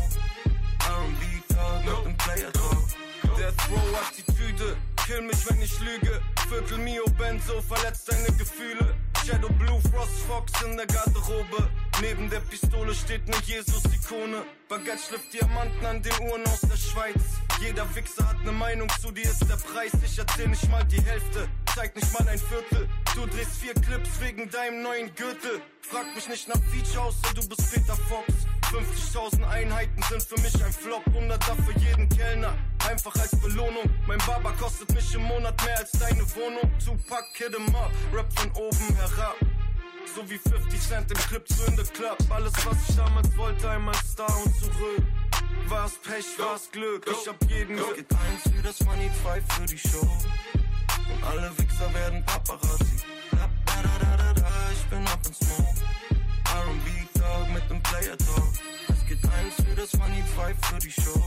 R&B 0.89 1.55
Talk 1.55 1.85
mit 1.85 2.05
dem 2.07 2.17
Player 2.17 2.53
Talk. 2.53 2.91
Death 3.37 3.71
Row 3.71 4.01
Attitüde, 4.03 4.77
kill 5.11 5.23
mich, 5.23 5.51
wenn 5.51 5.61
ich 5.61 5.81
lüge. 5.81 6.23
Viertel 6.49 6.79
Mio 6.79 7.05
Benzo 7.19 7.61
verletzt 7.63 8.11
deine 8.11 8.31
Gefühle. 8.37 8.95
Shadow 9.27 9.53
Blue 9.55 9.81
Frost 9.91 10.19
Fox 10.29 10.53
in 10.63 10.77
der 10.77 10.87
Garderobe. 10.87 11.69
Neben 12.01 12.31
der 12.31 12.41
Pistole 12.41 12.95
steht 12.95 13.27
ne 13.27 13.37
Jesus-Ikone. 13.45 14.43
Baguette 14.69 15.03
schlifft 15.09 15.33
Diamanten 15.33 15.85
an 15.85 16.01
den 16.03 16.19
Uhren 16.29 16.47
aus 16.47 16.61
der 16.61 16.77
Schweiz. 16.77 17.23
Jeder 17.61 17.87
Wichser 17.95 18.29
hat 18.29 18.43
ne 18.45 18.53
Meinung 18.53 18.89
zu 19.01 19.11
dir, 19.11 19.25
ist 19.25 19.49
der 19.49 19.57
Preis. 19.57 19.93
Ich 20.05 20.17
erzähl 20.17 20.49
nicht 20.49 20.71
mal 20.71 20.85
die 20.85 21.03
Hälfte, 21.03 21.49
zeig 21.75 21.95
nicht 21.97 22.13
mal 22.13 22.29
ein 22.29 22.39
Viertel. 22.39 22.89
Du 23.15 23.27
drehst 23.27 23.57
vier 23.61 23.75
Clips 23.75 24.11
wegen 24.21 24.49
deinem 24.49 24.83
neuen 24.83 25.13
Gürtel. 25.17 25.61
Frag 25.83 26.07
mich 26.15 26.29
nicht 26.29 26.49
nach 26.49 26.61
Feature, 26.71 27.07
außer 27.07 27.35
du 27.35 27.49
bist 27.49 27.75
Peter 27.75 27.97
Fox. 28.09 28.33
50.000 28.71 29.43
Einheiten 29.49 30.01
sind 30.09 30.23
für 30.23 30.41
mich 30.41 30.65
ein 30.65 30.73
Flop. 30.73 31.03
100er 31.09 31.57
für 31.65 31.77
jeden 31.81 32.09
Kellner, 32.09 32.57
einfach 32.89 33.15
als 33.17 33.35
Belohnung. 33.41 33.91
Mein 34.07 34.19
Barber 34.19 34.53
kostet 34.53 34.95
mich 34.95 35.13
im 35.13 35.23
Monat 35.23 35.61
mehr 35.65 35.77
als 35.79 35.91
deine 35.93 36.23
Wohnung. 36.37 36.71
Tupac, 36.85 37.25
Kid 37.35 37.53
em 37.55 37.75
up, 37.75 37.91
Rap 38.13 38.33
von 38.39 38.51
oben 38.53 38.95
herab. 38.95 39.35
So 40.15 40.29
wie 40.31 40.39
50 40.39 40.81
Cent 40.81 41.11
im 41.11 41.17
Clip 41.17 41.49
zu 41.49 41.65
in 41.65 41.77
the 41.77 41.83
Club. 41.93 42.17
Alles, 42.31 42.53
was 42.65 42.77
ich 42.89 42.97
damals 42.97 43.37
wollte, 43.37 43.69
einmal 43.71 43.95
Star 43.97 44.33
und 44.45 44.55
zurück. 44.57 45.03
War's 45.69 45.99
Pech, 46.03 46.27
war's 46.39 46.71
Glück. 46.71 47.07
Ich 47.11 47.29
hab 47.29 47.51
jeden 47.51 47.77
Es 47.77 47.95
geht 47.95 48.13
eins 48.13 48.55
für 48.55 48.63
das 48.63 48.81
Money, 48.85 49.11
zwei 49.21 49.41
für 49.41 49.67
die 49.67 49.79
Show. 49.79 50.09
Und 51.13 51.25
alle 51.29 51.51
Wichser 51.59 51.93
werden 51.93 52.25
Paparazzi. 52.25 53.03
Da, 53.33 53.51
da, 53.67 53.83
da, 53.83 53.99
da, 53.99 54.17
da, 54.17 54.33
da, 54.33 54.49
ich 54.73 54.85
bin 54.91 55.05
up 55.09 55.27
in 55.27 55.35
Smoke. 55.35 55.75
R&B 56.45 57.00
Talk 57.31 57.49
mit 57.51 57.71
dem 57.71 57.81
Player 57.83 58.17
Talk. 58.19 58.53
Es 58.89 59.07
geht 59.07 59.25
eins 59.25 59.55
für 59.55 59.77
das 59.77 59.97
Money, 59.99 60.23
zwei 60.35 60.53
für 60.53 60.79
die 60.81 60.91
Show. 60.91 61.23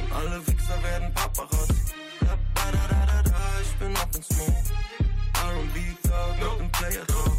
Und 0.00 0.12
alle 0.12 0.44
Wichser 0.48 0.82
werden 0.82 1.12
Paparazzi. 1.14 1.94
Da, 2.20 2.36
da, 2.54 2.72
da, 2.72 2.88
da, 2.88 3.06
da, 3.06 3.22
da, 3.22 3.60
ich 3.62 3.72
bin 3.78 3.96
up 3.96 4.08
in 4.16 4.22
smoke. 4.24 4.52
R&B 5.34 6.08
Talk 6.08 6.34
mit 6.40 6.60
dem 6.60 6.70
Player 6.72 7.06
Talk. 7.06 7.36